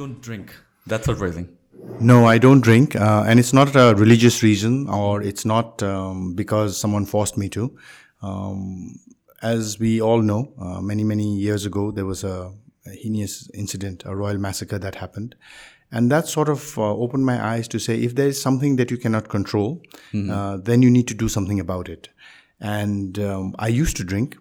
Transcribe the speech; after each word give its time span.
don't 0.00 0.20
drink. 0.22 0.54
That's 0.86 1.04
surprising. 1.12 1.46
No, 2.12 2.24
I 2.34 2.38
don't 2.38 2.62
drink, 2.68 2.96
uh, 2.96 3.22
and 3.28 3.38
it's 3.40 3.52
not 3.58 3.74
a 3.76 3.92
religious 4.04 4.42
reason, 4.42 4.88
or 4.88 5.20
it's 5.22 5.44
not 5.44 5.82
um, 5.82 6.34
because 6.34 6.78
someone 6.84 7.06
forced 7.06 7.36
me 7.36 7.48
to. 7.50 7.76
Um, 8.22 8.98
as 9.42 9.78
we 9.78 10.00
all 10.00 10.22
know, 10.30 10.40
uh, 10.60 10.80
many 10.92 11.04
many 11.04 11.26
years 11.46 11.66
ago, 11.66 11.90
there 11.90 12.06
was 12.12 12.24
a, 12.24 12.38
a, 12.86 12.90
heinous 13.02 13.36
incident, 13.64 14.02
a 14.06 14.16
royal 14.16 14.38
massacre 14.38 14.78
that 14.78 14.94
happened, 14.94 15.34
and 15.92 16.10
that 16.10 16.26
sort 16.28 16.48
of 16.48 16.66
uh, 16.78 16.82
opened 17.04 17.26
my 17.26 17.38
eyes 17.52 17.68
to 17.68 17.78
say, 17.78 17.96
if 18.08 18.14
there 18.14 18.28
is 18.34 18.40
something 18.42 18.76
that 18.76 18.90
you 18.90 18.98
cannot 19.06 19.28
control, 19.36 19.74
mm-hmm. 20.12 20.30
Uh, 20.38 20.56
then 20.70 20.82
you 20.82 20.90
need 20.96 21.08
to 21.08 21.14
do 21.14 21.28
something 21.28 21.60
about 21.66 21.88
it. 21.88 22.08
And 22.76 23.18
um, 23.18 23.54
I 23.58 23.80
used 23.80 23.96
to 23.98 24.04
drink, 24.04 24.36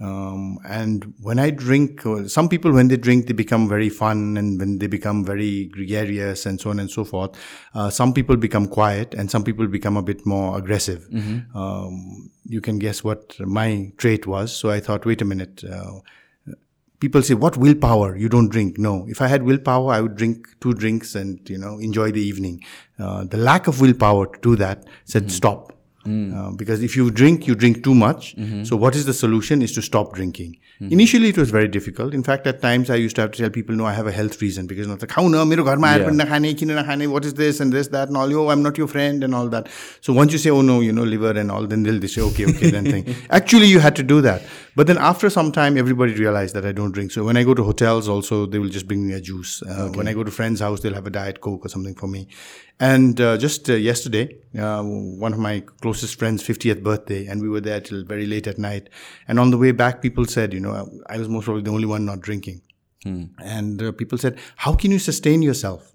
um, 0.00 0.58
and 0.66 1.14
when 1.20 1.38
I 1.38 1.50
drink, 1.50 2.04
uh, 2.04 2.26
some 2.26 2.48
people 2.48 2.72
when 2.72 2.88
they 2.88 2.96
drink, 2.96 3.26
they 3.28 3.32
become 3.32 3.68
very 3.68 3.88
fun, 3.88 4.36
and 4.36 4.58
when 4.58 4.78
they 4.78 4.88
become 4.88 5.24
very 5.24 5.66
gregarious, 5.66 6.46
and 6.46 6.60
so 6.60 6.70
on 6.70 6.80
and 6.80 6.90
so 6.90 7.04
forth. 7.04 7.30
Uh, 7.74 7.90
some 7.90 8.12
people 8.12 8.36
become 8.36 8.66
quiet, 8.66 9.14
and 9.14 9.30
some 9.30 9.44
people 9.44 9.68
become 9.68 9.96
a 9.96 10.02
bit 10.02 10.26
more 10.26 10.58
aggressive. 10.58 11.08
Mm-hmm. 11.10 11.56
Um, 11.56 12.30
you 12.44 12.60
can 12.60 12.80
guess 12.80 13.04
what 13.04 13.38
my 13.38 13.92
trait 13.96 14.26
was. 14.26 14.52
So 14.54 14.70
I 14.70 14.80
thought, 14.80 15.06
wait 15.06 15.22
a 15.22 15.24
minute. 15.24 15.62
Uh, 15.64 16.00
people 16.98 17.22
say, 17.22 17.34
"What 17.34 17.56
willpower? 17.56 18.16
You 18.16 18.28
don't 18.28 18.48
drink." 18.48 18.78
No, 18.78 19.06
if 19.08 19.22
I 19.22 19.28
had 19.28 19.44
willpower, 19.44 19.92
I 19.92 20.00
would 20.00 20.16
drink 20.16 20.48
two 20.60 20.74
drinks 20.74 21.14
and 21.14 21.38
you 21.48 21.56
know 21.56 21.78
enjoy 21.78 22.10
the 22.10 22.20
evening. 22.22 22.64
Uh, 22.98 23.22
the 23.24 23.36
lack 23.36 23.68
of 23.68 23.80
willpower 23.80 24.26
to 24.26 24.40
do 24.42 24.56
that 24.56 24.86
said, 25.04 25.24
mm-hmm. 25.24 25.36
"Stop." 25.36 25.73
Mm. 26.06 26.32
Uh, 26.32 26.50
because 26.56 26.82
if 26.82 26.96
you 26.96 27.10
drink, 27.10 27.46
you 27.46 27.54
drink 27.54 27.82
too 27.82 27.94
much. 27.94 28.36
Mm-hmm. 28.36 28.64
So, 28.64 28.76
what 28.76 28.94
is 28.94 29.06
the 29.06 29.14
solution 29.14 29.62
is 29.62 29.72
to 29.72 29.82
stop 29.82 30.14
drinking 30.14 30.58
hmm 30.78 30.88
Initially, 30.94 31.28
it 31.32 31.38
was 31.38 31.50
very 31.50 31.68
difficult. 31.68 32.14
In 32.14 32.22
fact, 32.28 32.46
at 32.46 32.60
times 32.62 32.88
I 32.90 32.96
used 32.96 33.16
to 33.16 33.22
have 33.22 33.30
to 33.32 33.38
tell 33.42 33.50
people, 33.50 33.74
no, 33.80 33.84
I 33.86 33.92
have 33.98 34.06
a 34.06 34.12
health 34.12 34.40
reason 34.42 34.66
because 34.66 34.86
not 34.86 35.00
like, 35.02 35.10
how 35.10 35.26
no, 35.28 35.44
mero 35.44 35.64
gharma 35.64 35.88
yeah. 35.88 36.08
nakhane, 36.10 36.56
kine 36.56 37.10
what 37.10 37.24
is 37.24 37.34
this 37.34 37.60
and 37.60 37.72
this, 37.72 37.88
that, 37.88 38.08
and 38.08 38.16
all, 38.16 38.30
yo, 38.30 38.48
I'm 38.48 38.62
not 38.62 38.76
your 38.78 38.86
friend 38.86 39.22
and 39.24 39.34
all 39.34 39.48
that. 39.48 39.68
So 40.00 40.12
once 40.12 40.32
you 40.32 40.38
say, 40.38 40.50
oh 40.50 40.62
no, 40.62 40.80
you 40.80 40.92
know, 40.92 41.02
liver 41.04 41.30
and 41.38 41.50
all, 41.50 41.66
then 41.66 41.82
they'll 41.82 41.98
they 42.00 42.06
say, 42.06 42.22
okay, 42.22 42.46
okay, 42.46 42.70
then 42.70 42.84
thing. 42.90 43.14
Actually, 43.30 43.66
you 43.66 43.78
had 43.80 43.94
to 43.96 44.02
do 44.02 44.20
that. 44.22 44.42
But 44.76 44.86
then 44.88 44.98
after 44.98 45.30
some 45.30 45.52
time, 45.52 45.76
everybody 45.76 46.14
realized 46.14 46.54
that 46.56 46.66
I 46.66 46.72
don't 46.72 46.90
drink. 46.92 47.12
So 47.12 47.24
when 47.24 47.36
I 47.36 47.44
go 47.44 47.54
to 47.54 47.62
hotels 47.62 48.08
also, 48.08 48.44
they 48.46 48.58
will 48.58 48.68
just 48.78 48.88
bring 48.88 49.06
me 49.06 49.14
a 49.14 49.20
juice. 49.20 49.62
Uh, 49.62 49.84
okay. 49.86 49.98
When 49.98 50.08
I 50.08 50.12
go 50.12 50.24
to 50.24 50.30
friend's 50.30 50.60
house, 50.60 50.80
they'll 50.80 50.94
have 50.94 51.06
a 51.06 51.10
Diet 51.10 51.40
Coke 51.40 51.64
or 51.66 51.68
something 51.68 51.94
for 51.94 52.06
me. 52.08 52.28
And 52.80 53.20
uh, 53.20 53.38
just 53.38 53.70
uh, 53.70 53.74
yesterday, 53.74 54.34
uh, 54.58 54.82
one 54.82 55.32
of 55.32 55.38
my 55.38 55.60
closest 55.80 56.18
friends' 56.18 56.42
50th 56.42 56.82
birthday, 56.82 57.26
and 57.26 57.40
we 57.40 57.48
were 57.48 57.60
there 57.60 57.80
till 57.80 58.04
very 58.04 58.26
late 58.26 58.48
at 58.48 58.58
night. 58.58 58.88
And 59.28 59.38
on 59.38 59.52
the 59.52 59.58
way 59.58 59.70
back, 59.70 60.02
people 60.02 60.24
said, 60.26 60.52
you 60.52 60.58
know, 60.60 60.63
know, 60.64 60.88
I, 61.08 61.18
was 61.18 61.28
most 61.28 61.44
probably 61.44 61.62
the 61.62 61.70
only 61.70 61.86
one 61.86 62.04
not 62.04 62.20
drinking. 62.20 62.62
Hmm. 63.04 63.24
And 63.42 63.82
uh, 63.82 63.92
people 63.92 64.18
said, 64.18 64.38
How 64.56 64.74
can 64.74 64.90
you 64.90 64.98
sustain 64.98 65.42
yourself? 65.42 65.92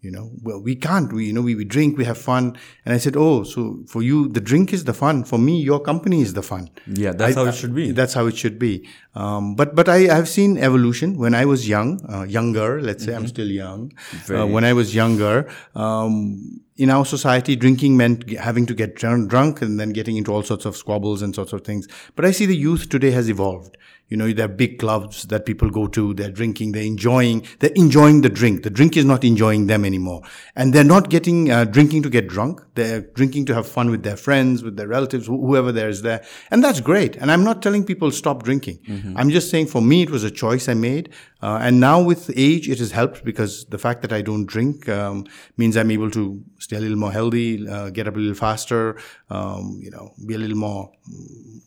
You 0.00 0.10
know, 0.10 0.32
well, 0.42 0.60
we 0.60 0.74
can't. 0.74 1.12
We, 1.12 1.26
you 1.26 1.32
know, 1.32 1.42
we, 1.42 1.54
we 1.54 1.64
drink, 1.64 1.96
we 1.96 2.04
have 2.06 2.18
fun. 2.18 2.56
And 2.84 2.94
I 2.94 2.98
said, 2.98 3.14
Oh, 3.16 3.42
so 3.44 3.80
for 3.88 4.02
you, 4.02 4.28
the 4.28 4.40
drink 4.40 4.72
is 4.72 4.84
the 4.84 4.94
fun. 4.94 5.24
For 5.24 5.38
me, 5.38 5.60
your 5.60 5.80
company 5.80 6.22
is 6.22 6.34
the 6.34 6.42
fun. 6.42 6.70
Yeah, 6.86 7.12
that's 7.12 7.36
I, 7.36 7.40
how 7.44 7.50
it 7.50 7.54
should 7.54 7.74
be. 7.74 7.90
That's 7.92 8.14
how 8.14 8.26
it 8.26 8.36
should 8.36 8.58
be. 8.58 8.88
Um, 9.14 9.56
but 9.56 9.74
but 9.74 9.88
I 9.88 9.98
have 10.14 10.28
seen 10.28 10.56
evolution. 10.56 11.18
When 11.18 11.34
I 11.34 11.44
was 11.44 11.68
young, 11.68 12.00
uh, 12.10 12.22
younger, 12.22 12.80
let's 12.80 13.04
say 13.04 13.12
mm-hmm. 13.12 13.22
I'm 13.22 13.28
still 13.28 13.48
young. 13.50 13.92
Uh, 14.30 14.46
when 14.46 14.64
I 14.64 14.72
was 14.72 14.94
younger, 14.94 15.48
um, 15.74 16.60
in 16.76 16.88
our 16.88 17.04
society, 17.04 17.54
drinking 17.54 17.96
meant 17.98 18.30
having 18.38 18.64
to 18.66 18.74
get 18.74 18.96
drunk 18.96 19.60
and 19.60 19.78
then 19.78 19.90
getting 19.90 20.16
into 20.16 20.32
all 20.32 20.42
sorts 20.42 20.64
of 20.64 20.76
squabbles 20.76 21.20
and 21.20 21.34
sorts 21.34 21.52
of 21.52 21.60
things. 21.62 21.86
But 22.16 22.24
I 22.24 22.30
see 22.30 22.46
the 22.46 22.56
youth 22.56 22.88
today 22.88 23.10
has 23.10 23.28
evolved. 23.28 23.76
You 24.08 24.18
know, 24.18 24.30
there 24.30 24.44
are 24.44 24.48
big 24.48 24.78
clubs 24.78 25.22
that 25.28 25.46
people 25.46 25.70
go 25.70 25.86
to. 25.86 26.12
They're 26.12 26.30
drinking. 26.30 26.72
They're 26.72 26.82
enjoying. 26.84 27.46
They're 27.60 27.72
enjoying 27.74 28.20
the 28.20 28.28
drink. 28.28 28.62
The 28.62 28.68
drink 28.68 28.94
is 28.94 29.06
not 29.06 29.24
enjoying 29.24 29.68
them 29.68 29.86
anymore, 29.86 30.20
and 30.54 30.74
they're 30.74 30.84
not 30.84 31.08
getting 31.08 31.50
uh, 31.50 31.64
drinking 31.64 32.02
to 32.02 32.10
get 32.10 32.28
drunk. 32.28 32.60
They're 32.74 33.00
drinking 33.00 33.46
to 33.46 33.54
have 33.54 33.66
fun 33.66 33.90
with 33.90 34.02
their 34.02 34.18
friends, 34.18 34.62
with 34.62 34.76
their 34.76 34.88
relatives, 34.88 35.26
wh- 35.28 35.40
whoever 35.48 35.72
there 35.72 35.88
is 35.88 36.02
there, 36.02 36.22
and 36.50 36.62
that's 36.62 36.78
great. 36.80 37.16
And 37.16 37.30
I'm 37.32 37.42
not 37.42 37.62
telling 37.62 37.84
people 37.84 38.10
stop 38.10 38.42
drinking. 38.42 38.80
Mm-hmm. 38.86 39.01
Mm-hmm. 39.02 39.16
I'm 39.18 39.30
just 39.30 39.50
saying 39.50 39.66
for 39.66 39.82
me, 39.82 40.02
it 40.02 40.10
was 40.10 40.24
a 40.24 40.30
choice 40.30 40.68
I 40.68 40.74
made. 40.74 41.10
Uh, 41.42 41.58
and 41.60 41.80
now 41.80 42.00
with 42.00 42.30
age, 42.36 42.68
it 42.68 42.78
has 42.78 42.92
helped 42.92 43.24
because 43.24 43.64
the 43.66 43.78
fact 43.78 44.02
that 44.02 44.12
I 44.12 44.22
don't 44.22 44.46
drink 44.46 44.88
um, 44.88 45.26
means 45.56 45.76
I'm 45.76 45.90
able 45.90 46.10
to 46.12 46.42
stay 46.58 46.76
a 46.76 46.80
little 46.80 46.96
more 46.98 47.12
healthy, 47.12 47.68
uh, 47.68 47.90
get 47.90 48.06
up 48.08 48.16
a 48.16 48.18
little 48.18 48.34
faster, 48.34 48.98
um, 49.30 49.80
you 49.82 49.90
know, 49.90 50.14
be 50.26 50.34
a 50.34 50.38
little 50.38 50.56
more 50.56 50.92
mm, 51.10 51.58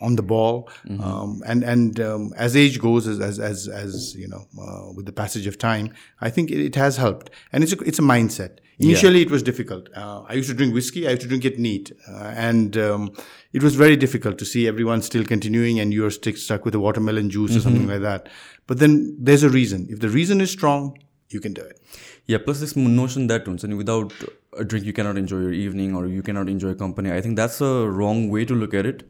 on 0.00 0.16
the 0.16 0.22
ball. 0.22 0.68
Mm-hmm. 0.86 1.02
Um, 1.02 1.42
and 1.46 1.62
and 1.62 2.00
um, 2.00 2.32
as 2.36 2.56
age 2.56 2.78
goes, 2.78 3.06
as 3.06 3.20
as 3.20 3.38
as, 3.38 3.68
as 3.68 4.14
you 4.16 4.28
know, 4.28 4.44
uh, 4.60 4.92
with 4.94 5.06
the 5.06 5.12
passage 5.12 5.46
of 5.46 5.58
time, 5.58 5.92
I 6.20 6.30
think 6.30 6.50
it, 6.50 6.60
it, 6.64 6.74
has 6.74 6.96
helped. 6.98 7.30
And 7.52 7.64
it's 7.64 7.72
a, 7.72 7.78
it's 7.80 7.98
a 7.98 8.02
mindset. 8.10 8.58
Initially, 8.78 9.20
yeah. 9.20 9.24
it 9.26 9.30
was 9.30 9.42
difficult. 9.42 9.88
Uh, 9.96 10.22
I 10.28 10.34
used 10.34 10.50
to 10.50 10.54
drink 10.54 10.74
whiskey. 10.74 11.06
I 11.06 11.10
used 11.10 11.22
to 11.22 11.28
drink 11.28 11.46
it 11.46 11.58
neat, 11.58 11.92
uh, 12.10 12.16
and 12.36 12.76
um, 12.76 13.12
it 13.54 13.62
was 13.62 13.74
very 13.74 13.96
difficult 13.96 14.36
to 14.38 14.44
see 14.44 14.68
everyone 14.68 15.00
still 15.00 15.24
continuing, 15.24 15.80
and 15.80 15.94
you're 15.94 16.10
stick, 16.10 16.36
stuck 16.36 16.66
with 16.66 16.74
a 16.74 16.78
watermelon 16.80 17.30
juice 17.30 17.52
mm-hmm. 17.52 17.58
or 17.58 17.62
something 17.62 17.82
mm-hmm. 17.82 17.92
like 18.02 18.24
that. 18.24 18.28
But 18.66 18.78
then 18.78 19.16
there's 19.18 19.42
a 19.42 19.48
reason. 19.48 19.86
If 19.88 20.00
the 20.00 20.10
reason 20.10 20.42
is 20.42 20.50
strong, 20.50 20.94
you 21.30 21.40
can 21.40 21.54
do 21.54 21.62
it. 21.62 21.80
Yeah. 22.26 22.36
Plus, 22.38 22.60
this 22.60 22.76
notion 22.76 23.28
that 23.28 23.46
and 23.46 23.78
without 23.78 24.12
a 24.58 24.64
drink, 24.64 24.84
you 24.84 24.92
cannot 24.92 25.16
enjoy 25.16 25.38
your 25.40 25.52
evening 25.54 25.94
or 25.96 26.06
you 26.06 26.22
cannot 26.22 26.48
enjoy 26.50 26.74
company. 26.74 27.10
I 27.12 27.22
think 27.22 27.36
that's 27.36 27.60
a 27.62 27.88
wrong 27.88 28.28
way 28.30 28.44
to 28.44 28.54
look 28.54 28.74
at 28.74 28.84
it 28.84 29.08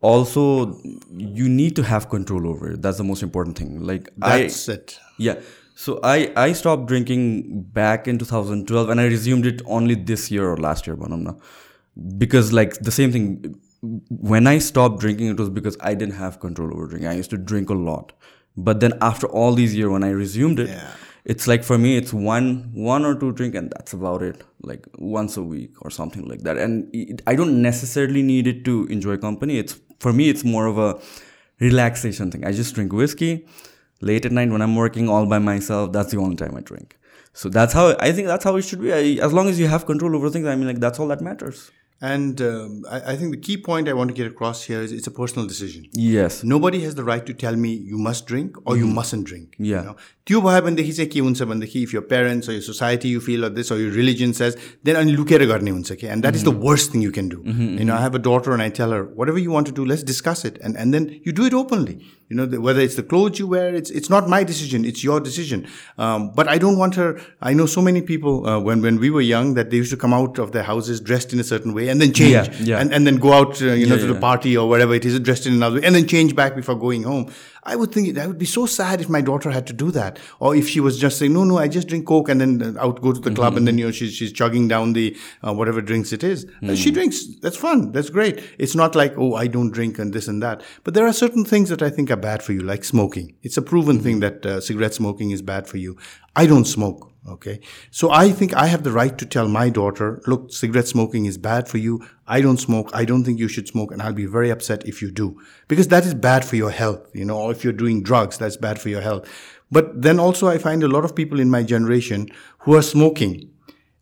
also 0.00 0.78
you 1.10 1.48
need 1.48 1.74
to 1.74 1.82
have 1.82 2.08
control 2.08 2.46
over 2.46 2.70
it 2.70 2.80
that's 2.80 2.98
the 2.98 3.02
most 3.02 3.20
important 3.20 3.58
thing 3.58 3.80
like 3.84 4.08
that's 4.16 4.68
I, 4.68 4.74
it 4.74 5.00
yeah 5.18 5.34
so 5.82 6.00
I, 6.02 6.32
I 6.34 6.52
stopped 6.54 6.86
drinking 6.86 7.62
back 7.72 8.08
in 8.08 8.18
2012 8.18 8.88
and 8.88 9.00
I 9.00 9.04
resumed 9.04 9.46
it 9.46 9.62
only 9.64 9.94
this 9.94 10.28
year 10.28 10.50
or 10.52 10.56
last 10.56 10.88
year, 10.88 10.96
Banamna. 10.96 11.40
Because 12.18 12.52
like 12.52 12.74
the 12.80 12.90
same 12.90 13.12
thing, 13.12 13.54
when 14.10 14.48
I 14.48 14.58
stopped 14.58 14.98
drinking, 14.98 15.28
it 15.28 15.38
was 15.38 15.48
because 15.50 15.76
I 15.80 15.94
didn't 15.94 16.16
have 16.16 16.40
control 16.40 16.74
over 16.74 16.88
drinking. 16.88 17.06
I 17.08 17.14
used 17.14 17.30
to 17.30 17.38
drink 17.38 17.70
a 17.70 17.74
lot. 17.74 18.12
But 18.56 18.80
then 18.80 18.94
after 19.00 19.28
all 19.28 19.52
these 19.52 19.72
years 19.72 19.88
when 19.90 20.02
I 20.02 20.10
resumed 20.10 20.58
it, 20.58 20.68
yeah. 20.68 20.90
it's 21.24 21.46
like 21.46 21.62
for 21.62 21.78
me, 21.78 21.96
it's 21.96 22.12
one 22.12 22.72
one 22.74 23.04
or 23.04 23.14
two 23.14 23.30
drink 23.30 23.54
and 23.54 23.70
that's 23.70 23.92
about 23.92 24.20
it. 24.20 24.42
Like 24.64 24.84
once 24.98 25.36
a 25.36 25.44
week 25.44 25.74
or 25.82 25.90
something 25.90 26.26
like 26.26 26.40
that. 26.40 26.58
And 26.58 26.92
it, 26.92 27.22
I 27.28 27.36
don't 27.36 27.62
necessarily 27.62 28.22
need 28.22 28.48
it 28.48 28.64
to 28.64 28.86
enjoy 28.86 29.16
company. 29.18 29.58
It's 29.58 29.78
for 30.00 30.12
me, 30.12 30.28
it's 30.28 30.42
more 30.42 30.66
of 30.66 30.76
a 30.76 31.00
relaxation 31.60 32.32
thing. 32.32 32.44
I 32.44 32.50
just 32.50 32.74
drink 32.74 32.92
whiskey 32.92 33.46
late 34.01 34.25
at 34.25 34.31
night 34.31 34.49
when 34.49 34.61
I'm 34.61 34.75
working 34.75 35.09
all 35.09 35.25
by 35.25 35.39
myself. 35.39 35.91
That's 35.91 36.11
the 36.11 36.17
only 36.17 36.35
time 36.35 36.55
I 36.55 36.61
drink. 36.61 36.97
So 37.33 37.49
that's 37.49 37.73
how 37.73 37.95
I 37.99 38.11
think 38.11 38.27
that's 38.27 38.43
how 38.43 38.55
it 38.57 38.61
should 38.63 38.81
be. 38.81 38.93
I, 38.93 39.23
as 39.25 39.33
long 39.33 39.49
as 39.49 39.59
you 39.59 39.67
have 39.67 39.85
control 39.85 40.15
over 40.15 40.29
things, 40.29 40.45
I 40.47 40.55
mean, 40.55 40.67
like 40.67 40.79
that's 40.79 40.99
all 40.99 41.07
that 41.07 41.21
matters. 41.21 41.71
And 42.03 42.41
um, 42.41 42.83
I, 42.91 43.13
I, 43.13 43.15
think 43.15 43.31
the 43.31 43.37
key 43.37 43.55
point 43.55 43.87
I 43.87 43.93
want 43.93 44.09
to 44.09 44.13
get 44.13 44.27
across 44.27 44.63
here 44.63 44.81
is 44.81 44.91
it's 44.91 45.07
a 45.07 45.11
personal 45.11 45.47
decision. 45.47 45.87
Yes. 45.93 46.43
Nobody 46.43 46.81
has 46.81 46.95
the 46.95 47.03
right 47.05 47.25
to 47.25 47.33
tell 47.33 47.55
me 47.55 47.69
you 47.71 47.97
must 47.97 48.25
drink 48.25 48.57
or 48.65 48.75
mm. 48.75 48.79
you 48.79 48.87
mustn't 48.87 49.25
drink. 49.25 49.55
Yeah. 49.57 49.77
You 49.77 49.85
know? 49.85 49.95
त्यो 50.25 50.41
भयो 50.41 50.61
भनेदेखि 50.61 50.91
चाहिँ 50.97 51.09
के 51.11 51.19
हुन्छ 51.19 51.43
भनेदेखि 51.43 51.81
if 51.83 51.93
your 51.93 52.01
parents 52.09 52.49
your 52.49 52.65
society 52.65 53.09
you 53.13 53.21
feel 53.21 53.45
or 53.45 53.49
this 53.55 53.71
or 53.71 53.77
your 53.79 53.91
religion 53.95 54.33
says 54.33 54.57
then 54.83 54.95
अनि 54.95 55.15
लुकेर 55.15 55.45
गर्ने 55.47 55.71
हुन्छ 55.71 55.95
कि 56.01 56.09
and 56.15 56.27
that 56.27 56.35
is 56.39 56.43
the 56.43 56.51
mm-hmm. 56.51 56.67
worst 56.67 56.91
thing 56.91 57.01
you 57.05 57.11
can 57.17 57.29
do 57.33 57.41
you 57.45 57.87
know 57.89 57.95
I 57.95 58.01
have 58.03 58.15
a 58.19 58.23
daughter 58.27 58.53
and 58.53 58.65
I 58.65 58.69
tell 58.77 58.95
her 58.97 59.01
whatever 59.21 59.43
you 59.45 59.51
want 59.55 59.71
to 59.71 59.75
do 59.79 59.87
let's 59.93 60.05
discuss 60.11 60.45
it 60.51 60.59
and 60.61 60.79
and 60.83 60.97
then 60.97 61.09
you 61.25 61.33
do 61.39 61.49
it 61.51 61.57
openly 61.61 61.97
You 62.28 62.36
know, 62.36 62.44
the, 62.44 62.60
whether 62.60 62.80
it's 62.80 62.94
the 62.94 63.02
clothes 63.02 63.38
you 63.38 63.46
wear, 63.46 63.74
it's 63.74 63.90
it's 63.90 64.10
not 64.10 64.28
my 64.28 64.44
decision. 64.44 64.84
It's 64.84 65.02
your 65.02 65.18
decision. 65.18 65.66
Um, 65.96 66.30
but 66.34 66.46
I 66.46 66.58
don't 66.58 66.76
want 66.76 66.94
her. 66.96 67.18
I 67.40 67.54
know 67.54 67.64
so 67.64 67.80
many 67.80 68.02
people 68.02 68.46
uh, 68.46 68.60
when 68.60 68.82
when 68.82 68.98
we 69.00 69.08
were 69.08 69.22
young 69.22 69.54
that 69.54 69.70
they 69.70 69.78
used 69.78 69.90
to 69.92 69.96
come 69.96 70.12
out 70.12 70.38
of 70.38 70.52
their 70.52 70.62
houses 70.62 71.00
dressed 71.00 71.32
in 71.32 71.40
a 71.40 71.44
certain 71.44 71.72
way 71.72 71.88
and 71.88 72.02
then 72.02 72.12
change, 72.12 72.32
yeah, 72.48 72.52
yeah. 72.60 72.78
And, 72.80 72.92
and 72.92 73.06
then 73.06 73.16
go 73.16 73.32
out, 73.32 73.62
uh, 73.62 73.72
you 73.72 73.86
know, 73.86 73.94
yeah, 73.94 74.02
to 74.08 74.12
the 74.12 74.20
party 74.20 74.58
or 74.58 74.68
whatever 74.68 74.94
it 74.94 75.06
is, 75.06 75.18
dressed 75.20 75.46
in 75.46 75.54
another 75.54 75.80
way, 75.80 75.86
and 75.86 75.94
then 75.94 76.06
change 76.06 76.36
back 76.36 76.54
before 76.54 76.74
going 76.74 77.02
home. 77.04 77.32
I 77.64 77.76
would 77.76 77.92
think 77.92 78.14
that 78.14 78.24
I 78.24 78.26
would 78.26 78.38
be 78.38 78.46
so 78.46 78.64
sad 78.66 79.00
if 79.00 79.10
my 79.10 79.20
daughter 79.20 79.50
had 79.50 79.66
to 79.66 79.72
do 79.74 79.90
that, 79.90 80.18
or 80.38 80.54
if 80.54 80.68
she 80.68 80.80
was 80.80 80.98
just 80.98 81.18
saying, 81.18 81.32
"No, 81.32 81.44
no, 81.44 81.58
I 81.58 81.68
just 81.68 81.88
drink 81.88 82.06
coke," 82.06 82.28
and 82.28 82.40
then 82.40 82.62
uh, 82.76 82.80
out 82.82 83.00
go 83.00 83.12
to 83.12 83.20
the 83.20 83.28
mm-hmm. 83.30 83.36
club, 83.36 83.52
and 83.56 83.60
mm-hmm. 83.60 83.64
then 83.64 83.78
you 83.78 83.84
know 83.86 83.90
she's 83.90 84.12
she's 84.14 84.32
chugging 84.32 84.68
down 84.68 84.92
the 84.92 85.16
uh, 85.46 85.52
whatever 85.52 85.80
drinks 85.80 86.12
it 86.12 86.22
is. 86.22 86.44
Uh, 86.62 86.66
mm. 86.68 86.76
she 86.82 86.90
drinks. 86.90 87.24
That's 87.40 87.56
fun. 87.56 87.92
That's 87.92 88.10
great. 88.10 88.42
It's 88.58 88.74
not 88.74 88.94
like 88.94 89.14
oh, 89.16 89.34
I 89.34 89.46
don't 89.48 89.70
drink 89.70 89.98
and 89.98 90.12
this 90.12 90.28
and 90.28 90.42
that. 90.42 90.62
But 90.84 90.94
there 90.94 91.06
are 91.06 91.12
certain 91.14 91.46
things 91.46 91.70
that 91.70 91.80
I 91.80 91.88
think 91.88 92.08
bad 92.18 92.42
for 92.42 92.52
you, 92.52 92.60
like 92.60 92.84
smoking. 92.84 93.34
It's 93.42 93.56
a 93.56 93.62
proven 93.62 94.00
thing 94.00 94.20
mm-hmm. 94.20 94.40
that 94.42 94.46
uh, 94.46 94.60
cigarette 94.60 94.94
smoking 94.94 95.30
is 95.30 95.42
bad 95.42 95.66
for 95.66 95.78
you. 95.78 95.96
I 96.36 96.46
don't 96.46 96.64
smoke. 96.66 97.12
Okay. 97.28 97.60
So 97.90 98.10
I 98.10 98.30
think 98.30 98.54
I 98.54 98.66
have 98.66 98.84
the 98.84 98.92
right 98.92 99.16
to 99.18 99.26
tell 99.26 99.48
my 99.48 99.68
daughter, 99.68 100.22
look, 100.26 100.52
cigarette 100.52 100.88
smoking 100.88 101.26
is 101.26 101.36
bad 101.36 101.68
for 101.68 101.78
you. 101.78 102.04
I 102.26 102.40
don't 102.40 102.58
smoke. 102.58 102.90
I 102.94 103.04
don't 103.04 103.24
think 103.24 103.38
you 103.38 103.48
should 103.48 103.68
smoke. 103.68 103.92
And 103.92 104.00
I'll 104.02 104.12
be 104.14 104.26
very 104.26 104.50
upset 104.50 104.86
if 104.86 105.02
you 105.02 105.10
do 105.10 105.38
because 105.68 105.88
that 105.88 106.06
is 106.06 106.14
bad 106.14 106.44
for 106.44 106.56
your 106.56 106.70
health. 106.70 107.06
You 107.14 107.24
know, 107.24 107.38
or 107.38 107.50
if 107.52 107.64
you're 107.64 107.72
doing 107.72 108.02
drugs, 108.02 108.38
that's 108.38 108.56
bad 108.56 108.80
for 108.80 108.88
your 108.88 109.02
health. 109.02 109.28
But 109.70 110.00
then 110.00 110.18
also 110.18 110.48
I 110.48 110.58
find 110.58 110.82
a 110.82 110.88
lot 110.88 111.04
of 111.04 111.14
people 111.14 111.38
in 111.40 111.50
my 111.50 111.62
generation 111.62 112.28
who 112.60 112.74
are 112.74 112.82
smoking 112.82 113.50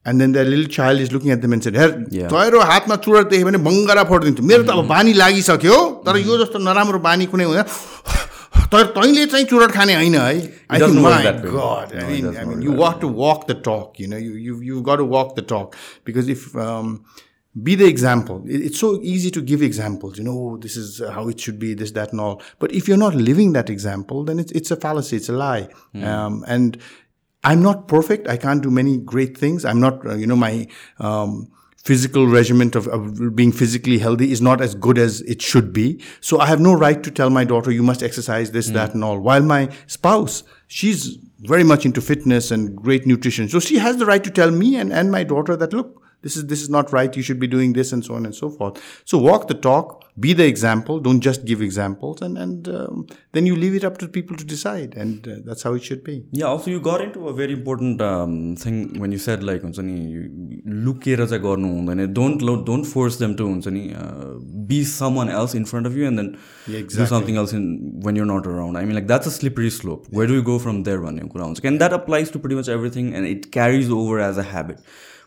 and 0.08 0.20
then 0.20 0.32
the 0.32 0.38
लिल 0.53 0.64
child 0.76 1.00
is 1.03 1.12
looking 1.12 1.31
at 1.32 1.41
the 1.43 1.47
mansion 1.55 1.76
हेर 1.76 1.91
गएर 2.14 2.56
हातमा 2.73 2.97
चुरोट 3.08 3.31
देख्यो 3.32 3.47
भने 3.49 3.58
बङ्गरा 3.69 4.05
फोडिदिन्छु 4.12 4.47
मेरो 4.53 4.62
त 4.62 4.70
अब 4.70 4.76
mm-hmm. 4.76 4.94
बानी 4.94 5.12
लागिसक्यो 5.20 5.79
तर 6.06 6.19
यो 6.19 6.25
mm-hmm. 6.25 6.43
जस्तो 6.44 6.62
नराम्रो 6.70 6.99
बानी 7.11 7.26
कुनै 7.35 7.44
हुँदैन 7.50 7.70
तर 8.75 8.87
तैँले 8.99 9.25
चाहिँ 9.35 9.44
चुरोट 9.53 9.70
खाने 9.79 9.94
होइन 10.00 10.14
है 10.14 10.25
I 10.25 10.87
think 10.87 11.47
God 11.58 11.94
I 12.06 12.23
mean 12.23 12.35
I 12.35 12.50
mean 12.53 12.62
you 12.69 12.76
walk 12.82 12.99
to 13.05 13.11
walk 13.20 13.47
the 13.53 13.56
talk 13.69 14.00
you 14.06 14.11
know 14.17 14.20
you 14.25 14.35
you 14.49 14.56
you 14.73 14.81
got 14.91 15.03
to 15.05 15.08
walk 15.17 15.32
the 15.41 15.47
talk 15.55 15.81
because 16.11 16.37
if 16.38 16.50
be 17.67 17.75
the 17.81 17.87
example. 17.91 18.41
It's 18.56 18.81
so 18.82 18.88
easy 19.11 19.29
to 19.35 19.43
give 19.50 19.62
examples, 19.67 20.19
you 20.20 20.25
know, 20.25 20.32
oh, 20.47 20.50
this 20.64 20.75
is 20.81 20.91
how 21.12 21.23
it 21.35 21.44
should 21.44 21.59
be, 21.62 21.70
this, 21.82 21.93
that, 21.99 22.11
and 22.17 22.25
all. 22.25 22.35
But 22.64 22.75
if 22.81 22.91
you're 22.91 22.99
not 23.02 23.14
living 23.29 23.55
that 23.55 23.73
example, 23.75 24.20
then 24.31 24.43
it's, 24.43 24.55
it's 24.61 24.75
a 24.76 24.76
fallacy, 24.82 25.20
it's 25.23 25.32
a 25.35 25.37
lie. 25.44 25.62
Mm. 26.00 26.05
Um, 26.11 26.35
and 26.56 26.76
I'm 27.47 27.63
not 27.63 27.87
perfect. 27.87 28.29
I 28.29 28.37
can't 28.37 28.61
do 28.61 28.73
many 28.73 28.99
great 28.99 29.39
things. 29.39 29.65
I'm 29.65 29.79
not, 29.79 30.05
uh, 30.05 30.17
you 30.17 30.27
know, 30.27 30.35
my 30.35 30.67
um, 30.99 31.49
physical 31.85 32.27
regimen 32.27 32.73
of, 32.75 32.89
of, 32.89 33.37
being 33.37 33.53
physically 33.53 33.99
healthy 33.99 34.33
is 34.33 34.43
not 34.43 34.61
as 34.61 34.75
good 34.75 34.99
as 34.99 35.21
it 35.23 35.41
should 35.41 35.73
be. 35.73 36.03
So 36.21 36.41
I 36.41 36.47
have 36.47 36.59
no 36.59 36.73
right 36.73 37.01
to 37.05 37.09
tell 37.11 37.31
my 37.31 37.45
daughter, 37.45 37.71
you 37.71 37.85
must 37.85 38.03
exercise 38.03 38.51
this, 38.51 38.69
mm. 38.69 38.73
that, 38.75 38.95
and 38.95 39.05
all. 39.05 39.21
While 39.21 39.43
my 39.45 39.69
spouse, 39.87 40.43
she's 40.67 41.19
very 41.43 41.63
much 41.63 41.87
into 41.87 42.01
fitness 42.01 42.51
and 42.51 42.75
great 42.75 43.07
nutrition. 43.07 43.49
So 43.49 43.61
she 43.61 43.79
has 43.79 43.99
the 43.99 44.07
right 44.07 44.25
to 44.25 44.31
tell 44.33 44.51
me 44.51 44.75
and, 44.75 44.93
and 44.93 45.13
my 45.13 45.23
daughter 45.23 45.55
that, 45.55 45.73
look, 45.73 46.03
this 46.25 46.38
is 46.38 46.46
this 46.46 46.62
is 46.62 46.69
not 46.69 46.94
right. 46.94 47.16
You 47.16 47.24
should 47.24 47.40
be 47.40 47.48
doing 47.48 47.74
this 47.74 47.92
and 47.92 48.06
so 48.06 48.13
on 48.16 48.25
and 48.25 48.36
so 48.36 48.50
forth. 48.50 48.81
So 49.06 49.18
walk 49.18 49.48
the 49.48 49.56
talk, 49.56 50.04
be 50.19 50.34
the 50.34 50.46
example. 50.46 51.00
Don't 51.00 51.22
just 51.28 51.46
give 51.46 51.62
examples, 51.62 52.22
and 52.22 52.38
and 52.38 52.68
um, 52.69 53.08
then 53.31 53.46
you 53.46 53.56
leave 53.56 53.75
it 53.80 53.84
up 53.90 53.98
to 54.04 54.08
people 54.08 54.38
to 54.38 54.46
decide, 54.52 54.94
and 54.96 55.28
uh, 55.28 55.38
that's 55.46 55.63
how 55.63 55.74
it 55.74 55.84
should 55.84 56.04
be. 56.04 56.18
Yeah, 56.31 56.46
also 56.46 56.69
you 56.72 56.80
got 56.80 57.02
into 57.02 57.28
a 57.28 57.34
very 57.34 57.54
important 57.54 58.02
um, 58.02 58.56
thing 58.56 59.00
when 59.00 59.12
you 59.12 59.22
said 59.28 59.44
like 59.52 59.63
हुन्छ 59.63 59.80
नि 59.90 59.98
लुकेर 60.86 61.25
चाहिँ 61.25 61.44
गर्नु 61.44 61.74
हुँदैन 61.75 62.13
don't 62.13 62.44
don't 62.66 62.86
force 62.86 63.19
them 63.19 63.34
to 63.42 63.48
हुन्छ 63.48 63.68
नि 63.78 63.84
be 64.72 64.84
someone 65.22 65.30
else 65.30 65.56
in 65.56 65.63
front 65.72 65.88
of 65.88 65.96
you 65.98 66.06
and 66.08 66.19
then 66.19 66.34
do 66.98 67.06
something 67.13 67.38
else 67.44 67.54
in 67.54 67.66
when 68.06 68.18
you're 68.18 68.25
not 68.31 68.48
around 68.48 68.78
I 68.78 68.86
mean 68.86 68.94
like 68.96 69.08
that's 69.08 69.28
a 69.28 69.31
slippery 69.38 69.69
slope 69.78 70.04
where 70.18 70.30
do 70.30 70.36
you 70.36 70.44
go 70.52 70.58
from 70.66 70.84
there 70.90 71.00
भन्ने 71.08 71.28
कुरा 71.36 71.46
हुन्छ 71.46 71.66
and 71.72 71.80
that 71.80 71.94
applies 72.02 72.31
to 72.34 72.40
pretty 72.40 72.60
much 72.60 72.69
everything 72.78 73.13
and 73.13 73.28
it 73.28 73.50
carries 73.54 73.90
over 74.02 74.22
as 74.30 74.38
a 74.46 74.52
habit 74.52 74.78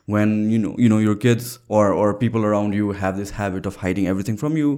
when 0.10 0.50
you 0.50 0.58
know 0.62 0.72
you 0.84 0.90
know 0.92 0.98
your 0.98 1.16
kids 1.24 1.50
or 1.78 1.94
or 2.02 2.08
people 2.22 2.44
around 2.52 2.74
you 2.78 2.94
have 3.02 3.16
this 3.22 3.30
habit 3.40 3.68
of 3.72 3.76
hiding 3.82 4.08
everything 4.14 4.36
from 4.44 4.58
you 4.60 4.72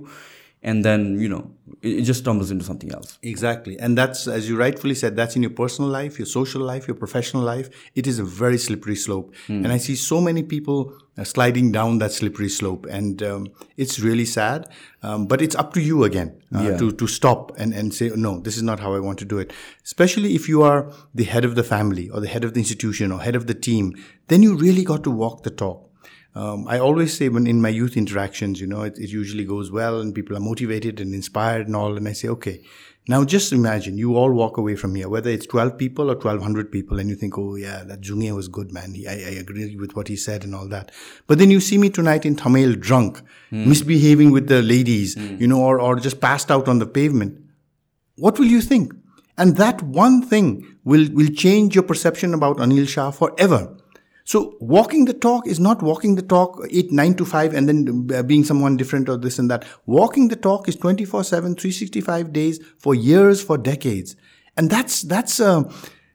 and 0.63 0.85
then 0.85 1.19
you 1.19 1.27
know 1.29 1.51
it, 1.81 2.01
just 2.03 2.23
tumbles 2.23 2.51
into 2.51 2.63
something 2.63 2.91
else 2.91 3.17
exactly 3.23 3.77
and 3.79 3.97
that's 3.97 4.27
as 4.27 4.47
you 4.47 4.55
rightfully 4.57 4.93
said 4.93 5.15
that's 5.15 5.35
in 5.35 5.41
your 5.43 5.51
personal 5.51 5.89
life 5.89 6.19
your 6.19 6.25
social 6.25 6.61
life 6.61 6.87
your 6.87 6.95
professional 6.95 7.41
life 7.43 7.69
it 7.95 8.05
is 8.07 8.19
a 8.19 8.23
very 8.23 8.57
slippery 8.57 8.95
slope 8.95 9.33
mm. 9.47 9.63
and 9.63 9.71
i 9.71 9.77
see 9.77 9.95
so 9.95 10.21
many 10.21 10.43
people 10.43 10.93
uh, 11.17 11.23
sliding 11.23 11.71
down 11.71 11.97
that 11.97 12.11
slippery 12.11 12.47
slope 12.49 12.85
and 12.89 13.21
um, 13.23 13.47
it's 13.75 13.99
really 13.99 14.25
sad 14.25 14.65
um, 15.03 15.25
but 15.25 15.41
it's 15.41 15.55
up 15.55 15.73
to 15.73 15.81
you 15.81 16.03
again 16.03 16.35
uh, 16.55 16.61
yeah. 16.61 16.77
to, 16.77 16.91
to 16.91 17.05
stop 17.07 17.51
and, 17.57 17.73
and 17.73 17.93
say 17.93 18.09
no 18.15 18.39
this 18.39 18.55
is 18.55 18.63
not 18.63 18.79
how 18.79 18.93
i 18.93 18.99
want 18.99 19.17
to 19.17 19.25
do 19.25 19.39
it 19.39 19.51
especially 19.83 20.35
if 20.35 20.47
you 20.47 20.61
are 20.61 20.91
the 21.13 21.23
head 21.23 21.43
of 21.43 21.55
the 21.55 21.63
family 21.63 22.07
or 22.09 22.21
the 22.21 22.27
head 22.27 22.43
of 22.43 22.53
the 22.53 22.59
institution 22.59 23.11
or 23.11 23.19
head 23.19 23.35
of 23.35 23.47
the 23.47 23.55
team 23.55 23.93
then 24.27 24.43
you 24.43 24.55
really 24.55 24.83
got 24.83 25.03
to 25.03 25.11
walk 25.11 25.43
the 25.43 25.49
talk 25.49 25.87
um, 26.33 26.65
I 26.67 26.79
always 26.79 27.15
say 27.15 27.27
when 27.27 27.45
in 27.45 27.61
my 27.61 27.69
youth 27.69 27.97
interactions, 27.97 28.61
you 28.61 28.67
know, 28.67 28.83
it, 28.83 28.97
it, 28.97 29.09
usually 29.09 29.43
goes 29.43 29.69
well 29.69 29.99
and 29.99 30.15
people 30.15 30.37
are 30.37 30.41
motivated 30.41 31.01
and 31.01 31.13
inspired 31.13 31.67
and 31.67 31.75
all. 31.75 31.97
And 31.97 32.07
I 32.07 32.13
say, 32.13 32.29
okay, 32.29 32.61
now 33.09 33.25
just 33.25 33.51
imagine 33.51 33.97
you 33.97 34.15
all 34.15 34.31
walk 34.31 34.55
away 34.55 34.77
from 34.77 34.95
here, 34.95 35.09
whether 35.09 35.29
it's 35.29 35.45
12 35.45 35.77
people 35.77 36.05
or 36.05 36.13
1200 36.15 36.71
people. 36.71 36.99
And 36.99 37.09
you 37.09 37.15
think, 37.15 37.37
oh 37.37 37.55
yeah, 37.55 37.83
that 37.83 37.99
Junge 37.99 38.33
was 38.33 38.47
good, 38.47 38.71
man. 38.71 38.93
He, 38.93 39.05
I, 39.07 39.11
I, 39.11 39.15
agree 39.41 39.75
with 39.75 39.93
what 39.97 40.07
he 40.07 40.15
said 40.15 40.45
and 40.45 40.55
all 40.55 40.69
that. 40.69 40.91
But 41.27 41.37
then 41.37 41.51
you 41.51 41.59
see 41.59 41.77
me 41.77 41.89
tonight 41.89 42.25
in 42.25 42.37
Tamil 42.37 42.75
drunk, 42.75 43.21
mm. 43.51 43.65
misbehaving 43.65 44.31
with 44.31 44.47
the 44.47 44.61
ladies, 44.61 45.17
mm. 45.17 45.37
you 45.39 45.47
know, 45.47 45.59
or, 45.61 45.81
or 45.81 45.97
just 45.99 46.21
passed 46.21 46.49
out 46.49 46.69
on 46.69 46.79
the 46.79 46.85
pavement. 46.87 47.37
What 48.15 48.39
will 48.39 48.45
you 48.47 48.61
think? 48.61 48.93
And 49.37 49.57
that 49.57 49.81
one 49.81 50.21
thing 50.21 50.77
will, 50.85 51.09
will 51.11 51.27
change 51.29 51.75
your 51.75 51.83
perception 51.83 52.33
about 52.33 52.57
Anil 52.57 52.87
Shah 52.87 53.11
forever. 53.11 53.75
So 54.23 54.55
walking 54.59 55.05
the 55.05 55.13
talk 55.13 55.47
is 55.47 55.59
not 55.59 55.81
walking 55.81 56.15
the 56.15 56.21
talk 56.21 56.61
8, 56.69 56.91
9 56.91 57.13
to 57.15 57.25
5 57.25 57.53
and 57.53 57.67
then 57.67 58.07
uh, 58.13 58.23
being 58.23 58.43
someone 58.43 58.77
different 58.77 59.09
or 59.09 59.17
this 59.17 59.39
and 59.39 59.49
that. 59.49 59.65
Walking 59.85 60.27
the 60.27 60.35
talk 60.35 60.67
is 60.69 60.75
24 60.75 61.23
7, 61.23 61.55
365 61.55 62.33
days 62.33 62.59
for 62.77 62.93
years, 62.95 63.41
for 63.43 63.57
decades. 63.57 64.15
And 64.57 64.69
that's, 64.69 65.01
that's, 65.03 65.39
uh, 65.39 65.63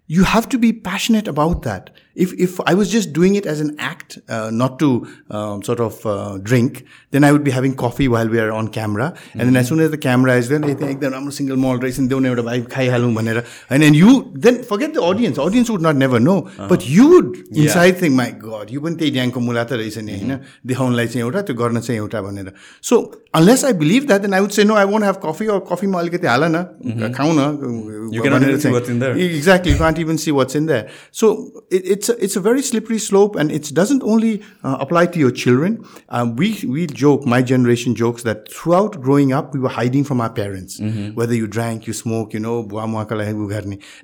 you 0.06 0.24
have 0.24 0.48
to 0.50 0.58
be 0.58 0.72
passionate 0.72 1.26
about 1.26 1.62
that. 1.62 1.90
if 2.24 2.32
if 2.46 2.58
I 2.70 2.74
was 2.80 2.90
just 2.94 3.12
doing 3.18 3.34
it 3.40 3.46
as 3.52 3.60
an 3.64 3.74
act, 3.78 4.18
uh, 4.28 4.50
not 4.60 4.78
to 4.82 4.88
um, 5.30 5.62
sort 5.62 5.80
of 5.86 6.04
uh, 6.06 6.38
drink, 6.50 6.84
then 7.10 7.24
I 7.24 7.30
would 7.32 7.44
be 7.44 7.50
having 7.56 7.74
coffee 7.82 8.08
while 8.08 8.28
we 8.34 8.40
are 8.44 8.50
on 8.60 8.68
camera, 8.76 9.06
and 9.08 9.18
mm 9.18 9.22
-hmm. 9.26 9.38
then 9.38 9.46
as 9.46 9.54
mm-hmm. 9.54 9.68
soon 9.70 9.84
as 9.86 9.90
the 9.94 10.00
camera 10.06 10.36
is 10.42 10.48
there, 10.52 10.62
एकदम 10.90 11.10
राम्रो 11.16 11.30
single 11.38 11.56
मल 11.66 11.78
रहेछ 11.84 11.98
नि 12.00 12.06
देउ 12.12 12.18
न 12.18 12.32
एउटा 12.32 12.42
भाइ 12.48 12.62
खाइहालौँ 12.74 13.10
भनेर 13.18 13.36
होइन 13.70 13.82
and 13.88 13.96
you 14.00 14.12
then 14.46 14.56
forget 14.70 14.94
the 14.94 15.04
audience 15.10 15.38
audience 15.46 15.70
would 15.74 15.86
not 15.88 15.96
never 16.04 16.20
know 16.30 16.36
but 16.72 16.86
you 16.96 17.06
would 17.12 17.36
inside 17.64 18.00
thing 18.02 18.16
my 18.22 18.30
God 18.46 18.72
यो 18.76 18.80
पनि 18.86 18.96
त्यही 19.02 19.12
ड्याङको 19.18 19.40
मुला 19.48 19.62
त 19.70 19.80
रहेछ 19.82 19.96
नि 20.08 20.14
होइन 20.18 20.36
देखाउनलाई 20.72 21.06
चाहिँ 21.12 21.24
एउटा 21.26 21.40
त्यो 21.50 21.54
गर्न 21.62 21.80
चाहिँ 21.86 21.98
एउटा 22.00 22.18
भनेर 22.28 22.52
so 22.90 22.96
unless 23.40 23.64
I 23.70 23.78
believe 23.84 24.02
that 24.12 24.20
then 24.26 24.34
I 24.40 24.46
would 24.46 24.52
say 24.58 24.64
no 24.72 24.80
I 24.82 24.88
won't 24.94 25.04
have 25.10 25.20
coffee 25.28 25.46
or 25.56 25.60
कफीमा 25.72 25.98
अलिकति 26.04 26.26
हाल 26.34 26.44
न 26.56 27.12
खाउँ 27.20 27.32
न 27.40 28.30
भनेर 28.36 28.58
चाहिँ 28.66 29.28
exactly 29.28 29.74
can't 29.84 29.98
even 30.06 30.16
see 30.26 30.30
what's 30.40 30.56
in 30.62 30.66
that 30.72 31.00
so 31.22 31.32
it 31.80 31.86
it's 31.96 32.05
it's 32.06 32.08
a, 32.08 32.24
it's 32.24 32.36
a 32.36 32.40
very 32.40 32.62
slippery 32.62 32.98
slope, 32.98 33.36
and 33.36 33.50
it 33.50 33.72
doesn't 33.74 34.02
only 34.02 34.42
uh, 34.62 34.76
apply 34.80 35.06
to 35.06 35.18
your 35.18 35.30
children. 35.30 35.84
Um, 36.08 36.36
we 36.36 36.60
we 36.66 36.86
joke, 36.86 37.24
my 37.26 37.42
generation 37.42 37.94
jokes 37.94 38.22
that 38.22 38.50
throughout 38.52 39.00
growing 39.00 39.32
up 39.32 39.52
we 39.54 39.60
were 39.60 39.68
hiding 39.68 40.04
from 40.04 40.20
our 40.20 40.30
parents, 40.30 40.78
mm-hmm. 40.78 41.14
whether 41.14 41.34
you 41.34 41.46
drank, 41.46 41.86
you 41.86 41.92
smoke, 41.92 42.32
you 42.32 42.40
know, 42.40 42.62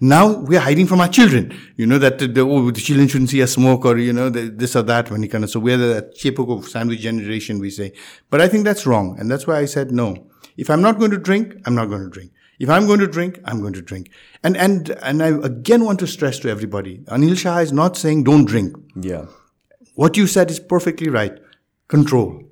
now 0.01 0.27
we 0.33 0.57
are 0.57 0.61
hiding 0.61 0.87
from 0.87 1.01
our 1.01 1.09
children. 1.09 1.57
You 1.77 1.87
know 1.87 1.99
that 1.99 2.19
the, 2.19 2.41
oh, 2.41 2.71
the 2.71 2.81
children 2.81 3.09
shouldn't 3.09 3.31
see 3.31 3.43
us 3.43 3.53
smoke 3.53 3.85
or 3.85 3.99
you 3.99 4.13
know 4.13 4.31
the, 4.31 4.49
this 4.49 4.75
or 4.77 4.83
that 4.83 5.11
when 5.11 5.23
you 5.23 5.29
kind 5.29 5.45
of 5.45 5.51
so 5.51 5.61
we're 5.61 5.77
the 5.77 6.33
of 6.53 6.69
sandwich 6.69 7.01
generation 7.01 7.59
we 7.59 7.71
say, 7.71 7.93
but 8.31 8.41
I 8.41 8.49
think 8.49 8.65
that's 8.65 8.87
wrong, 8.87 9.17
and 9.19 9.31
that's 9.31 9.47
why 9.47 9.59
I 9.59 9.67
said 9.67 9.91
no. 9.93 10.27
If 10.57 10.69
I'm 10.69 10.83
not 10.83 10.99
going 10.99 11.11
to 11.13 11.19
drink, 11.19 11.55
I'm 11.65 11.75
not 11.75 11.87
going 11.89 12.03
to 12.03 12.11
drink. 12.11 12.33
If 12.59 12.69
I'm 12.69 12.87
going 12.87 13.01
to 13.01 13.07
drink, 13.07 13.41
I'm 13.45 13.61
going 13.61 13.73
to 13.75 13.83
drink. 13.83 14.11
And 14.43 14.57
and 14.57 14.91
and 15.03 15.23
I 15.23 15.29
again 15.29 15.85
want 15.85 15.99
to 16.01 16.07
stress 16.07 16.39
to 16.41 16.51
everybody, 16.51 16.99
Anil 17.07 17.37
Shah 17.39 17.59
is 17.59 17.73
not 17.73 17.97
saying 17.97 18.25
don't 18.25 18.45
drink. 18.45 18.75
Yeah. 18.97 19.27
What 19.95 20.17
you 20.17 20.27
said 20.27 20.51
is 20.51 20.61
perfectly 20.61 21.09
right. 21.09 21.37
Control. 21.89 22.43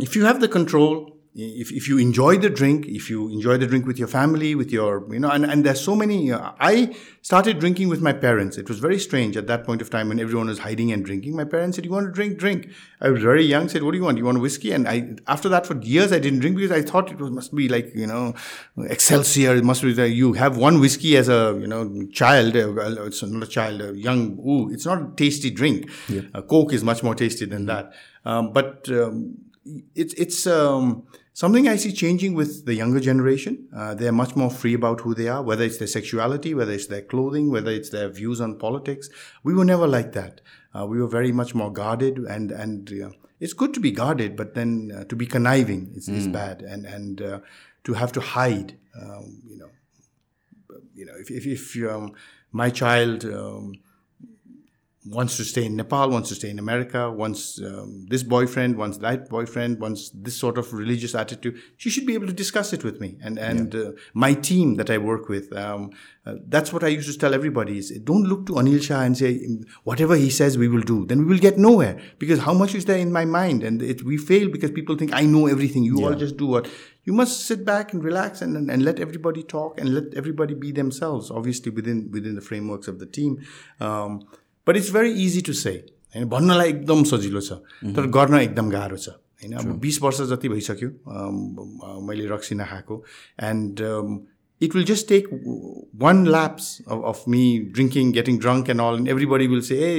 If 0.00 0.16
you 0.16 0.24
have 0.24 0.40
the 0.40 0.48
control, 0.48 1.09
if, 1.34 1.70
if 1.70 1.88
you 1.88 1.98
enjoy 1.98 2.38
the 2.38 2.50
drink, 2.50 2.86
if 2.86 3.08
you 3.08 3.28
enjoy 3.28 3.56
the 3.56 3.66
drink 3.66 3.86
with 3.86 3.98
your 4.00 4.08
family, 4.08 4.56
with 4.56 4.72
your, 4.72 5.04
you 5.12 5.20
know, 5.20 5.30
and, 5.30 5.44
and 5.44 5.64
there's 5.64 5.80
so 5.80 5.94
many. 5.94 6.32
Uh, 6.32 6.50
I 6.58 6.96
started 7.22 7.60
drinking 7.60 7.88
with 7.88 8.02
my 8.02 8.12
parents. 8.12 8.58
It 8.58 8.68
was 8.68 8.80
very 8.80 8.98
strange 8.98 9.36
at 9.36 9.46
that 9.46 9.64
point 9.64 9.80
of 9.80 9.90
time 9.90 10.08
when 10.08 10.18
everyone 10.18 10.48
was 10.48 10.58
hiding 10.58 10.90
and 10.90 11.04
drinking. 11.04 11.36
My 11.36 11.44
parents 11.44 11.76
said, 11.76 11.84
You 11.84 11.92
want 11.92 12.06
to 12.06 12.12
drink? 12.12 12.36
Drink. 12.38 12.70
I 13.00 13.10
was 13.10 13.22
very 13.22 13.44
young, 13.44 13.68
said, 13.68 13.84
What 13.84 13.92
do 13.92 13.98
you 13.98 14.02
want? 14.04 14.18
You 14.18 14.24
want 14.24 14.40
whiskey? 14.40 14.72
And 14.72 14.88
I, 14.88 15.12
after 15.28 15.48
that, 15.50 15.66
for 15.66 15.78
years, 15.80 16.10
I 16.12 16.18
didn't 16.18 16.40
drink 16.40 16.56
because 16.56 16.72
I 16.72 16.82
thought 16.82 17.12
it 17.12 17.18
was, 17.18 17.30
must 17.30 17.54
be 17.54 17.68
like, 17.68 17.92
you 17.94 18.08
know, 18.08 18.34
Excelsior. 18.76 19.54
It 19.54 19.62
must 19.64 19.82
be 19.82 19.92
that 19.92 20.08
you 20.10 20.32
have 20.32 20.56
one 20.56 20.80
whiskey 20.80 21.16
as 21.16 21.28
a, 21.28 21.56
you 21.60 21.68
know, 21.68 22.08
child. 22.12 22.56
Uh, 22.56 22.72
uh 22.74 23.04
it's 23.04 23.22
not 23.22 23.44
a 23.44 23.46
child, 23.46 23.80
a 23.82 23.96
young, 23.96 24.36
ooh, 24.40 24.68
it's 24.72 24.84
not 24.86 25.00
a 25.00 25.08
tasty 25.16 25.50
drink. 25.50 25.88
Yeah. 26.08 26.22
Uh, 26.34 26.42
Coke 26.42 26.72
is 26.72 26.82
much 26.82 27.04
more 27.04 27.14
tasty 27.14 27.44
than 27.44 27.66
that. 27.66 27.92
Um, 28.24 28.52
but, 28.52 28.88
um, 28.90 29.36
it's 29.64 30.14
it's 30.14 30.46
um, 30.46 31.04
something 31.32 31.68
I 31.68 31.76
see 31.76 31.92
changing 31.92 32.34
with 32.34 32.64
the 32.66 32.74
younger 32.74 33.00
generation. 33.00 33.68
Uh, 33.76 33.94
they're 33.94 34.12
much 34.12 34.36
more 34.36 34.50
free 34.50 34.74
about 34.74 35.00
who 35.00 35.14
they 35.14 35.28
are, 35.28 35.42
whether 35.42 35.64
it's 35.64 35.78
their 35.78 35.86
sexuality, 35.88 36.54
whether 36.54 36.72
it's 36.72 36.86
their 36.86 37.02
clothing, 37.02 37.50
whether 37.50 37.70
it's 37.70 37.90
their 37.90 38.08
views 38.08 38.40
on 38.40 38.58
politics. 38.58 39.08
We 39.44 39.54
were 39.54 39.64
never 39.64 39.86
like 39.86 40.12
that. 40.12 40.40
Uh, 40.76 40.86
we 40.86 41.00
were 41.00 41.08
very 41.08 41.32
much 41.32 41.54
more 41.54 41.72
guarded, 41.72 42.18
and 42.18 42.50
and 42.50 42.90
uh, 43.02 43.10
it's 43.38 43.52
good 43.52 43.74
to 43.74 43.80
be 43.80 43.90
guarded, 43.90 44.36
but 44.36 44.54
then 44.54 44.92
uh, 44.96 45.04
to 45.04 45.16
be 45.16 45.26
conniving 45.26 45.92
is, 45.94 46.08
mm. 46.08 46.16
is 46.16 46.28
bad, 46.28 46.62
and 46.62 46.86
and 46.86 47.20
uh, 47.20 47.40
to 47.84 47.94
have 47.94 48.12
to 48.12 48.20
hide. 48.20 48.78
Um, 49.00 49.42
you 49.48 49.58
know, 49.58 49.68
you 50.94 51.04
know, 51.04 51.14
if 51.20 51.30
if, 51.30 51.46
if 51.76 51.90
um, 51.90 52.14
my 52.52 52.70
child. 52.70 53.24
Um, 53.24 53.74
wants 55.06 55.38
to 55.38 55.44
stay 55.44 55.64
in 55.64 55.76
Nepal, 55.76 56.10
wants 56.10 56.28
to 56.28 56.34
stay 56.34 56.50
in 56.50 56.58
America, 56.58 57.10
wants 57.10 57.58
um, 57.58 58.04
this 58.10 58.22
boyfriend, 58.22 58.76
wants 58.76 58.98
that 58.98 59.30
boyfriend, 59.30 59.80
wants 59.80 60.10
this 60.10 60.36
sort 60.36 60.58
of 60.58 60.70
religious 60.74 61.14
attitude. 61.14 61.58
She 61.78 61.88
should 61.88 62.04
be 62.04 62.12
able 62.12 62.26
to 62.26 62.34
discuss 62.34 62.74
it 62.74 62.84
with 62.84 63.00
me 63.00 63.16
and 63.22 63.38
and 63.38 63.72
yeah. 63.72 63.80
uh, 63.80 63.92
my 64.12 64.34
team 64.34 64.74
that 64.74 64.90
I 64.90 64.98
work 64.98 65.28
with. 65.28 65.56
Um, 65.56 65.92
uh, 66.26 66.34
that's 66.46 66.70
what 66.70 66.84
I 66.84 66.88
used 66.88 67.10
to 67.10 67.18
tell 67.18 67.32
everybody: 67.32 67.78
is 67.78 67.90
don't 68.04 68.24
look 68.24 68.44
to 68.46 68.52
Anil 68.54 68.82
Shah 68.82 69.00
and 69.00 69.16
say 69.16 69.34
mm, 69.38 69.64
whatever 69.84 70.16
he 70.16 70.28
says 70.28 70.58
we 70.58 70.68
will 70.68 70.82
do. 70.82 71.06
Then 71.06 71.20
we 71.20 71.24
will 71.24 71.38
get 71.38 71.56
nowhere 71.56 71.98
because 72.18 72.40
how 72.40 72.52
much 72.52 72.74
is 72.74 72.84
there 72.84 72.98
in 72.98 73.10
my 73.10 73.24
mind, 73.24 73.62
and 73.62 73.80
it, 73.80 74.02
we 74.04 74.18
fail 74.18 74.50
because 74.50 74.70
people 74.70 74.96
think 74.96 75.14
I 75.14 75.22
know 75.22 75.46
everything. 75.46 75.82
You 75.82 76.00
yeah. 76.00 76.08
all 76.08 76.14
just 76.14 76.36
do 76.36 76.44
what 76.46 76.68
you 77.04 77.14
must 77.14 77.46
sit 77.46 77.64
back 77.64 77.94
and 77.94 78.04
relax 78.04 78.42
and, 78.42 78.54
and, 78.58 78.70
and, 78.70 78.84
let 78.84 79.00
everybody 79.00 79.42
talk 79.42 79.80
and 79.80 79.88
let 79.94 80.14
everybody 80.14 80.52
be 80.52 80.70
themselves 80.70 81.30
obviously 81.30 81.72
within 81.72 82.10
within 82.12 82.34
the 82.34 82.42
frameworks 82.42 82.86
of 82.88 82.98
the 82.98 83.06
team 83.06 83.38
um, 83.80 84.20
but 84.68 84.76
it's 84.76 84.92
very 84.94 85.10
easy 85.24 85.40
to 85.46 85.52
say 85.62 85.70
होइन 86.14 86.28
भन्नलाई 86.28 86.68
एकदम 86.68 87.02
सजिलो 87.10 87.40
छ 87.48 87.58
तर 87.98 88.06
गर्न 88.18 88.40
एकदम 88.40 88.70
गाह्रो 88.70 88.96
छ 89.06 89.08
होइन 89.42 89.54
अब 89.60 89.74
बिस 89.86 90.00
वर्ष 90.02 90.20
जति 90.32 90.48
भइसक्यो 90.56 91.96
मैले 92.08 92.26
रक्सी 92.34 92.54
नखाएको 92.62 93.02
and 93.50 93.80
it 94.62 94.74
will 94.76 94.84
just 94.84 95.08
take 95.08 95.28
one 96.02 96.26
lapse 96.26 96.66
of 96.96 97.22
me 97.34 97.42
drinking 97.76 98.10
getting 98.12 98.38
drunk 98.38 98.70
and 98.70 98.80
all 98.86 98.98
and 99.08 99.26
body 99.28 99.46
will 99.52 99.60
say 99.68 99.78
a 99.86 99.94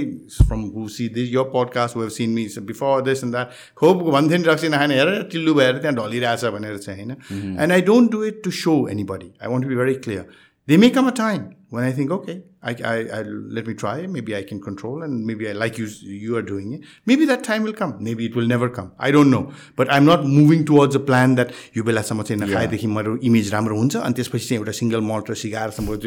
from 0.48 0.62
who 0.76 0.88
see 0.98 1.08
this 1.16 1.30
your 1.34 1.50
podcast 1.56 1.98
we've 1.98 2.10
seen 2.18 2.30
me 2.40 2.46
before 2.72 3.02
this 3.10 3.24
and 3.24 3.34
that 3.36 3.58
खोप 3.82 4.04
भन्थ्यो 4.18 4.38
नि 4.38 4.44
रक्सी 4.52 4.70
नखाने 4.76 5.00
हेरेर 5.00 5.22
टिल्लु 5.32 5.54
भएर 5.62 5.78
त्यहाँ 5.78 5.96
ढलिरहेछ 6.04 6.46
भनेर 6.58 6.78
चाहिँ 6.88 7.06
होइन 7.12 7.58
and 7.60 7.72
I 7.72 7.82
don't 7.92 8.12
do 8.12 8.24
it 8.32 8.42
to 8.44 8.52
so 8.62 8.78
anybody 9.16 9.32
I 9.44 9.54
want 9.54 9.66
be 9.74 9.76
very 9.82 9.96
clear 10.08 10.26
There 10.71 10.79
may 10.79 10.91
come 10.91 11.07
a 11.07 11.13
time 11.13 11.55
when 11.71 11.85
I 11.85 11.93
think, 11.93 12.11
okay, 12.11 12.43
I, 12.61 12.71
I, 12.85 12.95
I 13.19 13.23
let 13.23 13.69
me 13.69 13.75
try. 13.75 14.07
Maybe 14.09 14.35
I 14.35 14.43
can 14.43 14.61
control, 14.61 15.05
and 15.05 15.25
maybe 15.25 15.49
I 15.49 15.53
like 15.53 15.79
you. 15.79 15.87
You 16.03 16.37
are 16.37 16.43
doing 16.43 16.73
it. 16.73 16.81
Maybe 17.05 17.25
that 17.27 17.45
time 17.45 17.63
will 17.63 17.73
come. 17.73 17.93
Maybe 18.01 18.27
it 18.27 18.35
will 18.35 18.49
never 18.49 18.69
come. 18.69 18.91
I 18.99 19.13
don't 19.13 19.31
know. 19.31 19.53
But 19.77 19.93
I'm 19.93 20.05
not 20.05 20.27
moving 20.27 20.65
towards 20.65 20.97
a 20.97 21.03
plan 21.11 21.37
that 21.37 21.53
यो 21.77 21.85
बेलासम्म 21.85 22.23
चाहिँ 22.23 22.41
नखाएदेखि 22.43 22.87
मेरो 22.97 23.17
image 23.31 23.53
राम्रो 23.55 23.79
हुन्छ 23.79 23.97
अनि 23.97 24.15
त्यसपछि 24.21 24.49
चाहिँ 24.49 24.61
एउटा 24.61 24.73
सिङ्गल 24.81 25.01
मल्ट 25.13 25.31
र 25.31 25.35
सिगारसम्म 25.45 25.99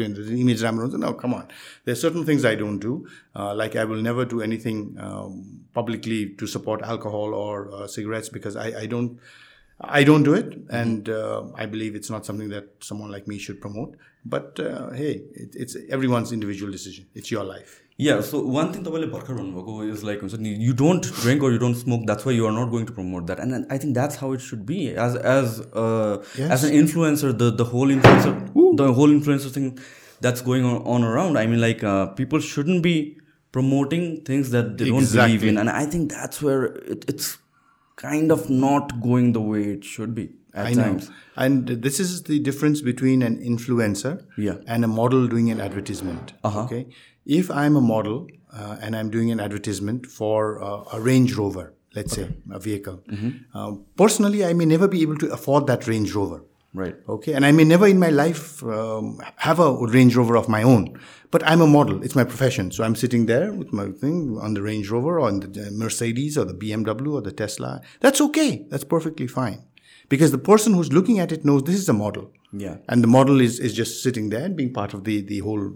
इमेज 0.44 0.64
राम्रो 0.64 0.88
हुन्छ 0.88 1.04
न 1.04 1.12
come 1.24 1.32
on 1.40 1.48
there 1.88 1.96
certain 2.04 2.28
things 2.28 2.44
I 2.52 2.56
don't 2.64 2.82
do 2.84 2.94
like 3.64 3.76
I 3.76 3.92
will 3.92 4.02
never 4.10 4.32
do 4.34 4.42
anything 4.48 4.86
publicly 5.80 6.24
to 6.40 6.46
support 6.58 6.90
alcohol 6.96 7.38
or 7.44 7.86
cigarettes 7.96 8.28
because 8.36 8.56
I, 8.56 8.72
I 8.84 8.86
don't 8.86 9.16
I 9.80 10.04
don't 10.04 10.22
do 10.22 10.34
it, 10.34 10.58
and 10.68 11.08
uh, 11.08 11.44
I 11.56 11.66
believe 11.66 11.94
it's 11.94 12.10
not 12.10 12.26
something 12.26 12.50
that 12.50 12.66
someone 12.80 13.10
like 13.10 13.26
me 13.26 13.38
should 13.38 13.60
promote. 13.60 13.96
But 14.24 14.60
uh, 14.60 14.90
hey, 14.90 15.22
it, 15.34 15.54
it's 15.54 15.76
everyone's 15.88 16.32
individual 16.32 16.70
decision. 16.70 17.06
It's 17.14 17.30
your 17.30 17.44
life. 17.44 17.80
Yeah, 17.96 18.20
so 18.26 18.40
one 18.40 18.72
thing 18.72 18.84
तपाईँले 18.84 19.06
भर्खर 19.12 19.34
भन्नुभएको 19.38 19.92
is 19.94 20.02
like 20.08 20.20
हुन्छ 20.20 20.38
नि 20.44 20.50
you 20.66 20.74
don't 20.82 21.08
drink 21.22 21.42
or 21.42 21.50
you 21.54 21.58
don't 21.64 21.74
smoke 21.80 22.04
that's 22.10 22.24
why 22.28 22.32
you 22.32 22.46
are 22.50 22.52
not 22.58 22.70
going 22.74 22.86
to 22.90 22.94
promote 22.98 23.26
that 23.30 23.40
and 23.44 23.52
then 23.56 23.66
I 23.74 23.76
think 23.82 23.94
that's 23.98 24.16
how 24.20 24.30
it 24.36 24.40
should 24.44 24.62
be 24.70 24.78
as 25.06 25.16
as 25.32 25.58
uh, 25.82 26.14
as 26.56 26.64
an 26.68 26.72
influencer 26.78 27.32
the 27.42 27.50
the 27.58 27.66
whole 27.72 27.92
influencer 27.96 28.32
the 28.82 28.86
whole 29.00 29.12
influencer 29.16 29.50
thing 29.56 29.66
that's 30.28 30.40
going 30.46 30.64
on, 30.70 30.78
on 30.94 31.04
around 31.10 31.36
I 31.42 31.44
mean 31.46 31.60
like 31.66 31.84
uh, 31.84 32.06
people 32.22 32.40
shouldn't 32.40 32.82
be 32.88 32.94
promoting 33.58 34.08
things 34.30 34.50
that 34.56 34.72
they 34.78 34.88
don't 34.88 35.12
believe 35.12 35.44
Exactly. 35.44 35.48
in 35.52 35.58
and 35.58 35.68
I 35.68 35.84
think 35.96 36.10
that's 36.10 36.40
where 36.48 36.64
it, 36.96 37.04
it's 37.14 37.36
kind 37.97 38.31
of 38.31 38.49
not 38.49 39.01
going 39.01 39.31
the 39.33 39.41
way 39.41 39.63
it 39.63 39.83
should 39.83 40.13
be 40.13 40.29
at 40.53 40.67
I 40.67 40.73
times. 40.73 41.09
Know. 41.09 41.15
And 41.37 41.67
this 41.67 41.99
is 41.99 42.23
the 42.23 42.39
difference 42.39 42.81
between 42.81 43.21
an 43.21 43.37
influencer 43.43 44.25
yeah. 44.37 44.55
and 44.67 44.83
a 44.83 44.87
model 44.87 45.27
doing 45.27 45.49
an 45.51 45.61
advertisement. 45.61 46.33
Uh-huh. 46.43 46.63
Okay, 46.63 46.87
if 47.25 47.49
I'm 47.51 47.75
a 47.75 47.81
model 47.81 48.27
uh, 48.53 48.77
and 48.81 48.95
I'm 48.95 49.09
doing 49.09 49.31
an 49.31 49.39
advertisement 49.39 50.05
for 50.05 50.61
uh, 50.61 50.83
a 50.93 50.99
Range 50.99 51.33
Rover, 51.35 51.73
let's 51.95 52.13
okay. 52.17 52.29
say 52.29 52.35
a 52.51 52.59
vehicle, 52.59 53.01
mm-hmm. 53.09 53.31
uh, 53.57 53.73
personally 53.97 54.45
I 54.45 54.53
may 54.53 54.65
never 54.65 54.87
be 54.87 55.01
able 55.01 55.17
to 55.17 55.31
afford 55.31 55.67
that 55.67 55.87
Range 55.87 56.13
Rover. 56.13 56.43
Right. 56.75 56.95
Okay. 57.07 57.31
And 57.33 57.45
I 57.45 57.53
may 57.53 57.63
never 57.63 57.87
in 57.87 57.99
my 57.99 58.09
life 58.09 58.61
um, 58.63 59.21
have 59.37 59.59
a 59.61 59.71
Range 59.87 60.13
Rover 60.13 60.35
of 60.35 60.49
my 60.49 60.61
own, 60.61 60.99
but 61.31 61.41
I'm 61.47 61.61
a 61.61 61.67
model. 61.67 62.03
It's 62.03 62.15
my 62.17 62.25
profession. 62.25 62.69
So 62.69 62.83
I'm 62.83 62.95
sitting 62.97 63.27
there 63.27 63.53
with 63.53 63.71
my 63.71 63.91
thing 63.91 64.37
on 64.41 64.53
the 64.55 64.61
Range 64.61 64.89
Rover 64.89 65.17
or 65.19 65.27
on 65.27 65.39
the 65.39 65.71
Mercedes 65.71 66.37
or 66.37 66.43
the 66.43 66.53
BMW 66.53 67.13
or 67.13 67.21
the 67.21 67.31
Tesla. 67.31 67.81
That's 68.01 68.19
okay. 68.19 68.65
That's 68.69 68.83
perfectly 68.83 69.25
fine. 69.25 69.63
Because 70.09 70.31
the 70.31 70.37
person 70.37 70.73
who's 70.73 70.91
looking 70.91 71.17
at 71.17 71.31
it 71.31 71.45
knows 71.45 71.63
this 71.63 71.75
is 71.79 71.87
a 71.87 71.93
model. 71.93 72.29
Yeah. 72.51 72.77
And 72.89 73.01
the 73.01 73.07
model 73.07 73.39
is, 73.39 73.57
is 73.59 73.73
just 73.73 74.03
sitting 74.03 74.29
there 74.29 74.43
and 74.43 74.55
being 74.57 74.73
part 74.73 74.93
of 74.93 75.05
the, 75.05 75.21
the 75.21 75.39
whole 75.39 75.71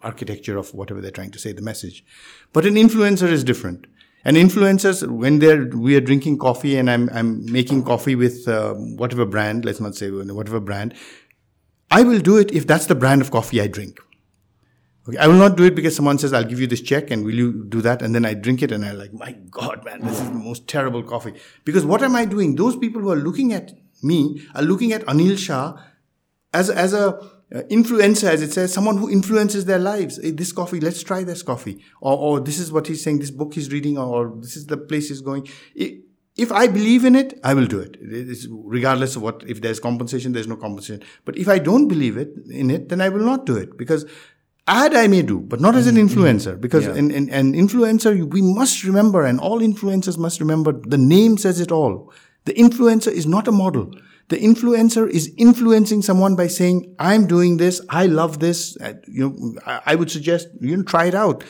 architecture 0.00 0.56
of 0.56 0.72
whatever 0.74 1.00
they're 1.00 1.10
trying 1.10 1.32
to 1.32 1.38
say, 1.40 1.52
the 1.52 1.60
message. 1.60 2.04
But 2.52 2.66
an 2.66 2.74
influencer 2.76 3.28
is 3.30 3.42
different. 3.42 3.86
And 4.24 4.36
influencers, 4.38 5.06
when 5.06 5.38
they're 5.38 5.66
we 5.66 5.96
are 5.96 6.00
drinking 6.00 6.38
coffee 6.38 6.76
and 6.78 6.90
I'm 6.90 7.10
I'm 7.12 7.44
making 7.52 7.84
coffee 7.84 8.14
with 8.14 8.48
uh, 8.48 8.72
whatever 8.72 9.26
brand, 9.26 9.66
let's 9.66 9.80
not 9.80 9.94
say 9.94 10.10
whatever 10.10 10.60
brand, 10.60 10.94
I 11.90 12.02
will 12.02 12.20
do 12.20 12.38
it 12.38 12.50
if 12.50 12.66
that's 12.66 12.86
the 12.86 12.94
brand 12.94 13.20
of 13.20 13.30
coffee 13.30 13.60
I 13.60 13.66
drink. 13.66 13.98
Okay, 15.06 15.18
I 15.18 15.26
will 15.26 15.34
not 15.34 15.58
do 15.58 15.64
it 15.64 15.74
because 15.74 15.94
someone 15.94 16.16
says 16.16 16.32
I'll 16.32 16.44
give 16.44 16.58
you 16.58 16.66
this 16.66 16.80
check 16.80 17.10
and 17.10 17.26
will 17.26 17.34
you 17.34 17.64
do 17.66 17.82
that? 17.82 18.00
And 18.00 18.14
then 18.14 18.24
I 18.24 18.32
drink 18.32 18.62
it 18.62 18.72
and 18.72 18.82
I'm 18.82 18.96
like, 18.98 19.12
my 19.12 19.32
God, 19.50 19.84
man, 19.84 20.00
this 20.00 20.18
is 20.18 20.28
the 20.30 20.34
most 20.36 20.66
terrible 20.66 21.02
coffee. 21.02 21.34
Because 21.66 21.84
what 21.84 22.02
am 22.02 22.16
I 22.16 22.24
doing? 22.24 22.56
Those 22.56 22.76
people 22.76 23.02
who 23.02 23.10
are 23.10 23.16
looking 23.16 23.52
at 23.52 23.72
me 24.02 24.40
are 24.54 24.62
looking 24.62 24.94
at 24.94 25.02
Anil 25.02 25.36
Shah 25.36 25.76
as 26.54 26.70
as 26.70 26.94
a 26.94 27.20
uh, 27.54 27.60
influencer, 27.70 28.24
as 28.30 28.42
it 28.42 28.52
says, 28.52 28.72
someone 28.72 28.96
who 28.96 29.08
influences 29.10 29.66
their 29.66 29.78
lives. 29.78 30.18
Hey, 30.20 30.30
this 30.30 30.50
coffee, 30.50 30.80
let's 30.80 31.02
try 31.02 31.22
this 31.24 31.42
coffee. 31.42 31.82
Or, 32.00 32.16
or, 32.16 32.40
this 32.40 32.58
is 32.58 32.72
what 32.72 32.86
he's 32.86 33.02
saying, 33.02 33.18
this 33.18 33.30
book 33.30 33.54
he's 33.54 33.70
reading, 33.70 33.98
or, 33.98 34.28
or 34.28 34.32
this 34.40 34.56
is 34.56 34.66
the 34.66 34.78
place 34.78 35.08
he's 35.08 35.20
going. 35.20 35.46
It, 35.74 36.00
if 36.36 36.50
I 36.50 36.66
believe 36.66 37.04
in 37.04 37.14
it, 37.14 37.38
I 37.44 37.54
will 37.54 37.66
do 37.66 37.78
it. 37.78 37.98
It's 38.00 38.46
regardless 38.50 39.14
of 39.14 39.22
what, 39.22 39.44
if 39.46 39.60
there's 39.60 39.78
compensation, 39.78 40.32
there's 40.32 40.46
no 40.48 40.56
compensation. 40.56 41.04
But 41.24 41.36
if 41.36 41.48
I 41.48 41.58
don't 41.58 41.86
believe 41.86 42.16
it 42.16 42.30
in 42.50 42.70
it, 42.70 42.88
then 42.88 43.00
I 43.00 43.08
will 43.08 43.24
not 43.24 43.46
do 43.46 43.56
it 43.56 43.76
because 43.78 44.04
ad 44.66 44.94
I 44.96 45.06
may 45.06 45.22
do, 45.22 45.38
but 45.38 45.60
not 45.60 45.76
as 45.76 45.86
an 45.86 45.94
mm-hmm. 45.94 46.06
influencer 46.20 46.60
because 46.60 46.86
yeah. 46.86 46.94
an, 46.94 47.12
an, 47.12 47.30
an 47.30 47.52
influencer, 47.52 48.24
we 48.28 48.42
must 48.42 48.82
remember 48.82 49.24
and 49.24 49.38
all 49.38 49.60
influencers 49.60 50.18
must 50.18 50.40
remember 50.40 50.72
the 50.72 50.98
name 50.98 51.36
says 51.38 51.60
it 51.60 51.70
all. 51.70 52.12
The 52.46 52.54
influencer 52.54 53.12
is 53.12 53.26
not 53.26 53.46
a 53.46 53.52
model. 53.52 53.94
The 54.28 54.36
influencer 54.38 55.08
is 55.08 55.30
influencing 55.36 56.00
someone 56.02 56.34
by 56.34 56.46
saying, 56.46 56.94
I'm 56.98 57.26
doing 57.26 57.58
this. 57.58 57.82
I 57.90 58.06
love 58.06 58.40
this. 58.40 58.76
Uh, 58.78 58.94
you 59.06 59.28
know, 59.30 59.60
I 59.84 59.94
would 59.94 60.10
suggest, 60.10 60.48
you 60.60 60.78
know, 60.78 60.82
try 60.82 61.06
it 61.06 61.14
out. 61.14 61.44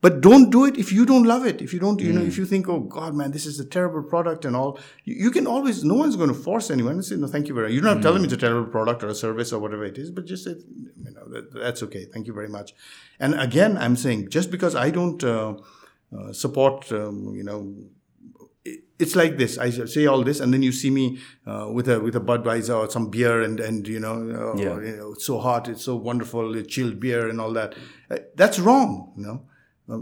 But 0.00 0.20
don't 0.20 0.50
do 0.50 0.64
it 0.64 0.76
if 0.76 0.92
you 0.92 1.04
don't 1.06 1.24
love 1.24 1.44
it. 1.44 1.60
If 1.60 1.72
you 1.72 1.80
don't, 1.80 1.98
you 2.00 2.10
mm. 2.10 2.14
know, 2.16 2.20
if 2.20 2.34
mm. 2.34 2.38
you 2.38 2.46
think, 2.46 2.68
oh 2.68 2.80
God, 2.80 3.14
man, 3.14 3.30
this 3.32 3.46
is 3.46 3.58
a 3.58 3.64
terrible 3.64 4.02
product 4.08 4.44
and 4.44 4.54
all, 4.54 4.78
you, 5.04 5.14
you 5.24 5.30
can 5.30 5.46
always, 5.46 5.82
no 5.84 5.94
one's 5.94 6.16
going 6.16 6.28
to 6.28 6.34
force 6.34 6.70
anyone 6.70 6.98
to 6.98 7.02
say, 7.02 7.16
no, 7.16 7.26
thank 7.26 7.48
you 7.48 7.54
very 7.54 7.68
much. 7.68 7.72
You 7.74 7.80
don't 7.80 7.88
have 7.88 7.96
to 7.98 8.02
tell 8.02 8.12
them 8.14 8.24
it's 8.24 8.32
a 8.32 8.36
terrible 8.36 8.70
product 8.70 9.02
or 9.02 9.08
a 9.08 9.14
service 9.14 9.52
or 9.52 9.58
whatever 9.58 9.84
it 9.84 9.98
is, 9.98 10.10
but 10.10 10.26
just 10.26 10.44
say, 10.44 10.50
you 10.50 11.10
know, 11.12 11.28
that, 11.30 11.52
that's 11.54 11.82
okay. 11.84 12.04
Thank 12.12 12.26
you 12.26 12.34
very 12.34 12.48
much. 12.48 12.74
And 13.18 13.40
again, 13.40 13.76
I'm 13.76 13.96
saying 13.96 14.28
just 14.28 14.50
because 14.52 14.76
I 14.76 14.90
don't 14.90 15.24
uh, 15.24 15.54
uh, 16.16 16.32
support, 16.32 16.92
um, 16.92 17.34
you 17.34 17.42
know, 17.42 17.74
it's 18.98 19.14
like 19.14 19.36
this. 19.36 19.58
I 19.58 19.70
say 19.70 20.06
all 20.06 20.22
this, 20.24 20.40
and 20.40 20.52
then 20.52 20.62
you 20.62 20.72
see 20.72 20.90
me 20.90 21.18
uh, 21.46 21.68
with 21.72 21.88
a 21.88 22.00
with 22.00 22.16
a 22.16 22.20
Budweiser 22.20 22.76
or 22.76 22.90
some 22.90 23.10
beer, 23.10 23.40
and 23.42 23.60
and 23.60 23.86
you 23.86 24.00
know, 24.00 24.14
uh, 24.54 24.60
yeah. 24.60 24.70
or, 24.70 24.84
you 24.84 24.96
know, 24.96 25.12
it's 25.12 25.24
so 25.24 25.38
hot, 25.38 25.68
it's 25.68 25.84
so 25.84 25.94
wonderful, 25.96 26.60
chilled 26.62 26.98
beer 27.00 27.28
and 27.28 27.40
all 27.40 27.52
that. 27.52 27.74
Uh, 28.10 28.16
that's 28.34 28.58
wrong, 28.58 29.12
you 29.16 29.24
know 29.24 29.42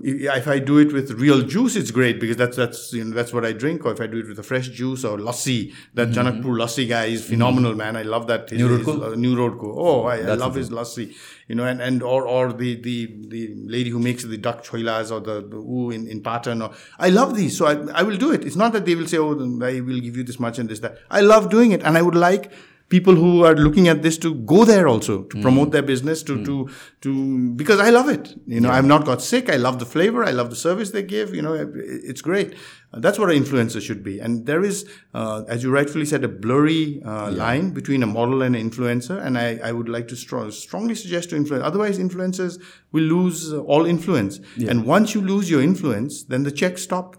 if 0.02 0.48
I 0.48 0.58
do 0.58 0.78
it 0.78 0.92
with 0.92 1.12
real 1.12 1.42
juice, 1.42 1.76
it's 1.76 1.90
great 1.92 2.18
because 2.20 2.36
that's 2.36 2.56
that's 2.56 2.92
you 2.92 3.04
know, 3.04 3.14
that's 3.14 3.32
what 3.32 3.44
I 3.44 3.52
drink. 3.52 3.84
Or 3.86 3.92
if 3.92 4.00
I 4.00 4.06
do 4.08 4.18
it 4.18 4.26
with 4.28 4.36
a 4.38 4.42
fresh 4.42 4.68
juice 4.68 5.04
or 5.04 5.16
lassi, 5.18 5.72
that 5.94 6.08
mm-hmm. 6.10 6.40
Janakpur 6.42 6.56
lassi 6.56 6.88
guy 6.88 7.04
is 7.06 7.24
phenomenal, 7.26 7.70
mm-hmm. 7.72 7.78
man. 7.78 7.96
I 7.96 8.02
love 8.02 8.26
that. 8.26 8.50
His, 8.50 8.58
new 8.58 8.68
Roadko. 8.68 9.12
Uh, 9.12 9.14
new 9.16 9.36
Roadko. 9.36 9.74
Oh, 9.76 10.02
I, 10.04 10.16
I 10.16 10.34
love 10.34 10.54
his 10.56 10.70
lassi. 10.70 11.14
You 11.48 11.54
know, 11.54 11.64
and, 11.64 11.80
and 11.80 12.02
or 12.02 12.26
or 12.26 12.52
the, 12.52 12.74
the 12.82 13.06
the 13.28 13.54
lady 13.54 13.90
who 13.90 14.00
makes 14.00 14.24
the 14.24 14.36
duck 14.36 14.64
choilas 14.64 15.12
or 15.12 15.20
the, 15.20 15.46
the 15.46 15.56
oo 15.56 15.90
in 15.92 16.08
in 16.08 16.20
Patan. 16.22 16.62
Or 16.62 16.72
I 16.98 17.10
love 17.10 17.36
these, 17.36 17.56
so 17.56 17.66
I 17.66 18.00
I 18.00 18.02
will 18.02 18.16
do 18.16 18.32
it. 18.32 18.44
It's 18.44 18.56
not 18.56 18.72
that 18.72 18.86
they 18.86 18.96
will 18.96 19.06
say, 19.06 19.18
oh, 19.18 19.32
I 19.62 19.80
will 19.80 20.00
give 20.00 20.16
you 20.16 20.24
this 20.24 20.40
much 20.40 20.58
and 20.58 20.68
this 20.68 20.80
that. 20.80 20.96
I 21.10 21.20
love 21.20 21.48
doing 21.50 21.70
it, 21.72 21.82
and 21.84 21.96
I 21.96 22.02
would 22.02 22.16
like 22.16 22.52
people 22.88 23.16
who 23.16 23.44
are 23.44 23.54
looking 23.54 23.88
at 23.88 24.02
this 24.02 24.16
to 24.18 24.34
go 24.34 24.64
there 24.64 24.86
also 24.86 25.22
to 25.24 25.36
mm. 25.36 25.42
promote 25.42 25.72
their 25.72 25.82
business 25.82 26.22
to 26.22 26.36
mm. 26.36 26.44
to 26.44 26.70
to 27.00 27.50
because 27.54 27.80
I 27.80 27.90
love 27.90 28.08
it. 28.08 28.34
You 28.46 28.60
know, 28.60 28.68
yeah. 28.68 28.76
I've 28.76 28.84
not 28.84 29.04
got 29.04 29.20
sick. 29.22 29.50
I 29.50 29.56
love 29.56 29.78
the 29.78 29.86
flavor. 29.86 30.24
I 30.24 30.30
love 30.30 30.50
the 30.50 30.56
service 30.56 30.90
they 30.90 31.02
give. 31.02 31.34
You 31.34 31.42
know, 31.42 31.54
it's 31.74 32.20
great. 32.22 32.54
Uh, 32.92 33.00
that's 33.00 33.18
what 33.18 33.30
an 33.30 33.36
influencer 33.42 33.80
should 33.82 34.04
be. 34.04 34.20
And 34.20 34.46
there 34.46 34.62
is, 34.64 34.88
uh, 35.14 35.42
as 35.48 35.64
you 35.64 35.70
rightfully 35.72 36.04
said, 36.04 36.22
a 36.22 36.28
blurry 36.28 37.02
uh, 37.02 37.28
yeah. 37.28 37.28
line 37.30 37.70
between 37.72 38.02
a 38.02 38.06
model 38.06 38.42
and 38.42 38.54
an 38.54 38.70
influencer. 38.70 39.20
And 39.24 39.36
I, 39.36 39.58
I 39.62 39.72
would 39.72 39.88
like 39.88 40.06
to 40.08 40.16
strong, 40.16 40.50
strongly 40.52 40.94
suggest 40.94 41.30
to 41.30 41.36
influence. 41.36 41.64
Otherwise, 41.64 41.98
influencers 41.98 42.60
will 42.92 43.02
lose 43.04 43.52
all 43.52 43.84
influence. 43.86 44.40
Yeah. 44.56 44.70
And 44.70 44.84
once 44.86 45.14
you 45.14 45.20
lose 45.20 45.50
your 45.50 45.62
influence, 45.62 46.22
then 46.24 46.44
the 46.44 46.52
checks 46.52 46.82
stop 46.82 47.16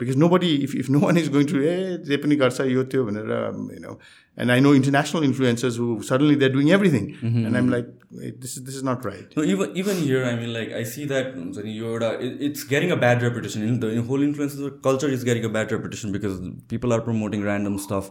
Because 0.00 0.16
nobody, 0.16 0.64
if, 0.64 0.74
if 0.74 0.88
no 0.88 0.98
one 1.00 1.18
is 1.20 1.26
going 1.28 1.46
to, 1.48 1.58
hey, 1.62 1.98
जे 2.10 2.16
पनि 2.20 2.36
गर्छ 2.42 2.60
यो 2.66 2.82
त्यो 2.92 3.02
भनेर, 3.08 3.32
um, 3.38 3.64
you 3.72 3.80
know, 3.80 3.98
and 4.38 4.50
I 4.50 4.58
know 4.66 4.70
international 4.76 5.22
influencers 5.26 5.76
who 5.76 5.88
suddenly 6.10 6.34
they're 6.42 6.54
doing 6.54 6.70
everything, 6.76 7.08
and 7.22 7.58
I'm 7.60 7.68
like, 7.74 7.90
wait, 8.20 8.40
this 8.44 8.54
is 8.56 8.62
this 8.68 8.78
is 8.78 8.82
not 8.88 9.04
right. 9.08 9.36
No, 9.36 9.44
even 9.54 9.76
even 9.82 9.96
here, 10.06 10.22
I 10.24 10.34
mean, 10.38 10.54
like 10.54 10.72
I 10.78 10.84
see 10.92 11.04
that 11.10 11.34
हुन्छ 11.40 11.64
नि 11.66 11.74
यो 11.80 11.90
एउटा 11.90 12.10
it- 12.28 12.40
it's 12.48 12.64
getting 12.70 12.94
a 12.96 12.98
bad 13.04 13.26
reputation. 13.28 13.66
In 13.72 13.76
the 13.84 13.90
whole 14.12 14.24
influencer 14.28 14.70
culture 14.88 15.10
is 15.18 15.26
getting 15.30 15.44
a 15.50 15.52
bad 15.58 15.76
reputation 15.76 16.16
because 16.16 16.40
people 16.74 16.96
are 16.98 17.02
promoting 17.10 17.44
random 17.50 17.76
stuff, 17.88 18.10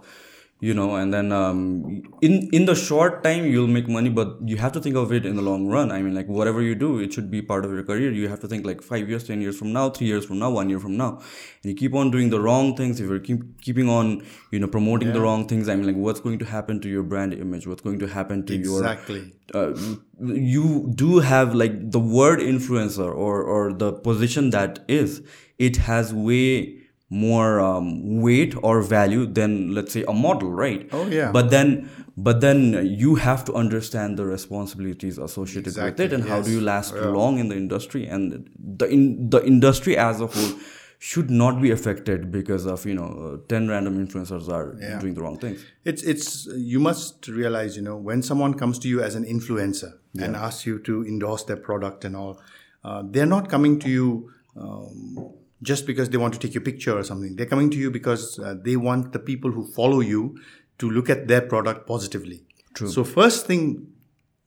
you 0.60 0.72
know 0.72 0.94
and 0.96 1.12
then 1.12 1.32
um, 1.32 2.02
in 2.22 2.48
in 2.50 2.64
the 2.64 2.75
short 2.75 3.22
time 3.22 3.44
you'll 3.44 3.66
make 3.66 3.88
money 3.88 4.08
but 4.08 4.36
you 4.46 4.56
have 4.56 4.72
to 4.72 4.80
think 4.80 4.96
of 4.96 5.12
it 5.12 5.26
in 5.26 5.36
the 5.36 5.42
long 5.42 5.66
run 5.68 5.92
i 5.92 6.00
mean 6.00 6.14
like 6.14 6.26
whatever 6.28 6.62
you 6.62 6.75
do 6.75 6.98
it 6.98 7.12
should 7.12 7.30
be 7.30 7.42
part 7.42 7.64
of 7.66 7.72
your 7.72 7.82
career 7.82 8.10
you 8.10 8.26
have 8.28 8.40
to 8.40 8.48
think 8.48 8.64
like 8.64 8.80
five 8.82 9.08
years 9.10 9.25
ten 9.25 9.42
years 9.42 9.58
from 9.58 9.70
now 9.72 9.90
three 9.90 10.06
years 10.06 10.25
from 10.25 10.38
now 10.38 10.50
one 10.50 10.70
year 10.70 10.78
from 10.80 10.96
now 10.96 11.08
and 11.18 11.70
you 11.70 11.75
keep 11.75 11.94
on 11.94 12.10
doing 12.10 12.30
the 12.30 12.40
wrong 12.40 12.75
things 12.75 13.00
if 13.00 13.08
you're 13.08 13.18
keep, 13.18 13.42
keeping 13.60 13.88
on 13.90 14.25
you 14.50 14.58
know 14.58 14.66
promoting 14.66 15.08
yeah. 15.08 15.14
the 15.14 15.20
wrong 15.20 15.46
things 15.46 15.68
i 15.68 15.76
mean 15.76 15.86
like 15.86 15.96
what's 15.96 16.20
going 16.20 16.38
to 16.38 16.46
happen 16.46 16.80
to 16.80 16.88
your 16.88 17.02
brand 17.02 17.34
image 17.34 17.66
what's 17.66 17.82
going 17.82 17.98
to 17.98 18.06
happen 18.06 18.44
to 18.46 18.54
exactly. 18.54 19.20
your 19.54 19.64
exactly 19.64 19.90
uh, 20.32 20.34
you 20.34 20.90
do 20.94 21.18
have 21.18 21.54
like 21.54 21.75
the 21.90 22.00
word 22.00 22.38
influencer 22.40 23.14
or 23.25 23.42
or 23.42 23.75
the 23.75 23.92
position 23.92 24.48
that 24.50 24.78
is 24.88 25.20
it 25.58 25.76
has 25.76 26.14
way 26.14 26.80
more 27.10 27.60
um, 27.60 28.20
weight 28.20 28.54
or 28.62 28.82
value 28.82 29.26
than 29.26 29.75
let's 29.75 29.92
say 29.92 30.04
a 30.08 30.12
model 30.12 30.50
right 30.50 30.88
oh 30.92 31.06
yeah 31.06 31.30
but 31.30 31.50
then 31.50 31.88
but 32.16 32.40
then 32.40 32.84
you 32.84 33.14
have 33.14 33.44
to 33.44 33.52
understand 33.52 34.16
the 34.16 34.25
responsibilities 34.25 35.16
associated 35.18 35.66
exactly, 35.68 36.04
with 36.06 36.12
it 36.12 36.14
and 36.14 36.25
yes. 36.25 36.32
how 36.32 36.42
do 36.42 36.50
you 36.50 36.60
last 36.60 36.94
yeah. 36.94 37.02
long 37.06 37.38
in 37.38 37.48
the 37.48 37.56
industry 37.56 38.06
and 38.06 38.50
the 38.58 38.86
in 38.86 39.30
the 39.30 39.44
industry 39.46 39.96
as 39.96 40.20
a 40.20 40.26
whole 40.26 40.58
should 40.98 41.30
not 41.30 41.60
be 41.62 41.70
affected 41.70 42.32
because 42.32 42.66
of 42.66 42.84
you 42.84 42.94
know 42.94 43.38
uh, 43.40 43.46
10 43.48 43.68
random 43.68 44.04
influencers 44.04 44.48
are 44.48 44.75
yeah. 44.80 44.98
doing 44.98 45.14
the 45.14 45.22
wrong 45.22 45.38
things 45.38 45.64
it's 45.84 46.02
it's 46.02 46.46
you 46.56 46.80
must 46.80 47.28
realize 47.28 47.76
you 47.76 47.82
know 47.82 47.94
when 47.96 48.20
someone 48.20 48.52
comes 48.52 48.80
to 48.80 48.88
you 48.88 49.00
as 49.00 49.14
an 49.14 49.25
influencer 49.25 49.92
yeah. 50.14 50.25
and 50.25 50.34
asks 50.34 50.66
you 50.66 50.80
to 50.80 51.06
endorse 51.06 51.44
their 51.44 51.56
product 51.56 52.04
and 52.04 52.16
all 52.16 52.40
uh, 52.82 53.04
they're 53.10 53.26
not 53.26 53.48
coming 53.48 53.78
to 53.78 53.88
you 53.88 54.28
um, 54.56 55.32
just 55.62 55.86
because 55.86 56.10
they 56.10 56.18
want 56.18 56.34
to 56.34 56.40
take 56.40 56.54
your 56.54 56.62
picture 56.62 56.96
or 56.96 57.02
something. 57.02 57.36
They're 57.36 57.46
coming 57.46 57.70
to 57.70 57.76
you 57.76 57.90
because 57.90 58.38
uh, 58.38 58.54
they 58.62 58.76
want 58.76 59.12
the 59.12 59.18
people 59.18 59.50
who 59.52 59.66
follow 59.66 60.00
you 60.00 60.38
to 60.78 60.90
look 60.90 61.08
at 61.08 61.28
their 61.28 61.40
product 61.40 61.86
positively. 61.86 62.44
True. 62.75 62.88
So 62.90 63.04
first 63.04 63.46
thing, 63.46 63.86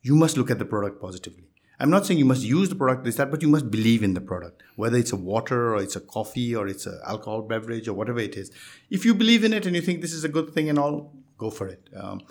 you 0.01 0.15
must 0.15 0.37
look 0.37 0.51
at 0.51 0.59
the 0.59 0.65
product 0.65 1.01
positively. 1.01 1.45
I'm 1.79 1.89
not 1.89 2.05
saying 2.05 2.19
you 2.19 2.25
must 2.25 2.43
use 2.43 2.67
the 2.69 2.75
product 2.75 3.05
this 3.05 3.15
that, 3.15 3.31
but 3.31 3.41
you 3.41 3.47
must 3.47 3.71
believe 3.71 4.03
in 4.03 4.13
the 4.13 4.19
product, 4.21 4.61
whether 4.75 4.97
it's 4.97 5.13
a 5.13 5.15
water 5.15 5.73
or 5.73 5.81
it's 5.81 5.95
a 5.95 6.01
coffee 6.01 6.53
or 6.53 6.67
it's 6.67 6.85
an 6.85 6.99
alcohol 7.07 7.41
beverage 7.41 7.87
or 7.87 7.93
whatever 7.93 8.19
it 8.19 8.35
is. 8.35 8.51
If 8.89 9.05
you 9.05 9.15
believe 9.15 9.43
in 9.45 9.53
it 9.53 9.65
and 9.65 9.75
you 9.75 9.81
think 9.81 10.01
this 10.01 10.11
is 10.13 10.23
a 10.25 10.29
good 10.29 10.53
thing 10.53 10.69
and 10.69 10.77
all, 10.77 11.13
go 11.37 11.49
for 11.49 11.67
it. 11.69 11.89
Um, 11.97 12.21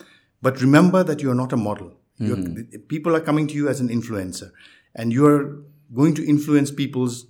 but 0.41 0.61
remember 0.61 1.03
that 1.03 1.21
you 1.21 1.31
are 1.31 1.35
not 1.35 1.51
a 1.51 1.57
model. 1.57 1.93
Mm-hmm. 2.21 2.81
People 2.89 3.15
are 3.15 3.19
coming 3.21 3.47
to 3.47 3.55
you 3.55 3.67
as 3.69 3.79
an 3.79 3.89
influencer, 3.89 4.51
and 4.93 5.11
you 5.11 5.25
are 5.25 5.63
going 5.95 6.13
to 6.15 6.25
influence 6.25 6.69
people's 6.69 7.25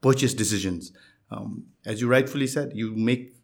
purchase 0.00 0.34
decisions. 0.34 0.92
Um, 1.30 1.64
as 1.84 2.00
you 2.00 2.08
rightfully 2.08 2.46
said, 2.46 2.72
you 2.74 2.94
make 2.94 3.34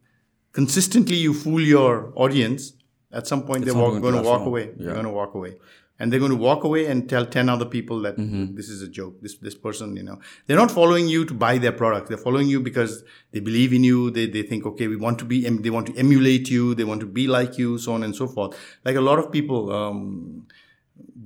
consistently 0.53 1.17
you 1.17 1.35
fool 1.35 1.61
your 1.61 2.13
audience. 2.15 2.75
At 3.11 3.27
some 3.27 3.43
point, 3.43 3.63
it's 3.65 3.73
they're 3.73 4.01
going, 4.01 4.15
to 4.15 4.23
walk 4.23 4.47
away. 4.47 4.71
Yeah. 4.79 4.85
They're 4.85 4.95
going 4.95 5.05
to 5.07 5.13
walk 5.13 5.35
away, 5.35 5.57
and 5.99 6.11
they're 6.11 6.19
going 6.21 6.33
to 6.33 6.37
walk 6.39 6.65
away 6.65 6.87
and 6.87 7.07
tell 7.11 7.27
ten 7.27 7.51
other 7.51 7.67
people 7.67 8.01
that 8.03 8.17
mm-hmm. 8.17 8.55
this 8.55 8.71
is 8.71 8.81
a 8.81 8.89
joke. 8.89 9.21
This 9.21 9.35
this 9.37 9.55
person, 9.55 9.97
you 9.97 10.03
know, 10.03 10.19
they're 10.47 10.57
not 10.57 10.71
following 10.71 11.09
you 11.09 11.27
to 11.27 11.35
buy 11.35 11.59
their 11.59 11.73
product. 11.73 12.09
They're 12.09 12.17
following 12.17 12.49
you 12.49 12.59
because 12.61 13.05
they 13.33 13.41
believe 13.41 13.75
in 13.75 13.85
you. 13.85 14.11
They 14.11 14.27
they 14.27 14.43
think 14.43 14.65
okay, 14.65 14.87
we 14.89 14.97
want 14.97 15.19
to 15.19 15.27
be. 15.27 15.47
they 15.47 15.69
want 15.69 15.89
to 15.89 15.97
emulate 15.99 16.49
you. 16.49 16.75
They 16.75 16.85
want 16.85 17.01
to 17.01 17.07
be 17.07 17.27
like 17.29 17.59
you, 17.59 17.77
so 17.77 17.93
on 17.93 18.03
and 18.03 18.17
so 18.17 18.27
forth. 18.29 18.59
Like 18.83 18.97
a 18.97 19.03
lot 19.03 19.19
of 19.19 19.31
people. 19.31 19.71
Um, 19.71 20.47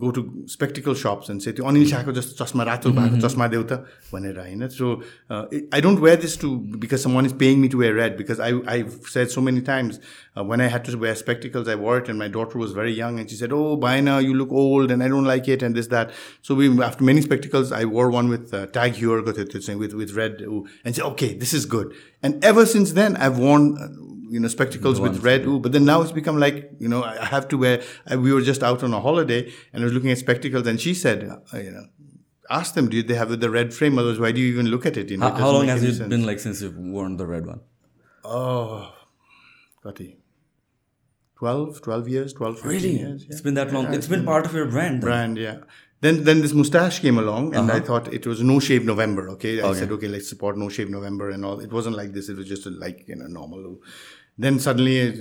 go 0.01 0.11
to 0.11 0.21
spectacle 0.47 0.95
shops 1.01 1.29
and 1.29 1.43
say 1.43 1.51
त्यो 1.57 1.65
अनिल 1.65 1.85
शाहको 1.89 2.11
जस्तो 2.11 2.43
चस्मा 2.43 2.63
रातो 2.69 2.91
भएको 2.91 3.19
चस्मा 3.27 3.47
देऊ 3.53 3.63
त 3.71 3.73
भनेर 4.13 4.39
होइन 4.39 4.67
so 4.77 4.93
I 5.31 5.81
don't 5.81 5.99
wear 5.99 6.17
this 6.21 6.39
too 6.41 6.49
because 6.85 6.99
someone 7.15 7.25
is 7.25 7.37
paying 7.43 7.59
me 7.59 7.67
to 7.75 7.77
wear 7.79 7.93
red 8.01 8.17
because 8.17 8.41
I 8.47 8.59
I 8.75 8.83
said 9.13 9.27
so 9.35 9.41
many 9.49 9.61
times 9.71 9.99
when 10.49 10.61
I 10.61 10.67
had 10.73 10.85
to 10.85 10.97
wear 10.99 11.13
spectacles, 11.19 11.69
I 11.71 11.73
wore 11.79 11.95
it, 12.01 12.09
and 12.11 12.17
my 12.17 12.27
daughter 12.35 12.59
was 12.59 12.75
very 12.75 12.91
young, 12.97 13.17
and 13.21 13.31
she 13.31 13.39
said, 13.39 13.55
"Oh, 13.55 13.63
Baina, 13.85 14.13
you 14.25 14.35
look 14.41 14.53
old, 14.61 14.93
and 14.95 15.05
I 15.07 15.09
don't 15.13 15.27
like 15.29 15.49
it, 15.55 15.65
and 15.67 15.79
this 15.79 15.89
that." 15.93 16.13
So 16.49 16.57
we, 16.59 16.69
after 16.85 17.07
many 17.09 17.23
spectacles, 17.25 17.73
I 17.79 17.81
wore 17.95 18.05
one 18.13 18.29
with 18.35 18.53
uh, 18.59 18.61
tag 18.77 19.01
Heuer 19.01 19.17
with 19.25 19.97
with 20.03 20.13
red, 20.19 20.39
ooh, 20.53 20.61
and 20.85 20.99
said, 20.99 21.09
"Okay, 21.09 21.29
this 21.43 21.53
is 21.59 21.67
good." 21.75 21.91
And 22.29 22.47
ever 22.51 22.65
since 22.75 22.95
then, 23.01 23.19
I've 23.27 23.43
worn. 23.47 23.67
you 24.30 24.40
know 24.40 24.48
spectacles 24.48 25.00
with 25.00 25.18
red 25.24 25.44
ooh 25.46 25.58
but 25.58 25.72
then 25.72 25.84
now 25.84 26.00
it's 26.02 26.12
become 26.12 26.38
like 26.38 26.70
you 26.78 26.88
know 26.88 27.02
i 27.04 27.24
have 27.34 27.46
to 27.48 27.56
wear 27.58 27.82
I, 28.06 28.16
we 28.16 28.32
were 28.32 28.40
just 28.40 28.62
out 28.62 28.82
on 28.82 28.94
a 28.94 29.00
holiday 29.00 29.52
and 29.72 29.82
i 29.82 29.84
was 29.84 29.92
looking 29.92 30.10
at 30.10 30.18
spectacles 30.18 30.66
and 30.66 30.80
she 30.80 30.94
said 30.94 31.18
uh, 31.30 31.56
you 31.58 31.70
know 31.70 31.84
ask 32.50 32.74
them 32.74 32.88
do 32.88 33.02
they 33.02 33.14
have 33.14 33.38
the 33.46 33.50
red 33.50 33.72
frame 33.74 33.98
otherwise 33.98 34.18
why 34.18 34.32
do 34.32 34.40
you 34.40 34.52
even 34.52 34.66
look 34.74 34.84
at 34.86 34.96
it 34.96 35.10
you 35.10 35.16
know, 35.16 35.30
how, 35.30 35.50
it 35.50 35.52
long 35.52 35.68
has 35.68 35.82
it 35.84 35.94
sense. 35.94 36.08
been 36.08 36.26
like 36.26 36.38
since 36.40 36.62
you've 36.62 36.76
worn 36.78 37.16
the 37.16 37.26
red 37.26 37.46
one 37.46 37.60
oh 38.24 38.92
Kati. 39.84 40.16
12 41.38 41.82
12 41.82 42.08
years 42.08 42.32
12 42.32 42.64
really 42.64 42.98
years, 42.98 43.22
yeah. 43.22 43.28
it's 43.30 43.40
been 43.40 43.54
that 43.54 43.72
long 43.72 43.84
yeah, 43.84 43.88
it's, 43.90 43.98
it's 43.98 44.06
been, 44.08 44.20
been, 44.20 44.26
part 44.26 44.46
of 44.46 44.54
your 44.54 44.66
brand 44.66 44.94
then. 44.94 45.00
brand 45.08 45.36
yeah 45.38 45.58
then 46.02 46.24
then 46.24 46.40
this 46.42 46.52
mustache 46.52 47.00
came 47.00 47.16
along 47.18 47.54
and 47.56 47.68
uh-huh. 47.70 47.78
i 47.78 47.80
thought 47.80 48.12
it 48.12 48.26
was 48.26 48.42
no 48.42 48.60
shave 48.60 48.84
november 48.86 49.28
okay 49.28 49.60
i 49.60 49.64
okay. 49.66 49.78
said 49.80 49.90
okay 49.90 50.08
let's 50.08 50.28
support 50.28 50.56
no 50.56 50.68
shave 50.68 50.88
november 50.90 51.30
and 51.30 51.44
all 51.44 51.58
it 51.60 51.72
wasn't 51.72 51.96
like 51.96 52.12
this 52.12 52.28
it 52.28 52.36
was 52.36 52.46
just 52.48 52.66
a, 52.66 52.70
like 52.70 53.04
you 53.08 53.16
know 53.16 53.26
normal 53.26 53.78
Then 54.37 54.57
suddenly, 54.59 54.93
uh, 55.01 55.13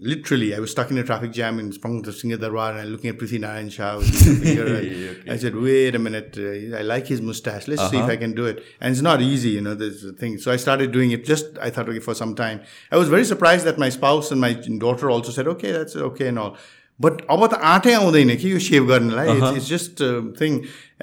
literally, 0.00 0.54
I 0.54 0.58
was 0.58 0.70
stuck 0.72 0.90
in 0.90 0.98
a 0.98 1.04
traffic 1.04 1.32
jam 1.32 1.58
in 1.60 1.70
Sprung 1.70 2.02
to 2.04 2.12
Singh 2.12 2.36
Darbar, 2.38 2.78
and 2.78 2.90
looking 2.90 3.10
at 3.10 3.18
Prithi 3.18 3.38
Narayan 3.38 3.68
Shah. 3.68 3.98
With 3.98 4.08
his 4.08 4.40
finger, 4.40 4.64
and 4.76 5.30
I 5.30 5.36
said, 5.36 5.54
wait 5.54 5.94
a 5.94 5.98
minute, 5.98 6.38
uh, 6.38 6.78
I 6.78 6.82
like 6.82 7.06
his 7.06 7.20
mustache. 7.20 7.68
Let's 7.68 7.90
see 7.90 7.98
if 7.98 8.04
I 8.04 8.16
can 8.16 8.34
do 8.34 8.46
it. 8.46 8.64
And 8.80 8.92
it's 8.92 9.02
not 9.02 9.20
easy, 9.20 9.50
you 9.50 9.60
know. 9.60 9.74
There's 9.74 10.02
a 10.04 10.12
thing. 10.12 10.38
So 10.38 10.50
I 10.50 10.56
started 10.56 10.90
doing 10.92 11.12
it. 11.12 11.24
Just 11.24 11.46
I 11.60 11.70
thought, 11.70 11.88
okay, 11.88 12.00
for 12.00 12.14
some 12.14 12.34
time. 12.34 12.60
I 12.90 12.96
was 12.96 13.08
very 13.08 13.24
surprised 13.24 13.64
that 13.66 13.78
my 13.78 13.90
spouse 13.90 14.32
and 14.32 14.40
my 14.40 14.54
daughter 14.54 15.10
also 15.10 15.30
said, 15.30 15.46
okay, 15.46 15.70
that's 15.70 15.94
okay 16.10 16.28
and 16.28 16.38
all. 16.38 16.58
But 17.00 17.20
अब 17.30 17.46
त 17.46 17.54
आँटै 17.62 17.92
आउँदैन 17.94 18.34
कि 18.36 18.52
यो 18.52 18.58
save 18.58 18.86
गर्नलाई 18.86 19.36
it's 19.36 19.56
it's 19.56 19.68
just 19.68 20.00
thing 20.40 20.54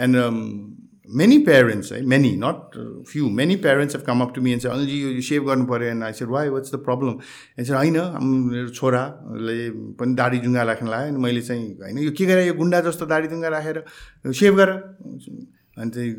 and 0.06 0.16
many 1.19 1.39
parents 1.45 1.93
है 1.93 2.01
many 2.13 2.31
not 2.43 2.77
few 3.09 3.29
many 3.39 3.57
parents 3.67 3.97
have 3.97 4.05
come 4.07 4.21
up 4.23 4.33
to 4.35 4.43
me 4.43 4.53
and 4.53 4.67
अनि 4.73 4.99
यो 5.03 5.21
save 5.29 5.45
गर्नु 5.47 5.67
पऱ्यो 5.71 5.89
and 5.89 6.05
I 6.05 6.13
said 6.19 6.29
why 6.37 6.49
what's 6.57 6.75
the 6.75 6.79
problem 6.89 7.11
and 7.59 7.67
sir 7.69 7.75
होइन 7.75 7.99
मेरो 8.53 8.69
छोराले 8.81 9.59
पनि 10.03 10.15
दाडी 10.23 10.39
जुङ्गा 10.47 10.63
राख्न 10.73 10.89
लाग्यो 10.95 11.11
अनि 11.15 11.23
मैले 11.27 11.43
चाहिँ 11.51 11.67
होइन 11.83 11.99
यो 12.07 12.11
के 12.21 12.27
गरेँ 12.33 12.47
यो 12.47 12.55
गुन्डा 12.63 12.81
जस्तो 12.89 13.07
दाडी 13.15 13.29
जुङ्गा 13.35 13.49
राखेर 13.59 13.83
सेभ 14.43 14.57
गर 14.63 14.71
अनि 14.71 15.91
चाहिँ 15.91 16.15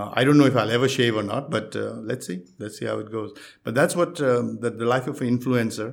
I 0.00 0.24
don't 0.24 0.38
know 0.40 0.46
if 0.52 0.56
I 0.56 0.72
have 0.72 0.84
a 0.88 0.92
shave 0.96 1.16
or 1.20 1.24
not 1.32 1.50
but 1.58 1.76
let's 2.12 2.26
see 2.30 2.36
let's 2.64 2.78
see 2.80 2.86
how 2.90 3.00
it 3.04 3.12
goes 3.20 3.28
but 3.68 3.72
that's 3.80 3.96
what 4.02 4.16
the 4.64 4.72
the 4.80 4.88
life 4.96 5.08
of 5.14 5.22
influencer 5.22 5.90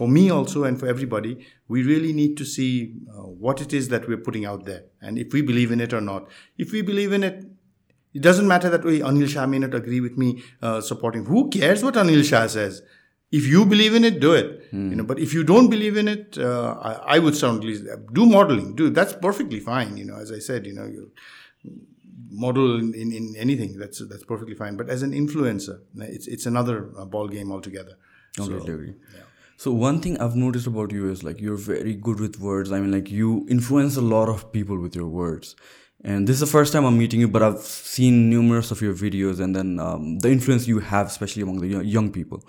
for 0.00 0.06
me 0.18 0.28
also 0.38 0.66
and 0.66 0.78
for 0.84 0.90
everybody 0.94 1.34
we 1.76 1.82
we 1.82 1.82
really 1.94 2.12
need 2.22 2.44
see 2.44 2.46
see 2.52 2.68
what 3.48 3.62
it 3.66 3.74
is 3.80 3.90
we 3.94 3.98
we're 4.14 4.16
putting 4.30 4.46
out 4.54 4.64
that 4.70 5.08
and 5.10 5.18
if 5.26 5.34
we 5.38 5.42
believe 5.52 5.72
in 5.72 5.80
it 5.88 5.94
or 6.00 6.06
not 6.10 6.30
if 6.66 6.72
we 6.78 6.82
believe 6.92 7.12
in 7.20 7.24
it 7.32 7.42
It 8.14 8.20
doesn't 8.20 8.46
matter 8.46 8.68
that 8.68 8.84
way 8.84 8.98
Anil 9.00 9.28
Shah 9.28 9.46
may 9.46 9.58
not 9.58 9.74
agree 9.74 10.00
with 10.00 10.16
me 10.18 10.42
uh, 10.60 10.80
supporting. 10.80 11.24
Who 11.24 11.48
cares 11.48 11.82
what 11.82 11.94
Anil 11.94 12.24
Shah 12.24 12.46
says? 12.46 12.82
If 13.30 13.46
you 13.46 13.64
believe 13.64 13.94
in 13.94 14.04
it, 14.04 14.20
do 14.20 14.34
it. 14.34 14.70
Mm. 14.72 14.90
You 14.90 14.96
know, 14.96 15.04
but 15.04 15.18
if 15.18 15.32
you 15.32 15.42
don't 15.42 15.70
believe 15.70 15.96
in 15.96 16.06
it, 16.08 16.36
uh, 16.38 16.74
I, 16.74 16.92
I, 17.14 17.18
would 17.18 17.34
certainly 17.34 17.78
do 18.12 18.26
modeling. 18.26 18.74
Do 18.76 18.90
that's 18.90 19.14
perfectly 19.14 19.58
fine. 19.58 19.96
You 19.96 20.04
know, 20.04 20.16
as 20.16 20.30
I 20.30 20.38
said, 20.38 20.66
you 20.66 20.74
know, 20.74 20.84
you 20.84 21.10
model 22.30 22.78
in, 22.78 22.94
in, 22.94 23.10
in 23.12 23.34
anything. 23.38 23.78
That's 23.78 24.06
that's 24.06 24.24
perfectly 24.24 24.54
fine. 24.54 24.76
But 24.76 24.90
as 24.90 25.02
an 25.02 25.12
influencer, 25.12 25.80
it's 25.96 26.26
it's 26.26 26.44
another 26.44 26.90
uh, 26.98 27.06
ball 27.06 27.26
game 27.26 27.50
altogether. 27.50 27.94
Completely 28.36 28.66
so, 28.66 28.72
agree. 28.74 28.94
So 29.56 29.70
one 29.72 30.00
thing 30.02 30.18
I've 30.18 30.36
noticed 30.36 30.66
about 30.66 30.92
you 30.92 31.08
is 31.10 31.24
like 31.24 31.40
you're 31.40 31.56
very 31.56 31.94
good 31.94 32.20
with 32.20 32.38
words. 32.38 32.70
I 32.70 32.80
mean, 32.80 32.92
like 32.92 33.10
you 33.10 33.46
influence 33.48 33.96
a 33.96 34.02
lot 34.02 34.28
of 34.28 34.52
people 34.52 34.78
with 34.78 34.94
your 34.94 35.08
words 35.08 35.56
And 36.03 36.27
this 36.27 36.35
is 36.35 36.39
the 36.39 36.47
first 36.47 36.73
time 36.73 36.85
I'm 36.85 36.97
meeting 36.97 37.19
you, 37.19 37.27
but 37.27 37.43
I've 37.43 37.59
seen 37.59 38.29
numerous 38.29 38.71
of 38.71 38.81
your 38.81 38.93
videos, 38.93 39.39
and 39.39 39.55
then 39.55 39.79
um, 39.79 40.19
the 40.19 40.31
influence 40.31 40.67
you 40.67 40.79
have, 40.79 41.07
especially 41.07 41.41
among 41.41 41.61
the 41.61 41.67
yo- 41.67 41.79
young 41.79 42.11
people. 42.11 42.43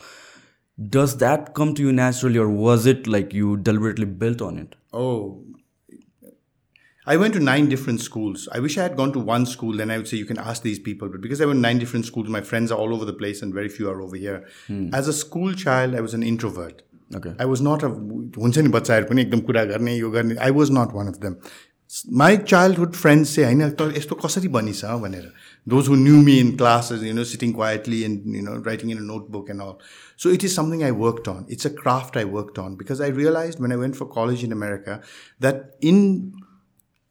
Does 0.97 1.17
that 1.19 1.55
come 1.55 1.75
to 1.75 1.83
you 1.83 1.93
naturally, 1.93 2.39
or 2.39 2.49
was 2.49 2.85
it 2.87 3.07
like 3.07 3.33
you 3.33 3.57
deliberately 3.57 4.05
built 4.05 4.43
on 4.43 4.59
it? 4.59 4.77
Oh, 4.93 5.45
I 7.07 7.17
went 7.17 7.33
to 7.35 7.41
nine 7.41 7.69
different 7.71 8.03
schools. 8.03 8.49
I 8.53 8.59
wish 8.61 8.77
I 8.77 8.83
had 8.83 8.95
gone 8.97 9.13
to 9.15 9.19
one 9.19 9.47
school, 9.47 9.79
then 9.79 9.91
I 9.91 9.97
would 9.97 10.07
say 10.09 10.19
you 10.19 10.27
can 10.27 10.39
ask 10.39 10.63
these 10.63 10.79
people. 10.79 11.09
But 11.09 11.23
because 11.23 11.41
I 11.41 11.47
went 11.47 11.57
to 11.57 11.63
nine 11.63 11.79
different 11.79 12.05
schools, 12.05 12.29
my 12.29 12.43
friends 12.43 12.71
are 12.71 12.79
all 12.79 12.93
over 12.95 13.07
the 13.07 13.15
place 13.15 13.41
and 13.41 13.55
very 13.55 13.71
few 13.71 13.89
are 13.89 14.03
over 14.03 14.15
here. 14.15 14.47
As 14.93 15.09
a 15.09 15.15
school 15.15 15.55
child, 15.55 15.95
I 15.95 16.03
was 16.03 16.13
an 16.13 16.23
introvert. 16.23 16.83
Okay. 17.17 17.33
I 17.39 17.47
was 17.47 17.63
not 17.63 17.83
a 17.83 17.89
हुन्छ 17.89 18.59
नि 18.59 18.69
बच्चाहरू 18.69 19.07
पनि 19.11 19.23
एकदम 19.23 19.41
कुरा 19.51 19.65
गर्ने 19.71 19.97
यो 19.97 20.11
गर्ने 20.17 20.37
I 20.47 20.51
was 20.57 20.71
not 20.79 20.93
one 20.95 21.07
of 21.09 21.17
them 21.23 21.37
my 22.21 22.37
childhood 22.37 22.93
friends 22.95 23.35
चाहिँ 23.35 23.55
होइन 23.55 23.71
त 23.71 23.93
यस्तो 23.97 24.15
कसरी 24.25 24.49
बनिछ 24.57 24.85
भनेर 25.05 25.31
those 25.67 25.89
who 25.89 25.95
knew 25.97 26.21
me 26.23 26.37
in 26.39 26.51
classes 26.57 27.03
you 27.03 27.15
know 27.15 27.25
sitting 27.31 27.53
quietly 27.53 28.03
and 28.03 28.35
you 28.37 28.43
know 28.43 28.57
writing 28.67 28.91
in 28.91 28.99
a 28.99 29.07
notebook 29.13 29.51
and 29.51 29.63
all 29.63 29.73
so 30.23 30.31
it 30.31 30.45
is 30.45 30.55
something 30.57 30.83
I 30.83 30.91
worked 31.05 31.29
on 31.29 31.47
it's 31.51 31.67
a 31.67 31.71
craft 31.81 32.17
I 32.17 32.25
worked 32.37 32.61
on 32.65 32.77
because 32.83 33.03
I 33.03 33.11
realize 33.21 33.57
when 33.61 33.73
I 33.73 33.79
went 33.79 33.97
for 33.97 34.11
college 34.19 34.45
in 34.45 34.53
America 34.53 35.01
that 35.41 35.65
in 35.93 36.05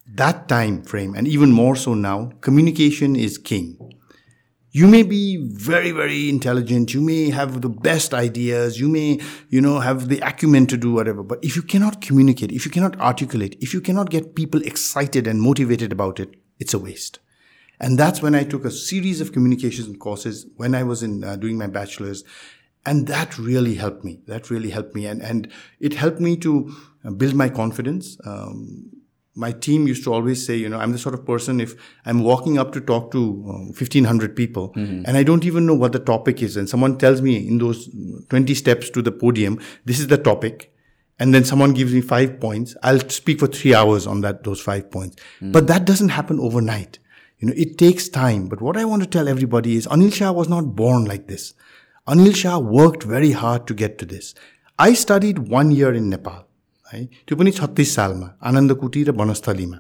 that 0.08 0.38
time 0.50 0.76
frame 0.84 1.16
and 1.16 1.28
even 1.28 1.52
more 1.52 1.76
so 1.76 1.94
now 1.94 2.32
communication 2.42 3.16
is 3.16 3.38
king 3.40 3.66
you 4.73 4.87
may 4.89 5.03
be 5.03 5.37
very 5.53 5.91
very 5.93 6.29
intelligent 6.29 6.93
you 6.95 7.01
may 7.01 7.31
have 7.31 7.61
the 7.61 7.69
best 7.69 8.13
ideas 8.15 8.81
you 8.81 8.89
may 8.89 9.21
you 9.51 9.61
know 9.61 9.79
have 9.81 10.09
the 10.09 10.19
acumen 10.31 10.67
to 10.67 10.77
do 10.77 10.93
whatever 10.93 11.23
but 11.23 11.43
if 11.45 11.55
you 11.57 11.63
cannot 11.63 12.01
communicate 12.01 12.51
if 12.51 12.65
you 12.65 12.71
cannot 12.71 12.99
articulate 12.99 13.57
if 13.61 13.75
you 13.75 13.81
cannot 13.81 14.11
get 14.11 14.35
people 14.35 14.63
excited 14.73 15.27
and 15.27 15.41
motivated 15.43 15.93
about 15.93 16.19
it 16.19 16.35
it's 16.59 16.75
a 16.75 16.79
waste 16.79 17.19
and 17.81 17.99
that's 17.99 18.23
when 18.23 18.35
i 18.35 18.43
took 18.55 18.65
a 18.65 18.71
series 18.81 19.21
of 19.21 19.33
communications 19.37 19.95
courses 20.09 20.47
when 20.57 20.75
i 20.75 20.83
was 20.83 21.03
in 21.03 21.23
uh, 21.25 21.37
doing 21.37 21.59
my 21.59 21.67
bachelor's 21.67 22.25
and 22.85 23.07
that 23.07 23.39
really 23.39 23.75
helped 23.85 24.03
me 24.09 24.19
that 24.27 24.51
really 24.51 24.71
helped 24.79 24.95
me 24.95 25.07
and 25.15 25.23
and 25.33 25.51
it 25.91 25.95
helped 26.05 26.21
me 26.29 26.37
to 26.47 26.55
uh, 27.05 27.11
build 27.11 27.35
my 27.35 27.49
confidence 27.61 28.17
um, 28.25 28.91
my 29.35 29.51
team 29.53 29.87
used 29.87 30.05
to 30.05 30.13
always 30.13 30.45
say, 30.47 30.55
you 30.57 30.69
know, 30.69 30.79
I'm 30.79 30.93
the 30.93 30.99
sort 30.99 31.15
of 31.15 31.25
person 31.25 31.61
if 31.61 31.75
I'm 32.05 32.23
walking 32.23 32.59
up 32.59 32.73
to 32.73 32.81
talk 32.81 33.11
to 33.13 33.19
uh, 33.49 33.53
1500 33.73 34.37
people 34.37 34.71
mm-hmm. 34.75 35.03
and 35.07 35.17
I 35.17 35.23
don't 35.23 35.45
even 35.47 35.65
know 35.67 35.75
what 35.75 35.93
the 35.93 35.99
topic 35.99 36.43
is. 36.43 36.57
And 36.57 36.69
someone 36.69 36.99
tells 36.99 37.23
me 37.23 37.49
in 37.49 37.59
those 37.59 37.89
20 38.29 38.55
steps 38.55 38.91
to 38.91 39.01
the 39.01 39.13
podium, 39.13 39.59
this 39.87 39.99
is 39.99 40.09
the 40.09 40.19
topic. 40.19 40.75
And 41.19 41.33
then 41.35 41.45
someone 41.45 41.73
gives 41.73 41.95
me 41.95 42.01
five 42.01 42.41
points. 42.41 42.77
I'll 42.83 43.09
speak 43.09 43.39
for 43.39 43.47
three 43.47 43.75
hours 43.75 44.07
on 44.07 44.21
that, 44.21 44.45
those 44.45 44.61
five 44.61 44.91
points. 44.91 45.17
Mm-hmm. 45.37 45.53
But 45.53 45.67
that 45.69 45.85
doesn't 45.87 46.09
happen 46.11 46.39
overnight. 46.39 46.99
You 47.39 47.49
know, 47.49 47.55
it 47.57 47.79
takes 47.79 48.09
time. 48.09 48.49
But 48.49 48.61
what 48.61 48.77
I 48.77 48.85
want 48.85 49.03
to 49.03 49.09
tell 49.09 49.29
everybody 49.29 49.77
is 49.77 49.87
Anil 49.87 50.13
Shah 50.13 50.33
was 50.33 50.49
not 50.49 50.75
born 50.77 51.05
like 51.07 51.29
this. 51.29 51.55
Anil 52.07 52.35
Shah 52.37 52.59
worked 52.59 53.03
very 53.03 53.33
hard 53.33 53.67
to 53.69 53.75
get 53.75 53.99
to 53.99 54.05
this. 54.07 54.35
I 54.79 54.95
studied 54.95 55.39
one 55.51 55.71
year 55.71 55.93
in 55.95 56.11
Nepal. 56.11 56.47
है 56.97 57.05
त्यो 57.29 57.37
पनि 57.39 57.51
छत्तिस 57.59 57.95
सालमा 57.95 58.29
आनन्दकुटी 58.51 59.03
र 59.09 59.11
वनस्थलीमा 59.21 59.79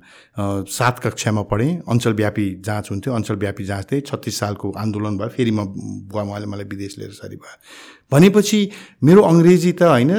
सात 0.76 0.98
कक्षामा 1.06 1.42
पढेँ 1.52 1.72
अञ्चलव्यापी 1.94 2.46
जाँच 2.68 2.90
हुन्थ्यो 2.90 3.14
अञ्चलव्यापी 3.18 3.64
जाँच 3.70 3.86
थिएँ 3.92 4.00
छत्तिस 4.10 4.38
सालको 4.42 4.70
आन्दोलन 4.84 5.16
भयो 5.22 5.28
फेरि 5.36 5.50
म 5.58 5.64
बुवा 6.12 6.22
उहाँले 6.30 6.46
मलाई 6.52 6.64
विदेश 6.72 6.98
लिएर 6.98 7.10
सरी 7.20 7.36
भयो 7.36 7.56
भनेपछि 8.12 8.60
मेरो 9.08 9.22
अङ्ग्रेजी 9.32 9.72
त 9.80 9.82
होइन 9.94 10.10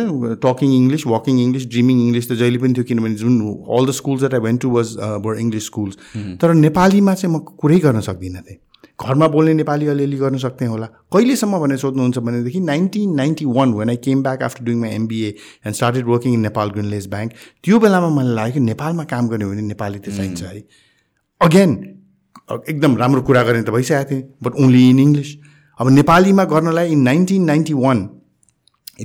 talking 0.45 0.71
English 0.81 1.05
walking 1.13 1.35
English 1.45 1.65
dreaming 1.73 1.97
English 2.05 2.25
त 2.31 2.37
जहिले 2.43 2.57
पनि 2.65 2.73
थियो 2.79 2.85
किनभने 2.91 3.15
जुन 3.23 3.33
all 3.73 3.81
the 3.89 3.97
schools 4.01 4.27
at 4.29 4.33
I 4.39 4.43
went 4.49 4.61
to 4.67 4.75
was 4.77 4.93
were 5.25 5.41
English 5.45 5.69
schools 5.73 5.97
तर 6.45 6.53
नेपालीमा 6.67 7.13
चाहिँ 7.21 7.33
म 7.37 7.41
कुरै 7.63 7.79
गर्न 7.87 8.01
सक्दिनँ 8.11 8.41
थिएँ 8.51 8.59
घरमा 9.05 9.27
बोल्ने 9.27 9.53
नेपाली 9.53 9.87
अलिअलि 9.93 10.17
गर्न 10.17 10.37
सक्ने 10.43 10.67
होला 10.73 10.85
कहिलेसम्म 11.13 11.59
भनेर 11.59 11.77
सोध्नुहुन्छ 11.77 12.17
भनेदेखि 12.27 12.59
nineteen 12.69 13.15
ninety 13.15 13.45
one 13.57 13.73
when 13.79 13.89
I 13.89 13.95
came 14.07 14.21
back 14.23 14.43
after 14.47 14.63
doing 14.69 14.79
my 14.81 14.89
MBA 14.97 15.29
and 15.29 15.75
started 15.79 16.05
working 16.11 16.33
in 16.33 16.39
Nepal 16.47 16.69
Grindlays 16.77 17.07
bank 17.15 17.33
त्यो 17.67 17.79
बेलामा 17.85 18.09
मलाई 18.17 18.33
लाग्यो 18.39 18.53
कि 18.53 18.59
नेपालमा 18.69 19.03
काम 19.13 19.27
गर्ने 19.33 19.45
हो 19.45 19.49
भने 19.51 19.67
नेपाली 19.73 19.99
त 20.07 20.15
चाहिन्छ 20.19 20.43
mm. 20.43 20.47
है 20.47 21.47
अगेन 21.49 22.71
एकदम 22.75 22.95
राम्रो 23.03 23.21
कुरा 23.31 23.43
गर्ने 23.49 23.63
त 23.69 23.75
भइसकेको 23.77 24.11
थिएँ 24.13 24.23
बट 24.49 24.63
ओन्ली 24.67 24.85
इन 24.93 24.99
इङ्ग्लिस 25.07 25.35
अब 25.83 25.95
नेपालीमा 25.99 26.47
गर्नलाई 26.55 26.95
in 26.97 27.05
nineteen 27.11 27.47
ninety 27.53 27.77
one 27.83 28.05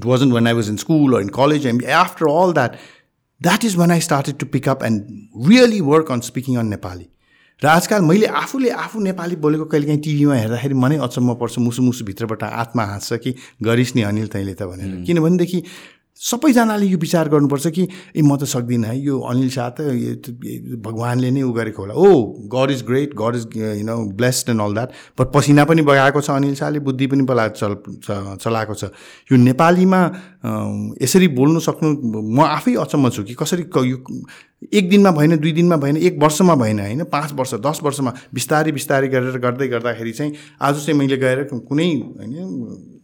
it 0.01 0.11
was 0.13 0.29
one 0.39 0.53
I 0.53 0.61
was 0.63 0.73
in 0.77 0.83
school 0.87 1.21
in 1.21 1.35
college 1.43 1.67
and 1.75 1.89
after 2.07 2.33
all 2.39 2.55
that 2.63 2.79
that 3.51 3.71
is 3.73 3.77
one 3.85 3.99
I 4.01 4.07
started 4.13 4.39
to 4.45 4.51
pick up 4.59 4.91
and 4.91 5.47
really 5.53 5.81
work 5.93 6.13
on 6.19 6.29
speaking 6.33 6.63
on 6.65 6.77
Nepali 6.79 7.09
र 7.65 7.67
आजकल 7.67 8.01
मैले 8.09 8.27
आफूले 8.41 8.71
आफू 8.81 9.01
नेपाली 9.05 9.37
बोलेको 9.45 9.65
कहिलेकाहीँ 9.73 10.01
टिभीमा 10.03 10.35
हेर्दाखेरि 10.39 10.75
मनै 10.85 10.97
अचम्म 11.07 11.35
पर्छ 11.43 11.59
मुसु 11.67 11.83
मुसुभित्रबाट 11.83 12.43
आत्मा 12.49 12.85
हाँस्छ 12.91 13.19
कि 13.25 13.35
गरिस् 13.69 13.95
नि 13.99 14.03
अनिल 14.11 14.29
तैँले 14.35 14.55
त 14.55 14.63
भनेर 14.71 14.95
किनभनेदेखि 15.11 15.63
सबैजनाले 16.27 16.87
यो 16.87 16.99
विचार 16.99 17.29
गर्नुपर्छ 17.33 17.67
कि 17.75 17.83
ए 18.19 18.23
म 18.27 18.35
त 18.37 18.45
सक्दिनँ 18.51 18.87
है 18.91 18.97
यो 18.99 19.19
अनिल 19.31 19.49
शाह 19.55 19.71
त 19.79 20.35
भगवान्ले 20.87 21.29
नै 21.35 21.43
उ 21.47 21.51
गरेको 21.59 21.83
होला 21.83 21.95
ओ 21.95 22.51
God 22.55 22.71
is 22.75 22.83
great 22.91 23.13
God 23.21 23.37
is 23.39 23.47
you 23.79 23.85
know 23.91 23.97
blessed 24.23 24.51
and 24.55 24.61
all 24.65 24.75
that 24.75 24.91
but 25.23 25.31
पसिना 25.37 25.65
पनि 25.71 25.83
बगाएको 25.91 26.21
छ 26.21 26.31
अनिल 26.43 26.55
शाहले 26.63 26.79
बुद्धि 26.91 27.07
पनि 27.15 27.23
बला 27.31 27.47
चल 27.55 27.77
चलाएको 28.11 28.75
छ 28.75 28.85
यो 29.31 29.39
नेपालीमा 29.47 30.01
यसरी 31.07 31.29
बोल्नु 31.39 31.61
सक्नु 31.69 31.95
म 32.19 32.43
आफै 32.51 32.75
अचम्म 32.87 33.15
छु 33.19 33.23
कि 33.31 33.39
कसरी 33.45 33.69
एक 33.79 34.89
दिनमा 34.91 35.11
भएन 35.23 35.39
दुई 35.47 35.53
दिनमा 35.63 35.77
भएन 35.87 35.97
एक 36.11 36.19
वर्षमा 36.27 36.55
भएन 36.67 36.81
होइन 36.89 37.05
पाँच 37.15 37.39
वर्ष 37.41 37.55
दस 37.71 37.81
वर्षमा 37.91 38.13
बिस्तारै 38.41 38.73
बिस्तारै 38.81 39.09
गरेर 39.17 39.39
गर्दै 39.49 39.69
गर्दाखेरि 39.77 40.13
चाहिँ 40.21 40.33
आज 40.67 40.85
चाहिँ 40.87 40.99
मैले 41.03 41.17
गएर 41.27 41.47
कुनै 41.55 41.89
होइन 41.95 42.97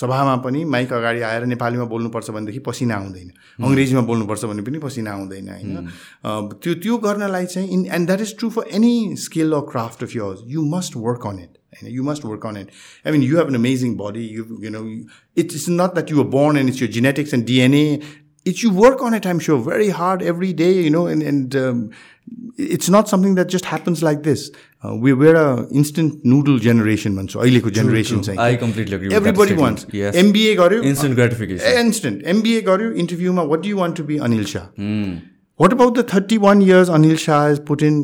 सभामा 0.00 0.34
पनि 0.44 0.64
माइक 0.74 0.92
अगाडि 0.92 1.20
आएर 1.26 1.44
नेपालीमा 1.46 1.84
बोल्नुपर्छ 1.90 2.30
भनेदेखि 2.36 2.58
पसिना 2.68 2.94
आउँदैन 2.94 3.28
अङ्ग्रेजीमा 3.66 4.00
बोल्नुपर्छ 4.08 4.44
भने 4.52 4.62
पनि 4.68 4.78
पसिना 4.84 5.12
आउँदैन 5.18 5.48
होइन 5.50 5.88
त्यो 6.62 6.74
त्यो 6.86 6.96
गर्नलाई 7.04 7.46
चाहिँ 7.54 7.68
in 7.76 7.84
and 7.98 8.06
that 8.08 8.20
is 8.26 8.36
true 8.38 8.50
for 8.56 8.66
any 8.78 8.92
skill 9.26 9.52
or 9.58 9.60
craft 9.70 10.02
of 10.08 10.16
use 10.16 10.42
you 10.54 10.62
must 10.74 10.96
work 11.06 11.26
on 11.30 11.38
it 11.44 11.60
होइन 11.82 11.92
you 11.96 12.02
must 12.10 12.24
work 12.24 12.46
on 12.46 12.56
it 12.62 12.70
I 13.06 13.12
mean 13.16 13.22
you 13.28 13.38
have 13.38 13.54
an 13.54 13.60
amazing 13.60 13.94
body 14.02 14.26
you 14.38 14.44
you 14.64 14.70
know 14.78 14.84
it's 15.44 15.54
is 15.62 15.66
not 15.80 15.92
that 16.00 16.10
you 16.16 16.24
born 16.36 16.56
and 16.64 16.68
it's 16.74 16.82
you 16.82 16.88
genetics 16.98 17.34
and 17.38 17.46
DNA 17.52 17.84
it's 18.50 18.64
you 18.64 18.70
work 18.82 19.02
on 19.10 19.14
it 19.14 19.26
I'm 19.26 19.38
sure 19.48 19.58
very 19.72 19.88
hard 20.00 20.22
every 20.34 20.52
day 20.62 20.72
you 20.82 20.90
know 20.98 21.08
and 21.08 21.22
and 21.34 21.60
it's 22.70 22.90
not 22.98 23.06
something 23.14 23.34
that 23.34 23.56
just 23.56 23.66
happens 23.74 24.02
like 24.02 24.18
this 24.30 24.50
way 25.02 25.12
where 25.20 25.36
a 25.36 25.66
instant 25.80 26.20
noodle 26.32 26.58
generation 26.68 27.16
भन्छु 27.16 27.38
अहिलेको 27.38 27.70
generation 27.78 28.20
चाहिँ 28.28 29.32
body 29.40 29.54
wants 29.62 29.86
MBA 30.24 30.54
गर्यो 30.62 30.82
instant 30.94 31.16
gratification 31.20 31.80
instant 31.86 32.26
MBA 32.34 32.60
गर्यो 32.70 32.90
इन्टरभ्यूमा 33.04 33.42
what 33.54 33.66
you 33.72 33.76
want 33.84 33.96
to 34.00 34.04
be 34.12 34.16
Anil 34.28 34.44
Shah 34.54 34.66
What 35.59 35.73
about 35.73 35.95
the 35.95 36.03
31 36.03 36.61
years 36.61 36.87
Anil 36.87 37.19
Shah 37.19 37.47
has 37.47 37.59
put 37.59 37.81
in, 37.81 37.95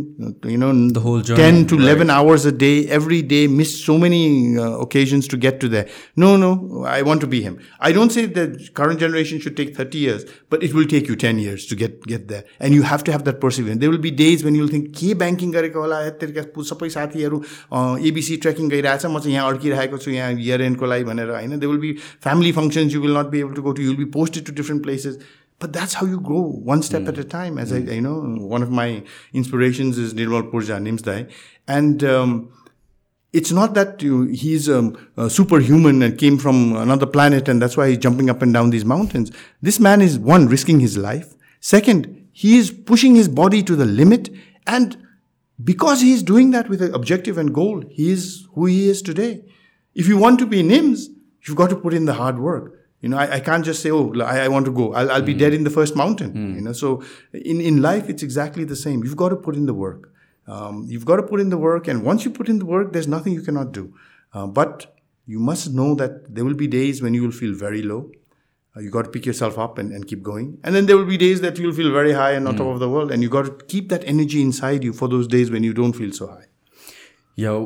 you 0.43 0.57
know, 0.57 0.71
The 0.89 0.99
whole 0.99 1.21
journey, 1.21 1.41
10 1.41 1.67
to 1.67 1.75
right. 1.75 1.83
11 1.83 2.09
hours 2.09 2.43
a 2.43 2.51
day, 2.51 2.85
every 2.89 3.21
day, 3.21 3.47
missed 3.47 3.85
so 3.85 3.97
many 3.97 4.57
uh, 4.57 4.71
occasions 4.79 5.25
to 5.29 5.37
get 5.37 5.61
to 5.61 5.69
there. 5.69 5.87
No, 6.17 6.35
no, 6.35 6.83
I 6.83 7.01
want 7.01 7.21
to 7.21 7.27
be 7.27 7.41
him. 7.41 7.57
I 7.79 7.93
don't 7.93 8.09
say 8.09 8.25
the 8.25 8.69
current 8.73 8.99
generation 8.99 9.39
should 9.39 9.55
take 9.55 9.73
30 9.73 9.97
years, 9.97 10.25
but 10.49 10.63
it 10.63 10.73
will 10.73 10.83
take 10.83 11.07
you 11.07 11.15
10 11.15 11.39
years 11.39 11.65
to 11.67 11.77
get 11.77 12.03
get 12.03 12.27
there. 12.27 12.43
And 12.59 12.73
you 12.73 12.81
have 12.81 13.05
to 13.05 13.13
have 13.13 13.23
that 13.23 13.39
perseverance. 13.39 13.79
There 13.79 13.89
will 13.89 14.03
be 14.07 14.11
days 14.11 14.43
when 14.43 14.59
you'll 14.59 14.73
think, 14.75 14.91
के 14.99 15.13
banking 15.23 15.55
गरेको 15.55 15.85
होला 15.85 16.01
यत्तिका 16.07 16.45
सबै 16.73 16.91
साथीहरू 16.97 17.41
ABC 18.11 18.37
trekking 18.47 18.69
गइरहेछ 18.75 19.05
म 19.05 19.23
चाहिँ 19.23 19.35
यहाँ 19.37 19.55
अड्किरहेको 19.55 20.01
छु 20.03 20.11
यहाँ 20.17 20.33
इयर 20.49 20.67
एन्डको 20.67 20.91
लागि 20.95 21.09
भनेर 21.13 21.33
होइन 21.37 21.57
they 21.63 21.71
will 21.71 21.81
be 21.87 21.95
family 22.03 22.51
functions 22.59 22.99
you 22.99 23.01
will 23.07 23.17
not 23.21 23.33
be 23.37 23.47
able 23.47 23.59
to 23.61 23.67
go 23.69 23.75
to 23.79 23.89
you'll 23.89 23.97
be 24.03 24.11
posted 24.19 24.45
to 24.51 24.59
different 24.61 24.83
places 24.83 25.19
But 25.60 25.74
that's 25.74 25.92
how 25.92 26.06
you 26.06 26.18
grow 26.20 26.40
one 26.40 26.82
step 26.82 27.06
at 27.06 27.18
a 27.18 27.22
hmm. 27.22 27.28
time. 27.28 27.58
As 27.58 27.72
I, 27.72 27.76
you 27.78 27.98
hmm. 27.98 28.02
know, 28.02 28.20
one 28.46 28.62
of 28.64 28.70
my 28.70 29.04
inspirations 29.32 29.98
is 29.98 30.14
Nirmal 30.14 30.50
Purja, 30.50 30.78
Nimsdai. 30.84 31.30
And, 31.68 32.02
um, 32.02 32.52
it's 33.32 33.52
not 33.52 33.74
that 33.74 34.02
you, 34.02 34.24
he's 34.24 34.68
um, 34.68 34.98
superhuman 35.28 36.02
and 36.02 36.18
came 36.18 36.36
from 36.36 36.74
another 36.74 37.06
planet 37.06 37.46
and 37.48 37.62
that's 37.62 37.76
why 37.76 37.88
he's 37.90 37.98
jumping 37.98 38.28
up 38.28 38.42
and 38.42 38.52
down 38.52 38.70
these 38.70 38.84
mountains. 38.84 39.30
This 39.62 39.78
man 39.78 40.02
is 40.02 40.18
one, 40.18 40.48
risking 40.48 40.80
his 40.80 40.98
life. 40.98 41.32
Second, 41.60 42.26
he 42.32 42.58
is 42.58 42.72
pushing 42.72 43.14
his 43.14 43.28
body 43.28 43.62
to 43.62 43.76
the 43.76 43.84
limit. 43.84 44.30
And 44.66 44.96
because 45.62 46.00
he's 46.00 46.24
doing 46.24 46.50
that 46.50 46.68
with 46.68 46.82
an 46.82 46.92
objective 46.92 47.38
and 47.38 47.54
goal, 47.54 47.84
he 47.88 48.10
is 48.10 48.48
who 48.54 48.66
he 48.66 48.88
is 48.88 49.00
today. 49.00 49.44
If 49.94 50.08
you 50.08 50.18
want 50.18 50.40
to 50.40 50.46
be 50.46 50.64
NIMS, 50.64 51.06
you've 51.46 51.56
got 51.56 51.70
to 51.70 51.76
put 51.76 51.94
in 51.94 52.06
the 52.06 52.14
hard 52.14 52.40
work. 52.40 52.79
You 53.00 53.08
know, 53.08 53.16
I, 53.16 53.36
I 53.36 53.40
can't 53.40 53.64
just 53.64 53.82
say, 53.82 53.90
oh, 53.90 54.12
I, 54.22 54.40
I 54.44 54.48
want 54.48 54.66
to 54.66 54.70
go. 54.72 54.92
I'll, 54.92 55.10
I'll 55.10 55.22
be 55.22 55.34
dead 55.34 55.52
mm. 55.52 55.56
in 55.56 55.64
the 55.64 55.70
first 55.70 55.96
mountain. 55.96 56.32
Mm. 56.34 56.54
You 56.56 56.60
know, 56.62 56.72
so 56.72 57.02
in, 57.32 57.60
in 57.60 57.80
life, 57.80 58.08
it's 58.08 58.22
exactly 58.22 58.64
the 58.64 58.76
same. 58.76 59.02
You've 59.04 59.16
got 59.16 59.30
to 59.30 59.36
put 59.36 59.54
in 59.56 59.66
the 59.66 59.74
work. 59.74 60.12
Um, 60.46 60.84
you've 60.86 61.04
got 61.06 61.16
to 61.16 61.22
put 61.22 61.40
in 61.40 61.48
the 61.48 61.56
work. 61.58 61.88
And 61.88 62.02
once 62.04 62.24
you 62.24 62.30
put 62.30 62.48
in 62.48 62.58
the 62.58 62.66
work, 62.66 62.92
there's 62.92 63.08
nothing 63.08 63.32
you 63.32 63.42
cannot 63.42 63.72
do. 63.72 63.94
Uh, 64.34 64.46
but 64.46 64.96
you 65.26 65.38
must 65.38 65.70
know 65.72 65.94
that 65.94 66.34
there 66.34 66.44
will 66.44 66.54
be 66.54 66.66
days 66.66 67.00
when 67.00 67.14
you 67.14 67.22
will 67.22 67.30
feel 67.30 67.54
very 67.54 67.82
low. 67.82 68.10
Uh, 68.76 68.80
you 68.80 68.90
got 68.90 69.06
to 69.06 69.10
pick 69.10 69.24
yourself 69.24 69.58
up 69.58 69.78
and, 69.78 69.92
and 69.92 70.06
keep 70.06 70.22
going. 70.22 70.58
And 70.62 70.74
then 70.74 70.86
there 70.86 70.96
will 70.96 71.06
be 71.06 71.16
days 71.16 71.40
that 71.40 71.58
you'll 71.58 71.72
feel 71.74 71.90
very 71.92 72.12
high 72.12 72.32
and 72.32 72.46
on 72.46 72.54
mm. 72.54 72.58
top 72.58 72.66
of 72.66 72.80
the 72.80 72.90
world. 72.90 73.10
And 73.12 73.22
you 73.22 73.30
have 73.30 73.46
got 73.46 73.58
to 73.60 73.64
keep 73.64 73.88
that 73.88 74.04
energy 74.04 74.42
inside 74.42 74.84
you 74.84 74.92
for 74.92 75.08
those 75.08 75.26
days 75.26 75.50
when 75.50 75.62
you 75.64 75.72
don't 75.72 75.94
feel 75.94 76.12
so 76.12 76.26
high. 76.26 76.44
Yeah, 77.34 77.64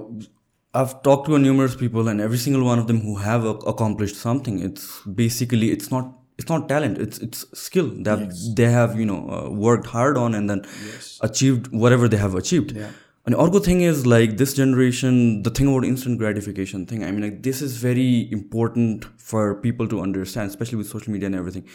I've 0.74 1.02
talked 1.04 1.26
to 1.26 1.38
numerous 1.38 1.76
people, 1.76 2.08
and 2.08 2.20
every 2.20 2.36
single 2.36 2.64
one 2.64 2.80
of 2.80 2.88
them 2.88 3.00
who 3.00 3.14
have 3.16 3.44
accomplished 3.44 4.16
something, 4.16 4.58
it's 4.60 5.00
basically 5.04 5.70
it's 5.70 5.90
not 5.90 6.12
it's 6.36 6.48
not 6.48 6.68
talent 6.68 6.98
it's 6.98 7.18
it's 7.18 7.44
skill 7.66 7.88
that 8.06 8.18
yes. 8.18 8.48
they 8.56 8.66
have 8.78 8.98
you 8.98 9.06
know 9.10 9.20
uh, 9.30 9.48
worked 9.50 9.86
hard 9.86 10.16
on 10.16 10.34
and 10.34 10.50
then 10.50 10.62
yes. 10.86 11.20
achieved 11.22 11.68
whatever 11.68 12.08
they 12.08 12.16
have 12.16 12.34
achieved 12.34 12.72
yeah. 12.72 12.90
And 13.26 13.34
orgo 13.34 13.64
thing 13.64 13.80
is 13.80 14.04
like 14.04 14.36
this 14.36 14.52
generation, 14.52 15.42
the 15.42 15.50
thing 15.50 15.66
about 15.66 15.84
instant 15.86 16.18
gratification 16.18 16.84
thing. 16.84 17.04
I 17.04 17.10
mean, 17.10 17.22
like 17.22 17.42
this 17.42 17.62
is 17.62 17.76
very 17.78 18.30
important 18.30 19.06
for 19.16 19.54
people 19.62 19.88
to 19.88 20.00
understand, 20.00 20.50
especially 20.50 20.76
with 20.76 20.88
social 20.88 21.10
media 21.10 21.26
and 21.26 21.34
everything. 21.34 21.66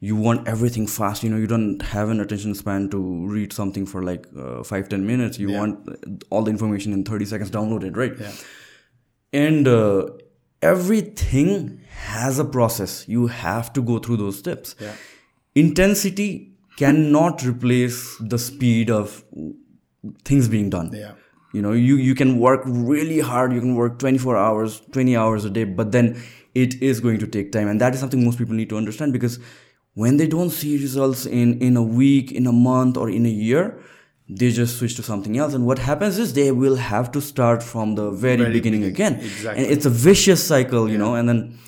You 0.00 0.16
want 0.16 0.46
everything 0.46 0.86
fast. 0.86 1.22
You 1.22 1.30
know, 1.30 1.38
you 1.38 1.46
don't 1.46 1.80
have 1.80 2.10
an 2.10 2.20
attention 2.20 2.54
span 2.54 2.90
to 2.90 3.00
read 3.26 3.54
something 3.54 3.86
for 3.86 4.02
like 4.02 4.30
5-10 4.32 4.92
uh, 4.92 4.96
minutes. 4.98 5.38
You 5.38 5.52
want 5.52 5.88
all 6.28 6.42
the 6.42 6.50
information 6.50 6.92
in 6.92 7.04
30 7.04 7.24
seconds 7.24 7.50
downloaded, 7.50 7.96
right? 7.96 8.12
Yeah. 8.20 8.32
And 9.32 9.66
uh, 9.66 10.08
everything 10.60 11.80
has 11.88 12.38
a 12.38 12.44
process. 12.44 13.08
You 13.08 13.28
have 13.28 13.72
to 13.72 13.80
go 13.80 13.98
through 13.98 14.18
those 14.18 14.38
steps. 14.38 14.76
Yeah. 14.78 14.92
Intensity 15.54 16.52
cannot 16.76 17.42
replace 17.42 18.14
the 18.20 18.38
speed 18.38 18.90
of 18.90 19.24
things 20.24 20.48
being 20.48 20.70
done 20.70 20.90
yeah 20.94 21.12
you 21.52 21.62
know 21.62 21.72
you 21.72 21.96
you 21.96 22.14
can 22.14 22.38
work 22.38 22.62
really 22.66 23.20
hard 23.20 23.52
you 23.52 23.60
can 23.60 23.74
work 23.74 23.98
24 23.98 24.36
hours 24.36 24.80
20 24.92 25.16
hours 25.16 25.44
a 25.44 25.50
day 25.50 25.64
but 25.64 25.92
then 25.92 26.20
it 26.54 26.74
is 26.82 27.00
going 27.00 27.18
to 27.18 27.26
take 27.26 27.52
time 27.52 27.68
and 27.68 27.80
that 27.80 27.94
is 27.94 28.00
something 28.00 28.24
most 28.24 28.38
people 28.38 28.54
need 28.54 28.68
to 28.68 28.76
understand 28.76 29.12
because 29.12 29.38
when 29.94 30.16
they 30.16 30.26
don't 30.26 30.50
see 30.50 30.76
results 30.76 31.24
in 31.26 31.58
in 31.60 31.76
a 31.76 31.82
week 31.82 32.30
in 32.32 32.46
a 32.46 32.52
month 32.52 32.96
or 32.96 33.08
in 33.10 33.26
a 33.26 33.30
year 33.46 33.78
they 34.28 34.50
just 34.50 34.78
switch 34.78 34.94
to 34.94 35.02
something 35.02 35.38
else 35.38 35.54
and 35.54 35.64
what 35.66 35.78
happens 35.78 36.18
is 36.18 36.34
they 36.34 36.50
will 36.52 36.76
have 36.76 37.10
to 37.12 37.18
start 37.20 37.62
from 37.62 37.94
the 37.94 38.10
very, 38.10 38.36
very 38.36 38.52
beginning, 38.52 38.84
again 38.84 39.14
exactly. 39.14 39.62
and 39.64 39.72
it's 39.72 39.86
a 39.86 39.90
vicious 39.90 40.46
cycle 40.46 40.86
you 40.86 40.92
yeah. 40.92 40.98
know 40.98 41.14
and 41.14 41.28
then 41.28 41.58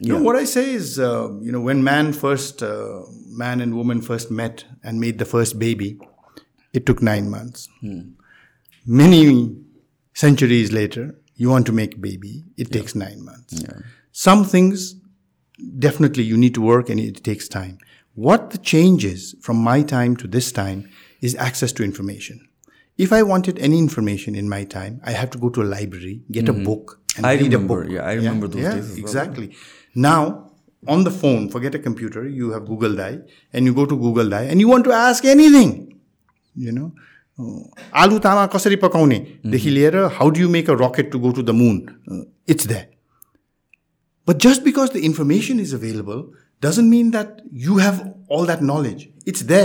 yeah. 0.00 0.08
You 0.14 0.18
know, 0.18 0.22
what 0.24 0.34
I 0.34 0.42
say 0.42 0.72
is, 0.74 0.98
uh, 0.98 1.30
you 1.40 1.52
know, 1.52 1.60
when 1.60 1.84
man 1.84 2.12
first, 2.12 2.64
uh, 2.64 3.02
man 3.28 3.60
and 3.60 3.76
woman 3.76 4.00
first 4.00 4.28
met 4.28 4.64
and 4.82 4.98
made 5.00 5.18
the 5.20 5.24
first 5.24 5.56
baby, 5.56 6.00
it 6.74 6.84
took 6.86 7.00
nine 7.00 7.30
months. 7.30 7.68
Mm. 7.82 8.14
Many 8.84 9.56
centuries 10.12 10.72
later, 10.72 11.14
you 11.36 11.48
want 11.48 11.66
to 11.66 11.72
make 11.72 12.00
baby, 12.02 12.44
it 12.56 12.68
yeah. 12.68 12.80
takes 12.80 12.94
nine 12.96 13.24
months. 13.24 13.62
Yeah. 13.62 13.78
Some 14.12 14.44
things 14.44 14.96
definitely 15.78 16.24
you 16.24 16.36
need 16.36 16.54
to 16.54 16.60
work 16.60 16.90
and 16.90 16.98
it 17.00 17.22
takes 17.24 17.48
time. 17.48 17.78
What 18.14 18.50
the 18.50 18.58
changes 18.58 19.36
from 19.40 19.56
my 19.56 19.82
time 19.82 20.16
to 20.16 20.26
this 20.26 20.50
time 20.52 20.88
is 21.20 21.34
access 21.36 21.72
to 21.72 21.84
information. 21.84 22.46
If 22.98 23.12
I 23.12 23.22
wanted 23.22 23.58
any 23.60 23.78
information 23.78 24.34
in 24.36 24.48
my 24.48 24.64
time, 24.64 25.00
I 25.04 25.12
have 25.12 25.30
to 25.30 25.38
go 25.38 25.48
to 25.50 25.62
a 25.62 25.68
library, 25.76 26.22
get 26.30 26.44
mm-hmm. 26.44 26.60
a 26.60 26.64
book, 26.64 27.00
and 27.16 27.26
I 27.26 27.34
read 27.34 27.52
remember, 27.52 27.82
a 27.82 27.84
book. 27.84 27.92
Yeah, 27.92 28.02
I 28.02 28.12
remember 28.14 28.46
yeah, 28.46 28.52
those 28.52 28.62
yeah, 28.62 28.74
days. 28.74 28.98
Exactly. 28.98 29.56
Now, 29.96 30.52
on 30.86 31.02
the 31.02 31.10
phone, 31.10 31.48
forget 31.50 31.74
a 31.74 31.78
computer, 31.80 32.28
you 32.28 32.50
have 32.52 32.66
Google 32.66 32.94
Die, 32.94 33.18
and 33.52 33.64
you 33.66 33.74
go 33.74 33.84
to 33.86 33.96
Google 33.96 34.28
Die, 34.28 34.44
and 34.44 34.60
you 34.60 34.68
want 34.68 34.84
to 34.84 34.92
ask 34.92 35.24
anything. 35.24 35.93
You 36.62 36.72
know 36.72 36.82
uh, 36.86 37.60
आलु 38.02 38.18
तामा 38.26 38.46
कसरी 38.54 38.76
पकाउनेदेखि 38.84 39.70
लिएर 39.76 39.96
how 40.18 40.28
do 40.36 40.40
you 40.40 40.48
make 40.56 40.70
a 40.70 40.74
rocket 40.82 41.10
to 41.12 41.18
go 41.24 41.30
to 41.38 41.42
the 41.48 41.56
moon 41.62 41.80
it's 42.54 42.66
that 42.68 42.90
but 44.28 44.42
just 44.46 44.62
because 44.64 44.90
the 44.94 45.04
information 45.10 45.60
is 45.60 45.74
available 45.74 46.22
doesn't 46.68 46.90
mean 46.90 47.10
that 47.10 47.36
you 47.66 47.78
have 47.86 47.98
all 48.38 48.44
that 48.46 48.62
knowledge 48.72 49.06
it's 49.28 49.42
that 49.52 49.64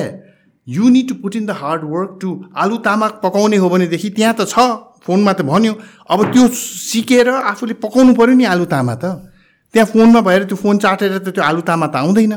you 0.78 0.89
need 0.97 1.08
to 1.10 1.15
put 1.23 1.36
in 1.36 1.45
the 1.45 1.58
hard 1.63 1.84
work 1.93 2.17
to 2.21 2.34
आलु 2.65 2.78
तामा 2.89 3.08
पकाउने 3.25 3.58
हो 3.65 3.69
भनेदेखि 3.75 4.10
त्यहाँ 4.19 4.34
त 4.41 4.47
छ 4.54 4.69
फोनमा 5.06 5.34
त 5.34 5.41
भन्यो 5.52 5.73
अब 6.13 6.23
त्यो 6.32 6.47
सिकेर 6.62 7.30
आफूले 7.52 7.73
पकाउनु 7.86 8.13
पऱ्यो 8.21 8.36
नि 8.41 8.45
आलु 8.54 8.65
तामा 8.73 8.95
त 9.04 9.13
त्यहाँ 9.73 9.88
फोनमा 9.93 10.21
भएर 10.25 10.43
त्यो 10.49 10.56
फोन 10.65 10.78
चाटेर 10.86 11.17
त 11.23 11.36
त्यो 11.38 11.43
आलु 11.49 11.62
तामा 11.69 11.88
त 11.93 12.02
आउँदैन 12.06 12.34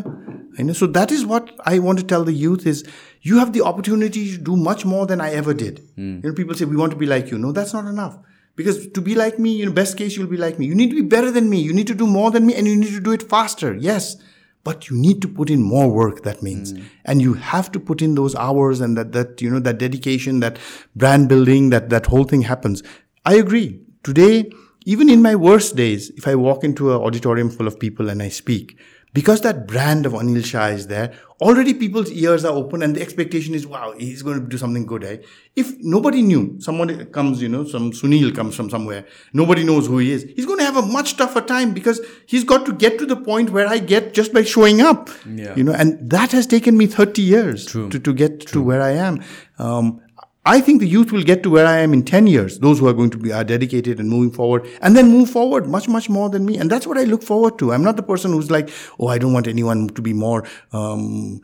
होइन 0.60 0.72
so 0.82 0.86
that 0.96 1.12
is 1.18 1.24
what 1.32 1.50
I 1.72 1.78
want 1.88 1.98
to 2.00 2.06
tell 2.14 2.22
the 2.30 2.36
youth 2.44 2.66
is 2.74 2.84
you 3.22 3.38
have 3.38 3.52
the 3.52 3.62
opportunity 3.62 4.32
to 4.36 4.38
do 4.38 4.56
much 4.56 4.84
more 4.84 5.06
than 5.06 5.20
I 5.20 5.30
ever 5.32 5.54
did. 5.54 5.80
Mm. 5.96 6.22
You 6.22 6.28
know, 6.30 6.34
people 6.34 6.54
say, 6.54 6.64
we 6.64 6.76
want 6.76 6.90
to 6.90 6.98
be 6.98 7.06
like 7.06 7.30
you. 7.30 7.38
No, 7.38 7.52
that's 7.52 7.72
not 7.72 7.86
enough. 7.86 8.18
Because 8.56 8.88
to 8.88 9.00
be 9.00 9.14
like 9.14 9.38
me, 9.38 9.52
you 9.54 9.66
know, 9.66 9.72
best 9.72 9.96
case, 9.96 10.16
you'll 10.16 10.26
be 10.26 10.36
like 10.36 10.58
me. 10.58 10.66
You 10.66 10.74
need 10.74 10.90
to 10.90 10.96
be 10.96 11.08
better 11.08 11.30
than 11.30 11.48
me. 11.48 11.60
You 11.60 11.72
need 11.72 11.86
to 11.86 11.94
do 11.94 12.06
more 12.06 12.30
than 12.30 12.44
me 12.44 12.54
and 12.54 12.66
you 12.66 12.76
need 12.76 12.90
to 12.92 13.00
do 13.00 13.12
it 13.12 13.22
faster. 13.22 13.74
Yes. 13.76 14.16
But 14.64 14.90
you 14.90 14.96
need 14.96 15.22
to 15.22 15.28
put 15.28 15.50
in 15.50 15.62
more 15.62 15.90
work, 15.90 16.24
that 16.24 16.42
means. 16.42 16.72
Mm. 16.72 16.84
And 17.04 17.22
you 17.22 17.34
have 17.34 17.70
to 17.72 17.80
put 17.80 18.02
in 18.02 18.16
those 18.16 18.34
hours 18.34 18.80
and 18.80 18.96
that, 18.98 19.12
that, 19.12 19.40
you 19.40 19.48
know, 19.50 19.60
that 19.60 19.78
dedication, 19.78 20.40
that 20.40 20.58
brand 20.96 21.28
building, 21.28 21.70
that, 21.70 21.90
that 21.90 22.06
whole 22.06 22.24
thing 22.24 22.42
happens. 22.42 22.82
I 23.24 23.34
agree. 23.36 23.80
Today, 24.02 24.50
even 24.84 25.08
in 25.08 25.22
my 25.22 25.36
worst 25.36 25.76
days, 25.76 26.10
if 26.16 26.26
I 26.26 26.34
walk 26.34 26.64
into 26.64 26.90
an 26.92 27.00
auditorium 27.00 27.50
full 27.50 27.68
of 27.68 27.78
people 27.78 28.10
and 28.10 28.20
I 28.20 28.28
speak, 28.28 28.76
because 29.14 29.40
that 29.42 29.66
brand 29.66 30.06
of 30.06 30.12
Anil 30.12 30.44
Shah 30.44 30.68
is 30.68 30.86
there, 30.86 31.12
already 31.42 31.74
people's 31.74 32.10
ears 32.10 32.44
are 32.44 32.52
open 32.54 32.82
and 32.82 32.96
the 32.96 33.02
expectation 33.02 33.54
is, 33.54 33.66
wow, 33.66 33.92
he's 33.98 34.22
going 34.22 34.40
to 34.40 34.46
do 34.48 34.56
something 34.56 34.86
good. 34.86 35.04
Eh? 35.04 35.18
If 35.54 35.74
nobody 35.80 36.22
knew, 36.22 36.56
someone 36.60 37.04
comes, 37.06 37.42
you 37.42 37.48
know, 37.48 37.66
some 37.66 37.92
Sunil 37.92 38.34
comes 38.34 38.54
from 38.56 38.70
somewhere, 38.70 39.06
nobody 39.34 39.64
knows 39.64 39.86
who 39.86 39.98
he 39.98 40.12
is, 40.12 40.22
he's 40.34 40.46
going 40.46 40.58
to 40.58 40.64
have 40.64 40.76
a 40.78 40.82
much 40.82 41.16
tougher 41.18 41.42
time 41.42 41.74
because 41.74 42.00
he's 42.26 42.44
got 42.44 42.64
to 42.66 42.72
get 42.72 42.98
to 43.00 43.06
the 43.06 43.16
point 43.16 43.50
where 43.50 43.68
I 43.68 43.78
get 43.78 44.14
just 44.14 44.32
by 44.32 44.44
showing 44.44 44.80
up. 44.80 45.10
Yeah. 45.28 45.54
You 45.56 45.64
know, 45.64 45.72
and 45.72 45.98
that 46.10 46.32
has 46.32 46.46
taken 46.46 46.78
me 46.78 46.86
30 46.86 47.20
years 47.22 47.66
To, 47.66 47.90
to 47.90 48.14
get 48.14 48.46
True. 48.46 48.62
to 48.62 48.62
where 48.62 48.82
I 48.82 48.92
am. 48.92 49.22
Um, 49.58 50.00
I 50.44 50.60
think 50.60 50.80
the 50.80 50.88
youth 50.88 51.12
will 51.12 51.22
get 51.22 51.44
to 51.44 51.50
where 51.50 51.66
I 51.66 51.78
am 51.78 51.92
in 51.92 52.04
10 52.04 52.26
years, 52.26 52.58
those 52.58 52.80
who 52.80 52.88
are 52.88 52.92
going 52.92 53.10
to 53.10 53.16
be 53.18 53.32
are 53.32 53.44
dedicated 53.44 54.00
and 54.00 54.08
moving 54.10 54.32
forward, 54.32 54.66
and 54.80 54.96
then 54.96 55.08
move 55.08 55.30
forward 55.30 55.68
much, 55.68 55.88
much 55.88 56.08
more 56.10 56.28
than 56.30 56.44
me. 56.44 56.56
And 56.58 56.68
that's 56.68 56.84
what 56.84 56.98
I 56.98 57.04
look 57.04 57.22
forward 57.22 57.58
to. 57.60 57.72
I'm 57.72 57.84
not 57.84 57.94
the 57.96 58.02
person 58.02 58.32
who's 58.32 58.50
like, 58.50 58.68
oh, 58.98 59.06
I 59.06 59.18
don't 59.18 59.32
want 59.32 59.46
anyone 59.46 59.88
to 59.90 60.02
be 60.02 60.12
more 60.12 60.44
um, 60.72 61.40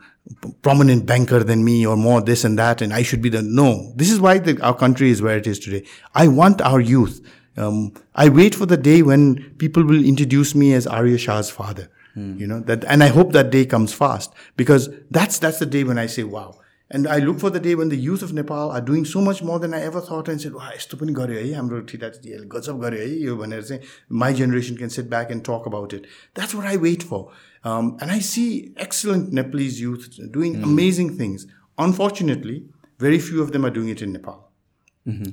prominent 0.63 1.05
banker 1.05 1.43
than 1.45 1.63
me 1.63 1.85
or 1.87 1.95
more 1.95 2.21
this 2.21 2.43
and 2.43 2.59
that, 2.59 2.81
and 2.81 2.93
I 2.93 3.03
should 3.03 3.21
be 3.21 3.29
the. 3.29 3.41
No. 3.41 3.93
This 3.95 4.11
is 4.11 4.19
why 4.19 4.37
the, 4.37 4.61
our 4.61 4.75
country 4.75 5.09
is 5.09 5.21
where 5.21 5.37
it 5.37 5.47
is 5.47 5.59
today. 5.59 5.85
I 6.13 6.27
want 6.27 6.61
our 6.61 6.81
youth. 6.81 7.25
Um, 7.55 7.93
I 8.15 8.27
wait 8.27 8.53
for 8.53 8.65
the 8.65 8.77
day 8.77 9.01
when 9.01 9.53
people 9.59 9.83
will 9.85 10.03
introduce 10.03 10.53
me 10.55 10.73
as 10.73 10.85
Arya 10.85 11.17
Shah's 11.17 11.49
father. 11.49 11.89
Mm. 12.17 12.37
You 12.37 12.47
know, 12.47 12.59
that, 12.61 12.83
and 12.83 13.01
I 13.01 13.07
hope 13.07 13.31
that 13.31 13.49
day 13.49 13.65
comes 13.65 13.93
fast 13.93 14.33
because 14.57 14.89
that's, 15.09 15.39
that's 15.39 15.59
the 15.59 15.65
day 15.65 15.83
when 15.85 15.97
I 15.97 16.07
say, 16.07 16.23
wow 16.23 16.55
And 16.90 17.08
I 17.08 17.18
look 17.18 17.40
for 17.40 17.50
the 17.50 17.60
day 17.60 17.74
when 17.74 17.88
the 17.88 17.96
youth 17.96 18.22
of 18.22 18.32
Nepal 18.34 18.70
are 18.70 18.80
doing 18.80 19.04
so 19.06 19.20
much 19.20 19.42
more 19.42 19.58
than 19.58 19.72
I 19.72 19.80
ever 19.80 20.00
thought 20.00 20.28
and 20.28 20.40
said, 20.40 20.52
wow, 20.52 20.70
यस्तो 20.76 20.98
पनि 21.00 21.14
गर्यो 21.14 21.38
है 21.40 21.54
हाम्रो 21.54 21.80
ठिटाठिटीहरूले 21.90 22.46
गजब 22.54 22.80
गर्यो 22.84 23.00
है 23.00 23.18
यो 23.22 23.36
भनेर 23.36 23.62
चाहिँ 23.62 23.80
my 24.10 24.32
generation 24.42 24.76
can 24.76 24.90
sit 24.90 25.08
back 25.08 25.30
and 25.30 25.44
talk 25.44 25.66
about 25.66 25.94
it. 25.94 26.06
That's 26.34 26.54
what 26.54 26.66
I 26.66 26.76
wait 26.76 27.02
for. 27.02 27.32
Um, 27.64 27.96
and 28.00 28.10
I 28.10 28.18
see 28.18 28.74
excellent 28.76 29.32
Nepalese 29.32 29.80
youth 29.80 30.08
doing 30.30 30.62
amazing 30.62 31.16
things. 31.16 31.46
Unfortunately, 31.78 32.66
very 32.98 33.18
few 33.18 33.42
of 33.42 33.52
them 33.52 33.64
are 33.64 33.70
doing 33.70 33.88
it 33.88 34.02
in 34.02 34.12
Nepal. 34.12 34.40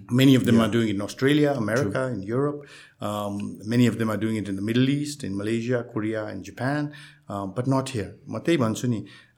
Many 0.09 0.35
of 0.35 0.45
them 0.45 0.59
are 0.59 0.67
doing 0.67 0.89
it 0.89 0.95
in 0.95 1.01
Australia, 1.01 1.51
America, 1.51 2.07
in 2.07 2.23
Europe. 2.23 2.67
Um, 2.99 3.59
many 3.63 3.87
of 3.87 3.97
them 3.99 4.09
are 4.09 4.17
doing 4.17 4.35
it 4.35 4.49
in 4.49 4.57
the 4.57 4.61
Middle 4.61 4.89
East, 4.89 5.23
in 5.23 5.37
Malaysia, 5.37 5.85
Korea, 5.93 6.25
and 6.25 6.43
Japan, 6.43 6.93
um, 7.29 7.53
but 7.53 7.67
not 7.67 7.89
here. 7.89 8.15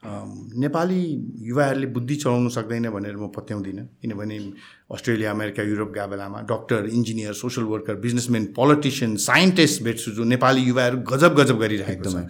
Nepali 0.05 0.99
युवाहरूले 1.45 1.87
बुद्धि 1.93 2.15
चलाउनु 2.23 2.49
सक्दैन 2.49 2.89
भनेर 2.89 3.15
म 3.17 3.27
पत्याउँदिनँ 3.35 3.83
किनभने 4.01 4.37
Australia 4.95 5.31
America 5.31 5.63
Europe 5.67 5.91
गएको 5.95 6.07
बेलामा 6.09 6.41
doctor 6.51 6.85
engineer 6.95 7.33
social 7.39 7.65
worker 7.67 7.95
businessman 8.05 8.45
politician 8.55 9.15
scientist 9.27 9.83
भेट्छु 9.83 10.11
जो 10.15 10.23
नेपाली 10.23 10.61
युवाहरू 10.67 10.97
गजब 11.11 11.35
गजब 11.41 11.59
गरिरहेको 11.59 12.11
छ 12.11 12.25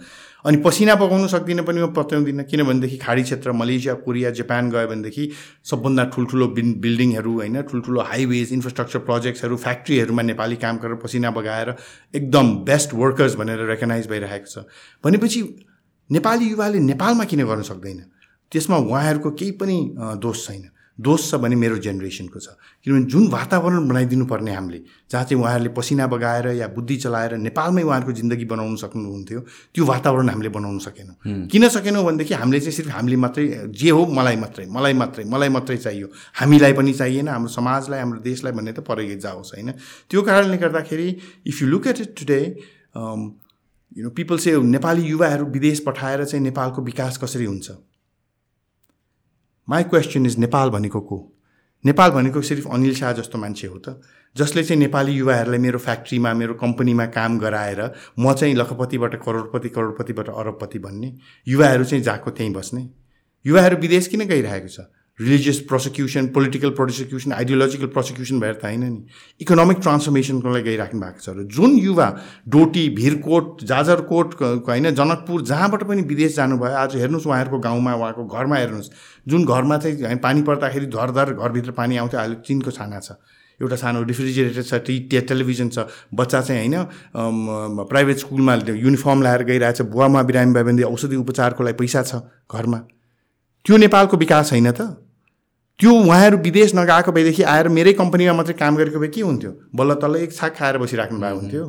अनि 0.46 0.56
पसिना 0.64 0.94
पकाउनु 0.96 1.28
सक्दिनँ 1.28 1.62
पनि 1.66 1.80
म 1.84 1.92
पत्याउँदिनँ 1.94 2.44
किनभनेदेखि 2.50 2.96
खाडी 3.06 3.22
क्षेत्र 3.22 3.52
मलेसिया 3.62 3.94
कोरिया 4.08 4.30
जापान 4.42 4.70
गयो 4.74 4.86
भनेदेखि 4.92 5.28
सबभन्दा 5.70 6.04
ठुल्ठुलो 6.14 6.46
बि 6.58 6.62
बिल्डिङहरू 6.84 7.32
होइन 7.40 7.60
ठुल्ठुलो 7.70 8.00
हाइवेज 8.12 8.52
इन्फ्रास्ट्रक्चर 8.58 8.98
प्रोजेक्ट्सहरू 9.10 9.56
फ्याक्ट्रीहरूमा 9.66 10.22
नेपाली 10.32 10.56
काम 10.64 10.78
गरेर 10.84 10.94
पसिना 11.06 11.30
बगाएर 11.38 11.74
एकदम 12.20 12.56
बेस्ट 12.72 12.94
वर्कर्स 13.02 13.34
भनेर 13.44 13.66
रेकगनाइज 13.74 14.08
भइरहेको 14.14 14.48
छ 14.54 14.64
भनेपछि 15.04 15.42
नेपाली 16.14 16.46
युवाले 16.50 16.78
नेपालमा 16.90 17.24
किन 17.30 17.44
गर्न 17.48 17.62
सक्दैन 17.70 17.98
त्यसमा 18.52 18.76
उहाँहरूको 18.90 19.30
केही 19.40 19.50
पनि 19.62 19.76
दोष 20.24 20.46
छैन 20.46 20.62
दोष 21.06 21.28
छ 21.30 21.34
भने 21.42 21.56
मेरो 21.56 21.76
जेनेरेसनको 21.86 22.38
छ 22.44 22.48
किनभने 22.84 23.04
जुन 23.12 23.28
वातावरण 23.30 23.86
बनाइदिनु 23.88 24.24
पर्ने 24.32 24.52
हामीले 24.54 24.80
जहाँ 25.14 25.22
चाहिँ 25.24 25.40
उहाँहरूले 25.42 25.70
पसिना 25.78 26.06
बगाएर 26.14 26.46
या 26.60 26.66
बुद्धि 26.74 26.96
चलाएर 27.04 27.36
नेपालमै 27.46 27.82
उहाँहरूको 27.82 28.12
जिन्दगी 28.20 28.44
बनाउन 28.52 28.76
सक्नुहुन्थ्यो 28.82 29.40
त्यो 29.74 29.84
वातावरण 29.92 30.28
हामीले 30.28 30.48
बनाउनु 30.56 30.78
सकेनौँ 30.86 31.46
किन 31.52 31.68
सकेनौँ 31.76 32.04
भनेदेखि 32.04 32.34
हामीले 32.42 32.60
चाहिँ 32.60 32.76
सिर्फ 32.78 32.90
हामीले 32.96 33.16
मात्रै 33.26 33.46
जे 33.82 33.90
हो 33.96 34.04
मलाई 34.18 34.36
मात्रै 34.44 34.66
मलाई 34.76 34.94
मात्रै 35.02 35.24
मलाई 35.34 35.54
मात्रै 35.58 35.76
चाहियो 35.84 36.08
हामीलाई 36.40 36.72
पनि 36.80 36.92
चाहिएन 37.02 37.26
हाम्रो 37.34 37.52
समाजलाई 37.58 38.00
हाम्रो 38.00 38.18
देशलाई 38.26 38.52
भन्ने 38.58 38.72
त 38.76 38.86
परेको 38.90 39.16
जाओस् 39.26 39.52
होइन 39.56 39.68
त्यो 40.10 40.22
कारणले 40.30 40.56
गर्दाखेरि 40.64 41.08
if 41.54 41.62
you 41.62 41.68
look 41.72 41.84
at 41.94 41.98
it 42.06 42.10
today 42.22 42.40
you 43.98 44.02
know 44.04 44.10
people 44.16 44.38
say 44.38 44.52
Nepali 44.72 45.02
युवाहरू 45.08 45.44
विदेश 45.56 45.78
पठाएर 45.86 46.24
चाहिँ 46.24 46.42
नेपालको 46.44 46.82
विकास 46.82 47.16
कसरी 47.22 47.44
हुन्छ 47.44 47.70
माई 49.68 49.82
क्वेसन 49.92 50.26
इज 50.26 50.38
नेपाल 50.44 50.70
भनेको 50.76 51.00
को 51.10 51.16
नेपाल 51.86 52.10
भनेको 52.16 52.40
सिर्फ 52.50 52.66
अनिल 52.74 52.94
शाह 52.94 53.12
जस्तो 53.18 53.38
मान्छे 53.44 53.66
हो 53.66 53.78
त 53.88 54.00
जसले 54.36 54.62
चाहिँ 54.64 54.78
नेपाली 54.82 55.12
युवाहरूलाई 55.16 55.58
मेरो 55.66 55.78
फ्याक्ट्रीमा 55.88 56.32
मेरो 56.42 56.54
कम्पनीमा 56.62 57.06
काम 57.18 57.38
गराएर 57.44 57.82
म 58.18 58.32
चाहिँ 58.32 58.54
लखपतिबाट 58.62 59.14
करोडपति 59.24 59.68
करोडपतिबाट 59.78 60.28
अरबपति 60.36 60.78
भन्ने 60.86 61.12
युवाहरू 61.54 61.84
चाहिँ 61.92 62.02
जाएको 62.10 62.30
त्यहीँ 62.38 62.52
बस्ने 62.54 62.88
युवाहरू 63.50 63.76
विदेश 63.86 64.06
किन 64.14 64.26
गइरहेको 64.28 64.68
छ 64.76 64.86
religious 65.20 65.58
prosecution 65.68 66.26
political 66.34 66.70
prosecution 66.76 67.32
ideological 67.32 67.86
prosecution 67.94 68.38
भएर 68.40 68.54
त 68.54 68.64
होइन 68.66 68.84
नि 68.92 69.00
इकोनोमिक 69.44 69.80
ट्रान्सफर्मेसनको 69.86 70.52
लागि 70.56 70.62
गइराख्नु 70.68 71.00
भएको 71.00 71.20
छ 71.24 71.34
र 71.36 71.42
जुन 71.56 71.74
युवा 71.86 72.06
डोटी 72.56 72.84
भिरकोट 72.98 73.64
जाजरकोट 73.72 74.34
होइन 74.68 74.90
जनकपुर 75.00 75.42
जहाँबाट 75.50 75.84
पनि 75.90 76.02
विदेश 76.12 76.34
जानुभयो 76.36 76.80
आज 76.84 76.96
हेर्नुहोस् 77.02 77.26
उहाँहरूको 77.28 77.58
गाउँमा 77.66 77.94
उहाँको 78.00 78.24
घरमा 78.32 78.56
हेर्नुहोस् 78.64 78.88
जुन 79.28 79.44
घरमा 79.44 79.78
चाहिँ 79.84 80.16
पानी 80.24 80.42
पर्दाखेरि 80.48 80.86
धरधर 80.96 81.34
घरभित्र 81.36 81.76
पानी 81.76 82.00
आउँथ्यो 82.04 82.20
अहिले 82.24 82.40
चिनको 82.48 82.70
छाना 82.80 83.02
छ 83.04 83.20
एउटा 83.60 83.76
सानो 83.84 84.02
रिफ्रिजिरेटर 84.08 84.62
छ 84.72 84.74
टी 84.88 84.98
टेलिभिजन 85.34 85.68
छ 85.76 85.84
बच्चा 86.22 86.40
चाहिँ 86.48 86.80
होइन 86.80 87.84
प्राइभेट 87.92 88.18
स्कुलमा 88.24 88.54
युनिफर्म 88.88 89.22
लगाएर 89.28 89.42
गइरहेको 89.52 89.84
छ 89.84 89.88
बुवामा 89.92 90.22
बिरामी 90.32 90.52
भयो 90.56 90.64
भने 90.72 90.88
औषधि 90.88 91.16
उपचारको 91.28 91.68
लागि 91.70 91.78
पैसा 91.84 92.02
छ 92.08 92.22
घरमा 92.56 92.80
त्यो 93.68 93.76
नेपालको 93.84 94.16
विकास 94.24 94.56
होइन 94.56 94.72
त 94.80 94.88
त्यो 95.80 95.90
उहाँहरू 96.06 96.36
विदेश 96.44 96.74
नगएको 96.74 97.12
भएदेखि 97.16 97.42
आएर 97.50 97.68
मेरै 97.74 97.92
कम्पनीमा 98.00 98.32
मात्रै 98.38 98.54
काम 98.60 98.76
गरेको 98.76 98.98
भए 99.00 99.08
के 99.12 99.20
हुन्थ्यो 99.26 99.52
बल्ल 99.80 99.94
तल्ल 100.02 100.16
एक 100.24 100.32
छाक 100.38 100.52
खाएर 100.56 100.78
बसिराख्नु 100.82 101.18
भएको 101.20 101.40
हुन्थ्यो 101.40 101.64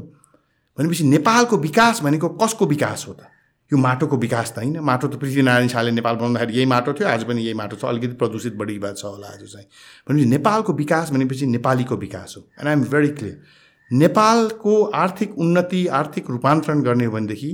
भनेपछि 0.80 1.04
नेपालको 1.14 1.58
विकास 1.66 2.02
भनेको 2.08 2.30
कसको 2.42 2.66
विकास 2.74 3.06
हो 3.08 3.14
त 3.14 3.32
यो 3.72 3.78
माटोको 3.86 4.18
विकास 4.26 4.52
त 4.56 4.58
होइन 4.58 4.84
माटो 4.92 5.08
त 5.08 5.22
पृथ्वीनारायण 5.22 5.72
शाहले 5.76 5.96
नेपाल 5.96 6.16
बनाउँदाखेरि 6.24 6.58
यही 6.58 6.66
माटो 6.74 6.94
थियो 7.00 7.08
आज 7.14 7.24
पनि 7.32 7.48
यही 7.48 7.58
माटो 7.62 7.80
छ 7.80 7.92
अलिकति 7.92 8.20
प्रदूषित 8.26 8.60
बढी 8.64 8.78
भएको 8.88 9.02
छ 9.04 9.14
होला 9.14 9.32
आज 9.40 9.48
चाहिँ 9.54 9.66
भनेपछि 10.12 10.30
नेपालको 10.34 10.78
विकास 10.84 11.16
भनेपछि 11.18 11.50
नेपालीको 11.56 12.02
विकास 12.04 12.36
हो 12.42 12.46
एन्ड 12.46 12.76
आइएम 12.76 12.86
भेरी 12.98 13.16
क्लियर 13.24 13.66
नेपालको 14.06 14.78
आर्थिक 15.08 15.42
उन्नति 15.50 15.88
आर्थिक 16.04 16.36
रूपान्तरण 16.36 16.84
गर्ने 16.92 17.12
हो 17.12 17.16
भनेदेखि 17.18 17.52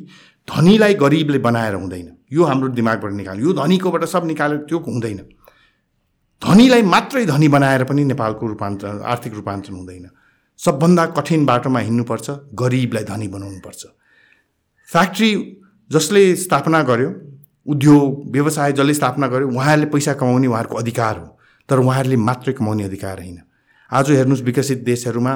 धनीलाई 0.57 1.01
गरिबले 1.07 1.39
बनाएर 1.49 1.79
हुँदैन 1.83 2.11
यो 2.41 2.49
हाम्रो 2.55 2.73
दिमागबाट 2.85 3.13
निकाल्यो 3.23 3.47
यो 3.51 3.59
धनीकोबाट 3.65 4.05
सब 4.17 4.25
निकालेर 4.35 4.65
त्यो 4.71 4.79
हुँदैन 4.91 5.21
धनीलाई 6.45 6.82
मात्रै 6.86 7.26
धनी 7.26 7.47
बनाएर 7.50 7.84
पनि 7.89 8.04
नेपालको 8.13 8.47
रूपान्तरण 8.47 9.00
आर्थिक 9.13 9.34
रूपान्तरण 9.34 9.76
हुँदैन 9.76 10.06
सबभन्दा 10.65 11.06
कठिन 11.17 11.45
बाटोमा 11.45 11.80
हिँड्नुपर्छ 11.88 12.30
गरिबलाई 12.62 13.04
धनी 13.10 13.28
बनाउनुपर्छ 13.36 13.86
फ्याक्ट्री 14.93 15.30
जसले 15.91 16.23
स्थापना 16.45 16.82
गर्यो 16.91 17.10
उद्योग 17.73 18.30
व्यवसाय 18.36 18.71
जसले 18.80 18.93
स्थापना 18.93 19.28
गर्यो 19.34 19.47
उहाँहरूले 19.50 19.86
पैसा 19.93 20.13
कमाउने 20.21 20.47
उहाँहरूको 20.47 20.78
अधिकार 20.86 21.17
हो 21.19 21.38
तर 21.69 21.78
उहाँहरूले 21.88 22.15
मात्रै 22.30 22.54
कमाउने 22.62 22.84
अधिकार 22.91 23.19
होइन 23.21 23.39
आज 23.97 24.12
हेर्नुहोस् 24.19 24.43
विकसित 24.45 24.84
देशहरूमा 24.93 25.34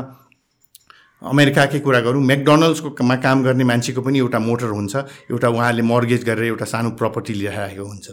अमेरिकाकै 1.34 1.80
कुरा 1.88 2.00
गरौँ 2.08 2.22
मा 3.10 3.16
काम 3.28 3.44
गर्ने 3.44 3.64
मान्छेको 3.74 4.02
पनि 4.08 4.20
एउटा 4.20 4.40
मोटर 4.50 4.70
हुन्छ 4.80 4.96
एउटा 5.32 5.50
उहाँहरूले 5.56 5.84
मर्गेज 5.94 6.24
गरेर 6.30 6.46
एउटा 6.56 6.66
सानो 6.74 6.90
प्रपर्टी 7.02 7.34
लिइराखेको 7.44 7.86
हुन्छ 7.94 8.10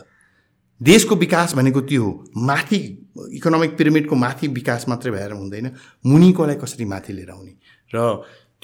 देशको 0.84 1.16
विकास 1.16 1.54
भनेको 1.56 1.80
त्यो 1.92 2.06
माथि 2.48 2.76
इकोनोमिक 3.36 3.76
पिरिमिडको 3.76 4.16
माथि 4.16 4.48
विकास 4.58 4.84
मात्रै 4.88 5.10
भएर 5.12 5.32
हुँदैन 5.32 5.70
मुनिकोलाई 6.06 6.54
कसरी 6.62 6.84
माथि 6.92 7.12
लिएर 7.12 7.30
आउने 7.30 7.52
र 7.94 8.14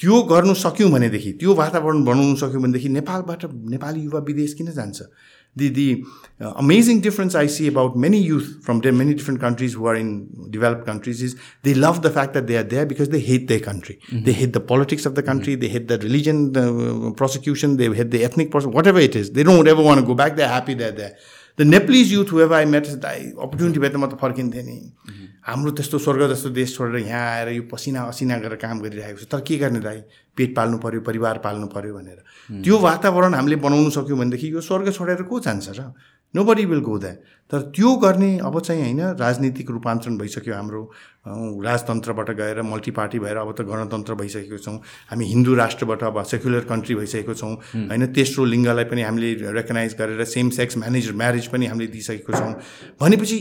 त्यो 0.00 0.22
गर्नु 0.30 0.54
सक्यौँ 0.62 0.90
भनेदेखि 0.90 1.32
त्यो 1.40 1.54
वातावरण 1.54 2.02
बनाउनु 2.04 2.36
सक्यौँ 2.42 2.62
भनेदेखि 2.62 2.88
नेपालबाट 2.98 3.44
नेपाली 3.74 4.00
युवा 4.04 4.20
विदेश 4.30 4.54
किन 4.60 4.70
जान्छ 4.78 4.98
the 5.58 5.68
the 5.74 5.88
amazing 6.42 7.00
difference 7.00 7.36
I 7.42 7.48
see 7.56 7.68
about 7.74 7.96
many 8.06 8.18
youth 8.18 8.46
from 8.64 8.80
the 8.82 8.86
many 9.02 9.14
different 9.18 9.40
countries 9.42 9.74
who 9.78 9.86
are 9.88 9.96
in 9.96 10.08
developed 10.54 10.84
countries 10.86 11.22
is 11.24 11.36
they 11.64 11.74
love 11.84 12.00
the 12.06 12.10
factor 12.16 12.56
are 12.58 12.62
there 12.72 12.84
because 12.94 13.08
they 13.14 13.18
hate 13.28 13.46
the 13.52 13.60
country 13.68 13.96
they 14.24 14.32
hate 14.40 14.52
the 14.54 14.58
politics 14.74 15.06
of 15.06 15.12
the 15.18 15.22
country 15.30 15.56
they 15.62 15.68
hate 15.76 15.88
the 15.92 16.00
religion 16.02 16.46
prosecution 17.22 17.76
they 17.82 17.88
hate 18.02 18.10
the 18.10 18.14
ethnic 18.30 18.54
whatever 18.86 19.00
it 19.00 19.16
is 19.22 19.30
they 19.38 19.44
don't 19.50 19.68
ever 19.76 19.84
want 19.92 20.02
go 20.10 20.14
back 20.24 20.32
the 20.36 20.40
happy 20.54 20.74
that 20.82 20.96
that 20.96 21.32
the 21.58 21.62
Nepalese 21.62 22.12
youth 22.12 22.32
wave 22.34 22.52
I 22.52 22.64
mat 22.70 22.86
दाई 23.02 23.26
opportunity 23.42 23.80
भए 23.82 23.88
त 23.88 23.96
म 24.02 24.06
त 24.12 24.16
फर्किन्थेँ 24.22 24.62
नि 24.70 24.78
हाम्रो 25.48 25.70
त्यस्तो 25.78 25.98
स्वर्ग 26.06 26.26
जस्तो 26.32 26.50
देश 26.56 26.74
छोडेर 26.76 27.00
यहाँ 27.06 27.20
आएर 27.34 27.48
यो 27.56 27.62
पसिना 27.72 28.02
असिना 28.10 28.38
गरेर 28.44 28.58
काम 28.64 28.80
गरिरहेको 28.86 29.20
छ 29.22 29.28
तर 29.34 29.40
के 29.46 29.58
गर्ने 29.62 29.80
दाइ 29.86 30.00
पेट 30.40 30.54
पाल्नु 30.58 30.78
पऱ्यो 30.86 31.00
परिवार 31.10 31.38
पाल्नु 31.46 31.66
पऱ्यो 31.76 31.94
भनेर 31.94 32.18
mm. 32.18 32.64
त्यो 32.64 32.78
वातावरण 32.88 33.34
हामीले 33.38 33.56
बनाउनु 33.66 33.90
सक्यौँ 33.98 34.18
भनेदेखि 34.18 34.50
यो 34.56 34.60
स्वर्ग 34.70 34.90
छोडेर 34.98 35.22
को 35.30 35.40
जान्छ 35.46 35.78
र 35.78 35.86
no 36.36 36.42
body 36.44 36.64
will 36.66 36.78
go 36.84 36.96
that 36.98 37.10
तर 37.52 37.60
त्यो 37.74 37.94
गर्ने 38.02 38.28
अब 38.46 38.58
चाहिँ 38.60 38.82
होइन 38.82 39.00
राजनीतिक 39.18 39.68
रूपान्तरण 39.70 40.16
भइसक्यो 40.18 40.54
हाम्रो 40.54 40.80
राजतन्त्रबाट 41.64 42.30
गएर 42.40 42.60
मल्टी 42.70 42.90
पार्टी 42.96 43.18
भएर 43.24 43.36
अब 43.42 43.52
त 43.58 43.62
गणतन्त्र 43.68 44.14
भइसकेको 44.22 44.58
छौँ 44.64 44.74
हामी 45.10 45.24
हिन्दू 45.32 45.54
राष्ट्रबाट 45.60 46.02
अब 46.10 46.22
सेक्युलर 46.30 46.64
कन्ट्री 46.72 46.94
भइसकेको 47.02 47.34
छौँ 47.42 47.52
होइन 47.74 48.06
तेस्रो 48.18 48.44
लिङ्गलाई 48.54 48.84
पनि 48.94 49.02
हामीले 49.08 49.32
रेकगनाइज 49.58 49.94
गरेर 50.00 50.24
सेम 50.32 50.50
सेक्स 50.58 50.76
म्यानेज 50.82 51.10
म्यारेज 51.22 51.46
पनि 51.54 51.66
हामीले 51.74 51.88
दिइसकेको 51.94 52.32
छौँ 52.38 52.50
भनेपछि 53.04 53.38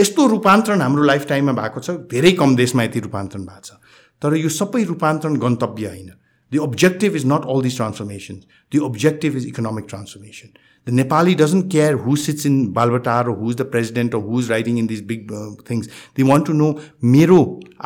यस्तो 0.00 0.26
रूपान्तरण 0.36 0.80
हाम्रो 0.86 1.02
लाइफ 1.10 1.26
टाइममा 1.34 1.52
भएको 1.62 1.80
छ 1.88 1.96
धेरै 2.14 2.32
कम 2.42 2.54
देशमा 2.62 2.82
यति 2.88 3.00
रूपान्तरण 3.08 3.44
भएको 3.50 3.72
छ 3.72 4.22
तर 4.22 4.36
यो 4.44 4.54
सबै 4.60 4.84
रूपान्तरण 4.94 5.42
गन्तव्य 5.48 5.88
होइन 5.96 6.14
the 6.52 6.62
objective 6.70 7.16
is 7.22 7.26
not 7.34 7.50
all 7.56 7.66
this 7.68 7.76
transformation 7.82 8.40
the 8.72 8.84
objective 8.92 9.36
is 9.42 9.46
economic 9.54 9.94
transformation 9.94 10.64
the 10.88 10.92
Nepali 10.94 11.34
doesn't 11.34 11.70
care 11.72 11.94
who 12.02 12.16
sits 12.24 12.46
in 12.46 12.56
Balbatar 12.74 13.24
who 13.36 13.50
is 13.50 13.56
the 13.60 13.70
president 13.70 14.12
or 14.16 14.20
who's 14.26 14.50
writing 14.50 14.76
in 14.78 14.86
this 14.86 15.00
big 15.06 15.32
uh, 15.38 15.70
things. 15.70 15.88
They 16.16 16.28
want 16.32 16.50
no 16.58 16.74
मेरो 17.14 17.38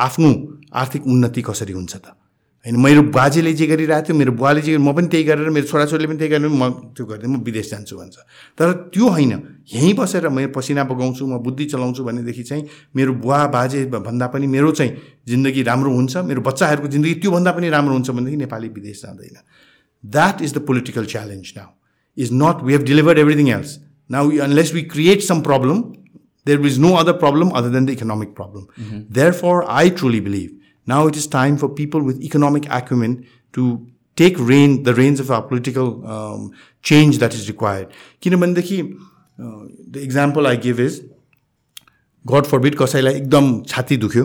आफ्नो 0.07 0.29
आर्थिक 0.81 1.07
उन्नति 1.07 1.41
कसरी 1.49 1.73
हुन्छ 1.73 1.95
त 1.95 2.11
होइन 2.65 2.75
मेरो 2.81 3.01
बाजेले 3.15 3.51
जे 3.59 3.65
गरिरहेको 3.67 4.07
थियो 4.09 4.17
मेरो 4.17 4.31
बुवाले 4.39 4.61
जे 4.61 4.77
म 4.77 4.91
पनि 4.95 5.07
त्यही 5.13 5.23
गरेर 5.31 5.49
मेरो 5.57 5.67
छोराछोरीले 5.69 6.07
पनि 6.09 6.17
त्यही 6.17 6.31
गरेर 6.31 6.53
म 6.61 6.69
त्यो 6.97 7.05
गर्दै 7.11 7.25
म 7.27 7.41
विदेश 7.49 7.69
जान्छु 7.73 7.95
भन्छ 7.97 8.17
तर 8.59 8.65
त्यो 8.93 9.05
होइन 9.15 9.31
यहीँ 9.73 9.93
बसेर 10.01 10.29
म 10.29 10.37
पसिना 10.53 10.83
बगाउँछु 10.93 11.23
म 11.33 11.39
बुद्धि 11.49 11.65
चलाउँछु 11.73 12.01
भनेदेखि 12.05 12.43
चाहिँ 12.53 12.63
मेरो 13.01 13.13
बुवा 13.25 13.39
बाजे 13.57 13.85
भन्दा 13.97 14.27
पनि 14.37 14.47
मेरो 14.55 14.69
चाहिँ 14.77 14.93
जिन्दगी 15.33 15.61
राम्रो 15.73 15.89
हुन्छ 15.97 16.13
मेरो 16.29 16.41
बच्चाहरूको 16.49 16.89
जिन्दगी 16.95 17.13
त्योभन्दा 17.25 17.51
पनि 17.57 17.67
राम्रो 17.81 17.93
हुन्छ 17.99 18.09
भनेदेखि 18.15 18.37
नेपाली 18.45 18.67
विदेश 18.79 19.01
जाँदैन 19.05 19.41
that 20.17 20.41
is 20.45 20.53
the 20.53 20.67
political 20.69 21.05
challenge 21.15 21.53
now 21.57 21.69
is 22.15 22.31
not, 22.31 22.63
we 22.63 22.73
have 22.73 22.85
delivered 22.85 23.17
everything 23.17 23.49
else. 23.49 23.79
Now, 24.09 24.27
we, 24.27 24.39
unless 24.39 24.73
we 24.73 24.83
create 24.83 25.23
some 25.23 25.41
problem, 25.41 25.95
there 26.45 26.63
is 26.65 26.77
no 26.79 26.95
other 26.95 27.13
problem 27.13 27.53
other 27.53 27.69
than 27.69 27.85
the 27.85 27.93
economic 27.93 28.35
problem. 28.35 28.67
Mm-hmm. 28.77 28.99
Therefore, 29.09 29.63
I 29.67 29.89
truly 29.89 30.19
believe 30.19 30.53
now 30.87 31.07
it 31.07 31.15
is 31.15 31.27
time 31.27 31.57
for 31.57 31.69
people 31.69 32.01
with 32.01 32.19
economic 32.21 32.67
acumen 32.69 33.25
to 33.53 33.87
take 34.15 34.35
rein, 34.39 34.83
the 34.83 34.93
reins 34.95 35.19
of 35.19 35.29
our 35.31 35.41
political 35.43 36.05
um, 36.05 36.51
change 36.81 37.19
that 37.19 37.33
is 37.33 37.47
required. 37.47 37.87
किनभनेदेखि 38.21 38.93
the 39.93 40.01
example 40.03 40.47
I 40.47 40.55
give 40.55 40.79
is, 40.79 41.01
God 42.27 42.45
ekdam 42.45 42.71
chhati 42.71 43.25
dukhyo 43.25 43.65
छाती 43.67 43.97
दुख्यो 43.97 44.23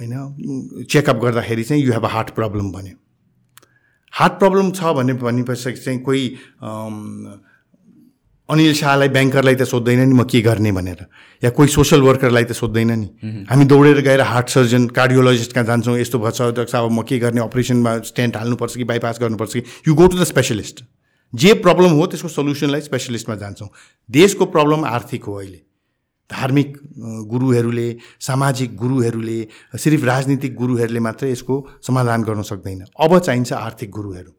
होइन 0.00 0.86
checkup 0.90 1.16
गर्दाखेरि 1.22 1.64
chai 1.66 1.74
you 1.76 1.92
have 1.92 2.04
a 2.04 2.08
heart 2.08 2.34
problem 2.34 2.70
भन्यो 2.72 2.94
heart 4.18 4.32
problem 4.42 4.70
छ 4.76 4.92
भने 4.98 5.12
भनेपछि 5.22 5.72
चाहिँ 5.72 5.98
कोही 6.08 6.26
अनिल 8.54 8.72
शाहलाई 8.78 9.08
ब्याङ्करलाई 9.16 9.54
त 9.58 9.64
सोध्दैन 9.72 10.00
नि 10.00 10.12
म 10.20 10.24
के 10.30 10.40
गर्ने 10.46 10.70
भनेर 10.78 11.04
या 11.44 11.50
कोही 11.58 11.68
सोसल 11.76 12.00
वर्करलाई 12.06 12.44
त 12.44 12.52
सोध्दैन 12.60 12.92
नि 13.02 13.34
हामी 13.50 13.64
दौडेर 13.72 14.00
गएर 14.08 14.20
हार्ट 14.32 14.48
सर्जन 14.56 14.86
कार्डियोलोजिस्ट 14.98 15.52
कहाँ 15.58 15.64
जान्छौँ 15.70 15.96
यस्तो 15.98 16.18
भएछ 16.26 16.40
डक्टर 16.42 16.66
साहब 16.74 16.90
म 16.98 17.02
के 17.12 17.18
गर्ने 17.26 17.40
अपरेसनमा 17.46 17.96
स्ट्यान्ड 18.10 18.36
हाल्नुपर्छ 18.42 18.76
कि 18.76 18.84
बाइपास 18.92 19.18
गर्नुपर्छ 19.26 19.52
कि 19.56 19.62
you 19.88 19.94
go 20.02 20.06
to 20.06 20.18
the 20.18 20.24
specialist 20.34 20.84
जे 21.44 21.54
प्रब्लम 21.70 21.98
हो 22.02 22.06
त्यसको 22.12 22.28
सल्युसनलाई 22.38 22.80
स्पेसलिस्टमा 22.90 23.34
जान्छौँ 23.46 23.68
देशको 24.18 24.46
प्रब्लम 24.58 24.84
आर्थिक 24.94 25.24
हो 25.24 25.34
अहिले 25.40 25.62
धार्मिक 26.32 26.76
गुरुहरूले 27.30 27.86
सामाजिक 28.26 28.76
गुरुहरूले 28.82 29.38
सिर्फ 29.84 30.04
राजनीतिक 30.04 30.54
गुरुहरूले 30.56 31.00
मात्रै 31.06 31.30
यसको 31.30 31.54
समाधान 31.86 32.22
गर्न 32.28 32.42
सक्दैन 32.50 32.84
अब 33.06 33.18
चाहिन्छ 33.26 33.52
आर्थिक 33.54 33.90
गुरुहरू 33.96 34.32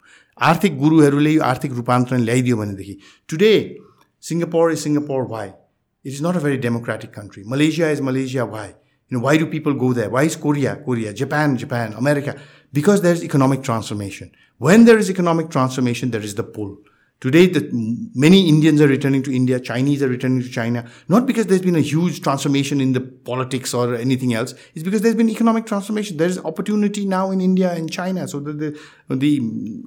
आर्थिक 0.49 0.77
गुरुहरूले 0.83 1.31
यो 1.31 1.41
आर्थिक 1.51 1.73
रूपान्तरण 1.79 2.21
ल्याइदियो 2.29 2.57
भनेदेखि 2.61 2.95
today 3.33 3.51
Singapore 4.29 4.71
is 4.71 4.79
Singapore 4.85 5.25
why 5.33 5.47
it 5.49 6.13
is 6.13 6.21
not 6.25 6.35
a 6.35 6.39
very 6.45 6.57
democratic 6.67 7.11
country 7.19 7.43
Malaysia 7.55 7.89
is 7.97 8.01
Malaysia 8.11 8.43
why 8.55 8.69
you 9.13 9.19
why 9.27 9.37
do 9.43 9.51
people 9.55 9.71
go 9.83 9.93
that 9.99 10.11
why 10.17 10.25
is 10.33 10.35
Korea 10.47 10.73
Korea 10.87 11.11
Japan 11.23 11.55
Japan 11.65 11.93
America 12.03 12.33
because 12.79 12.99
there 13.07 13.17
is 13.19 13.23
economic 13.29 13.61
transformation 13.69 14.29
when 14.67 14.85
there 14.89 14.99
is 15.05 15.09
economic 15.17 15.47
transformation 15.57 16.09
there 16.15 16.23
is 16.31 16.35
the 16.39 16.47
pull 16.59 16.71
Today, 17.21 17.45
the, 17.45 17.69
many 18.15 18.49
Indians 18.49 18.81
are 18.81 18.87
returning 18.87 19.21
to 19.21 19.31
India, 19.35 19.59
Chinese 19.59 20.01
are 20.01 20.07
returning 20.07 20.41
to 20.41 20.49
China, 20.49 20.83
not 21.07 21.27
because 21.27 21.45
there's 21.45 21.61
been 21.61 21.75
a 21.75 21.79
huge 21.79 22.21
transformation 22.21 22.81
in 22.81 22.93
the 22.93 22.99
politics 22.99 23.75
or 23.75 23.93
anything 23.93 24.33
else. 24.33 24.55
It's 24.73 24.83
because 24.83 25.01
there's 25.01 25.13
been 25.13 25.29
economic 25.29 25.67
transformation. 25.67 26.17
There's 26.17 26.39
opportunity 26.39 27.05
now 27.05 27.29
in 27.29 27.39
India 27.39 27.71
and 27.73 27.91
China. 27.91 28.27
So 28.27 28.39
the, 28.39 28.53
the, 28.53 28.79
the 29.15 29.35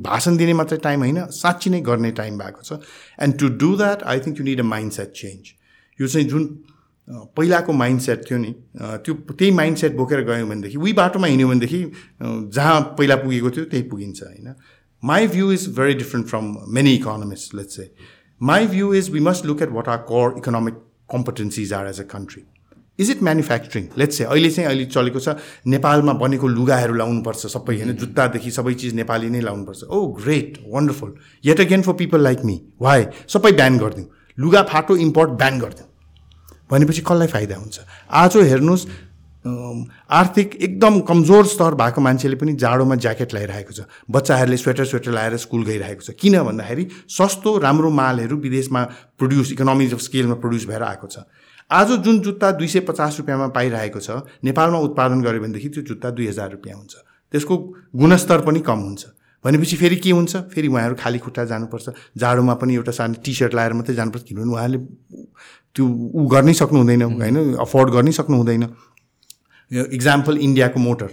bhashan 0.10 0.38
dine 0.42 0.56
matra 0.56 0.82
time 0.82 1.02
haina 1.02 1.28
नै 1.68 1.82
गर्ने 1.92 2.12
time 2.22 2.38
भएको 2.42 2.62
छ 2.64 2.70
cha 2.74 2.88
And 3.20 3.38
to 3.38 3.52
do 3.52 3.76
that, 3.76 4.06
I 4.08 4.18
think 4.18 4.40
you 4.40 4.44
need 4.44 4.60
a 4.60 4.64
mindset 4.64 5.14
change. 5.14 5.56
You 5.96 6.08
say, 6.08 6.24
Jun... 6.24 6.64
पहिलाको 7.10 7.74
mindset 7.74 8.22
थियो 8.30 8.38
नि 8.40 8.54
त्यो 9.06 9.14
त्यही 9.32 9.52
mindset 9.56 9.96
बोकेर 9.96 10.22
गयौँ 10.28 10.48
भनेदेखि 10.50 10.78
उही 10.78 10.94
बाटोमा 11.00 11.28
हिँड्यौँ 11.28 11.50
भनेदेखि 11.50 11.82
जहाँ 12.24 12.80
पहिला 12.98 13.16
पुगेको 13.24 13.50
थियो 13.58 13.66
त्यही 13.74 13.84
पुगिन्छ 13.90 14.22
होइन 14.24 14.54
my 15.12 15.28
view 15.36 15.52
is 15.52 15.68
very 15.80 15.94
different 16.00 16.28
from 16.30 16.54
many 16.80 16.94
economist 16.96 17.56
let's 17.56 17.80
uh 17.80 17.90
my 18.52 18.68
view 18.76 18.94
is 18.94 19.10
we 19.12 19.20
must 19.28 19.46
look 19.46 19.62
at 19.62 19.72
what 19.78 19.88
are 19.88 19.98
core 20.14 20.36
economic 20.38 20.74
competencies 21.12 21.74
are 21.74 21.88
as 21.88 22.00
a 22.02 22.08
country 22.16 22.44
is 23.04 23.10
it 23.12 23.22
manufacturing 23.24 23.86
let's 23.98 24.22
uh 24.22 24.24
अहिले 24.24 24.50
चाहिँ 24.52 24.70
अहिले 24.70 24.86
चलेको 24.96 25.20
छ 25.28 25.36
नेपालमा 25.76 26.14
बनेको 26.26 26.48
लुगाहरू 26.58 26.94
लाउनुपर्छ 27.04 27.48
सबै 27.60 27.76
होइन 27.82 27.96
जुत्तादेखि 28.04 28.52
सबै 28.64 28.74
चिज 28.84 28.94
नेपाली 29.04 29.30
नै 29.40 29.42
लाउनुपर्छ 29.52 29.84
ओ 29.98 30.02
great 30.26 30.58
wonderful 30.74 31.14
yet 31.46 31.60
again 31.70 31.82
for 31.90 31.94
people 32.04 32.24
like 32.30 32.46
me 32.52 32.62
why 32.88 33.08
सबै 33.36 33.52
ब्यान 33.62 33.78
गरिदिउँ 33.86 34.08
लुगा 34.46 34.62
फाटो 34.76 34.96
इम्पोर्ट 35.08 35.30
ब्यान 35.44 35.60
गरिदिउँ 35.66 35.88
भनेपछि 36.72 37.02
कसलाई 37.08 37.28
फाइदा 37.28 37.56
हुन्छ 37.56 37.80
आज 38.24 38.36
हेर्नुहोस् 38.52 38.86
आर्थिक 40.18 40.56
एकदम 40.68 41.00
कमजोर 41.08 41.46
स्तर 41.54 41.76
भएको 41.80 42.02
मान्छेले 42.02 42.36
पनि 42.42 42.54
जाडोमा 42.64 42.96
ज्याकेट 43.06 43.34
लगाइरहेको 43.38 43.74
छ 43.80 43.86
बच्चाहरूले 44.18 44.58
स्वेटर 44.62 44.86
स्वेटर 44.92 45.12
लगाएर 45.16 45.36
स्कुल 45.44 45.64
गइरहेको 45.70 46.06
छ 46.08 46.16
किन 46.22 46.40
भन्दाखेरि 46.50 46.88
सस्तो 47.18 47.58
राम्रो 47.66 47.90
मालहरू 48.00 48.38
विदेशमा 48.46 48.84
प्रड्युस 49.24 49.52
इकोनोमिक 49.58 49.96
स्केलमा 50.08 50.36
प्रड्युस 50.46 50.66
भएर 50.72 50.84
आएको 50.92 51.08
छ 51.16 51.26
आज 51.80 51.92
जुन 52.06 52.20
जुत्ता 52.30 52.52
दुई 52.62 52.68
सय 52.76 52.80
पचास 52.92 53.18
रुपियाँमा 53.20 53.48
पाइरहेको 53.60 54.00
छ 54.08 54.22
नेपालमा 54.50 54.80
उत्पादन 54.88 55.26
गऱ्यो 55.28 55.42
भनेदेखि 55.48 55.70
त्यो 55.78 55.84
जुत्ता 55.92 56.12
दुई 56.22 56.28
हजार 56.32 56.52
रुपियाँ 56.56 56.78
हुन्छ 56.78 57.04
त्यसको 57.36 57.58
गुणस्तर 58.04 58.42
पनि 58.48 58.60
कम 58.70 58.86
हुन्छ 58.90 59.06
भनेपछि 59.46 59.76
फेरि 59.84 59.96
के 60.06 60.12
हुन्छ 60.20 60.36
फेरि 60.56 60.68
उहाँहरू 60.74 60.96
खाली 61.04 61.20
खुट्टा 61.26 61.44
जानुपर्छ 61.52 61.94
जाडोमा 62.24 62.54
पनि 62.64 62.76
एउटा 62.80 62.92
सानो 63.00 63.24
टी 63.26 63.34
सर्ट 63.40 63.56
लगाएर 63.60 63.74
मात्रै 63.80 63.96
जानुपर्छ 63.96 64.24
किनभने 64.30 64.52
उहाँहरूले 64.52 64.80
त्यो 65.76 65.86
ऊ 66.22 66.26
गर्नै 66.34 66.54
सक्नु 66.58 66.80
हुँदैन 66.80 67.02
होइन 67.04 67.38
अफोर्ड 67.66 67.92
गर्नै 67.94 68.12
सक्नु 68.18 68.38
हुँदैन 68.42 68.64
यो 69.78 69.86
इक्जाम्पल 69.98 70.38
इन्डियाको 70.48 70.80
मोटर 70.88 71.10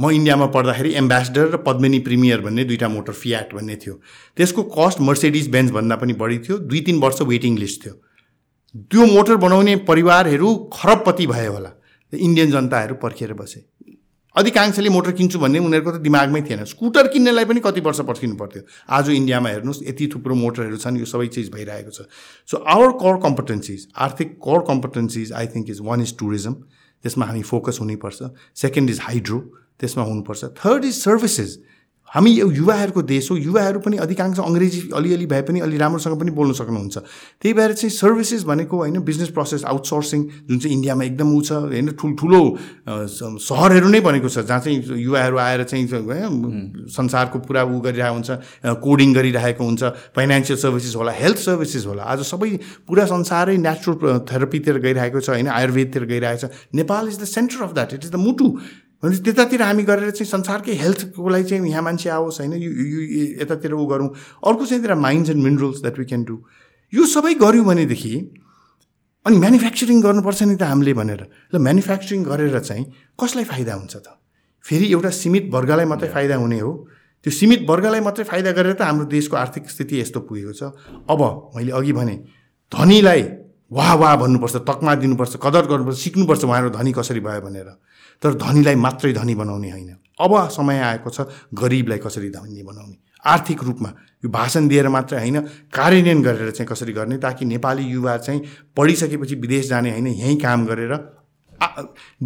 म 0.00 0.10
इन्डियामा 0.18 0.46
पढ्दाखेरि 0.56 0.92
एम्बेसडर 1.00 1.48
र 1.54 1.56
पद्मिनी 1.64 1.98
प्रिमियर 2.08 2.40
भन्ने 2.44 2.64
दुईवटा 2.70 2.88
मोटर 2.96 3.12
फियाट 3.22 3.54
भन्ने 3.58 3.76
थियो 3.84 3.94
त्यसको 4.40 4.62
कस्ट 4.76 5.00
मर्सिडिज 5.08 5.50
भन्दा 5.78 5.96
पनि 6.04 6.16
बढी 6.22 6.38
थियो 6.46 6.58
दुई 6.70 6.80
तिन 6.90 7.00
वर्ष 7.06 7.22
वेटिङ 7.32 7.58
लिस्ट 7.64 7.84
थियो 7.84 7.94
त्यो 8.94 9.06
मोटर 9.16 9.42
बनाउने 9.46 9.76
परिवारहरू 9.90 10.54
खरबपति 10.78 11.26
भयो 11.34 11.52
होला 11.58 11.74
इन्डियन 12.28 12.50
जनताहरू 12.56 13.00
पर्खिएर 13.06 13.32
बसे 13.42 13.64
अधिकांशले 14.38 14.88
मोटर 14.88 15.10
किन्छु 15.18 15.38
भन्ने 15.42 15.58
उनीहरूको 15.68 15.90
त 15.90 15.98
दिमागमै 16.06 16.40
थिएन 16.48 16.62
स्कुटर 16.72 17.06
किन्नेलाई 17.14 17.44
पनि 17.50 17.60
कति 17.66 17.80
वर्ष 17.86 18.00
पर्खिनु 18.10 18.34
पर्थ्यो 18.42 18.62
आज 18.98 19.08
इन्डियामा 19.14 19.48
हेर्नुहोस् 19.54 19.82
यति 19.90 20.06
थुप्रो 20.14 20.34
मोटरहरू 20.42 20.76
छन् 20.84 20.98
यो 21.02 21.06
सबै 21.12 21.26
चिज 21.36 21.50
भइरहेको 21.54 21.90
छ 21.90 22.06
सो 22.52 22.56
आवर 22.74 22.94
कर 23.02 23.18
कम्पिटेन्सिज 23.26 23.88
आर्थिक 24.06 24.38
core 24.46 24.62
competencies 24.70 25.32
I 25.42 25.46
think 25.56 25.74
is 25.74 25.80
one 25.90 26.02
is 26.06 26.12
tourism 26.22 26.54
त्यसमा 26.54 27.26
हामी 27.32 27.42
फोकस 27.50 27.82
हुनैपर्छ 27.84 28.30
सेकेन्ड 28.64 28.90
इज 28.94 29.00
हाइड्रो 29.08 29.40
त्यसमा 29.82 30.04
हुनुपर्छ 30.12 30.52
थर्ड 30.62 30.84
इज 30.92 31.02
सर्भिसेस 31.02 31.50
हामी 32.14 32.30
यो 32.32 32.46
युवाहरूको 32.50 33.02
देश 33.08 33.30
हो 33.30 33.36
युवाहरू 33.36 33.80
पनि 33.80 33.96
अधिकांश 34.04 34.38
अङ्ग्रेजी 34.42 34.78
अलिअलि 35.00 35.26
भए 35.32 35.42
पनि 35.50 35.60
अलि 35.66 35.76
राम्रोसँग 35.82 36.18
पनि 36.20 36.30
बोल्न 36.38 36.52
सक्नुहुन्छ 36.60 36.98
त्यही 36.98 37.52
भएर 37.54 37.72
चाहिँ 37.78 37.90
सर्भिसेस 37.96 38.42
भनेको 38.50 38.76
होइन 38.76 38.98
बिजनेस 39.10 39.28
प्रोसेस 39.36 39.64
आउटसोर्सिङ 39.74 40.24
जुन 40.48 40.58
चाहिँ 40.58 40.74
इन्डियामा 40.76 41.04
एकदम 41.04 41.34
ऊ 41.36 41.40
छ 41.46 41.60
होइन 41.68 41.92
ठुल्ठुलो 42.02 42.40
सहरहरू 43.46 43.88
नै 43.94 44.00
बनेको 44.08 44.28
छ 44.36 44.44
जहाँ 44.50 44.58
चाहिँ 44.66 44.98
युवाहरू 45.04 45.38
आएर 45.44 45.62
चाहिँ 45.74 45.86
संसारको 46.98 47.38
पुरा 47.46 47.64
ऊ 47.70 47.78
गरिरहेको 47.86 48.18
हुन्छ 48.18 48.74
कोडिङ 48.88 49.14
गरिरहेको 49.20 49.70
हुन्छ 49.70 49.92
फाइनेन्सियल 50.22 50.58
सर्भिसेस 50.66 50.96
होला 51.02 51.14
हेल्थ 51.22 51.46
सर्भिसेस 51.46 51.86
होला 51.94 52.10
आज 52.16 52.26
सबै 52.34 52.50
पुरा 52.90 53.06
संसारै 53.14 53.56
नेचुरल 53.70 54.18
थेरापीतिर 54.34 54.82
गइरहेको 54.88 55.24
छ 55.28 55.38
होइन 55.38 55.54
आयुर्वेदतिर 55.62 56.10
गइरहेको 56.14 56.46
छ 56.46 56.70
Nepal 56.82 57.08
is 57.14 57.20
the 57.22 57.32
centre 57.38 57.68
of 57.70 57.78
that 57.80 57.98
it 58.00 58.04
is 58.10 58.16
the 58.18 58.24
मुटु 58.28 58.54
भनेपछि 59.02 59.22
त्यतातिर 59.24 59.62
हामी 59.62 59.82
गरेर 59.88 60.10
चाहिँ 60.16 60.26
संसारकै 60.30 60.72
हेल्थको 60.80 61.28
लागि 61.32 61.44
चाहिँ 61.48 61.68
यहाँ 61.72 61.82
मान्छे 61.88 62.08
आओस् 62.16 62.40
होइन 62.44 62.52
यतातिर 63.40 63.72
ऊ 63.80 63.84
गरौँ 63.88 64.08
अर्को 64.44 64.64
चाहिँ 64.68 64.80
त्यहाँ 64.84 64.98
mines 65.00 65.30
and 65.32 65.40
minerals 65.44 65.80
that 65.80 65.96
we 65.98 66.04
can 66.04 66.24
do 66.28 66.34
यो 66.94 67.06
सबै 67.08 67.32
गऱ्यौँ 67.40 67.64
भनेदेखि 67.66 68.12
अनि 69.26 69.36
म्यानुफ्याक्चरिङ 69.44 70.00
गर्नुपर्छ 70.04 70.42
नि 70.42 70.56
त 70.60 70.68
हामीले 70.72 70.92
भनेर 71.00 71.22
ल 71.48 71.54
म्यानुफ्याक्चरिङ 71.64 72.20
गरेर 72.28 72.58
चाहिँ 72.60 72.84
कसलाई 73.20 73.44
फाइदा 73.52 73.74
हुन्छ 73.80 73.96
त 73.96 74.20
फेरि 74.68 74.86
एउटा 74.92 75.10
सीमित 75.22 75.48
वर्गलाई 75.56 75.86
मात्रै 75.92 76.08
फाइदा 76.12 76.36
हुने 76.44 76.60
हो 76.60 76.72
त्यो 77.24 77.32
सीमित 77.40 77.60
वर्गलाई 77.70 78.00
मात्रै 78.08 78.24
फाइदा 78.28 78.50
गरेर 78.60 78.74
त 78.80 78.90
हाम्रो 78.90 79.04
देशको 79.16 79.36
आर्थिक 79.44 79.64
स्थिति 79.76 79.94
यस्तो 80.04 80.20
पुगेको 80.28 80.52
छ 80.60 81.00
अब 81.14 81.20
मैले 81.56 81.72
अघि 81.80 81.92
भने 82.04 82.14
धनीलाई 82.76 83.22
वाह 83.80 83.94
वाह 84.04 84.16
भन्नुपर्छ 84.24 84.56
तकमा 84.72 84.92
दिनुपर्छ 85.04 85.34
कदर 85.44 85.62
गर्नुपर्छ 85.72 85.98
सिक्नुपर्छ 86.04 86.44
उहाँहरू 86.44 86.68
धनी 86.80 86.90
कसरी 87.00 87.20
भयो 87.28 87.40
भनेर 87.48 87.68
तर 88.22 88.34
धनीलाई 88.42 88.74
मात्रै 88.86 89.12
धनी 89.12 89.34
बनाउने 89.34 89.70
होइन 89.70 89.94
अब 90.24 90.32
समय 90.52 90.78
आएको 90.88 91.10
छ 91.10 91.20
गरिबलाई 91.60 91.98
कसरी 91.98 92.28
धनी 92.30 92.62
बनाउने 92.62 92.96
आर्थिक 93.32 93.62
रूपमा 93.64 93.88
यो 94.24 94.30
भाषण 94.30 94.68
दिएर 94.68 94.88
मात्रै 94.96 95.18
होइन 95.20 95.40
कार्यान्वयन 95.76 96.22
गरेर 96.22 96.50
चाहिँ 96.50 96.68
कसरी 96.72 96.92
गर्ने 96.98 97.16
ताकि 97.24 97.44
नेपाली 97.52 97.84
युवा 97.92 98.16
चाहिँ 98.26 98.40
पढिसकेपछि 98.76 99.34
विदेश 99.44 99.68
जाने 99.68 99.90
होइन 99.90 100.06
यहीँ 100.06 100.36
काम 100.40 100.66
गरेर 100.66 100.94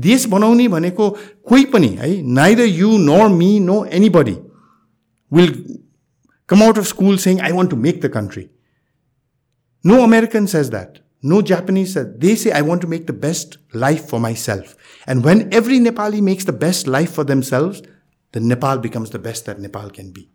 देश 0.08 0.26
बनाउने 0.34 0.66
भनेको 0.74 1.08
कोही 1.48 1.64
पनि 1.74 1.86
है 2.00 2.08
नाइ 2.10 2.22
neither 2.38 2.66
you 2.80 2.96
know 3.06 3.28
me 3.38 3.48
no 3.60 3.84
anybody 4.16 4.36
will 5.38 5.50
come 6.48 6.62
out 6.62 6.78
of 6.78 6.84
school 6.94 7.16
saying 7.26 7.40
I 7.46 7.52
want 7.60 7.70
to 7.70 7.76
make 7.86 8.00
the 8.04 8.10
country 8.18 8.44
no 9.90 10.02
American 10.02 10.46
says 10.54 10.68
that 10.76 11.02
no 11.24 11.40
Japanese, 11.40 11.94
they 11.94 12.36
say, 12.36 12.52
I 12.52 12.60
want 12.60 12.82
to 12.82 12.86
make 12.86 13.06
the 13.06 13.14
best 13.14 13.56
life 13.72 14.08
for 14.10 14.20
myself. 14.20 14.76
And 15.06 15.24
when 15.24 15.52
every 15.54 15.78
Nepali 15.80 16.20
makes 16.20 16.44
the 16.44 16.52
best 16.52 16.86
life 16.86 17.12
for 17.14 17.24
themselves, 17.24 17.80
then 18.32 18.46
Nepal 18.46 18.76
becomes 18.78 19.08
the 19.08 19.18
best 19.18 19.46
that 19.46 19.58
Nepal 19.66 19.90
can 19.98 20.12
be. 20.20 20.28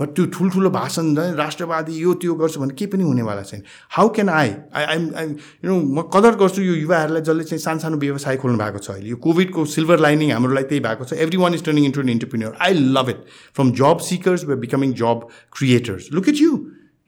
But 0.00 0.08
त्यो 0.16 0.24
ठुल्ठुलो 0.34 0.70
भाषण 0.70 1.02
झन् 1.14 1.34
राष्ट्रवादी 1.36 1.92
यो 2.00 2.12
त्यो 2.24 2.34
गर्छु 2.40 2.60
भने 2.60 2.74
केही 2.78 2.90
पनि 2.90 3.02
हुनेवाला 3.02 3.42
छैन 3.48 3.62
how 3.96 4.08
can 4.18 4.28
I 4.34 4.48
I 4.74 4.84
I'm 4.92 5.08
I'm 5.22 5.30
you 5.64 5.70
know 5.70 5.76
म 5.94 6.02
कदर 6.14 6.34
गर्छु 6.42 6.60
यो 6.62 6.74
युवाहरूलाई 6.82 7.22
जसले 7.28 7.44
चाहिँ 7.50 7.62
सानसानो 7.62 7.96
व्यवसाय 8.06 8.36
खोल्नु 8.42 8.58
भएको 8.62 8.78
छ 8.78 8.90
अहिले 8.94 9.08
यो 9.10 9.16
कोभिडको 9.26 9.64
सिल्भर 9.74 9.98
लाइनिङ 10.06 10.30
हाम्रो 10.32 10.54
लागि 10.54 10.68
त्यही 10.68 10.80
भएको 10.86 11.04
छ 11.04 11.18
everyone 11.42 11.54
is 11.58 11.64
turning 11.70 11.84
into 11.90 12.00
an 12.06 12.14
entrepreneur 12.14 12.56
I 12.68 12.78
love 12.94 13.10
it 13.14 13.26
from 13.58 13.72
job 13.82 14.06
seekers 14.10 14.44
we 14.52 14.56
becoming 14.68 14.92
job 15.02 15.26
creators 15.58 16.08
look 16.14 16.28
it 16.36 16.40
you 16.46 16.54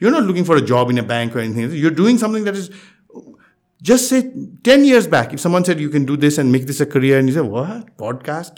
you're 0.03 0.21
not 0.21 0.27
looking 0.35 0.51
for 0.51 0.63
a 0.63 0.67
job 0.75 0.91
in 0.97 0.99
a 0.99 1.07
bank 1.15 1.37
anything 1.45 1.79
you're 1.85 1.95
doing 2.03 2.17
something 2.27 2.51
that 2.51 2.57
is 2.65 2.71
just 3.82 4.10
say 4.10 4.32
10 4.64 4.86
years 4.86 5.06
back, 5.06 5.34
if 5.34 5.40
someone 5.40 5.64
said 5.66 5.80
you 5.80 5.90
can 5.90 6.06
do 6.06 6.16
this 6.18 6.38
and 6.38 6.52
make 6.52 6.66
this 6.66 6.80
a 6.80 6.86
career, 6.86 7.20
and 7.20 7.28
you 7.28 7.36
say, 7.36 7.42
What? 7.42 7.98
Podcast? 7.98 8.56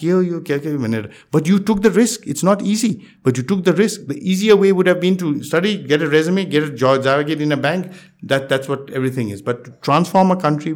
But 1.31 1.47
you 1.47 1.59
took 1.59 1.81
the 1.81 1.91
risk. 1.91 2.27
It's 2.27 2.43
not 2.43 2.61
easy, 2.61 3.05
but 3.23 3.35
you 3.35 3.43
took 3.43 3.63
the 3.63 3.73
risk. 3.73 4.07
The 4.07 4.17
easier 4.17 4.55
way 4.55 4.71
would 4.71 4.87
have 4.87 5.01
been 5.01 5.17
to 5.17 5.43
study, 5.43 5.83
get 5.83 6.01
a 6.01 6.07
resume, 6.07 6.45
get 6.45 6.63
a 6.63 6.71
job, 6.71 7.03
get 7.27 7.41
in 7.41 7.51
a 7.51 7.57
bank. 7.57 7.91
That, 8.23 8.47
that's 8.47 8.69
what 8.69 8.89
everything 8.91 9.29
is. 9.29 9.41
But 9.41 9.65
to 9.65 9.71
transform 9.81 10.31
a 10.31 10.37
country, 10.37 10.75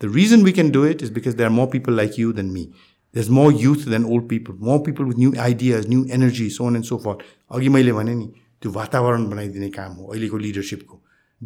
the 0.00 0.08
reason 0.08 0.42
we 0.42 0.52
can 0.52 0.70
do 0.70 0.84
it 0.84 1.00
is 1.00 1.08
because 1.08 1.36
there 1.36 1.46
are 1.46 1.56
more 1.58 1.70
people 1.70 1.94
like 1.94 2.18
you 2.18 2.32
than 2.32 2.52
me. 2.52 2.72
There's 3.12 3.30
more 3.30 3.50
youth 3.50 3.86
than 3.86 4.04
old 4.04 4.28
people, 4.28 4.54
more 4.58 4.82
people 4.82 5.06
with 5.06 5.16
new 5.16 5.34
ideas, 5.38 5.88
new 5.88 6.06
energy, 6.10 6.50
so 6.50 6.66
on 6.66 6.76
and 6.76 6.84
so 6.84 6.98
forth. 6.98 7.22
अघि 7.50 7.68
मैले 7.68 7.92
भने 7.92 8.14
नि 8.14 8.26
त्यो 8.62 8.72
वातावरण 8.72 9.28
बनाइदिने 9.30 9.68
काम 9.70 9.92
हो 9.92 10.06
अहिलेको 10.12 10.36
लिडरसिपको 10.36 10.99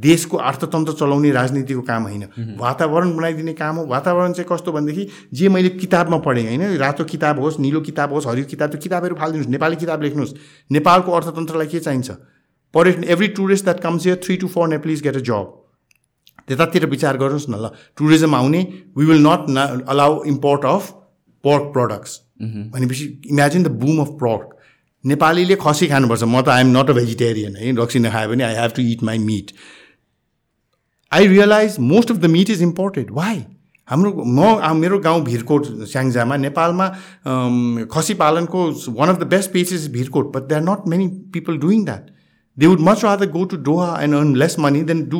देशको 0.03 0.37
अर्थतन्त्र 0.37 0.93
चलाउने 0.99 1.31
राजनीतिको 1.31 1.81
काम 1.89 2.03
होइन 2.03 2.55
वातावरण 2.59 3.15
बनाइदिने 3.17 3.53
काम 3.59 3.75
हो 3.77 3.85
वातावरण 3.87 4.31
चाहिँ 4.33 4.47
कस्तो 4.51 4.71
भनेदेखि 4.77 5.07
जे 5.41 5.49
मैले 5.55 5.69
किताबमा 5.83 6.17
पढेँ 6.25 6.45
होइन 6.47 6.75
रातो 6.77 7.03
किताब 7.11 7.39
होस् 7.43 7.59
निलो 7.59 7.81
किताब 7.89 8.13
होस् 8.13 8.27
हरियो 8.27 8.45
किताब 8.53 8.69
त्यो 8.71 8.79
किताबहरू 8.85 9.15
फालिदिनुहोस् 9.21 9.51
नेपाली 9.55 9.75
किताब 9.83 10.03
लेख्नुहोस् 10.03 10.33
नेपालको 10.77 11.11
अर्थतन्त्रलाई 11.19 11.67
के 11.67 11.79
चाहिन्छ 11.87 12.11
पर्यटन 12.79 13.03
every 13.15 13.27
tourist 13.39 13.63
that 13.69 13.79
comes 13.85 14.07
year 14.07 14.19
three 14.25 14.35
to 14.41 14.47
four 14.57 14.67
ने 14.73 14.77
प्लिज 14.87 15.01
गेट 15.07 15.15
अ 15.21 15.23
जब 15.31 15.63
त्यतातिर 16.47 16.85
विचार 16.95 17.17
गर्नुहोस् 17.23 17.49
न 17.49 17.61
ल 17.63 17.71
टुरिज्म 18.03 18.35
आउने 18.41 18.61
वी 18.97 19.05
विल 19.11 19.23
नट 19.27 19.45
न 19.57 19.81
allow 19.95 20.21
import 20.33 20.65
of 20.73 20.91
pork 21.51 21.71
products 21.79 22.19
भनेपछि 22.75 23.05
imagine 23.37 23.63
the 23.69 23.73
boom 23.85 23.99
of 24.07 24.11
pork 24.27 24.51
नेपालीले 25.13 25.55
खसी 25.63 25.87
खानुपर्छ 25.95 26.23
म 26.35 26.43
त 26.45 26.53
आइएम 26.57 26.77
नट 26.77 26.89
अ 26.89 26.93
भेजिटेरियन 27.01 27.55
है 27.63 27.73
रक्सी 27.81 28.03
नखाए 28.07 28.27
पनि 28.35 28.49
I 28.51 28.59
have 28.61 28.77
to 28.81 28.87
eat 28.95 29.03
my 29.13 29.23
meat 29.31 29.55
I 31.13 31.27
realise 31.27 31.75
most 31.91 32.11
of 32.11 32.17
the 32.17 32.25
meat 32.37 32.49
is 32.49 32.61
imported 32.63 33.11
why 33.19 33.43
हाम्रो 33.89 34.11
म 34.25 34.75
मेरो 34.77 34.97
गाउँ 34.99 35.23
भिरकोट 35.23 35.65
स्याङ्जामा 35.87 36.35
नेपालमा 36.45 36.87
खसी 37.95 38.13
पालनको 38.21 38.63
one 38.99 39.09
of 39.09 39.19
the 39.19 39.23
best 39.33 39.51
place 39.51 39.73
is 39.73 39.87
Bhirkot 39.97 40.31
but 40.35 40.47
they 40.49 40.55
are 40.55 40.61
not 40.69 40.87
many 40.93 41.07
people 41.33 41.57
doing 41.65 41.83
that 41.85 42.07
they 42.59 42.65
would 42.67 42.79
much 42.87 43.01
the 43.21 43.29
go 43.33 43.43
to 43.51 43.57
Doha 43.69 43.99
and 44.03 44.15
earn 44.15 44.33
less 44.41 44.55
money 44.65 44.81
then 44.91 45.03
do 45.09 45.19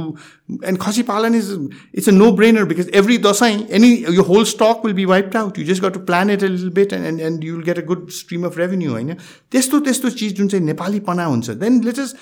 and 0.65 0.77
खसी 0.81 1.03
पालन 1.11 1.36
is 1.36 1.49
it's 1.51 2.09
a 2.09 2.11
no 2.11 2.31
brainer 2.39 2.63
because 2.71 2.89
every 3.01 3.17
Dashain 3.27 3.51
any 3.79 3.91
यो 4.15 4.23
whole 4.29 4.43
stock 4.53 4.81
will 4.86 4.93
be 5.01 5.05
wiped 5.11 5.38
out 5.38 5.59
you 5.59 5.65
just 5.65 5.83
got 5.83 5.93
to 5.93 5.99
plan 6.11 6.29
at 6.29 6.43
all 6.43 6.57
bet 6.75 6.93
and 6.93 7.21
and 7.21 7.43
you 7.43 7.55
will 7.55 7.65
get 7.65 7.79
a 7.79 7.86
good 7.91 8.09
stream 8.21 8.45
of 8.47 8.57
revenue 8.57 8.91
होइन 8.91 9.13
त्यस्तो 9.51 9.79
त्यस्तो 9.89 10.09
चिज 10.23 10.33
जुन 10.38 10.47
चाहिँ 10.47 10.65
नेपालीपना 10.65 11.25
हुन्छ 11.25 11.49
then 11.49 11.81
let 11.86 11.99
us 12.07 12.15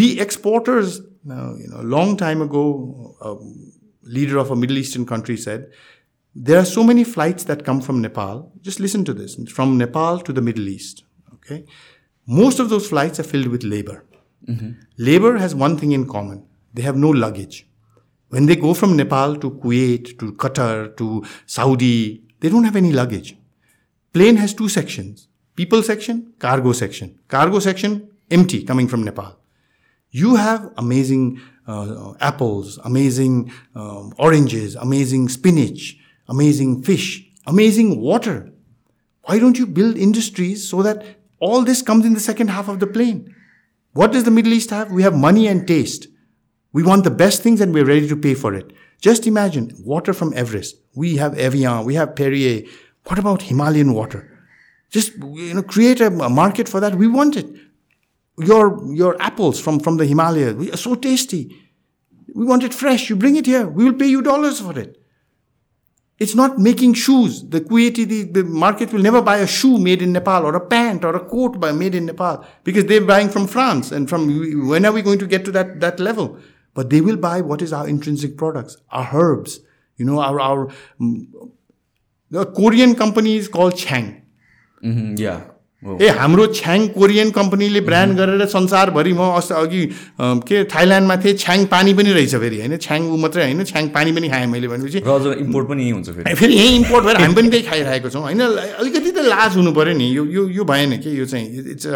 be 0.00 0.08
exporters 0.22 1.00
Now, 1.26 1.56
you 1.58 1.66
know, 1.68 1.80
a 1.80 1.90
long 1.96 2.16
time 2.16 2.40
ago, 2.40 3.16
a 3.20 3.34
leader 4.08 4.38
of 4.38 4.52
a 4.52 4.56
Middle 4.56 4.78
Eastern 4.78 5.04
country 5.04 5.36
said, 5.36 5.68
there 6.36 6.56
are 6.60 6.64
so 6.64 6.84
many 6.84 7.02
flights 7.02 7.42
that 7.44 7.64
come 7.64 7.80
from 7.80 8.00
Nepal. 8.00 8.52
Just 8.60 8.78
listen 8.78 9.04
to 9.06 9.12
this 9.12 9.34
from 9.50 9.76
Nepal 9.76 10.20
to 10.20 10.32
the 10.32 10.40
Middle 10.42 10.68
East. 10.68 11.02
Okay. 11.34 11.64
Most 12.28 12.60
of 12.60 12.68
those 12.68 12.88
flights 12.88 13.18
are 13.18 13.24
filled 13.24 13.48
with 13.48 13.64
labor. 13.64 14.04
Mm-hmm. 14.48 14.70
Labor 14.98 15.36
has 15.38 15.52
one 15.54 15.76
thing 15.76 15.90
in 15.92 16.08
common 16.08 16.44
they 16.74 16.82
have 16.82 16.94
no 16.96 17.08
luggage. 17.10 17.66
When 18.28 18.46
they 18.46 18.54
go 18.56 18.72
from 18.74 18.96
Nepal 18.96 19.36
to 19.36 19.50
Kuwait, 19.50 20.18
to 20.20 20.32
Qatar, 20.34 20.96
to 20.96 21.24
Saudi, 21.46 22.22
they 22.40 22.48
don't 22.50 22.64
have 22.64 22.76
any 22.76 22.92
luggage. 22.92 23.36
Plane 24.12 24.36
has 24.36 24.54
two 24.54 24.68
sections 24.68 25.26
people 25.56 25.82
section, 25.82 26.34
cargo 26.38 26.70
section. 26.72 27.18
Cargo 27.26 27.58
section, 27.58 28.10
empty 28.30 28.62
coming 28.64 28.86
from 28.86 29.02
Nepal. 29.04 29.38
You 30.16 30.36
have 30.36 30.72
amazing 30.78 31.42
uh, 31.68 31.82
uh, 32.12 32.16
apples, 32.20 32.78
amazing 32.86 33.52
um, 33.74 34.14
oranges, 34.18 34.74
amazing 34.74 35.28
spinach, 35.28 35.98
amazing 36.26 36.84
fish, 36.84 37.22
amazing 37.46 38.00
water. 38.00 38.50
Why 39.24 39.38
don't 39.38 39.58
you 39.58 39.66
build 39.66 39.98
industries 39.98 40.66
so 40.70 40.80
that 40.80 41.04
all 41.38 41.64
this 41.64 41.82
comes 41.82 42.06
in 42.06 42.14
the 42.14 42.20
second 42.30 42.48
half 42.48 42.66
of 42.66 42.80
the 42.80 42.86
plane? 42.86 43.34
What 43.92 44.12
does 44.12 44.24
the 44.24 44.30
Middle 44.30 44.54
East 44.54 44.70
have? 44.70 44.90
We 44.90 45.02
have 45.02 45.14
money 45.14 45.48
and 45.48 45.68
taste. 45.68 46.06
We 46.72 46.82
want 46.82 47.04
the 47.04 47.10
best 47.10 47.42
things 47.42 47.60
and 47.60 47.74
we're 47.74 47.84
ready 47.84 48.08
to 48.08 48.16
pay 48.16 48.32
for 48.32 48.54
it. 48.54 48.72
Just 49.02 49.26
imagine 49.26 49.68
water 49.84 50.14
from 50.14 50.32
Everest. 50.32 50.76
We 50.94 51.16
have 51.18 51.38
Evian, 51.38 51.84
we 51.84 51.94
have 51.96 52.14
Perrier. 52.16 52.66
What 53.04 53.18
about 53.18 53.42
Himalayan 53.42 53.92
water? 53.92 54.32
Just 54.88 55.12
you 55.18 55.52
know, 55.52 55.62
create 55.62 56.00
a, 56.00 56.06
a 56.06 56.30
market 56.30 56.70
for 56.70 56.80
that. 56.80 56.94
We 56.94 57.06
want 57.06 57.36
it 57.36 57.48
your, 58.38 58.80
your 58.94 59.20
apples 59.20 59.60
from, 59.60 59.80
from 59.80 59.96
the 59.96 60.06
Himalayas. 60.06 60.54
We 60.54 60.70
are 60.72 60.76
so 60.76 60.94
tasty. 60.94 61.56
We 62.34 62.44
want 62.44 62.64
it 62.64 62.74
fresh. 62.74 63.08
You 63.08 63.16
bring 63.16 63.36
it 63.36 63.46
here. 63.46 63.66
We 63.66 63.84
will 63.84 63.94
pay 63.98 64.06
you 64.06 64.22
dollars 64.22 64.60
for 64.60 64.78
it. 64.78 65.00
It's 66.18 66.34
not 66.34 66.58
making 66.58 66.94
shoes. 66.94 67.44
The 67.46 67.60
Kuwaiti, 67.60 68.06
the, 68.08 68.22
the 68.24 68.44
market 68.44 68.90
will 68.92 69.02
never 69.02 69.20
buy 69.20 69.38
a 69.38 69.46
shoe 69.46 69.78
made 69.78 70.00
in 70.00 70.12
Nepal 70.12 70.46
or 70.46 70.54
a 70.54 70.66
pant 70.66 71.04
or 71.04 71.14
a 71.14 71.20
coat 71.24 71.60
by, 71.60 71.72
made 71.72 71.94
in 71.94 72.06
Nepal 72.06 72.44
because 72.64 72.86
they're 72.86 73.04
buying 73.04 73.28
from 73.28 73.46
France 73.46 73.92
and 73.92 74.08
from 74.08 74.66
when 74.68 74.86
are 74.86 74.92
we 74.92 75.02
going 75.02 75.18
to 75.18 75.26
get 75.26 75.44
to 75.44 75.52
that, 75.52 75.80
that 75.80 76.00
level? 76.00 76.38
But 76.72 76.88
they 76.88 77.02
will 77.02 77.16
buy 77.18 77.42
what 77.42 77.60
is 77.60 77.72
our 77.72 77.86
intrinsic 77.86 78.36
products, 78.38 78.78
our 78.90 79.08
herbs, 79.12 79.60
you 79.96 80.06
know, 80.06 80.18
our, 80.20 80.40
our, 80.40 80.70
mm, 80.98 81.26
the 82.30 82.46
Korean 82.46 82.94
company 82.94 83.36
is 83.36 83.48
called 83.48 83.76
Chang. 83.76 84.22
Mm-hmm, 84.82 85.14
yeah. 85.16 85.44
ए 85.84 86.08
हाम्रो 86.18 86.46
छ्याङ 86.56 86.86
Korean 86.96 87.30
कम्पनीले 87.36 87.80
brand 87.86 88.16
गरेर 88.18 88.44
संसारभरि 88.52 89.12
म 89.16 89.20
अस्ति 89.38 89.54
अघि 89.62 89.80
के 90.48 90.62
थाइल्यान्डमा 90.72 91.16
थिएँ 91.24 91.34
छ्याङ 91.42 91.64
पानी 91.72 91.92
पनि 91.98 92.12
रहेछ 92.16 92.34
फेरि 92.40 92.60
होइन 92.60 92.76
छ्याङ 92.84 93.00
ऊ 93.12 93.16
मात्रै 93.20 93.42
होइन 93.44 93.62
छ्याङ 93.70 93.88
पानी 93.92 94.10
पनि 94.16 94.28
खाएँ 94.32 94.46
मैले 94.52 94.68
भनेपछि 94.72 94.98
इम्पोर्ट 95.44 95.68
पनि 95.68 95.82
यहीँ 95.82 95.92
हुन्छ 95.92 96.08
फेरि 96.16 96.34
फेरि 96.40 96.54
यहीँ 96.56 96.76
इम्पोर्ट 96.78 97.04
भएर 97.06 97.16
हामी 97.20 97.34
पनि 97.36 97.48
त्यही 97.52 97.62
खाइरहेको 97.68 98.08
छौँ 98.14 98.22
होइन 98.22 98.40
अलिकति 98.40 99.10
त 99.10 99.24
लाज 99.28 99.56
हुनु 99.60 99.72
पऱ्यो 99.76 99.96
नि 99.98 100.08
यो 100.16 100.24
यो 100.24 100.48
यो 100.56 100.64
भएन 100.64 100.96
कि 100.98 101.12
यो 101.20 101.24
चाहिँ 101.32 101.68
इट्स 101.76 101.86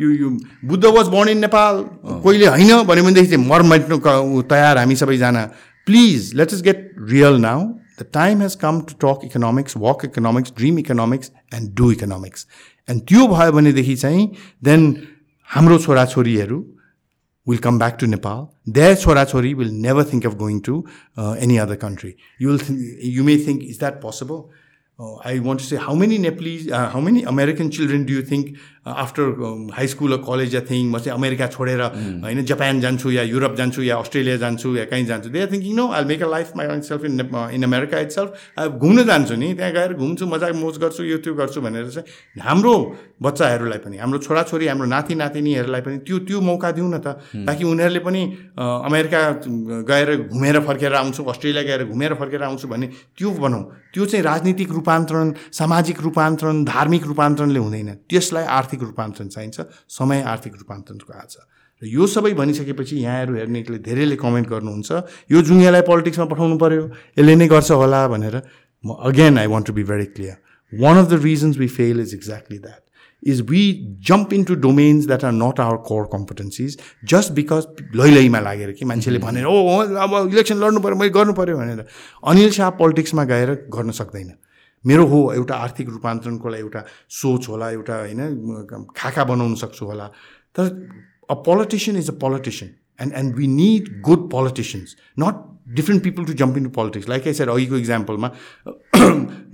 यो 0.00 0.10
यो 0.22 0.28
Buddha 0.66 0.84
was 0.98 1.06
born 1.14 1.28
in 1.34 1.38
Nepal 1.46 1.78
कोहीले 2.26 2.46
होइन 2.58 2.82
भन्यो 2.90 3.04
भनेदेखि 3.06 3.30
चाहिँ 3.36 3.46
मर्मेट्नु 3.54 4.00
तयार 4.52 4.82
हामी 4.82 4.96
सबैजना 5.04 5.44
please 5.86 6.32
let 6.42 6.52
us 6.58 6.62
get 6.70 6.82
real 7.14 7.38
now 7.46 7.62
the 8.02 8.06
time 8.18 8.42
has 8.42 8.54
come 8.66 8.80
to 8.90 8.94
talk 9.06 9.24
economics 9.30 9.76
walk 9.88 10.04
economics 10.10 10.52
dream 10.58 10.78
economics 10.84 11.32
and 11.54 11.72
do 11.80 11.90
economics 12.00 12.46
and 12.90 13.02
त्यो 13.08 13.26
भयो 13.34 13.52
भनेदेखि 13.52 13.94
चाहिँ 13.96 14.28
देन 14.64 14.84
हाम्रो 15.54 15.78
छोराछोरीहरू 15.86 16.58
will 17.48 17.58
come 17.66 17.78
back 17.78 17.96
to 18.00 18.06
Nepal 18.14 18.72
they 18.78 18.94
छोराछोरी 19.04 19.52
will 19.60 19.70
never 19.86 20.04
think 20.12 20.26
of 20.26 20.34
going 20.42 20.60
to 20.70 20.74
any 21.46 21.56
other 21.66 21.76
country 21.84 22.14
you 22.42 22.52
will 22.52 23.12
you 23.18 23.24
may 23.30 23.36
think 23.46 23.62
is 23.74 23.78
that 23.78 24.00
possible 24.02 24.42
I 25.26 25.38
want 25.46 25.60
to 25.60 25.64
say 25.66 25.76
how 25.86 25.94
many 26.00 26.18
Nepalese, 26.24 26.70
how 26.72 27.00
many 27.06 27.20
American 27.32 27.68
children 27.76 28.04
do 28.06 28.12
you 28.12 28.22
think 28.30 28.52
after 29.02 29.68
high 29.76 29.86
school 29.94 30.16
college 30.28 30.54
yeah 30.54 30.60
thing 30.70 30.90
म 30.92 30.98
चाहिँ 31.04 31.16
America 31.18 31.46
छोडेर 31.56 31.80
होइन 32.24 32.42
Japan 32.50 32.80
जान्छु 32.84 33.10
या 33.16 33.22
Europe 33.32 33.54
जान्छु 33.60 33.82
या 33.86 33.96
Australia 34.04 34.36
जान्छु 34.44 34.74
या 34.76 34.84
कहीँ 34.92 35.06
जान्छु 35.10 35.28
they 35.36 35.40
are 35.46 35.50
thinking 35.52 35.74
no 35.82 35.86
I 35.98 36.04
make 36.12 36.22
a 36.22 36.30
life 36.34 36.52
myself 36.90 37.04
in 37.10 37.20
in 37.58 37.62
America 37.70 37.98
itself 38.18 38.78
घुम्न 38.86 39.04
जान्छु 39.10 39.34
नि 39.42 39.52
त्यहाँ 39.60 39.72
गएर 39.78 39.94
घुम्छु 39.98 40.26
मजाक 40.34 40.54
मोज 40.62 40.78
गर्छु 40.86 41.04
यो 41.10 41.18
त्यो 41.26 41.34
गर्छु 41.42 41.60
भनेर 41.66 41.88
चाहिँ 41.98 42.40
हाम्रो 42.48 42.74
बच्चाहरूलाई 43.22 43.78
पनि 43.82 43.96
हाम्रो 44.02 44.18
छोराछोरी 44.26 44.66
हाम्रो 44.68 44.86
नाति 44.92 45.14
नातिनीहरूलाई 45.22 45.80
पनि 45.86 45.96
त्यो 46.06 46.16
त्यो 46.28 46.38
मौका 46.46 46.70
दिउँ 46.76 46.88
न 46.90 46.96
त 47.06 47.06
ताकि 47.46 47.64
उनीहरूले 47.70 48.00
पनि 48.06 48.22
अमेरिका 48.58 49.20
गएर 49.90 50.08
घुमेर 50.26 50.58
फर्केर 50.66 50.92
आउँछु 50.98 51.22
अस्ट्रेलिया 51.30 51.62
गएर 51.62 51.84
घुमेर 51.90 52.12
फर्केर 52.18 52.42
आउँछु 52.42 52.68
भने 52.74 52.86
त्यो 53.14 53.30
भनौँ 53.30 53.62
त्यो 53.94 54.04
चाहिँ 54.10 54.24
राजनीतिक 54.26 54.70
रूपान्तरण 54.74 55.32
सामाजिक 55.60 56.00
रूपान्तरण 56.02 56.64
धार्मिक 56.74 57.02
रूपान्तरणले 57.10 57.58
हुँदैन 57.62 57.88
त्यसलाई 58.10 58.44
आर्थिक 58.58 58.80
रूपान्तरण 58.90 59.28
चाहिन्छ 59.38 59.86
समय 60.02 60.22
आर्थिक 60.34 60.58
रूपान्तरणको 60.66 61.12
आज 61.22 61.36
र 61.38 61.94
यो 61.94 62.06
सबै 62.14 62.30
भनिसकेपछि 62.42 62.96
यहाँहरू 63.06 63.34
हेर्नेले 63.38 63.78
धेरैले 63.86 64.16
कमेन्ट 64.22 64.46
गर्नुहुन्छ 64.50 64.90
यो 65.34 65.38
जुङ्गेलाई 65.48 65.82
पोलिटिक्समा 65.90 66.26
पठाउनु 66.34 66.56
पऱ्यो 66.62 66.82
यसले 67.22 67.34
नै 67.42 67.46
गर्छ 67.54 67.70
होला 67.82 68.06
भनेर 68.14 68.38
म 68.86 68.98
again 69.10 69.38
I 69.42 69.46
want 69.54 69.66
to 69.70 69.78
be 69.78 69.82
very 69.94 70.06
clear 70.14 70.78
one 70.84 71.02
of 71.04 71.10
the 71.14 71.18
reasons 71.30 71.58
we 71.64 71.68
fail 71.78 72.00
is 72.06 72.14
exactly 72.22 72.58
that 72.66 72.81
is 73.30 73.34
is 73.34 73.42
we 73.50 73.60
jump 74.08 74.30
into 74.36 74.54
domains 74.64 75.04
that 75.10 75.24
are 75.28 75.34
not 75.36 75.60
our 75.64 75.76
core 75.88 76.06
competencies 76.14 76.76
just 77.12 77.34
because 77.36 77.66
लैलैमा 77.94 78.40
लागेर 78.40 78.72
कि 78.78 78.84
मान्छेले 78.84 79.18
mm-hmm. 79.18 79.34
भनेर 79.34 79.44
ओ 79.44 79.78
अब 80.06 80.32
election 80.32 80.56
लड्नु 80.62 80.80
पऱ्यो 80.80 80.96
मैले 80.98 81.10
गर्नु 81.18 81.32
पऱ्यो 81.40 81.56
भनेर 81.58 81.84
अनिल 82.32 82.50
शाह 82.58 82.70
पोलिटिक्समा 82.82 83.24
गएर 83.34 83.50
गर्न 83.76 83.90
सक्दैन 84.00 84.32
मेरो 84.86 85.06
हो 85.06 85.20
एउटा 85.34 85.54
आर्थिक 85.66 85.88
रूपान्तरणको 85.88 86.54
एउटा 86.54 86.84
सोच 87.22 87.48
होला 87.48 87.70
एउटा 87.70 87.98
होइन 87.98 88.86
खाका 88.96 89.24
बनाउन 89.24 89.54
सक्छु 89.64 89.84
होला 89.86 90.08
तर 90.56 90.72
a 91.30 91.34
politician 91.50 91.96
is 91.98 92.08
a 92.10 92.14
politician 92.24 92.74
and 93.02 93.12
and 93.16 93.34
we 93.36 93.46
need 93.56 93.88
good 94.08 94.30
politicians 94.30 94.96
not 95.20 95.50
different 95.76 96.02
people 96.04 96.24
to 96.24 96.32
jump 96.40 96.56
into 96.64 96.70
politics 96.70 97.08
like 97.08 97.26
I 97.28 97.32
अघिको 97.54 97.76
इक्जाम्पलमा 97.76 98.30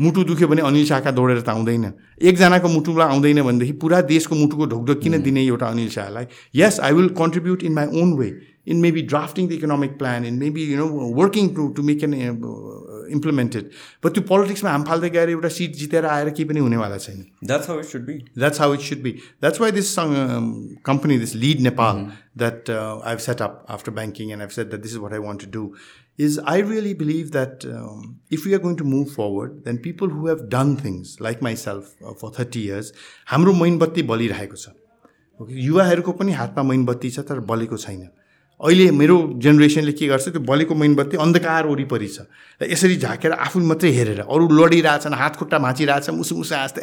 मुटु 0.06 0.24
दुख्यो 0.30 0.48
भने 0.48 0.62
अनिल 0.70 0.84
शाहका 0.92 1.10
दौडेर 1.18 1.40
त 1.40 1.48
आउँदैन 1.56 1.86
एकजनाको 2.32 2.68
मुटुलाई 2.74 3.08
आउँदैन 3.16 3.42
भनेदेखि 3.42 3.72
पुरा 3.84 4.00
देशको 4.12 4.34
मुटुको 4.42 4.66
ढोकढोक 4.74 5.00
किन 5.06 5.20
दिने 5.28 5.44
एउटा 5.46 5.66
Anil 5.76 5.88
शाहलाई 5.98 6.26
yes 6.62 6.80
I 6.88 6.92
will 7.00 7.08
contribute 7.22 7.62
in 7.70 7.72
my 7.82 8.00
own 8.02 8.12
way 8.22 8.30
in 8.72 8.80
maybe 8.84 9.02
drafting 9.10 9.48
the 9.50 9.56
economic 9.56 9.96
plan 9.98 10.24
in 10.30 10.38
maybe 10.38 10.64
you 10.70 10.76
know 10.78 10.86
working 11.18 11.48
to 11.56 11.66
to 11.76 11.82
make 11.90 12.02
an 12.04 12.14
implemented 13.14 13.68
but 14.04 14.12
त्यो 14.16 14.22
पोलिटिक्समा 14.30 14.70
हाम 14.70 14.82
फाल्दै 14.88 15.10
गएर 15.14 15.30
एउटा 15.34 15.48
सिट 15.58 15.74
जितेर 15.82 16.06
आएर 16.06 16.28
केही 16.30 16.44
पनि 16.48 16.60
हुनेवाला 16.66 16.98
छैन 17.04 17.22
that's 17.52 17.68
how 17.70 17.78
it 17.80 17.84
should 17.92 18.04
be 18.08 18.14
that's 18.42 18.60
how 18.60 18.74
it 18.74 18.80
should 18.88 19.02
be 19.06 19.10
that's 19.46 19.60
why 19.60 19.70
this 19.78 19.94
company 20.90 21.18
this 21.24 21.34
Lead 21.44 21.60
Nepal 21.68 22.04
that 22.42 22.70
I 22.72 23.10
have 23.10 23.18
set 23.28 23.42
up 23.48 23.64
after 23.78 23.92
banking 24.00 24.30
and 24.36 24.42
have 24.46 24.50
set 24.58 24.68
that 24.74 24.82
this 24.88 24.92
is 24.92 24.98
what 25.06 25.12
I 25.20 25.26
want 25.28 25.46
to 25.46 25.54
do 25.60 25.70
is 26.26 26.36
I 26.50 26.52
really 26.68 26.92
believe 27.00 27.28
that 27.34 27.64
um, 27.72 27.98
if 28.36 28.46
we 28.46 28.54
are 28.56 28.58
going 28.62 28.78
to 28.78 28.86
move 28.94 29.12
forward, 29.18 29.52
then 29.66 29.76
people 29.84 30.10
who 30.14 30.24
have 30.30 30.40
done 30.54 30.72
things 30.80 31.12
like 31.26 31.44
myself 31.48 31.92
uh, 32.08 32.14
for 32.22 32.30
30 32.40 32.58
years, 32.64 32.90
हाम्रो 33.34 33.52
मैनबत्ती 33.62 34.02
बलिरहेको 34.12 34.56
छ 34.62 34.74
okay 35.42 35.60
युवाहरूको 35.66 36.12
पनि 36.22 36.32
हातमा 36.42 36.62
मैनबत्ती 36.72 37.10
छ 37.18 37.24
तर 37.28 37.40
बलेको 37.52 37.76
छैन 37.84 38.08
अहिले 38.66 38.90
मेरो 38.90 39.16
जेनेरेसनले 39.42 39.92
के 39.98 40.06
गर्छ 40.08 40.28
त्यो 40.28 40.40
बलेको 40.44 40.74
मेनबत्ती 40.78 41.16
अन्धकार 41.24 41.66
वरिपरि 41.66 42.06
छ 42.14 42.24
र 42.62 42.66
यसरी 42.74 42.96
झाँकेर 43.02 43.32
आफू 43.46 43.58
मात्रै 43.70 43.90
हेरेर 43.94 44.20
अरू 44.26 44.44
लडिरहेछन् 44.58 45.14
हात 45.14 45.36
खुट्टा 45.38 45.58
माचिरहेछ 45.62 46.08
मुसु 46.18 46.34
मुसा 46.38 46.56
आस्ते 46.66 46.80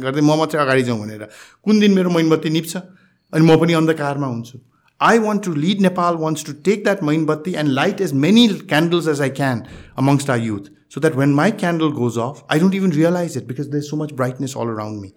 गर्दै 0.04 0.22
म 0.24 0.32
मात्रै 0.40 0.60
अगाडि 0.64 0.82
जाउँ 0.88 0.96
भनेर 1.04 1.22
कुन 1.60 1.74
दिन 1.84 1.92
मेरो 1.98 2.10
मेनबत्ती 2.16 2.48
निप्छ 2.56 2.72
अनि 3.36 3.44
म 3.44 3.52
पनि 3.60 3.72
अन्धकारमा 3.80 4.28
हुन्छु 4.32 4.58
I 5.10 5.18
want 5.28 5.40
to 5.48 5.52
Lead 5.64 5.78
Nepal 5.88 6.14
wants 6.24 6.42
to 6.48 6.52
take 6.70 6.78
that 6.88 7.00
मेनबत्ती 7.12 7.50
and 7.64 7.68
light 7.82 8.00
as 8.08 8.12
many 8.24 8.44
candles 8.72 9.12
as 9.14 9.20
I 9.28 9.36
can 9.42 9.62
amongst 10.04 10.30
our 10.38 10.40
youth 10.48 10.72
so 10.96 11.04
that 11.06 11.20
when 11.22 11.36
my 11.44 11.52
candle 11.64 11.92
goes 12.00 12.18
off 12.30 12.40
I 12.56 12.64
don't 12.64 12.80
even 12.80 12.96
realise 13.02 13.36
it 13.42 13.52
because 13.54 13.68
they 13.76 13.80
so 13.94 14.00
much 14.04 14.16
brightness 14.24 14.56
all 14.64 14.72
around 14.72 15.00
me 15.04 15.12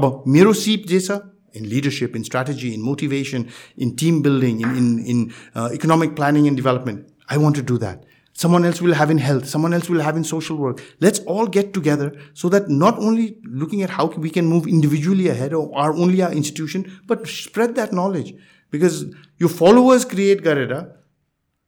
अब 0.00 0.08
मेरो 0.38 0.52
सिप 0.64 0.88
जे 0.96 1.04
छ 1.10 1.20
in 1.55 1.69
leadership, 1.69 2.15
in 2.15 2.23
strategy, 2.23 2.73
in 2.73 2.81
motivation, 2.81 3.49
in 3.77 3.95
team 3.95 4.21
building, 4.21 4.61
in, 4.61 4.77
in, 4.77 4.99
in 5.05 5.33
uh, 5.55 5.69
economic 5.73 6.15
planning 6.15 6.47
and 6.47 6.55
development. 6.55 7.07
I 7.29 7.37
want 7.37 7.55
to 7.57 7.61
do 7.61 7.77
that. 7.79 8.05
Someone 8.33 8.63
else 8.63 8.81
will 8.81 8.93
have 8.93 9.11
in 9.11 9.17
health, 9.17 9.47
someone 9.47 9.73
else 9.73 9.89
will 9.89 9.99
have 9.99 10.15
in 10.15 10.23
social 10.23 10.55
work. 10.55 10.81
Let's 11.01 11.19
all 11.19 11.47
get 11.47 11.73
together 11.73 12.13
so 12.33 12.47
that 12.49 12.69
not 12.69 12.97
only 12.97 13.37
looking 13.43 13.81
at 13.81 13.89
how 13.89 14.05
we 14.05 14.29
can 14.29 14.45
move 14.45 14.67
individually 14.67 15.27
ahead 15.27 15.53
or 15.53 15.69
our 15.77 15.93
only 15.93 16.21
our 16.21 16.31
institution, 16.31 16.99
but 17.07 17.27
spread 17.27 17.75
that 17.75 17.91
knowledge. 17.91 18.33
Because 18.71 19.05
your 19.37 19.49
followers 19.49 20.05
create 20.05 20.41
गरेर 20.43 20.73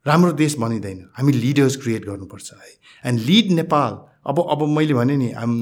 राम्रो 0.08 0.32
देश 0.40 0.56
बनिँदैन 0.60 0.98
हामी 1.18 1.32
leaders 1.34 1.76
create 1.84 2.06
गर्नुपर्छ 2.06 2.54
है 2.54 3.10
and 3.10 3.20
lead 3.28 3.52
Nepal 3.60 3.94
अब 4.32 4.40
अब 4.52 4.68
मैले 4.78 4.94
भने 4.94 5.16
नि 5.18 5.32
um 5.44 5.54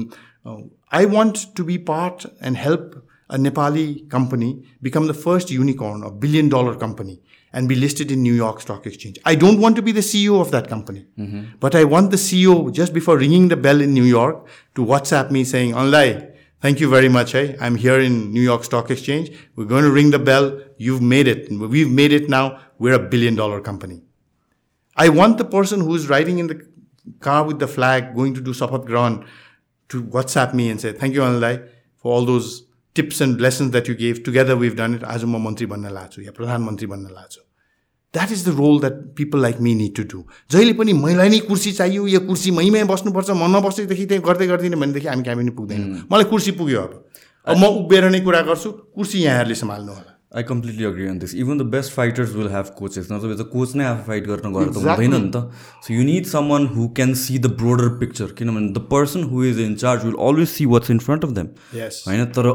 I 0.94 1.06
want 1.14 1.38
to 1.56 1.64
be 1.64 1.76
part 1.90 2.26
and 2.42 2.58
help 2.58 3.02
a 3.29 3.37
Nepali 3.37 4.09
company 4.09 4.63
become 4.81 5.07
the 5.07 5.13
first 5.13 5.49
unicorn 5.51 6.03
or 6.03 6.11
billion 6.11 6.49
dollar 6.49 6.75
company 6.75 7.21
and 7.53 7.67
be 7.67 7.75
listed 7.75 8.11
in 8.11 8.21
New 8.21 8.33
York 8.33 8.61
Stock 8.61 8.85
Exchange. 8.85 9.19
I 9.25 9.35
don't 9.35 9.59
want 9.59 9.75
to 9.77 9.81
be 9.81 9.91
the 9.91 10.01
CEO 10.01 10.39
of 10.39 10.51
that 10.51 10.67
company, 10.67 11.05
mm-hmm. 11.17 11.57
but 11.59 11.75
I 11.75 11.83
want 11.83 12.11
the 12.11 12.17
CEO 12.17 12.71
just 12.73 12.93
before 12.93 13.17
ringing 13.17 13.47
the 13.49 13.57
bell 13.57 13.81
in 13.81 13.93
New 13.93 14.03
York 14.03 14.45
to 14.75 14.85
WhatsApp 14.85 15.31
me 15.31 15.43
saying, 15.43 15.73
Online, 15.75 16.31
thank 16.61 16.79
you 16.79 16.89
very 16.89 17.09
much. 17.09 17.31
Hey, 17.33 17.49
eh? 17.53 17.57
I'm 17.59 17.75
here 17.75 17.99
in 17.99 18.31
New 18.33 18.41
York 18.41 18.63
Stock 18.63 18.91
Exchange. 18.91 19.31
We're 19.55 19.65
going 19.65 19.83
to 19.83 19.91
ring 19.91 20.11
the 20.11 20.19
bell. 20.19 20.59
You've 20.77 21.01
made 21.01 21.27
it. 21.27 21.51
We've 21.51 21.91
made 21.91 22.11
it 22.13 22.29
now. 22.29 22.59
We're 22.79 22.93
a 22.93 22.99
billion 23.09 23.35
dollar 23.35 23.59
company. 23.61 24.03
I 24.95 25.09
want 25.09 25.37
the 25.37 25.45
person 25.45 25.81
who's 25.81 26.07
riding 26.09 26.39
in 26.39 26.47
the 26.47 26.67
car 27.19 27.43
with 27.43 27.59
the 27.59 27.67
flag 27.67 28.13
going 28.15 28.33
to 28.35 28.41
do 28.41 28.51
Sapat 28.51 28.85
Gran 28.85 29.25
to 29.89 30.03
WhatsApp 30.03 30.53
me 30.53 30.69
and 30.69 30.81
say, 30.81 30.91
thank 30.91 31.13
you, 31.13 31.21
Anlai, 31.21 31.65
for 31.95 32.11
all 32.11 32.25
those 32.25 32.66
tips 32.97 33.21
and 33.21 33.41
lessons 33.45 33.71
that 33.71 33.89
you 33.89 33.95
gave 33.99 34.21
together 34.25 34.53
we've 34.63 34.75
done 34.77 34.93
it 34.95 35.03
आज 35.15 35.23
म 35.33 35.41
मन्त्री 35.47 35.65
बन्न 35.73 35.89
लाग्छु 35.97 36.21
या 36.21 36.31
प्रधानमन्त्री 36.39 36.87
बन्न 36.93 37.09
लाग्छु 37.19 37.41
that 38.17 38.31
is 38.37 38.45
the 38.47 38.53
role 38.57 38.79
that 38.85 38.93
people 39.21 39.41
like 39.47 39.59
me 39.67 39.73
need 39.83 39.93
to 39.99 40.03
do 40.15 40.23
जहिले 40.55 40.73
पनि 40.81 40.93
मैलाई 41.05 41.29
नै 41.35 41.39
कुर्सी 41.51 41.71
चाहियो 41.81 42.07
यो 42.15 42.19
कुर्सी 42.33 42.51
मैमै 42.61 42.83
बस्नुपर्छ 42.95 43.29
म 43.43 43.51
नबसेदेखि 43.55 44.05
त्यहीँ 44.13 44.23
गर्दै 44.29 44.49
गर्दिनँ 44.53 44.81
भनेदेखि 44.85 45.07
हामी 45.13 45.27
कहाँ 45.29 45.37
पनि 45.41 45.55
पुग्दैनौँ 45.61 46.05
मलाई 46.15 46.31
कुर्सी 46.35 46.57
पुग्यो 46.61 46.85
अब 47.51 47.55
म 47.63 47.71
उभिएर 47.81 48.09
नै 48.17 48.21
कुरा 48.29 48.41
गर्छु 48.51 48.73
कुर्सी 48.97 49.25
यहाँहरूले 49.27 49.59
सम्हाल्नु 49.63 49.99
होला 49.99 50.16
I 50.32 50.42
completely 50.42 50.84
agree 50.84 51.08
on 51.08 51.18
this. 51.18 51.34
Even 51.36 51.58
the 51.58 51.64
best 51.66 51.92
fighters 51.92 52.30
will 52.34 52.48
have 52.50 52.68
coaches. 52.76 53.08
नत्र 53.08 53.34
त 53.34 53.44
कोच 53.50 53.74
नै 53.76 53.84
आफू 53.86 54.04
फाइट 54.04 54.26
गर्न 54.26 54.52
गएर 54.52 54.68
त 54.68 54.76
हुँदैन 54.78 55.16
नि 55.16 55.30
त 55.30 55.42
so 55.82 55.94
you 55.94 56.04
need 56.04 56.26
someone 56.50 56.66
who 56.76 56.86
can 56.96 57.12
see 57.22 57.38
the 57.38 57.50
broader 57.58 57.88
picture 57.98 58.32
किनभने 58.38 58.70
the 58.72 58.86
person 58.92 59.28
who 59.32 59.44
is 59.44 59.60
in 59.60 59.74
charge 59.82 60.04
will 60.04 60.16
always 60.28 60.48
see 60.48 60.66
what's 60.72 60.90
in 60.90 60.98
front 61.08 61.24
of 61.24 61.36
them 61.40 61.52
Yes. 61.74 62.00
होइन 62.06 62.24
तर 62.38 62.50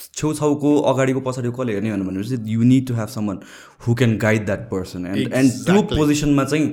छेउछाउको 0.00 0.74
अगाडिको 0.92 1.20
पछाडिको 1.22 1.62
कसले 1.62 1.74
हेर्ने 1.74 1.92
भनेपछि 2.02 2.40
you 2.52 2.62
need 2.72 2.86
to 2.88 2.94
have 2.94 3.08
someone 3.14 3.38
who 3.86 3.94
can 3.94 4.16
guide 4.24 4.46
that 4.46 4.68
person 4.70 5.06
and 5.06 5.32
and 5.34 5.64
त्यो 5.64 5.82
पोजिसनमा 5.94 6.44
चाहिँ 6.44 6.68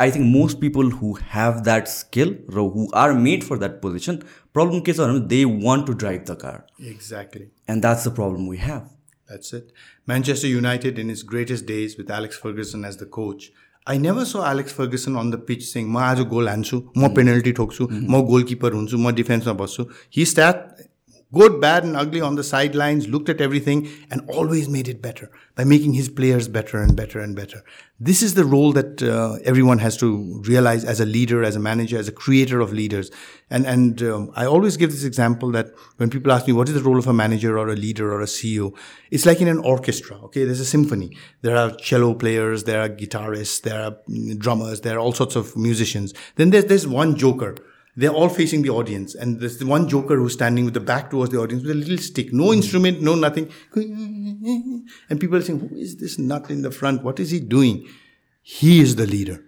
I 0.00 0.10
think 0.12 0.26
most 0.28 0.58
people 0.60 0.90
who 1.00 1.12
have 1.34 1.60
that 1.64 1.88
skill 1.88 2.34
र 2.54 2.70
who 2.74 2.88
are 3.00 3.12
made 3.26 3.42
for 3.44 3.58
that 3.58 3.78
position 3.82 4.24
problem 4.54 4.80
के 4.80 4.92
छ 4.92 5.12
भने 5.12 5.28
they 5.28 5.44
want 5.60 5.86
to 5.86 6.00
drive 6.02 6.24
the 6.30 6.36
car 6.40 6.88
exactly 6.88 7.46
and 7.68 7.82
that's 7.82 8.08
the 8.08 8.14
problem 8.14 8.50
we 8.50 8.66
have 8.66 8.90
That's 9.27 9.51
it. 9.53 9.71
Manchester 10.05 10.47
United 10.47 10.97
in 10.97 11.09
its 11.09 11.21
greatest 11.21 11.65
days 11.65 11.97
with 11.97 12.09
Alex 12.09 12.37
Ferguson 12.37 12.85
as 12.85 12.97
the 12.97 13.09
coach. 13.21 13.49
I 13.91 13.97
never 13.99 14.23
saw 14.27 14.39
Alex 14.45 14.73
Ferguson 14.73 15.13
on 15.19 15.29
the 15.31 15.35
pitch 15.47 15.61
saying 15.65 15.85
म 15.93 15.97
आज 16.07 16.19
goal 16.33 16.49
हान्छु 16.49 16.77
म 16.97 17.09
penalty 17.19 17.51
ठोक्छु 17.59 17.87
म 18.11 18.19
goalkeeper 18.31 18.73
हुन्छु 18.77 18.97
म 19.05 19.11
डिफेन्समा 19.19 19.53
बस्छु 19.61 19.85
he 20.15 20.25
stat 20.31 20.86
good, 21.33 21.59
bad, 21.59 21.83
and 21.83 21.97
ugly 21.97 22.21
on 22.21 22.35
the 22.35 22.43
sidelines, 22.43 23.07
looked 23.07 23.27
at 23.27 23.41
everything, 23.41 23.89
and 24.09 24.21
always 24.29 24.69
made 24.69 24.87
it 24.87 25.01
better 25.01 25.29
by 25.55 25.63
making 25.65 25.93
his 25.93 26.07
players 26.07 26.47
better 26.47 26.81
and 26.81 26.95
better 26.95 27.19
and 27.19 27.35
better. 27.35 27.63
This 27.99 28.21
is 28.21 28.35
the 28.35 28.45
role 28.45 28.71
that 28.73 29.03
uh, 29.03 29.35
everyone 29.43 29.79
has 29.79 29.97
to 29.97 30.41
realize 30.47 30.85
as 30.85 31.01
a 31.01 31.05
leader, 31.05 31.43
as 31.43 31.55
a 31.55 31.59
manager, 31.59 31.97
as 31.97 32.07
a 32.07 32.11
creator 32.13 32.61
of 32.61 32.71
leaders. 32.71 33.11
And 33.49 33.65
and 33.65 34.01
um, 34.03 34.31
I 34.35 34.45
always 34.45 34.77
give 34.77 34.91
this 34.91 35.03
example 35.03 35.51
that 35.51 35.67
when 35.97 36.09
people 36.09 36.31
ask 36.31 36.47
me 36.47 36.53
what 36.53 36.69
is 36.69 36.75
the 36.75 36.83
role 36.83 36.99
of 36.99 37.07
a 37.07 37.13
manager 37.13 37.57
or 37.57 37.67
a 37.69 37.75
leader 37.75 38.13
or 38.13 38.21
a 38.21 38.25
CEO, 38.25 38.75
it's 39.11 39.25
like 39.25 39.41
in 39.41 39.47
an 39.47 39.59
orchestra. 39.59 40.17
Okay, 40.25 40.45
there's 40.45 40.59
a 40.59 40.65
symphony. 40.65 41.17
There 41.41 41.57
are 41.57 41.71
cello 41.75 42.13
players, 42.13 42.63
there 42.63 42.81
are 42.81 42.89
guitarists, 42.89 43.61
there 43.61 43.81
are 43.81 43.97
mm, 44.09 44.37
drummers, 44.37 44.81
there 44.81 44.95
are 44.95 44.99
all 44.99 45.13
sorts 45.13 45.35
of 45.35 45.57
musicians. 45.57 46.13
Then 46.35 46.51
there's 46.51 46.65
there's 46.65 46.87
one 46.87 47.17
joker 47.17 47.55
they're 47.97 48.11
all 48.13 48.29
facing 48.29 48.61
the 48.61 48.69
audience. 48.69 49.15
And 49.15 49.41
there's 49.41 49.57
the 49.57 49.65
one 49.65 49.89
joker 49.89 50.15
who's 50.15 50.33
standing 50.33 50.63
with 50.63 50.75
the 50.75 50.79
back 50.79 51.09
towards 51.09 51.31
the 51.31 51.39
audience 51.39 51.63
with 51.63 51.71
a 51.71 51.73
little 51.73 51.97
stick, 51.97 52.31
no 52.31 52.47
hmm. 52.47 52.53
instrument, 52.53 53.01
no 53.01 53.15
nothing. 53.15 53.49
And 55.09 55.19
people 55.19 55.35
are 55.37 55.41
saying, 55.41 55.59
Who 55.67 55.75
is 55.75 55.97
this 55.99 56.17
nut 56.17 56.49
in 56.49 56.61
the 56.61 56.71
front? 56.71 57.03
What 57.03 57.19
is 57.19 57.31
he 57.31 57.41
doing? 57.41 57.87
He 58.43 58.79
is 58.79 58.95
the 58.95 59.05
leader 59.07 59.43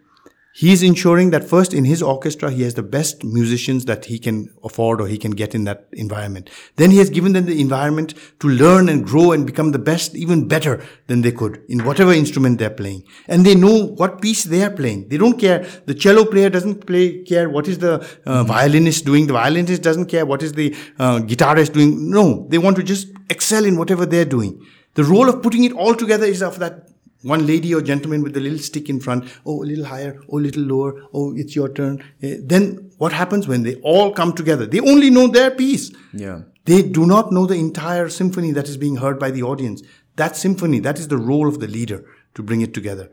he's 0.60 0.84
ensuring 0.84 1.30
that 1.30 1.42
first 1.50 1.74
in 1.74 1.86
his 1.86 2.02
orchestra 2.14 2.52
he 2.52 2.64
has 2.64 2.74
the 2.74 2.84
best 2.84 3.24
musicians 3.24 3.86
that 3.86 4.06
he 4.06 4.20
can 4.20 4.36
afford 4.62 5.00
or 5.00 5.08
he 5.08 5.18
can 5.18 5.32
get 5.32 5.56
in 5.56 5.64
that 5.64 5.88
environment 5.94 6.50
then 6.76 6.92
he 6.92 6.98
has 6.98 7.10
given 7.10 7.32
them 7.32 7.46
the 7.46 7.62
environment 7.62 8.14
to 8.42 8.50
learn 8.50 8.90
and 8.90 9.06
grow 9.06 9.32
and 9.32 9.46
become 9.46 9.72
the 9.72 9.80
best 9.92 10.14
even 10.16 10.46
better 10.50 10.74
than 11.08 11.22
they 11.22 11.32
could 11.32 11.62
in 11.70 11.84
whatever 11.86 12.12
instrument 12.12 12.60
they're 12.60 12.76
playing 12.82 13.02
and 13.30 13.46
they 13.46 13.56
know 13.56 13.78
what 14.02 14.20
piece 14.26 14.44
they 14.56 14.62
are 14.62 14.76
playing 14.82 15.08
they 15.08 15.18
don't 15.24 15.40
care 15.40 15.60
the 15.86 15.94
cello 15.96 16.26
player 16.26 16.50
doesn't 16.50 16.86
play 16.86 17.24
care 17.24 17.50
what 17.50 17.66
is 17.70 17.78
the 17.80 17.94
uh, 17.94 18.00
mm-hmm. 18.04 18.48
violinist 18.48 19.06
doing 19.06 19.28
the 19.28 19.34
violinist 19.42 19.82
doesn't 19.82 20.08
care 20.08 20.26
what 20.26 20.44
is 20.44 20.52
the 20.60 20.76
uh, 21.00 21.20
guitarist 21.20 21.72
doing 21.72 22.10
no 22.20 22.46
they 22.50 22.58
want 22.58 22.76
to 22.76 22.84
just 22.84 23.08
excel 23.30 23.64
in 23.64 23.78
whatever 23.78 24.06
they're 24.06 24.32
doing 24.38 24.60
the 24.96 25.04
role 25.06 25.30
of 25.30 25.42
putting 25.42 25.64
it 25.64 25.72
all 25.72 25.94
together 25.96 26.26
is 26.26 26.42
of 26.44 26.60
that 26.60 26.89
one 27.23 27.47
lady 27.47 27.75
or 27.75 27.81
gentleman 27.81 28.23
with 28.23 28.37
a 28.37 28.41
little 28.41 28.59
stick 28.59 28.89
in 28.89 29.01
front, 29.01 29.25
oh, 29.47 29.63
a 29.63 29.67
little 29.67 29.87
higher, 29.87 30.21
oh, 30.31 30.39
a 30.39 30.41
little 30.41 30.63
lower, 30.63 31.03
oh, 31.15 31.35
it's 31.35 31.57
your 31.57 31.69
turn. 31.73 32.03
Eh, 32.23 32.37
then 32.41 32.91
what 32.99 33.13
happens 33.13 33.49
when 33.49 33.63
they 33.63 33.77
all 33.77 34.13
come 34.13 34.33
together? 34.35 34.67
They 34.67 34.81
only 34.81 35.11
know 35.11 35.27
their 35.29 35.51
piece. 35.51 35.91
Yeah. 36.13 36.43
They 36.67 36.83
do 36.83 37.07
not 37.07 37.33
know 37.33 37.47
the 37.47 37.55
entire 37.55 38.09
symphony 38.09 38.51
that 38.53 38.69
is 38.69 38.77
being 38.77 38.97
heard 38.97 39.19
by 39.19 39.31
the 39.31 39.43
audience. 39.43 39.83
That 40.17 40.37
symphony, 40.37 40.81
that 40.81 40.99
is 40.99 41.09
the 41.09 41.19
role 41.19 41.49
of 41.49 41.61
the 41.61 41.67
leader 41.67 42.05
to 42.35 42.43
bring 42.43 42.61
it 42.61 42.75
together. 42.75 43.11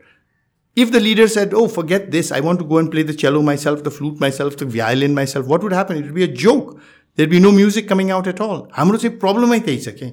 If 0.74 0.92
the 0.92 1.00
leader 1.00 1.28
said, 1.28 1.52
Oh, 1.52 1.68
forget 1.68 2.10
this, 2.10 2.32
I 2.32 2.40
want 2.40 2.58
to 2.60 2.64
go 2.64 2.78
and 2.78 2.90
play 2.90 3.02
the 3.02 3.14
cello 3.14 3.42
myself, 3.42 3.82
the 3.84 3.90
flute 3.90 4.20
myself, 4.20 4.56
the 4.56 4.64
violin 4.64 5.14
myself, 5.14 5.46
what 5.46 5.62
would 5.62 5.72
happen? 5.72 5.98
It 5.98 6.04
would 6.04 6.14
be 6.14 6.24
a 6.24 6.28
joke. 6.28 6.80
There'd 7.16 7.30
be 7.30 7.40
no 7.40 7.52
music 7.52 7.88
coming 7.88 8.10
out 8.10 8.26
at 8.26 8.40
all. 8.40 8.68
हाम्रो 8.72 8.96
चाहिँ 8.98 9.18
प्रब्लमै 9.20 9.58
त्यही 9.68 9.78
छ 9.84 9.88
कि 9.98 10.06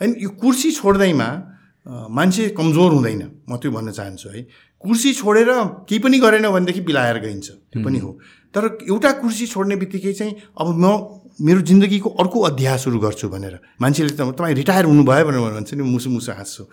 होइन 0.00 0.14
यो 0.20 0.30
कुर्सी 0.42 0.72
छोड्दैमा 0.72 1.28
मान्छे 1.87 2.47
कमजोर 2.57 2.91
हुँदैन 2.93 3.23
म 3.49 3.57
त्यो 3.57 3.71
भन्न 3.71 3.91
चाहन्छु 3.91 4.29
है 4.29 4.41
कुर्सी 4.85 5.11
छोडेर 5.13 5.49
केही 5.89 5.99
पनि 5.99 6.19
गरेन 6.19 6.47
भनेदेखि 6.51 6.81
बिलाएर 6.85 7.19
गइन्छ 7.19 7.49
त्यो 7.73 7.83
पनि 7.83 7.99
हो 7.99 8.11
तर 8.55 8.65
एउटा 8.89 9.11
कुर्सी 9.25 9.45
छोड्ने 9.47 9.75
बित्तिकै 9.81 10.13
चाहिँ 10.13 10.35
अब 10.61 10.67
म 10.85 10.93
मेरो 11.45 11.61
जिन्दगीको 11.67 12.09
अर्को 12.21 12.39
अध्याय 12.45 12.77
सुरु 12.77 12.99
गर्छु 13.01 13.27
भनेर 13.33 13.59
मान्छेले 13.81 14.09
त 14.13 14.21
तपाईँ 14.21 14.53
रिटायर 14.61 14.85
हुनुभयो 14.85 15.25
भनेर 15.25 15.53
भन्छ 15.57 15.73
नि 15.73 15.83
मुसु 15.89 16.09
मुसु 16.13 16.31
हाँस्छु 16.37 16.63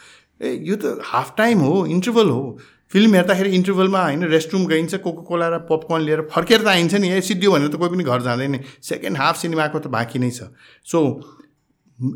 ए 0.44 0.48
यो 0.68 0.76
त 0.76 0.82
हाफ 1.04 1.32
टाइम 1.38 1.59
हो 1.66 1.74
इन्टरभल 1.96 2.28
हो 2.28 2.59
फिल्म 2.92 3.14
हेर्दाखेरि 3.14 3.50
इन्टरभलमा 3.56 4.00
होइन 4.04 4.24
रेस्टरुम 4.34 4.66
गइन्छ 4.68 4.94
कोको 5.06 5.22
कोला 5.30 5.46
र 5.48 5.56
पपकर्न 5.70 6.02
लिएर 6.04 6.20
फर्केर 6.34 6.61
त 6.64 6.68
आइन्छ 6.76 6.94
नि 7.00 7.06
ए 7.16 7.20
सिद्धियो 7.30 7.50
भनेर 7.52 7.68
त 7.72 7.80
कोही 7.80 7.90
पनि 7.96 8.04
घर 8.04 8.20
जाँदैन 8.28 8.59
सेकेन्ड 8.90 9.16
हाफ 9.16 9.34
सिनेमाको 9.40 9.78
त 9.78 9.86
बाँकी 9.96 10.18
नै 10.20 10.30
छ 10.36 10.52
सो 10.92 10.98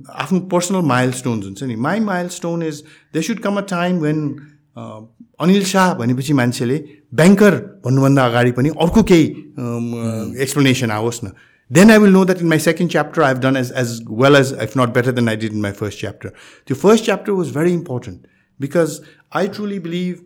आफ्नो 0.10 0.40
पर्सनल 0.52 0.82
माइल 0.92 1.12
स्टोन्स 1.22 1.46
हुन्छ 1.46 1.64
नि 1.64 1.76
my 1.88 2.00
milestone 2.38 2.64
is 2.64 2.84
they 3.14 3.22
should 3.28 3.40
come 3.40 3.58
a 3.58 3.62
time 3.74 4.00
when 4.00 4.24
Anil 5.46 5.64
Shah 5.74 5.94
भनेपछि 6.00 6.34
मान्छेले 6.40 6.78
ब्याङ्कर 7.20 7.56
भन्नुभन्दा 7.86 8.26
अगाडि 8.26 8.52
पनि 8.62 8.70
अर्को 8.86 9.04
केही 9.12 9.28
एक्सप्लेनेसन 10.46 10.92
आओस् 11.02 11.24
न 11.24 11.32
then 11.70 11.92
I 11.92 11.98
will 11.98 12.12
know 12.12 12.24
that 12.24 12.40
in 12.40 12.48
my 12.48 12.58
second 12.58 12.90
chapter 12.90 13.22
I've 13.22 13.40
done 13.42 13.58
as, 13.58 13.72
as 13.72 14.02
well 14.08 14.36
as, 14.38 14.52
if 14.66 14.76
not 14.76 14.94
better 14.94 15.12
than 15.12 15.28
I 15.28 15.36
did 15.36 15.52
in 15.52 15.62
my 15.62 15.72
first 15.80 16.00
chapter. 16.00 16.34
The 16.68 16.76
first 16.76 17.04
chapter 17.04 17.36
was 17.36 17.50
very 17.50 17.74
important 17.74 18.26
because 18.60 19.02
I 19.32 19.48
truly 19.48 19.80
believe 19.80 20.22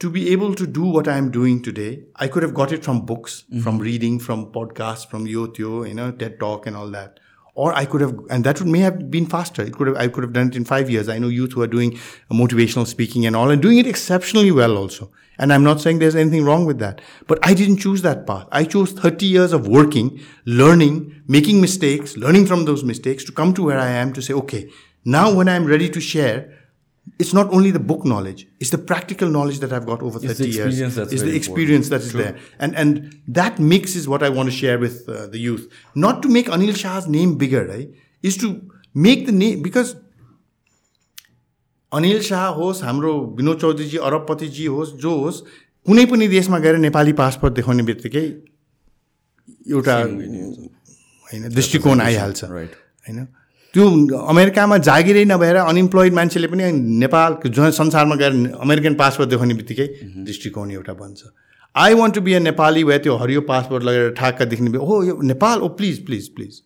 to 0.00 0.10
be 0.10 0.30
able 0.30 0.54
to 0.54 0.66
do 0.66 0.84
what 0.84 1.06
I'm 1.06 1.30
doing 1.30 1.62
today, 1.62 2.04
I 2.16 2.26
could 2.26 2.42
have 2.42 2.54
got 2.54 2.72
it 2.72 2.82
from 2.82 3.04
books, 3.04 3.44
mm-hmm. 3.44 3.60
from 3.60 3.78
reading, 3.78 4.18
from 4.18 4.46
podcasts, 4.52 5.06
from 5.06 5.26
YouTube, 5.26 5.88
you 5.88 5.94
know, 5.94 6.10
TED 6.10 6.40
Talk 6.40 6.66
and 6.66 6.74
all 6.74 6.88
that 6.90 7.20
or 7.57 7.73
I 7.73 7.85
could 7.85 8.01
have, 8.01 8.15
and 8.29 8.43
that 8.43 8.59
would 8.59 8.67
may 8.67 8.79
have 8.79 9.09
been 9.09 9.25
faster. 9.25 9.63
It 9.63 9.73
could 9.73 9.87
have, 9.87 9.95
I 9.97 10.09
could 10.09 10.23
have 10.23 10.31
done 10.31 10.49
it 10.49 10.55
in 10.55 10.63
five 10.63 10.91
years. 10.91 11.09
I 11.09 11.17
know 11.17 11.27
youth 11.27 11.53
who 11.53 11.63
are 11.63 11.67
doing 11.75 11.93
motivational 12.31 12.85
speaking 12.85 13.25
and 13.25 13.35
all 13.35 13.49
and 13.49 13.59
doing 13.59 13.79
it 13.79 13.87
exceptionally 13.87 14.51
well 14.51 14.77
also. 14.77 15.11
And 15.39 15.51
I'm 15.51 15.63
not 15.63 15.81
saying 15.81 15.97
there's 15.97 16.15
anything 16.15 16.45
wrong 16.45 16.65
with 16.65 16.77
that, 16.79 17.01
but 17.25 17.39
I 17.41 17.55
didn't 17.55 17.77
choose 17.77 18.03
that 18.03 18.27
path. 18.27 18.47
I 18.51 18.63
chose 18.63 18.91
30 18.91 19.25
years 19.25 19.53
of 19.53 19.67
working, 19.67 20.19
learning, 20.45 21.23
making 21.27 21.59
mistakes, 21.59 22.15
learning 22.15 22.45
from 22.45 22.65
those 22.65 22.83
mistakes 22.83 23.23
to 23.23 23.31
come 23.31 23.55
to 23.55 23.63
where 23.63 23.79
I 23.79 23.89
am 23.89 24.13
to 24.13 24.21
say, 24.21 24.35
okay, 24.35 24.69
now 25.03 25.33
when 25.33 25.47
I'm 25.49 25.65
ready 25.65 25.89
to 25.89 25.99
share, 25.99 26.53
it's 27.19 27.33
not 27.33 27.51
only 27.53 27.71
the 27.71 27.79
book 27.79 28.05
knowledge 28.05 28.47
it's 28.59 28.69
the 28.69 28.77
practical 28.77 29.29
knowledge 29.29 29.59
that 29.59 29.71
i've 29.73 29.85
got 29.85 30.01
over 30.01 30.19
30 30.19 30.31
it's 30.31 30.39
years 30.39 30.41
it's 30.97 31.21
the 31.21 31.35
experience 31.35 31.87
important. 31.87 31.89
that 31.89 32.01
is 32.01 32.11
True. 32.11 32.23
there 32.23 32.37
and 32.59 32.75
and 32.75 33.19
that 33.27 33.59
mix 33.59 33.95
is 33.95 34.07
what 34.07 34.23
i 34.23 34.29
want 34.29 34.47
to 34.49 34.55
share 34.55 34.77
with 34.79 35.07
uh, 35.09 35.27
the 35.27 35.39
youth 35.39 35.67
not 35.95 36.21
to 36.23 36.29
make 36.29 36.47
anil 36.47 36.75
shah's 36.75 37.07
name 37.07 37.35
bigger 37.37 37.65
right 37.67 37.89
is 38.21 38.37
to 38.37 38.49
make 38.93 39.25
the 39.25 39.31
name 39.43 39.61
because 39.69 39.95
Anil 41.97 42.13
Anil 42.13 42.21
Shah 42.27 42.45
होस् 42.55 42.81
हाम्रो 42.83 43.11
विनोद 43.35 43.59
चौधरीजी 43.59 43.97
अरबपतिजी 44.07 44.65
होस् 44.71 44.89
जो 45.03 45.11
होस् 45.19 45.37
कुनै 45.87 46.03
पनि 46.11 46.27
देशमा 46.33 46.57
गएर 46.65 46.77
Nepali 46.77 47.13
passport 47.19 47.53
देखाउने 47.59 47.83
बित्तिकै 47.89 48.23
एउटा 49.71 49.95
होइन 49.99 51.47
दृष्टिकोण 51.57 52.01
आइहाल्छ 52.07 52.43
होइन 52.55 53.25
त्यो 53.73 53.85
अमेरिकामा 54.31 54.77
जागिरै 54.87 55.23
नभएर 55.31 55.55
अनइम्प्लोइड 55.71 56.13
मान्छेले 56.17 56.47
पनि 56.51 56.71
नेपाल 57.03 57.35
जुन 57.55 57.71
संसारमा 57.79 58.15
गएर 58.15 58.33
अमेरिकन 58.65 58.93
पासपोर्ट 59.01 59.29
देखाउने 59.29 59.53
बित्तिकै 59.61 59.85
mhm. 59.87 60.23
दृष्टिकोण 60.29 60.71
एउटा 60.71 60.93
बन्छ 61.03 61.23
I 61.83 61.93
want 61.99 62.15
to 62.15 62.21
be 62.27 62.33
a 62.33 62.39
Nepali 62.47 62.83
भए 62.89 62.97
त्यो 63.07 63.15
हरियो 63.23 63.41
पासपोर्ट 63.51 63.83
लगेर 63.87 64.09
ठ्याक्क 64.19 64.41
देख्ने 64.53 64.69
बित्तिकै 64.75 64.87
हो 64.93 65.01
यो 65.09 65.15
Nepal 65.35 65.59
oh 65.59 65.67
please 65.81 65.99
please 66.05 66.27
please 66.35 66.61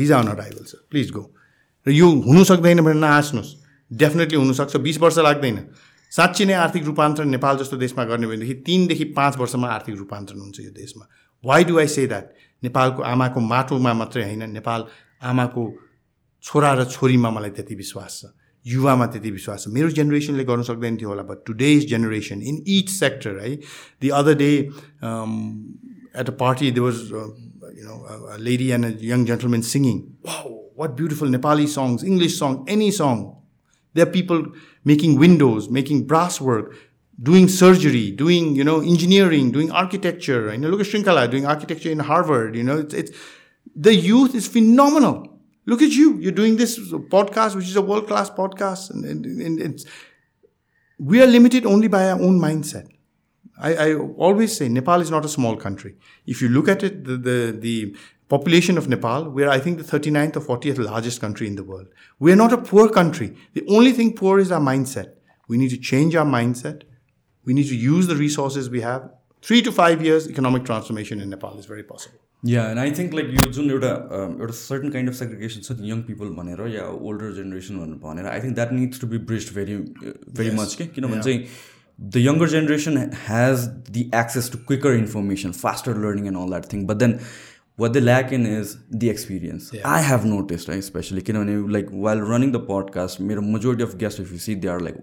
visa 0.00 0.18
on 0.24 0.28
arrival 0.36 0.64
छ 0.72 0.76
प्लिज 0.92 1.10
गो 1.16 1.24
र 1.88 1.90
यो 2.00 2.08
हुनु 2.28 2.44
सक्दैन 2.52 2.80
भने 2.88 3.00
नहाँस्नुहोस् 3.00 3.54
डेफिनेटली 4.04 4.38
हुनसक्छ 4.42 4.76
बिस 4.88 5.00
वर्ष 5.08 5.18
लाग्दैन 5.28 5.58
साँच्ची 6.16 6.44
नै 6.44 6.54
आर्थिक 6.68 6.84
रूपान्तरण 6.92 7.30
नेपाल 7.36 7.56
जस्तो 7.64 7.76
देशमा 7.84 8.04
गर्ने 8.12 8.26
भनेदेखि 8.34 8.54
तिनदेखि 8.68 9.04
पाँच 9.18 9.38
वर्षमा 9.42 9.68
आर्थिक 9.78 9.96
रूपान्तरण 10.04 10.40
हुन्छ 10.46 10.60
यो 10.68 10.72
देशमा 10.82 11.04
why 11.52 11.64
do 11.72 11.78
I 11.82 11.88
say 11.96 12.06
that 12.12 12.28
नेपालको 12.68 13.02
आमाको 13.12 13.40
माटोमा 13.52 13.92
मात्रै 14.02 14.24
होइन 14.28 14.50
नेपाल 14.60 14.84
आमाको 15.32 15.62
छोरा 16.43 16.73
र 16.73 16.85
छोरीमा 16.85 17.29
मलाई 17.37 17.49
त्यति 17.57 17.75
विश्वास 17.75 18.19
छ 18.21 18.33
युवामा 18.65 19.05
त्यति 19.13 19.31
विश्वास 19.31 19.63
छ 19.63 19.73
मेरो 19.77 19.89
जेनेरेसनले 19.99 20.43
गर्नु 20.49 20.63
सक्दैन 20.69 20.97
थियो 20.97 21.09
होला 21.09 21.23
but 21.29 21.43
today's 21.47 21.87
generation 21.89 22.41
in 22.51 22.63
each 22.77 22.89
sector 22.89 23.39
है 23.43 23.55
the 24.01 24.09
other 24.19 24.35
day 24.43 24.51
at 26.21 26.29
a 26.29 26.35
party 26.39 26.71
they 26.77 26.81
was 26.87 26.99
you 27.11 27.85
know 27.87 28.37
lady 28.49 28.69
and 28.79 28.85
a 28.85 28.91
young 29.11 29.25
gentlemen 29.31 29.61
singing 29.73 30.01
what 30.81 30.97
beautiful 30.99 31.29
Nepali 31.37 31.67
songs 31.77 32.03
English 32.11 32.39
song 32.39 32.57
any 32.75 32.91
song 32.99 33.23
they 33.95 34.01
are 34.07 34.11
people 34.17 34.43
making 34.93 35.17
windows 35.23 35.71
making 35.79 36.03
brass 36.13 36.41
work 36.49 36.83
doing 37.19 37.47
surgery, 37.47 38.11
doing 38.11 38.55
you 38.55 38.63
know 38.63 38.81
engineering, 38.81 39.51
doing 39.51 39.71
architecture. 39.71 40.51
You 40.51 40.59
know, 40.59 40.69
look 40.69 40.81
at 40.81 40.85
Shrinkala 40.87 41.29
doing 41.31 41.45
architecture 41.45 41.89
in 41.91 41.99
Harvard. 41.99 42.55
You 42.55 42.63
know, 42.63 42.77
it's, 42.77 42.93
it's 42.93 43.11
the 43.75 43.95
youth 43.95 44.35
is 44.35 44.47
phenomenal. 44.47 45.30
Look 45.66 45.82
at 45.82 45.90
you. 45.92 46.18
You're 46.18 46.32
doing 46.32 46.56
this 46.56 46.78
podcast, 46.78 47.54
which 47.54 47.66
is 47.66 47.76
a 47.76 47.82
world 47.82 48.06
class 48.06 48.28
podcast. 48.30 48.90
And, 48.90 49.04
and, 49.04 49.24
and, 49.26 49.60
it's, 49.60 49.84
we 50.98 51.22
are 51.22 51.26
limited 51.26 51.66
only 51.66 51.88
by 51.88 52.10
our 52.10 52.20
own 52.20 52.38
mindset. 52.40 52.88
I, 53.60 53.74
I, 53.74 53.94
always 53.94 54.56
say 54.56 54.68
Nepal 54.68 55.00
is 55.00 55.10
not 55.10 55.24
a 55.24 55.28
small 55.28 55.56
country. 55.56 55.94
If 56.26 56.42
you 56.42 56.48
look 56.48 56.68
at 56.68 56.82
it, 56.82 57.04
the, 57.04 57.16
the, 57.16 57.50
the 57.56 57.96
population 58.28 58.76
of 58.76 58.88
Nepal, 58.88 59.28
we're, 59.28 59.48
I 59.50 59.60
think, 59.60 59.78
the 59.78 59.98
39th 59.98 60.36
or 60.36 60.58
40th 60.58 60.78
largest 60.78 61.20
country 61.20 61.46
in 61.46 61.54
the 61.54 61.62
world. 61.64 61.86
We're 62.18 62.36
not 62.36 62.52
a 62.52 62.58
poor 62.58 62.88
country. 62.88 63.36
The 63.52 63.64
only 63.68 63.92
thing 63.92 64.14
poor 64.14 64.40
is 64.40 64.50
our 64.50 64.60
mindset. 64.60 65.12
We 65.48 65.58
need 65.58 65.70
to 65.70 65.76
change 65.76 66.16
our 66.16 66.26
mindset. 66.26 66.82
We 67.44 67.54
need 67.54 67.68
to 67.68 67.76
use 67.76 68.06
the 68.08 68.16
resources 68.16 68.68
we 68.70 68.80
have. 68.80 69.08
Three 69.42 69.60
to 69.62 69.70
five 69.72 70.04
years, 70.04 70.28
economic 70.28 70.64
transformation 70.64 71.20
in 71.20 71.28
Nepal 71.30 71.58
is 71.58 71.66
very 71.66 71.82
possible. 71.82 72.18
Yeah 72.45 72.67
and 72.69 72.79
I 72.79 72.91
think 72.97 73.13
like 73.13 73.29
यो 73.33 73.51
जुन 73.51 73.71
एउटा 73.71 73.89
एउटा 74.27 74.53
certain 74.53 74.89
kind 74.91 75.09
of 75.09 75.15
segregation 75.15 75.61
छ 75.67 75.89
young 75.91 76.01
people 76.09 76.29
भनेर 76.39 76.67
या 76.75 76.85
older 77.09 77.33
generation 77.39 77.97
भनेर 78.03 78.27
I 78.33 78.41
think 78.41 78.55
that 78.61 78.71
needs 78.79 79.01
to 79.01 79.07
be 79.07 79.17
bridged 79.31 79.53
very 79.55 79.77
very 80.39 80.55
much 80.61 80.75
के 80.81 80.87
किनभने 80.97 81.21
चाहिँ 81.23 81.43
the 81.99 82.23
younger 82.27 82.49
generation 82.49 82.97
has 83.27 83.67
the 83.97 84.09
access 84.15 84.51
to 84.53 84.57
quicker 84.71 85.03
information 85.03 85.51
faster 85.59 86.01
learning 86.07 86.27
and 86.33 86.41
all 86.45 86.49
that 86.55 86.73
thing 86.73 86.87
but 86.87 87.05
then 87.05 87.19
what 87.81 87.91
they 87.95 88.01
lack 88.01 88.31
in 88.35 88.45
is 88.51 88.69
the 89.01 89.09
experience. 89.09 89.65
Yeah. 89.73 89.83
I 89.87 89.97
have 90.05 90.23
noticed, 90.29 90.69
right, 90.69 90.79
especially 90.83 91.21
you 91.27 91.33
know, 91.35 91.57
like 91.73 91.91
while 92.05 92.23
running 92.29 92.53
the 92.55 92.61
podcast, 92.69 93.19
majority 93.49 93.83
of 93.83 93.93
guests, 93.99 94.21
if 94.23 94.31
you 94.31 94.39
see, 94.45 94.55
they 94.63 94.71
are 94.75 94.79
like 94.79 94.97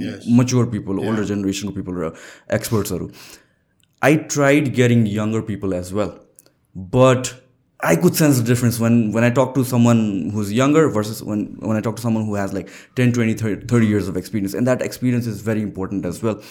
yes. 0.00 0.26
mature 0.40 0.66
people, 0.74 1.00
yeah. 1.00 1.08
older 1.12 1.24
generation 1.30 1.72
people, 1.78 2.12
experts. 2.58 2.92
I 4.02 4.16
tried 4.36 4.74
getting 4.74 5.06
younger 5.06 5.40
people 5.40 5.72
as 5.78 5.94
well 6.00 6.12
But 6.75 7.33
I 7.81 7.95
could 7.95 8.15
sense 8.15 8.37
the 8.37 8.43
difference 8.43 8.79
when, 8.79 9.11
when 9.11 9.23
I 9.23 9.29
talk 9.29 9.53
to 9.55 9.63
someone 9.63 10.29
who's 10.33 10.51
younger 10.51 10.89
versus 10.89 11.21
when, 11.21 11.57
when 11.59 11.77
I 11.77 11.81
talk 11.81 11.97
to 11.97 12.01
someone 12.01 12.25
who 12.25 12.35
has 12.35 12.53
like 12.53 12.69
10, 12.95 13.13
20, 13.13 13.33
30, 13.35 13.65
30 13.67 13.87
years 13.87 14.07
of 14.07 14.17
experience. 14.17 14.53
And 14.53 14.65
that 14.67 14.81
experience 14.81 15.27
is 15.27 15.41
very 15.41 15.61
important 15.61 16.05
as 16.05 16.21
well. 16.23 16.41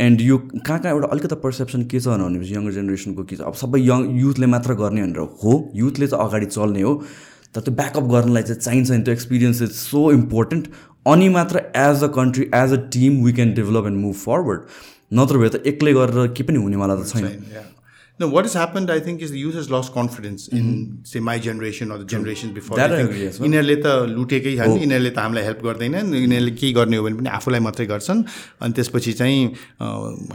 And 0.00 0.20
यो 0.20 0.36
कहाँ 0.38 0.78
कहाँ 0.80 0.92
एउटा 0.94 1.06
अलिकति 1.12 1.34
perception 1.44 1.82
के 1.92 2.00
छ 2.00 2.08
भनेपछि 2.08 2.54
younger 2.54 2.72
जेनेरेसनको 2.72 3.22
के 3.30 3.36
छ 3.36 3.40
अब 3.50 3.54
सबै 3.62 3.78
यङ 3.86 4.04
युथले 4.18 4.46
मात्र 4.52 4.74
गर्ने 4.80 5.02
भनेर 5.02 5.16
हो 5.40 5.54
युथले 5.78 6.06
त 6.12 6.20
अगाडि 6.24 6.46
चल्ने 6.56 6.82
हो 6.82 6.92
तर 7.56 7.60
त्यो 7.68 7.74
ब्याकअप 7.80 8.04
गर्नलाई 8.12 8.42
चाहिँ 8.42 8.60
चाहिन्छ 8.60 8.90
नि 8.92 9.02
त्यो 9.08 9.12
एक्सपिरियन्स 9.18 9.62
इज 9.66 9.72
सो 9.80 10.04
इम्पोर्टेन्ट 10.18 10.68
अनि 11.14 11.28
मात्र 11.38 11.64
as 11.86 12.04
a 12.08 12.10
country 12.18 12.46
as 12.62 12.72
a 12.78 12.80
team 12.98 13.18
we 13.24 13.32
can 13.40 13.52
develop 13.58 13.86
and 13.90 14.00
move 14.04 14.14
forward 14.30 15.18
नत्र 15.20 15.38
भए 15.42 15.48
त 15.56 15.62
एक्लै 15.74 15.92
गरेर 16.00 16.32
के 16.40 16.48
पनि 16.52 16.62
हुनेवाला 16.68 16.98
त 17.02 17.10
छैन 17.10 17.74
No, 18.20 18.28
what 18.28 18.44
has 18.44 18.52
happened, 18.52 18.90
I 18.90 19.00
think, 19.00 19.22
is 19.22 19.30
the 19.32 19.38
youth 19.38 19.54
has 19.60 19.68
lost 19.74 19.88
confidence 19.98 20.42
mm 20.46 20.52
-hmm. 20.52 20.64
in, 20.70 20.80
mm-hmm. 20.80 21.04
say, 21.10 21.20
my 21.28 21.34
generation 21.46 21.86
or 21.92 21.96
the 22.00 23.28
यिनीहरूले 23.44 23.76
त 23.84 23.92
लुटेकै 24.16 24.50
छन् 24.58 24.74
यिनीहरूले 24.82 25.12
oh. 25.12 25.14
त 25.14 25.22
हामीलाई 25.24 25.44
हेल्प 25.46 25.62
गर्दैनन् 25.66 26.10
यिनीहरूले 26.16 26.52
के 26.62 26.72
गर्ने 26.78 26.98
हो 27.00 27.04
भने 27.06 27.20
पनि 27.20 27.30
आफूलाई 27.38 27.60
मात्रै 27.66 27.86
गर्छन् 27.92 28.20
अनि 28.66 28.76
त्यसपछि 28.78 29.12
चाहिँ 29.20 29.38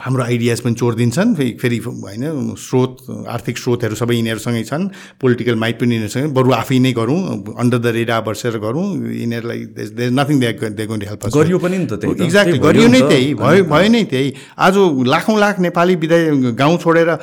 हाम्रो 0.06 0.24
आइडियाज 0.26 0.64
पनि 0.68 0.82
चोरिदिन्छन् 0.82 1.36
फेरि 1.42 1.58
फेरि 1.66 1.78
होइन 1.88 2.26
स्रोत 2.64 3.28
आर्थिक 3.36 3.62
स्रोतहरू 3.66 4.00
सबै 4.02 4.18
यिनीहरूसँगै 4.22 4.64
छन् 4.72 4.90
पोलिटिकल 5.26 5.62
माइट 5.66 5.82
पनि 5.84 5.98
यिनीहरूसँगै 5.98 6.34
बरु 6.40 6.58
आफै 6.62 6.82
नै 6.88 6.94
गरौँ 7.02 7.20
अन्डर 7.34 7.78
द 7.78 7.94
रेडा 8.00 8.20
बसेर 8.32 8.60
गरौँ 8.66 8.88
यिनीहरूलाई 9.20 9.64
there 9.78 10.18
nothing 10.24 10.42
they 10.82 10.88
going 10.94 11.06
to 11.06 11.12
help 11.12 11.30
गरियो 11.38 11.58
पनि 11.68 11.78
नि 11.84 11.86
त 11.94 12.02
त्यही 12.06 12.30
एक्ज्याक्टली 12.34 12.60
गरियो 12.66 12.88
नै 12.98 13.06
त्यही 13.14 13.30
भयो 13.46 13.62
भयो 13.76 13.90
नै 14.00 14.04
त्यही 14.18 14.28
आज 14.70 14.76
लाखौँ 15.14 15.38
लाख 15.48 15.56
नेपाली 15.70 15.94
विधाय 16.08 16.24
गाउँ 16.66 16.76
छोडेर 16.88 17.16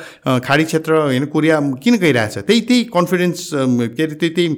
खाडी 0.53 0.63
क्षेत्र 0.65 0.93
होइन 1.01 1.25
कोरिया 1.33 1.59
किन 1.83 1.95
गइरहेछ 2.01 2.37
त्यही 2.37 2.59
त्यही 2.67 2.83
कन्फिडेन्स 2.95 3.47
के 3.53 4.03
अरे 4.03 4.15
त्यही 4.21 4.33
त्यही 4.35 4.53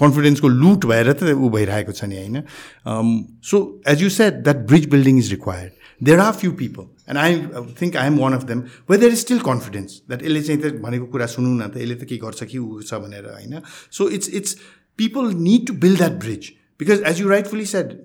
कन्फिडेन्सको 0.00 0.48
लुट 0.48 0.86
भएर 0.92 1.10
त 1.12 1.22
ऊ 1.22 1.48
भइरहेको 1.54 1.92
छ 1.98 2.04
नि 2.12 2.16
होइन 2.18 2.42
so 3.50 3.60
as 3.92 4.02
you 4.02 4.08
set 4.16 4.42
that 4.48 4.64
bridge 4.72 4.86
building 4.94 5.18
is 5.18 5.30
required 5.36 5.72
there 6.08 6.18
are 6.24 6.32
few 6.40 6.50
people 6.62 6.88
and 7.10 7.18
I 7.26 7.38
think 7.82 7.96
I 8.02 8.06
am 8.10 8.18
one 8.24 8.34
of 8.40 8.44
them 8.50 8.62
way 8.90 8.98
there 9.04 9.12
is 9.12 9.20
still 9.20 9.38
confidence 9.50 10.00
that 10.08 10.24
यसले 10.26 10.42
चाहिँ 10.50 10.60
त 10.64 10.80
भनेको 10.88 11.06
कुरा 11.14 11.26
सुनौँ 11.38 11.54
न 11.62 11.68
त 11.68 11.78
यसले 11.84 11.94
त 12.02 12.08
के 12.10 12.16
गर्छ 12.26 12.50
कि 12.54 12.58
ऊ 12.66 12.80
छ 12.90 13.00
भनेर 13.06 13.30
होइन 13.36 13.60
so 14.00 14.08
it's 14.18 14.34
it's 14.42 14.56
people 15.04 15.30
need 15.48 15.66
to 15.70 15.78
build 15.86 15.98
that 16.04 16.18
bridge 16.26 16.50
because 16.84 17.08
as 17.14 17.20
you 17.22 17.28
rightfully 17.36 17.68
set 17.76 17.96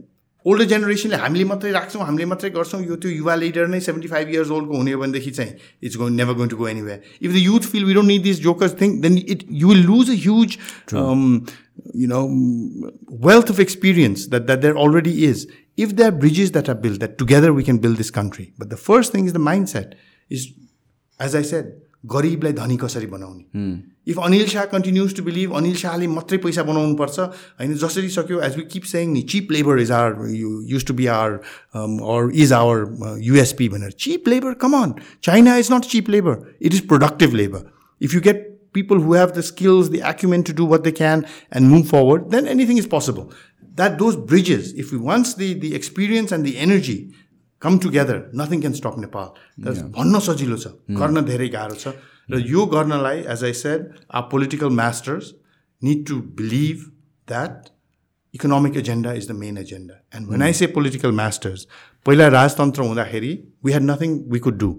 older 0.52 0.66
जेनेरेसनले 0.72 1.16
हामीले 1.22 1.44
मात्रै 1.52 1.72
राख्छौँ 1.76 2.04
हामीले 2.08 2.26
मात्रै 2.32 2.50
गर्छौँ 2.58 2.80
यो 2.90 2.96
त्यो 3.04 3.10
युवा 3.20 3.34
लिडर 3.44 3.68
नै 3.72 3.80
सेभेन्टी 3.86 4.08
फाइभ 4.12 4.30
इयर्स 4.36 4.50
ओल्डको 4.58 4.76
हुने 4.80 4.92
हो 4.96 5.00
भनेदेखि 5.02 5.32
चाहिँ 5.38 5.54
it's 5.86 5.98
going 6.02 6.14
never 6.20 6.34
going 6.42 6.50
to 6.54 6.58
go 6.62 6.68
anyway 6.68 6.94
if 7.28 7.32
the 7.36 7.42
youth 7.48 7.68
feel 7.72 7.86
we 7.90 7.94
don't 7.98 8.08
need 8.10 8.24
this 8.28 8.40
jokers 8.46 8.76
thing 8.82 8.94
then 9.06 9.18
it 9.36 9.44
you 9.64 9.68
will 9.74 9.84
lose 9.90 10.10
a 10.10 10.16
huge 10.26 10.58
you 12.04 12.08
know 12.14 12.22
wealth 13.28 13.52
of 13.56 13.60
experience 13.66 14.28
that 14.36 14.46
that 14.52 14.60
there 14.68 14.80
already 14.86 15.12
is 15.32 15.48
if 15.86 15.92
that 16.02 16.14
bridges 16.24 16.52
that 16.60 16.70
are 16.76 16.78
build 16.88 16.98
that 17.04 17.18
together 17.26 17.52
we 17.60 17.64
can 17.72 17.80
build 17.88 17.98
this 18.04 18.10
country 18.22 18.48
but 18.60 18.72
the 18.76 18.84
first 18.88 19.14
thing 19.16 19.28
is 19.32 19.34
the 19.40 19.44
mind 19.52 19.68
set 19.76 19.96
is 20.40 20.48
as 21.28 21.36
I 21.42 21.52
said 21.56 21.76
गरिबलाई 22.06 22.54
धनी 22.54 22.76
कसरी 22.78 23.06
बनाउने 23.12 23.70
if 24.12 24.18
Anil 24.26 24.46
Shah 24.48 24.66
continues 24.74 25.16
to 25.16 25.24
believe 25.24 25.54
Anil 25.58 25.76
शाहले 25.76 26.08
मात्रै 26.08 26.38
पैसा 26.44 26.64
बनाउनुपर्छ 26.70 27.20
होइन 27.20 27.74
जसरी 27.84 28.10
सक्यो 28.16 28.40
एज 28.48 28.56
वी 28.58 28.64
किप 28.74 28.84
सेङ 28.92 29.10
नि 29.14 29.22
cheap 29.34 29.52
labour 29.52 29.80
is 29.82 29.92
our 30.00 30.30
used 30.74 30.86
to 30.88 30.94
be 31.00 31.06
our 31.16 31.40
or 32.16 32.30
is 32.44 32.54
our 32.60 33.18
USP 33.30 33.70
भनेर 33.70 33.92
cheap 34.06 34.28
labour 34.28 34.54
come 34.66 34.78
on 34.82 34.94
China 35.30 35.56
is 35.64 35.72
not 35.74 35.86
cheap 35.96 36.10
labour 36.18 36.54
it 36.62 36.74
is 36.74 36.88
productive 36.94 37.34
labour 37.42 37.70
if 38.08 38.14
you 38.16 38.22
get 38.30 38.46
people 38.74 38.98
who 39.08 39.14
have 39.16 39.30
the 39.38 39.42
skills 39.52 39.88
the 39.90 40.02
acumen 40.14 40.48
to 40.48 40.54
do 40.64 40.68
what 40.74 40.84
they 40.90 40.92
can 41.04 41.24
and 41.56 41.70
move 41.76 41.86
forward 41.96 42.30
then 42.36 42.48
anything 42.58 42.78
is 42.80 42.90
possible 42.90 43.26
that 43.82 43.98
those 44.04 44.16
bridges 44.34 44.74
if 44.80 44.94
you 44.94 45.00
wants 45.14 45.36
the 45.38 45.54
the 45.66 45.74
experience 45.82 46.34
and 46.34 46.46
the 46.46 46.54
energy 46.70 46.98
come 47.62 47.78
together 47.86 48.22
nothing 48.42 48.60
can 48.66 48.74
stop 48.80 48.96
Nepal 49.04 49.70
भन्न 49.96 50.20
सजिलो 50.26 50.58
छ 50.64 50.72
hmm. 50.72 51.00
गर्न 51.00 51.22
धेरै 51.30 51.48
गाह्रो 51.56 51.78
छ 51.84 51.94
र 52.34 52.40
यो 52.52 52.66
गर्नलाई 52.74 53.24
as 53.36 53.44
I 53.50 53.56
said 53.62 53.80
a 53.80 54.22
political 54.34 54.76
masters 54.82 55.32
need 55.88 56.04
to 56.10 56.18
believe 56.42 56.84
that 57.32 57.72
economic 58.40 58.78
agenda 58.84 59.14
is 59.22 59.28
the 59.32 59.38
main 59.42 59.58
agenda 59.64 59.98
and 60.18 60.32
when 60.36 60.44
I 60.50 60.54
say 60.62 60.68
political 60.78 61.16
masters 61.22 61.68
पहिला 62.10 62.28
राजतन्त्र 62.38 62.88
हुँदाखेरि 62.92 63.34
we 63.66 63.74
had 63.80 63.90
nothing 63.92 64.16
we 64.36 64.40
could 64.48 64.60
do 64.68 64.72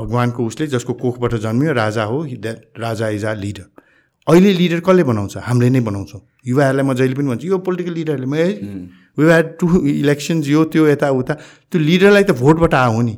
भगवान्को 0.00 0.46
उसले 0.52 0.66
जसको 0.78 0.94
कोखबाट 1.04 1.34
जन्मियो 1.48 1.72
राजा 1.84 2.04
हो 2.14 2.24
that 2.48 2.64
raja 2.86 3.08
is 3.20 3.24
a 3.24 3.34
leader 3.44 3.88
अहिले 4.32 4.52
लिडर 4.62 4.80
कसले 4.90 5.04
बनाउँछ 5.12 5.36
हामीले 5.50 5.70
नै 5.78 5.86
बनाउँछौँ 5.92 6.20
युवाहरूलाई 6.52 6.86
म 6.90 6.98
जहिले 7.02 7.18
पनि 7.22 7.28
भन्छु 7.34 7.48
यो 7.54 7.58
पोलिटिकल 7.70 7.96
लिडरहरूले 8.00 8.34
म 8.36 8.90
वी 9.18 9.24
ह्याड 9.24 9.46
टु 9.60 9.80
इलेक्सन्स 9.90 10.46
यो 10.48 10.64
त्यो 10.72 10.86
यताउता 10.88 11.34
त्यो 11.72 11.80
लिडरलाई 11.88 12.22
त 12.30 12.36
भोटबाट 12.40 12.74
आयो 12.82 13.00
नि 13.08 13.14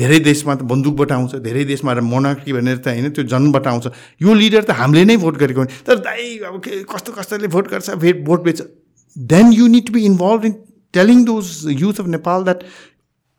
धेरै 0.00 0.18
देशमा 0.26 0.54
त 0.60 0.66
बन्दुकबाट 0.72 1.12
आउँछ 1.14 1.40
धेरै 1.46 1.64
देशमा 1.70 1.94
मोनार्की 2.10 2.52
भनेर 2.58 2.76
त 2.86 2.94
होइन 2.96 3.10
त्यो 3.16 3.24
जन्मबाट 3.32 3.66
आउँछ 3.72 3.84
यो 4.26 4.34
लिडर 4.42 4.62
त 4.68 4.76
हामीले 4.82 5.04
नै 5.12 5.16
भोट 5.24 5.36
गरेको 5.42 5.64
तर 5.88 5.98
दाइ 6.06 6.26
अब 6.50 6.60
के 6.66 6.78
कस्तो 6.92 7.16
कस्तोले 7.18 7.50
भोट 7.56 7.72
गर्छ 7.74 7.98
भेट 8.06 8.22
भोट 8.30 8.46
बेच्छ 8.46 8.60
then 9.34 9.52
you 9.58 9.66
need 9.74 9.86
to 9.90 9.92
be 9.98 10.04
involve 10.12 10.46
in 10.50 10.54
telling 10.98 11.24
those 11.32 11.50
youth 11.82 12.00
of 12.04 12.08
Nepal 12.16 12.44
that 12.50 12.64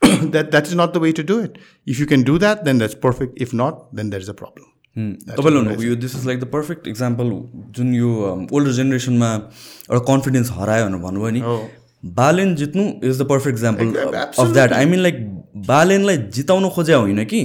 that 0.08 0.52
that 0.56 0.68
is 0.68 0.74
not 0.84 0.94
the 1.00 1.02
way 1.08 1.12
to 1.22 1.26
do 1.34 1.40
it 1.48 1.58
if 1.96 2.00
you 2.04 2.08
can 2.14 2.24
do 2.32 2.38
that 2.46 2.64
then 2.70 2.78
that's 2.84 2.98
perfect 3.08 3.42
if 3.48 3.54
not 3.64 3.82
then 4.02 4.10
that 4.16 4.26
is 4.28 4.30
a 4.30 4.36
problem 4.42 5.22
तपाईँले 5.34 5.78
यो 5.90 5.96
this 6.08 6.16
is 6.22 6.26
like 6.32 6.40
the 6.44 6.52
perfect 6.58 6.88
example 6.96 7.32
जुन 7.80 7.94
यो 7.96 8.12
older 8.34 8.70
um, 8.70 8.76
जेनेरेसनमा 8.82 9.32
एउटा 9.36 10.04
confidence 10.14 10.52
हरायो 10.60 10.86
भनेर 10.92 11.02
भन्नुभयो 11.06 11.32
नि 11.38 11.82
बालेन 12.06 12.56
जित्नु 12.56 12.84
is 13.10 13.22
the 13.22 13.26
perfect 13.28 13.58
example 13.58 14.16
of 14.22 14.52
that 14.54 14.72
I 14.74 14.86
mean 14.92 15.00
like 15.00 15.20
बालेनलाई 15.68 16.18
जिताउन 16.38 16.70
खोज्या 16.76 16.98
होइन 16.98 17.24
कि 17.34 17.42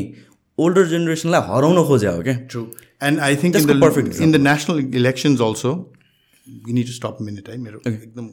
ओल्डर 0.65 0.87
जेनेरेसनलाई 0.93 1.41
हराउन 1.49 1.85
खोज्या 1.89 2.11
हो 2.13 2.23
क्या 2.29 2.35
true 2.51 2.65
and 3.09 3.21
I 3.29 3.37
think 3.43 3.57
in 3.57 3.67
the 3.67 3.81
perfect 3.83 4.21
in 4.27 4.33
the 4.33 4.41
national 4.51 4.81
elections 5.03 5.41
also 5.49 5.73
to 6.67 6.93
stop 6.93 7.17
minute 7.29 7.49
है 7.49 7.57
मेरो 7.67 7.81
एकदम 7.93 8.29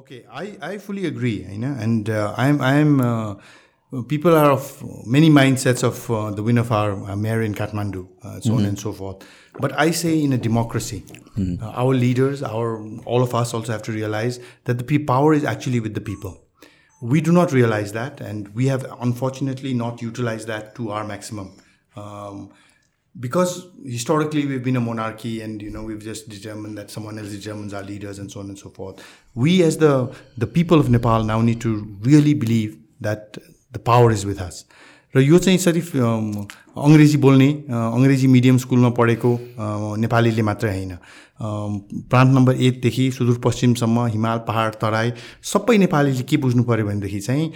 okay 0.00 0.22
I 0.40 0.52
I 0.70 0.78
fully 0.88 1.06
agree 1.06 1.36
होइन 1.48 1.64
and 1.76 2.10
I 2.20 2.48
am 2.48 2.62
I 2.70 2.80
am 2.80 2.96
people 4.06 4.36
are 4.36 4.50
of 4.50 4.82
many 5.06 5.30
mindsets 5.30 5.82
of 5.82 6.10
uh, 6.10 6.30
the 6.30 6.42
win 6.42 6.58
of 6.58 6.70
our 6.70 6.92
uh, 6.92 7.16
mayor 7.16 7.42
in 7.42 7.54
Kathmandu, 7.54 8.06
uh, 8.22 8.40
so 8.40 8.50
mm-hmm. 8.50 8.58
on 8.58 8.64
and 8.66 8.78
so 8.78 8.92
forth. 8.92 9.26
But 9.58 9.72
I 9.78 9.92
say 9.92 10.22
in 10.22 10.32
a 10.32 10.38
democracy, 10.38 11.00
mm-hmm. 11.06 11.62
Uh, 11.64 11.70
our 11.70 11.94
leaders, 11.94 12.42
our 12.42 12.82
all 13.06 13.22
of 13.22 13.32
us 13.34 13.54
also 13.54 13.70
have 13.72 13.82
to 13.82 13.92
realize 13.92 14.40
that 14.64 14.76
the 14.86 14.98
power 14.98 15.32
is 15.34 15.44
actually 15.44 15.78
with 15.80 15.94
the 15.94 16.00
people. 16.00 16.44
We 17.00 17.20
do 17.20 17.32
not 17.32 17.52
realize 17.52 17.92
that, 17.92 18.20
and 18.20 18.48
we 18.54 18.66
have 18.66 18.84
unfortunately 19.00 19.72
not 19.72 20.02
utilized 20.02 20.48
that 20.48 20.74
to 20.74 20.90
our 20.90 21.04
maximum. 21.04 21.52
Um, 21.96 22.50
because 23.18 23.66
historically 23.84 24.44
we've 24.46 24.62
been 24.64 24.76
a 24.76 24.80
monarchy 24.80 25.40
and 25.42 25.62
you 25.62 25.70
know 25.70 25.82
we've 25.82 26.02
just 26.04 26.28
determined 26.28 26.76
that 26.78 26.90
someone 26.90 27.18
else 27.18 27.30
determines 27.30 27.72
our 27.74 27.82
leaders 27.82 28.18
and 28.18 28.30
so 28.30 28.38
on 28.38 28.48
and 28.48 28.56
so 28.58 28.68
forth 28.70 29.02
we 29.34 29.62
as 29.64 29.78
the 29.78 29.94
the 30.36 30.46
people 30.46 30.78
of 30.78 30.90
nepal 30.90 31.24
now 31.24 31.40
need 31.40 31.60
to 31.62 31.72
really 32.02 32.34
believe 32.34 32.76
that 33.00 33.36
the 33.72 33.78
power 33.86 34.12
is 34.12 34.24
with 34.26 34.40
us 34.40 34.64
र 35.16 35.20
यो 35.20 35.38
चाहिँ 35.44 35.58
सिर्फ 35.58 35.94
अङ्ग्रेजी 35.96 37.16
बोल्ने 37.24 37.46
अङ्ग्रेजी 37.74 38.26
medium 38.34 38.58
स्कुलमा 38.64 38.88
पढेको 38.98 39.28
नेपालीले 40.04 40.42
मात्रै 40.48 40.70
होइन 40.74 40.92
प्रान्त 42.12 42.34
नम्बर 42.36 42.54
एकदेखि 42.68 43.10
सुदूरपश्चिमसम्म 43.18 44.06
हिमाल 44.16 44.38
पहाड 44.48 44.74
तराई 44.84 45.12
सबै 45.52 45.76
नेपालीले 45.84 46.22
के 46.32 46.36
बुझ्नु 46.44 46.62
पऱ्यो 46.70 46.86
भनेदेखि 46.90 47.20
चाहिँ 47.28 47.48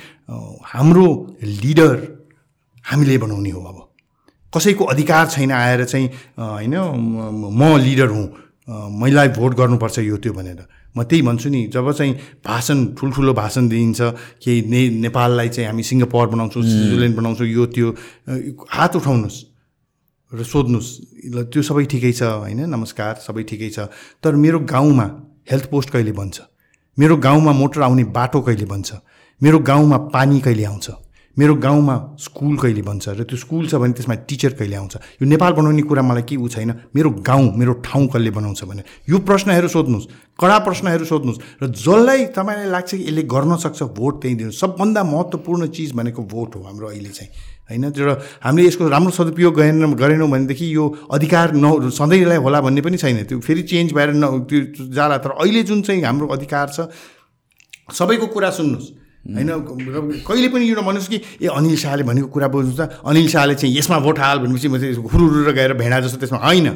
हाम्रो 0.74 1.06
लिडर 1.64 1.94
हामीले 2.90 3.18
बनाउने 3.26 3.50
हो 3.56 3.60
अब 3.72 3.84
कसैको 4.56 4.84
अधिकार 4.94 5.26
छैन 5.36 5.50
आएर 5.62 5.84
चाहिँ 5.94 6.08
होइन 6.44 6.84
म 7.58 7.74
लिडर 7.88 8.08
हुँ 8.16 8.24
मैलाई 9.04 9.28
भोट 9.40 9.54
गर्नुपर्छ 9.62 9.98
यो 10.08 10.16
त्यो 10.24 10.32
भनेर 10.40 10.64
म 10.96 11.02
त्यही 11.08 11.22
भन्छु 11.26 11.48
नि 11.48 11.62
जब 11.72 11.90
चाहिँ 11.92 12.12
भाषण 12.46 12.84
ठुल्ठुलो 12.98 13.32
भाषण 13.34 13.68
दिइन्छ 13.68 14.00
केही 14.44 14.60
ने 14.70 14.80
नेपाललाई 15.04 15.48
चाहिँ 15.48 15.68
हामी 15.68 15.82
सिङ्गापुर 15.88 16.26
बनाउँछौँ 16.34 16.62
स्विजरल्यान्ड 16.62 17.16
बनाउँछौँ 17.16 17.46
यो 17.48 17.64
त्यो 17.72 17.88
हात 18.76 18.96
उठाउनुहोस् 19.00 19.40
र 20.36 20.40
सोध्नुहोस् 20.52 20.92
ल 21.32 21.36
त्यो 21.48 21.60
सबै 21.64 21.84
ठिकै 21.92 22.12
छ 22.18 22.44
होइन 22.44 22.60
नमस्कार 22.76 23.14
सबै 23.24 23.42
ठिकै 23.48 23.70
छ 23.72 23.88
तर 24.20 24.36
मेरो 24.44 24.58
गाउँमा 24.68 25.06
हेल्थ 25.48 25.66
पोस्ट 25.72 25.88
कहिले 25.96 26.12
बन्छ 26.20 26.44
मेरो 27.00 27.16
गाउँमा 27.24 27.52
मोटर 27.56 27.80
आउने 27.88 28.04
बाटो 28.12 28.40
कहिले 28.44 28.66
बन्छ 28.76 28.92
मेरो 29.42 29.58
गाउँमा 29.72 29.96
पानी 30.12 30.40
कहिले 30.44 30.64
आउँछ 30.76 30.86
मेरो 31.38 31.54
गाउँमा 31.56 31.94
स्कुल 32.22 32.56
कहिले 32.62 32.80
बन्छ 32.86 33.08
र 33.16 33.24
त्यो 33.24 33.36
स्कुल 33.40 33.64
छ 33.66 33.74
भने 33.80 33.92
त्यसमा 33.96 34.14
टिचर 34.28 34.52
कहिले 34.52 34.76
आउँछ 34.76 34.96
यो 35.22 35.28
नेपाल 35.32 35.52
बनाउने 35.56 35.82
कुरा 35.88 36.02
मलाई 36.04 36.22
के 36.28 36.36
ऊ 36.36 36.48
छैन 36.52 36.74
मेरो 36.94 37.10
गाउँ 37.24 37.56
मेरो 37.56 37.72
ठाउँ 37.88 38.04
कसले 38.12 38.30
बनाउँछ 38.30 38.64
भने 38.68 38.82
यो 39.08 39.16
प्रश्नहरू 39.24 39.68
सोध्नुहोस् 39.68 40.06
कडा 40.36 40.58
प्रश्नहरू 40.68 41.04
सोध्नुहोस् 41.08 41.40
र 41.64 41.68
जसलाई 41.72 42.24
तपाईँलाई 42.36 42.68
लाग्छ 42.68 42.94
कि 42.94 43.08
यसले 43.08 43.22
गर्न 43.32 43.56
सक्छ 43.64 43.82
भोट 43.96 44.20
त्यहीँ 44.20 44.36
दिनु 44.52 44.52
सबभन्दा 44.52 45.04
महत्त्वपूर्ण 45.08 45.68
चिज 45.72 45.92
भनेको 45.96 46.22
भोट 46.36 46.56
हो 46.56 46.62
हाम्रो 46.68 46.88
अहिले 46.92 47.16
चाहिँ 47.16 47.30
होइन 47.72 47.92
र 47.96 48.20
हामीले 48.44 48.68
यसको 48.68 48.92
राम्रो 48.92 49.16
सदुपयोग 49.16 49.56
गरेन 49.56 49.92
गरेनौँ 50.04 50.28
भनेदेखि 50.36 50.68
यो 50.76 50.84
अधिकार 51.16 51.54
न 51.64 51.66
सधैँलाई 51.96 52.38
होला 52.44 52.60
भन्ने 52.68 52.80
पनि 52.92 52.96
छैन 53.08 53.24
त्यो 53.24 53.40
फेरि 53.48 53.62
चेन्ज 53.72 53.88
भएर 53.96 54.12
न 54.20 54.38
त्यो 54.52 54.92
जाला 55.00 55.16
तर 55.24 55.40
अहिले 55.40 55.62
जुन 55.72 55.80
चाहिँ 55.88 56.02
हाम्रो 56.04 56.28
अधिकार 56.36 56.68
छ 56.76 56.92
सबैको 57.98 58.26
कुरा 58.34 58.50
सुन्नुहोस् 58.60 59.00
होइन 59.30 60.22
कहिले 60.26 60.48
पनि 60.52 60.68
एउटा 60.68 60.82
भन्नुहोस् 60.86 61.08
कि 61.08 61.16
ए 61.42 61.46
अनिल 61.58 61.76
शाहले 61.82 62.02
भनेको 62.06 62.28
कुरा 62.34 62.48
बुझ्नु 62.54 62.72
त 62.74 63.02
अनिल 63.10 63.28
शाहले 63.34 63.54
चाहिँ 63.62 63.74
यसमा 63.78 63.98
भोट 64.06 64.18
हाल 64.18 64.38
भनेपछि 64.44 64.68
म 64.68 64.78
चाहिँ 64.78 64.94
हुरुरुर 64.98 65.52
गएर 65.58 65.72
भेडा 65.78 65.98
जस्तो 66.06 66.18
त्यसमा 66.26 66.38
होइन 66.42 66.66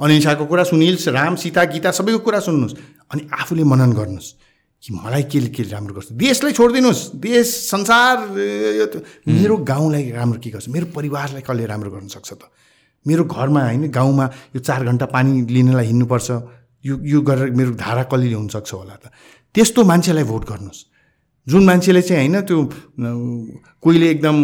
अनिल 0.00 0.18
शाहको 0.24 0.44
कुरा 0.48 0.62
सुनिल 0.72 0.96
राम 1.12 1.36
सीता 1.44 1.64
गीता 1.76 1.90
सबैको 2.00 2.18
कुरा 2.24 2.40
सुन्नुहोस् 2.40 2.74
अनि 3.12 3.28
आफूले 3.36 3.64
मनन 3.68 3.92
गर्नुहोस् 3.92 4.32
कि 4.80 4.94
मलाई 4.96 5.22
केले 5.28 5.48
के 5.52 5.62
राम्रो 5.68 5.92
गर्छ 5.92 6.12
देशलाई 6.16 6.52
छोडिदिनुहोस् 6.56 7.04
देश 7.20 7.46
संसार 7.68 8.16
यो 8.80 8.86
मेरो 9.36 9.56
गाउँलाई 9.68 10.04
राम्रो 10.16 10.40
के 10.40 10.48
गर्छ 10.56 10.66
मेरो 10.72 10.86
परिवारलाई 10.96 11.42
कसले 11.44 11.66
राम्रो 11.68 11.90
गर्न 12.00 12.08
सक्छ 12.16 12.28
त 12.40 12.48
मेरो 13.04 13.24
घरमा 13.28 13.60
होइन 13.68 13.90
गाउँमा 13.92 14.24
यो 14.56 14.60
चार 14.64 14.80
घन्टा 14.88 15.06
पानी 15.12 15.40
लिनलाई 15.52 15.86
हिँड्नुपर्छ 15.92 16.28
यो 16.88 16.92
यो 17.12 17.20
गरेर 17.28 17.50
मेरो 17.60 17.70
धारा 17.76 18.02
कसले 18.08 18.32
हुनसक्छ 18.32 18.72
होला 18.72 18.96
त 19.04 19.12
त्यस्तो 19.52 19.80
मान्छेलाई 19.84 20.24
भोट 20.24 20.42
गर्नुहोस् 20.48 20.82
जुन 21.50 21.64
मान्छेले 21.66 22.00
चाहिँ 22.08 22.28
होइन 22.28 22.40
त्यो 22.48 22.58
कोहीले 23.84 24.10
एकदम 24.14 24.36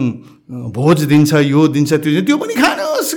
भोज 0.78 1.02
दिन्छ 1.12 1.32
यो 1.54 1.62
दिन्छ 1.76 1.92
त्यो 2.04 2.20
त्यो 2.26 2.36
पनि 2.42 2.54
खानुहोस् 2.62 3.12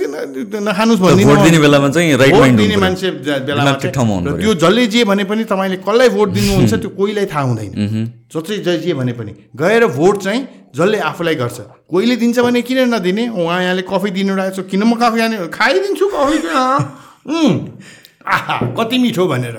नखानुहोस् 0.66 1.00
भन्ने 1.02 1.24
भोट 1.28 1.40
दिने 1.46 1.58
बेलामा 1.64 1.88
चाहिँ 1.94 2.16
राइट 2.22 2.34
भोट 2.34 2.48
दिने 2.60 2.76
मान्छे 2.84 3.08
बेलामा 3.48 3.72
त्यो 3.84 4.54
जसले 4.62 4.86
जे 4.94 5.04
भने 5.10 5.24
पनि 5.30 5.42
तपाईँले 5.52 5.78
कसलाई 5.88 6.08
भोट 6.16 6.28
दिनुहुन्छ 6.36 6.74
त्यो 6.84 6.90
कोहीलाई 6.98 7.26
थाहा 7.32 7.42
हुँदैन 7.50 8.30
जो 8.30 8.40
चाहिँ 8.46 8.60
जे 8.66 8.76
जे 8.84 8.94
भने 9.00 9.12
पनि 9.18 9.32
गएर 9.62 9.86
भोट 9.98 10.22
चाहिँ 10.26 10.40
जसले 10.78 10.98
आफूलाई 11.10 11.34
गर्छ 11.42 11.58
कोहीले 11.92 12.16
दिन्छ 12.22 12.36
भने 12.46 12.62
किन 12.68 12.78
नदिने 12.94 13.24
उहाँ 13.42 13.58
यहाँले 13.64 13.82
कफी 13.90 14.10
दिनु 14.18 14.34
रहेछ 14.38 14.58
किन 14.70 14.82
म 14.90 14.94
कफी 15.02 15.18
खाने 15.24 15.36
खाइदिन्छु 15.56 16.06
कफी 16.16 16.36
आहा 18.38 18.58
कति 18.78 18.96
मिठो 19.04 19.24
भनेर 19.34 19.56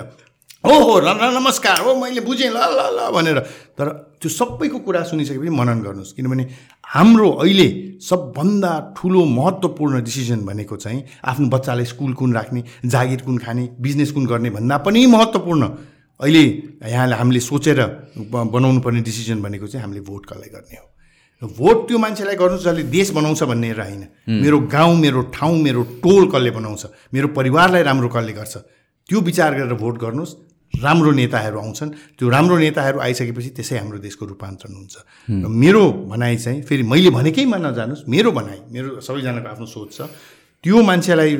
हो 0.68 0.74
हो 0.88 0.94
र 1.04 1.18
नमस्कार 1.36 1.78
हो 1.84 1.90
मैले 2.00 2.20
बुझेँ 2.30 2.50
ल 2.56 2.64
ल 2.78 2.88
ल 2.96 3.10
भनेर 3.16 3.36
तर 3.80 3.86
त्यो 4.22 4.30
सबैको 4.30 4.78
कुरा 4.86 5.02
सुनिसकेपछि 5.10 5.50
मनन 5.60 5.80
गर्नुहोस् 5.82 6.12
किनभने 6.14 6.42
हाम्रो 6.94 7.28
अहिले 7.42 7.66
सबभन्दा 8.10 8.72
ठुलो 8.98 9.20
महत्त्वपूर्ण 9.38 9.94
डिसिजन 10.08 10.40
भनेको 10.46 10.76
चाहिँ 10.84 11.02
आफ्नो 11.30 11.46
बच्चालाई 11.54 11.84
स्कुल 11.92 12.12
कुन 12.22 12.32
राख्ने 12.38 12.62
जागिर 12.94 13.20
कुन 13.26 13.38
खाने 13.44 13.62
बिजनेस 13.86 14.10
कुन 14.14 14.26
गर्ने 14.30 14.50
भन्दा 14.56 14.76
पनि 14.86 15.06
महत्त्वपूर्ण 15.14 15.68
अहिले 16.22 16.42
यहाँले 16.94 17.14
हामीले 17.18 17.40
सोचेर 17.50 17.78
बनाउनु 18.34 18.80
पर्ने 18.86 19.00
डिसिजन 19.10 19.42
भनेको 19.42 19.66
चाहिँ 19.72 19.82
हामीले 19.84 20.00
भोट 20.10 20.22
कसलाई 20.30 20.50
गर्ने 20.54 20.76
हो 20.80 21.46
भोट 21.58 21.78
त्यो 21.90 21.98
मान्छेलाई 22.06 22.36
गर्नु 22.42 22.56
जसले 22.62 22.82
देश 22.94 23.10
बनाउँछ 23.18 23.42
भन्ने 23.50 23.70
होइन 23.82 24.02
मेरो 24.44 24.58
गाउँ 24.76 24.94
मेरो 25.02 25.20
ठाउँ 25.34 25.56
मेरो 25.66 25.82
टोल 26.06 26.22
कसले 26.34 26.50
बनाउँछ 26.62 26.82
मेरो 27.14 27.28
परिवारलाई 27.38 27.82
राम्रो 27.90 28.08
कसले 28.14 28.32
गर्छ 28.38 28.54
त्यो 29.10 29.18
विचार 29.32 29.50
गरेर 29.58 29.74
भोट 29.82 29.96
गर्नुहोस् 30.06 30.34
राम्रो 30.80 31.10
नेताहरू 31.12 31.58
आउँछन् 31.60 31.90
त्यो 32.18 32.28
राम्रो 32.30 32.56
नेताहरू 32.58 32.98
आइसकेपछि 33.00 33.48
त्यसै 33.58 33.76
हाम्रो 33.78 33.98
देशको 34.06 34.24
रूपान्तरण 34.32 34.74
हुन्छ 34.74 34.96
र 35.30 35.48
मेरो 35.62 35.82
भनाइ 36.08 36.36
चाहिँ 36.36 36.62
फेरि 36.68 36.82
मैले 36.92 37.10
भनेकैमा 37.18 37.56
नजानुहोस् 37.56 38.08
मेरो 38.08 38.30
भनाइ 38.32 38.58
मेरो 38.72 39.00
सबैजनाको 39.06 39.48
आफ्नो 39.52 39.66
सोच 39.66 39.92
छ 39.92 40.00
त्यो 40.64 40.76
मान्छेलाई 40.88 41.36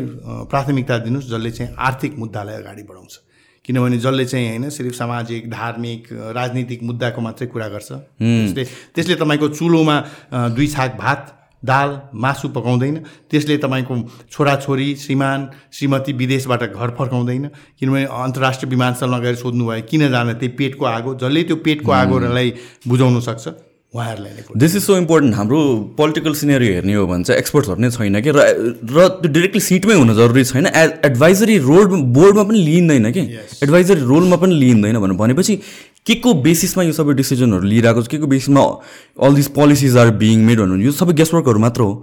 प्राथमिकता 0.53 0.95
दिनुहोस् 1.09 1.29
जसले 1.33 1.51
चाहिँ 1.57 1.75
आर्थिक 1.89 2.13
मुद्दालाई 2.23 2.57
अगाडि 2.61 2.83
बढाउँछ 2.93 3.21
किनभने 3.65 3.99
जसले 4.05 4.25
चाहिँ 4.33 4.47
होइन 4.49 4.69
सिर्फ 4.77 4.95
सामाजिक 5.01 5.51
धार्मिक 5.51 6.13
राजनीतिक 6.39 6.83
मुद्दाको 6.93 7.21
मात्रै 7.29 7.49
कुरा 7.55 7.69
गर्छ 7.77 7.91
त्यसले 7.93 8.65
त्यसले 8.95 9.15
तपाईँको 9.25 9.49
चुलोमा 9.59 9.97
दुई 10.61 10.67
छाक 10.77 10.97
भात 11.07 11.41
दाल 11.69 11.99
मासु 12.23 12.49
पकाउँदैन 12.57 12.97
त्यसले 13.31 13.57
तपाईँको 13.65 13.97
छोराछोरी 14.33 14.95
श्रीमान 15.03 15.49
श्रीमती 15.77 16.13
विदेशबाट 16.23 16.63
घर 16.73 16.91
फर्काउँदैन 16.99 17.49
किनभने 17.79 18.05
अन्तर्राष्ट्रिय 18.23 18.71
विमानस्थलमा 18.71 19.19
गएर 19.27 19.35
सोध्नुभयो 19.47 19.83
किन 19.91 20.09
जान 20.11 20.33
त्यही 20.33 20.53
पेटको 20.63 20.85
आगो 20.99 21.15
जसले 21.23 21.43
त्यो 21.51 21.57
पेटको 21.69 21.93
आगोलाई 22.03 22.53
बुझाउन 22.89 23.21
सक्छ 23.31 23.47
उहाँहरूलाई 23.95 24.33
दिस 24.61 24.75
इज 24.77 24.83
सो 24.83 24.97
इम्पोर्टेन्ट 24.97 25.35
हाम्रो 25.35 25.59
पोलिटिकल 25.97 26.35
सिनेरियो 26.35 26.73
हेर्ने 26.75 26.95
हो 26.95 27.07
भने 27.07 27.25
चाहिँ 27.31 27.39
एक्सपर्ट्सहरू 27.41 27.81
नै 27.85 27.91
छैन 27.97 28.21
कि 28.27 28.31
र 28.37 28.43
र 28.97 29.09
त्यो 29.23 29.33
डिरेक्टली 29.33 29.61
सिटमै 29.65 29.95
हुन 30.01 30.15
जरुरी 30.21 30.45
छैन 30.51 30.67
एज 30.71 30.93
एडभाइजरी 31.09 31.57
रोड 31.69 31.91
बोर्डमा 32.19 32.43
पनि 32.53 32.59
लिइँदैन 32.69 33.11
कि 33.17 33.21
एडभाइजरी 33.67 34.01
रोलमा 34.13 34.37
पनि 34.45 34.55
लिइँदैन 34.63 34.99
भनेर 35.05 35.17
भनेपछि 35.19 35.57
के 36.07 36.15
को 36.25 36.35
बेसिसमा 36.49 36.85
यो 36.89 36.93
सबै 37.01 37.15
डिसिजनहरू 37.21 37.69
लिइरहेको 37.75 38.03
छ 38.03 38.09
के 38.15 38.19
को 38.19 38.27
बेसिसमा 38.35 38.63
all 39.29 39.35
this 39.43 39.49
policies 39.61 39.97
are 40.07 40.11
being 40.25 40.47
made 40.49 40.61
भन्नु 40.61 40.83
यो 40.87 40.93
सबै 41.03 41.13
गेस्टवर्कहरू 41.21 41.61
मात्र 41.69 41.89
हो 41.89 41.95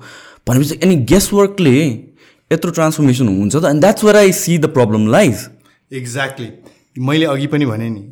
भनेपछि 0.51 0.79
अनि 0.89 0.95
वर्कले 1.39 1.75
यत्रो 1.89 2.77
ट्रान्सफर्मेसन 2.81 3.33
हुन्छ 3.41 3.55
त 3.65 3.73
and 3.73 3.81
that's 3.87 4.03
where 4.11 4.21
I 4.23 4.31
see 4.43 4.57
the 4.67 4.73
problem 4.77 5.09
lies 5.17 5.47
exactly 6.03 6.49
मैले 7.11 7.25
अघि 7.33 7.47
पनि 7.57 7.65
भने 7.73 7.89
नि 7.97 8.05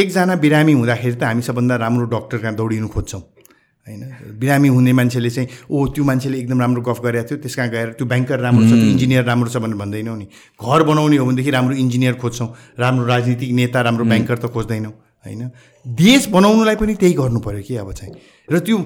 एकजना 0.00 0.34
बिरामी 0.42 0.72
हुँदाखेरि 0.72 1.14
त 1.14 1.22
हामी 1.26 1.42
सबभन्दा 1.46 1.76
राम्रो 1.84 2.04
डक्टर 2.16 2.38
कहाँ 2.42 2.54
दौडिनु 2.56 2.88
खोज्छौँ 2.94 3.20
होइन 3.20 4.36
बिरामी 4.40 4.68
हुने 4.72 4.92
मान्छेले 4.96 5.30
चाहिँ 5.36 5.48
ओ 5.68 5.76
त्यो 5.92 6.04
मान्छेले 6.08 6.36
एकदम 6.40 6.58
राम्रो 6.64 6.80
गफ 6.88 7.00
गरेको 7.04 7.28
थियो 7.28 7.38
त्यस 7.44 7.54
कहाँ 7.58 7.68
गएर 7.70 7.92
त्यो 8.00 8.06
ब्याङ्कर 8.08 8.38
राम्रो 8.40 8.68
छ 8.68 8.72
इन्जिनियर 8.72 9.24
राम्रो 9.28 9.48
छ 9.50 9.56
भनेर 9.64 9.76
भन्दैनौँ 9.76 10.16
नि 10.16 10.24
घर 10.64 10.82
बनाउने 10.88 11.16
हो 11.16 11.26
भनेदेखि 11.26 11.50
राम्रो 11.56 11.76
इन्जिनियर 11.84 12.14
खोज्छौँ 12.24 12.48
राम्रो 12.80 13.06
राजनीतिक 13.12 13.52
नेता 13.60 13.80
राम्रो 13.88 14.04
ब्याङ्कर 14.08 14.38
त 14.38 14.52
खोज्दैनौँ 14.56 14.92
होइन 15.28 15.50
देश 16.00 16.20
बनाउनुलाई 16.38 16.76
पनि 16.84 16.94
त्यही 17.04 17.12
गर्नु 17.20 17.38
पऱ्यो 17.48 17.62
कि 17.68 17.74
अब 17.84 17.92
चाहिँ 18.00 18.12
र 18.52 18.64
त्यो 18.68 18.76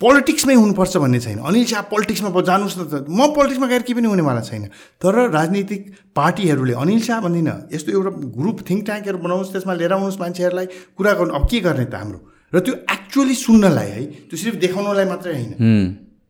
पोलिटिक्समै 0.00 0.54
हुनुपर्छ 0.60 0.98
भन्ने 1.02 1.18
छैन 1.24 1.38
अनिल 1.50 1.64
शाह 1.72 1.82
पोलिटिक्समा 1.90 2.28
जानुहोस् 2.46 2.76
न 2.78 2.82
त 2.88 2.94
म 3.08 3.28
पोलिटिक्समा 3.36 3.66
गएर 3.68 3.82
केही 3.88 3.96
पनि 3.98 4.08
हुनेवाला 4.12 4.40
छैन 4.48 4.68
तर 5.04 5.22
राजनीतिक 5.32 6.12
पार्टीहरूले 6.20 6.74
अनिल 6.84 7.00
शाह 7.06 7.20
भन्दिनँ 7.26 7.54
यस्तो 7.76 7.94
एउटा 7.96 8.10
ग्रुप 8.36 8.58
थिङ्क 8.70 8.84
ट्याङ्कहरू 8.92 9.18
बनाउनुहोस् 9.24 9.52
त्यसमा 9.56 9.74
लिएर 9.80 9.92
आउनुहोस् 9.96 10.20
मान्छेहरूलाई 10.20 10.68
कुरा 11.00 11.12
गर्नु 11.16 11.32
अब 11.32 11.44
के 11.48 11.60
गर्ने 11.64 11.86
त 11.88 11.96
हाम्रो 11.96 12.18
र 12.52 12.56
त्यो 12.60 12.74
एक्चुअली 12.96 13.36
सुन्नलाई 13.40 13.88
है 13.96 14.04
त्यो 14.28 14.36
सिर्फ 14.36 14.54
देखाउनलाई 14.68 15.06
मात्रै 15.16 15.32
होइन 15.32 15.52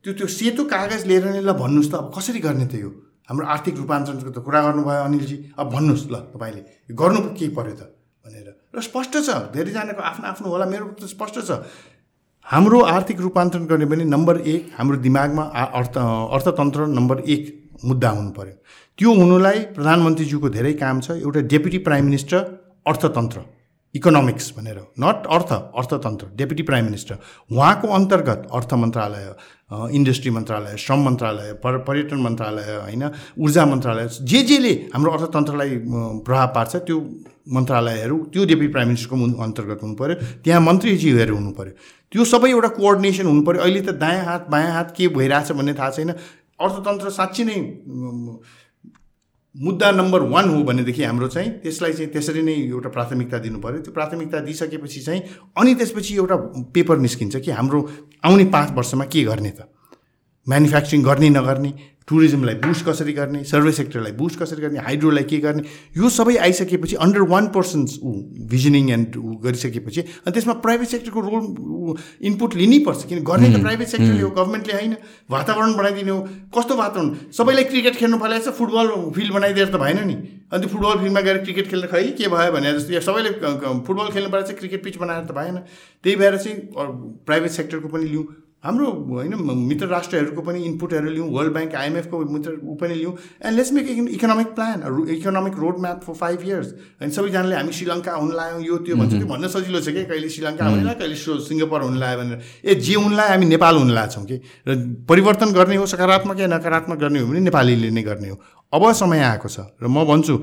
त्यो 0.07 0.13
त्यो 0.15 0.27
सेतो 0.31 0.63
कागज 0.77 1.03
लिएर 1.11 1.25
नै 1.35 1.43
ल 1.43 1.51
भन्नुहोस् 1.59 1.91
त 1.91 1.95
अब 2.07 2.07
कसरी 2.15 2.39
गर्ने 2.47 2.71
त 2.71 2.79
यो 2.87 2.95
हाम्रो 3.27 3.45
आर्थिक 3.51 3.83
रूपान्तरणको 3.83 4.31
त 4.31 4.39
कुरा 4.47 4.61
गर्नुभयो 4.71 5.01
अनिलजी 5.11 5.37
अब 5.59 5.67
भन्नुहोस् 5.75 6.07
ल 6.15 6.15
तपाईँले 6.31 6.63
गर्नु 6.95 7.21
के 7.35 7.51
पर्यो 7.51 7.75
त 7.83 7.83
भनेर 8.31 8.47
र 8.79 8.79
स्पष्ट 8.95 9.27
छ 9.27 9.51
धेरैजनाको 9.51 9.99
आफ्नो 10.15 10.27
आफ्नो 10.31 10.47
होला 10.55 10.67
मेरो 10.71 10.87
त 11.03 11.11
स्पष्ट 11.19 11.43
छ 11.51 11.51
हाम्रो 12.51 12.81
आर्थिक 12.91 13.21
रूपान्तरण 13.21 13.65
गर्ने 13.67 13.87
पनि 13.91 14.05
नम्बर 14.09 14.37
एक 14.51 14.67
हाम्रो 14.77 14.97
दिमागमा 15.07 15.43
अर्थ 15.79 15.97
अर्थतन्त्र 15.99 16.87
नम्बर 16.99 17.21
एक 17.37 17.49
मुद्दा 17.91 18.11
हुनु 18.19 18.31
पऱ्यो 18.37 18.55
त्यो 19.01 19.15
हुनुलाई 19.21 19.59
प्रधानमन्त्रीज्यूको 19.79 20.49
धेरै 20.57 20.73
काम 20.83 21.01
छ 21.07 21.17
एउटा 21.25 21.41
डेप्युटी 21.55 21.79
प्राइम 21.89 22.05
मिनिस्टर 22.11 22.45
अर्थतन्त्र 22.93 23.43
इकोनोमिक्स 24.01 24.53
भनेर 24.59 24.79
नट 25.07 25.27
अर्थ 25.39 25.51
अर्थतन्त्र 25.59 26.31
डेप्युटी 26.43 26.69
प्राइम 26.71 26.85
मिनिस्टर 26.93 27.19
उहाँको 27.57 27.93
अन्तर्गत 27.99 28.47
अर्थ 28.61 28.81
मन्त्रालय 28.85 29.27
इन्डस्ट्री 29.75 30.31
मन्त्रालय 30.31 30.77
श्रम 30.79 31.01
मन्त्रालय 31.05 31.53
पर 31.63 31.79
पर्यटन 31.85 32.21
मन्त्रालय 32.23 32.77
होइन 32.83 33.03
ऊर्जा 33.45 33.65
मन्त्रालय 33.67 34.09
जे 34.33 34.43
जेले 34.51 34.71
हाम्रो 34.95 35.11
अर्थतन्त्रलाई 35.13 35.77
प्रभाव 36.27 36.53
पार्छ 36.55 36.77
त्यो 36.87 36.99
मन्त्रालयहरू 37.57 38.19
त्यो 38.33 38.45
डेप्युटी 38.51 38.73
प्राइम 38.77 38.89
मिनिस्टरको 38.93 39.43
अन्तर्गत 39.47 39.83
हुनु 39.83 39.97
पऱ्यो 40.03 40.15
त्यहाँ 40.45 40.61
मन्त्रीजीहरू 40.69 41.35
हुनु 41.41 41.51
पऱ्यो 41.59 41.73
त्यो 42.15 42.25
सबै 42.35 42.51
एउटा 42.55 42.69
कोअर्डिनेसन 42.79 43.27
हुनु 43.33 43.43
पऱ्यो 43.51 43.63
अहिले 43.67 43.81
त 43.91 43.97
दायाँ 44.07 44.25
हात 44.31 44.47
बायाँ 44.57 44.73
हात 44.79 44.95
के 45.01 45.09
भइरहेछ 45.19 45.51
भन्ने 45.61 45.75
थाहा 45.83 45.91
छैन 45.99 46.11
अर्थतन्त्र 46.17 47.11
साँच्ची 47.21 47.45
नै 47.51 47.59
मुद्दा 49.65 49.91
नम्बर 49.91 50.21
वान 50.31 50.49
हो 50.55 50.63
भनेदेखि 50.65 51.05
हाम्रो 51.05 51.27
चाहिँ 51.35 51.51
त्यसलाई 51.61 51.93
चाहिँ 51.99 52.07
त्यसरी 52.15 52.41
नै 52.49 52.55
एउटा 52.65 52.89
प्राथमिकता 52.97 53.39
दिनु 53.45 53.59
पऱ्यो 53.61 53.81
त्यो 53.87 53.93
प्राथमिकता 53.99 54.41
दिइसकेपछि 54.49 55.01
चाहिँ 55.05 55.21
अनि 55.63 55.75
त्यसपछि 55.83 56.15
एउटा 56.17 56.37
पेपर 56.77 56.99
निस्किन्छ 57.05 57.37
कि 57.47 57.51
हाम्रो 57.61 57.81
आउने 58.31 58.45
पाँच 58.57 58.73
वर्षमा 58.81 59.05
के 59.17 59.23
गर्ने 59.31 59.53
त 59.61 59.69
म्यानुफ्याक्चरिङ 60.49 61.03
गर्ने 61.07 61.29
नगर्ने 61.39 61.73
टुरिज्मलाई 62.09 62.55
बुस्ट 62.63 62.85
कसरी 62.87 63.13
गर्ने 63.13 63.43
सर्भिस 63.51 63.77
सेक्टरलाई 63.77 64.13
बुस्ट 64.19 64.39
कसरी 64.41 64.63
गर्ने 64.63 64.81
हाइड्रोलाई 64.89 65.25
के 65.31 65.39
गर्ने 65.45 65.63
यो 65.97 66.09
सबै 66.17 66.37
आइसकेपछि 66.47 66.97
अन्डर 67.07 67.23
वान 67.35 67.47
पर्सन्स 67.57 67.99
ऊ 68.03 68.13
भिजनिङ 68.53 68.91
एन्ड 68.97 69.17
ऊ 69.21 69.33
गरिसकेपछि 69.47 70.01
अनि 70.11 70.33
त्यसमा 70.37 70.55
प्राइभेट 70.67 70.89
सेक्टरको 70.95 71.21
रोल 71.25 71.97
इनपुट 72.31 72.55
लिनै 72.63 72.79
पर्छ 72.91 73.11
किन 73.13 73.25
गर्ने 73.31 73.51
त 73.55 73.59
प्राइभेट 73.67 73.89
सेक्टरले 73.95 74.23
हो 74.27 74.31
गभर्मेन्टले 74.39 74.75
होइन 74.79 74.95
वातावरण 75.35 75.73
बनाइदिने 75.83 76.15
हो 76.17 76.21
कस्तो 76.59 76.79
वातावरण 76.83 77.11
सबैलाई 77.43 77.65
क्रिकेट 77.75 78.01
खेल्नु 78.05 78.23
छ 78.47 78.55
फुटबल 78.63 78.95
फिल्ड 79.19 79.39
बनाइदिएर 79.41 79.69
त 79.75 79.83
भएन 79.87 80.07
नि 80.15 80.17
अन्त 80.55 80.71
फुटबल 80.77 81.03
फिल्डमा 81.03 81.25
गएर 81.31 81.43
क्रिकेट 81.51 81.73
खेल्न 81.75 81.93
खै 81.97 82.05
के 82.23 82.33
भयो 82.39 82.57
भने 82.61 82.77
जस्तो 82.81 82.97
या 83.01 83.05
सबैले 83.11 83.35
फुटबल 83.49 84.15
खेल्नु 84.19 84.31
चाहिँ 84.39 84.59
क्रिकेट 84.65 84.87
पिच 84.89 85.03
बनाएर 85.05 85.25
त 85.33 85.41
भएन 85.43 85.63
त्यही 85.75 86.19
भएर 86.25 86.43
चाहिँ 86.47 86.91
प्राइभेट 87.33 87.59
सेक्टरको 87.61 87.97
पनि 87.99 88.15
लिउँ 88.17 88.27
हाम्रो 88.65 88.87
होइन 89.09 89.35
मित्र 89.69 89.87
राष्ट्रहरूको 89.87 90.43
पनि 90.43 90.61
इनपुटहरू 90.67 91.11
लिउँ 91.15 91.27
वर्ल्ड 91.33 91.53
ब्याङ्क 91.53 91.75
आइएमएफको 91.81 92.19
मित्र 92.37 92.53
ऊ 92.71 92.75
पनि 92.81 92.95
लिउँ 93.01 93.13
and 93.45 93.57
let's 93.57 93.73
make 93.73 93.89
economic 94.17 94.47
plan 94.55 94.83
economic 95.17 95.59
road 95.65 95.79
map 95.83 96.01
for 96.05 96.15
five 96.21 96.43
years 96.49 96.73
अनि 97.03 97.11
सबैजनाले 97.17 97.57
हामी 97.57 97.73
श्रीलङ्का 97.79 98.13
हुन 98.15 98.33
लायौँ 98.37 98.63
यो 98.65 98.77
त्यो 98.87 98.97
भन्छ 99.01 99.11
त्यो 99.11 99.21
mm-hmm. 99.21 99.35
भन्न 99.35 99.49
सजिलो 99.57 99.81
छ 99.81 99.89
कि 99.97 100.05
कहिले 100.05 100.29
श्रीलङ्का 100.29 100.65
mm-hmm. 100.65 100.79
हुन 100.79 100.87
ला 100.87 100.93
कहिले 101.03 101.39
सिङ्गापुर 101.49 101.83
हुन 101.89 101.97
लायो 102.05 102.19
भनेर 102.21 102.41
ए 102.71 102.75
जे 102.89 102.95
हुन 103.03 103.15
लायो 103.17 103.31
हामी 103.31 103.47
नेपाल 103.53 103.77
हुन 103.83 103.91
लाछौँ 104.01 104.25
कि 104.33 104.41
र 104.69 104.77
परिवर्तन 105.13 105.53
गर्ने 105.59 105.77
हो 105.83 105.87
सकारात्मक 105.95 106.41
या 106.41 106.47
नकारात्मक 106.57 106.99
गर्ने 107.05 107.21
हो 107.21 107.27
भने 107.29 107.41
नेपालीले 107.53 107.91
नै 108.01 108.03
गर्ने 108.11 108.29
हो 108.35 108.41
अब 108.81 108.93
समय 109.05 109.29
आएको 109.31 109.49
छ 109.55 109.69
र 109.85 109.95
म 110.01 110.05
भन्छु 110.15 110.35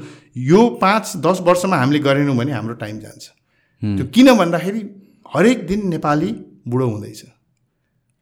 यो 0.54 0.62
पाँच 0.88 1.18
दस 1.28 1.42
वर्षमा 1.52 1.76
हामीले 1.86 2.00
गरेनौँ 2.10 2.38
भने 2.44 2.54
हाम्रो 2.62 2.74
टाइम 2.88 3.00
जान्छ 3.04 3.24
mm. 3.28 3.96
त्यो 3.98 4.06
किन 4.16 4.32
भन्दाखेरि 4.46 4.82
हरेक 5.38 5.66
दिन 5.74 5.80
नेपाली 5.98 6.32
बुढो 6.74 6.88
हुँदैछ 6.96 7.33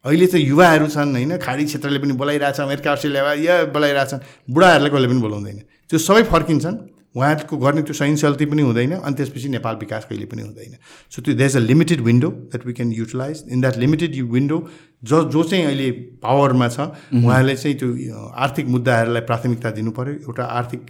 अहिले 0.10 0.26
त 0.34 0.36
युवाहरू 0.42 0.86
छन् 0.92 1.14
होइन 1.16 1.38
खाडी 1.42 1.66
क्षेत्रले 1.66 1.98
पनि 2.04 2.14
बोलाइरहेछ 2.20 2.60
अमेरिका 2.66 2.92
अस्ट्रेलिया 2.92 3.34
या 3.46 3.56
बोलाइरहेछन् 3.74 4.22
बुढाहरूलाई 4.54 4.90
कहिले 4.94 5.08
पनि 5.14 5.22
बोलाउँदैन 5.26 5.60
त्यो 5.94 6.00
सबै 6.10 6.24
फर्किन्छन् 6.34 6.78
उहाँको 7.20 7.58
गर्ने 7.64 7.82
त्यो 7.90 7.94
सहनशीलती 8.02 8.46
पनि 8.54 8.62
हुँदैन 8.70 8.94
अनि 8.98 9.14
त्यसपछि 9.20 9.50
नेपाल 9.62 9.76
विकास 9.86 10.06
कहिले 10.10 10.26
पनि 10.34 10.42
हुँदैन 10.42 10.74
सो 11.06 11.22
त्यो 11.28 11.36
there 11.38 11.52
a 11.54 11.66
limited 11.70 12.02
window 12.08 12.30
that 12.50 12.66
we 12.66 12.74
can 12.82 12.92
utilize 13.02 13.44
in 13.54 13.62
that 13.62 13.76
limited 13.86 14.12
window 14.34 14.58
ज 15.06 15.30
जो 15.38 15.44
चाहिँ 15.54 15.66
अहिले 15.70 15.90
पावरमा 16.26 16.68
छ 16.74 16.78
mhm. 16.82 17.22
उहाँले 17.26 17.56
चाहिँ 17.62 17.78
त्यो 17.78 18.26
आर्थिक 18.48 18.66
मुद्दाहरूलाई 18.78 19.22
प्राथमिकता 19.30 19.70
दिनु 19.78 19.92
पऱ्यो 20.02 20.14
एउटा 20.26 20.46
आर्थिक 20.62 20.82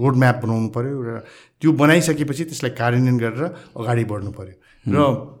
रोड 0.00 0.14
म्याप 0.26 0.40
बनाउनु 0.42 0.68
पऱ्यो 0.78 0.90
एउटा 1.06 1.18
त्यो 1.60 1.72
बनाइसकेपछि 1.86 2.44
त्यसलाई 2.52 2.74
कार्यान्वयन 2.82 3.16
गरेर 3.24 3.42
अगाडि 3.46 4.04
बढ्नु 4.14 4.30
पऱ्यो 4.34 4.54
र 4.86 4.90
mhm. 4.90 5.35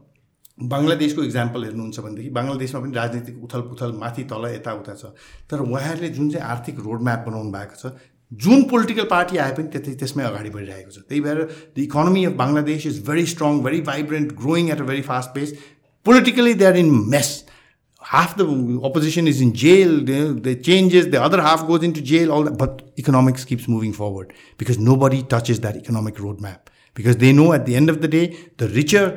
बङ्गलादेशको 0.72 1.22
इक्जाम्पल 1.28 1.64
हेर्नुहुन्छ 1.64 2.00
भनेदेखि 2.02 2.28
बङ्गलादेशमा 2.36 2.80
पनि 2.82 2.94
राजनीतिक 2.96 3.42
उथल 3.44 3.60
पुथल 3.70 3.90
माथि 4.02 4.22
तल 4.32 4.46
यताउता 4.54 4.94
छ 5.00 5.10
तर 5.52 5.60
उहाँहरूले 5.68 6.08
जुन 6.16 6.30
चाहिँ 6.32 6.46
आर्थिक 6.52 6.78
रोड 6.86 7.00
म्याप 7.08 7.24
बनाउनु 7.28 7.50
भएको 7.52 7.76
छ 7.80 7.90
जुन 8.44 8.62
पोलिटिकल 8.70 9.04
पार्टी 9.10 9.36
आए 9.46 9.52
पनि 9.58 9.68
त्यति 9.76 9.94
त्यसमै 10.02 10.24
अगाडि 10.28 10.50
बढिरहेको 10.56 10.90
छ 10.96 11.02
त्यही 11.12 11.20
भएर 11.28 11.38
the 11.44 11.76
economy 11.86 12.22
of 12.24 12.32
Bangladesh 12.40 12.86
is 12.92 12.96
very 13.10 13.26
strong 13.34 13.60
very 13.68 13.80
vibrant 13.90 14.32
growing 14.40 14.70
at 14.72 14.80
a 14.80 14.86
very 14.92 15.04
fast 15.10 15.30
pace 15.36 15.52
politically 16.10 16.54
they 16.64 16.68
are 16.72 16.76
in 16.84 16.90
mess 17.16 17.32
half 18.14 18.32
half 18.38 18.38
the 18.38 18.44
opposition 18.88 19.28
is 19.28 19.38
the 19.42 19.52
jail, 19.60 19.94
they, 20.08 20.56
the 21.12 21.14
other 21.28 21.40
half 21.48 21.66
goes 21.66 21.84
into 21.92 22.00
jail 22.14 22.28
but 22.64 22.82
economics 23.04 23.44
keeps 23.52 23.68
moving 23.76 23.92
forward 24.00 24.32
because 24.60 24.78
nobody 25.04 25.22
touch 25.36 25.50
is 25.50 25.60
that 25.64 25.76
economic 25.84 26.20
road 26.26 26.40
map 26.48 26.72
because 26.96 27.16
they 27.24 27.32
know 27.44 27.52
at 27.54 27.60
the 27.70 27.78
end 27.82 27.90
of 27.90 27.96
the 28.06 28.10
day 28.18 28.24
the 28.60 28.70
richer 28.74 29.08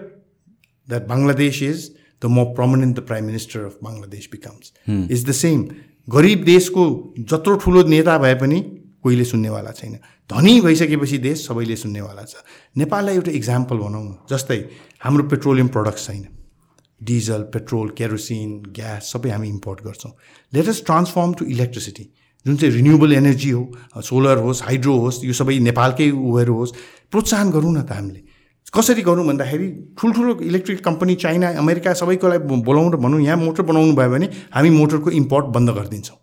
that 0.89 1.07
Bangladesh 1.07 1.61
is, 1.65 1.95
the 2.19 2.27
more 2.27 2.53
prominent 2.53 2.95
the 2.95 3.01
prime 3.01 3.25
minister 3.25 3.65
of 3.65 3.79
Bangladesh 3.79 4.29
becomes. 4.29 4.73
Hmm. 4.85 5.05
It's 5.09 5.23
the 5.31 5.37
same. 5.45 5.69
गरिब 6.13 6.43
देशको 6.45 6.83
जत्रो 7.31 7.55
ठुलो 7.63 7.81
नेता 7.87 8.17
भए 8.17 8.33
पनि 8.35 8.59
कोहीले 9.03 9.23
सुन्नेवाला 9.31 9.71
छैन 9.79 9.91
धनी 10.33 10.53
भइसकेपछि 10.61 11.17
देश 11.25 11.45
सबैले 11.47 11.75
सुन्नेवाला 11.81 12.23
छ 12.29 12.35
नेपाललाई 12.81 13.15
एउटा 13.15 13.31
इक्जाम्पल 13.39 13.77
भनौँ 13.77 14.01
न 14.03 14.15
जस्तै 14.31 14.57
हाम्रो 15.03 15.23
पेट्रोलियम 15.33 15.67
प्रडक्ट 15.75 15.99
छैन 16.05 16.23
डिजल 17.09 17.41
पेट्रोल 17.55 17.89
केरोसिन 17.99 18.47
ग्यास 18.77 19.11
सबै 19.13 19.29
हामी 19.35 19.49
इम्पोर्ट 19.49 19.83
गर्छौँ 19.87 20.11
लेटेस्ट 20.57 20.85
ट्रान्सफर्म 20.89 21.33
टु 21.41 21.45
इलेक्ट्रिसिटी 21.57 22.05
जुन 22.47 22.57
चाहिँ 22.63 22.73
रिन्युएबल 22.79 23.13
एनर्जी 23.21 23.49
हो 23.59 24.01
सोलर 24.09 24.37
होस् 24.47 24.63
हाइड्रो 24.71 24.95
होस् 25.05 25.23
यो 25.29 25.33
सबै 25.43 25.59
नेपालकै 25.69 26.09
उयोहरू 26.23 26.55
होस् 26.61 26.73
प्रोत्साहन 27.11 27.57
गरौँ 27.59 27.73
न 27.77 27.85
त 27.85 27.91
हामीले 28.01 28.21
कसरी 28.77 29.01
गरौँ 29.01 29.25
भन्दाखेरि 29.27 29.67
ठुल्ठुलो 29.99 30.35
इलेक्ट्रिक 30.47 30.83
कम्पनी 30.85 31.15
चाइना 31.23 31.49
अमेरिका 31.63 31.93
सबैकोलाई 32.01 32.37
बोलाउँ 32.67 32.89
र 32.93 32.97
भनौँ 33.03 33.19
यहाँ 33.25 33.37
मोटर 33.41 33.63
बनाउनु 33.69 33.93
भयो 33.97 34.09
भने 34.13 34.27
हामी 34.53 34.69
मोटरको 34.77 35.09
इम्पोर्ट 35.19 35.45
बन्द 35.55 35.69
गरिदिन्छौँ 35.77 36.17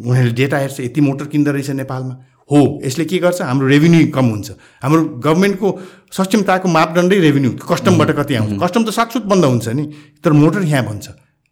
उनीहरूले 0.00 0.34
डेटा 0.40 0.56
हेर्छ 0.64 0.76
यति 0.88 1.00
मोटर 1.04 1.26
किन्दो 1.34 1.50
रहेछ 1.52 1.70
नेपालमा 1.82 2.16
हो 2.50 2.58
यसले 2.86 3.04
के 3.04 3.18
गर्छ 3.24 3.40
हाम्रो 3.42 3.66
रेभेन्यू 3.68 4.06
कम 4.16 4.26
हुन्छ 4.32 4.48
हाम्रो 4.82 5.02
गभर्मेन्टको 5.28 5.68
सक्षमताको 6.16 6.68
मापदण्डै 6.76 7.18
रेभेन्यू 7.28 7.50
कस्टमबाट 7.72 8.10
कति 8.20 8.34
आउँछ 8.40 8.56
कस्टम 8.62 8.80
mm-hmm. 8.80 8.88
त 8.88 8.96
साक्षुत 9.00 9.24
बन्द 9.32 9.44
हुन्छ 9.52 9.68
नि 9.80 9.84
तर 10.24 10.32
मोटर 10.40 10.62
यहाँ 10.72 10.82
भन्छ 10.88 11.08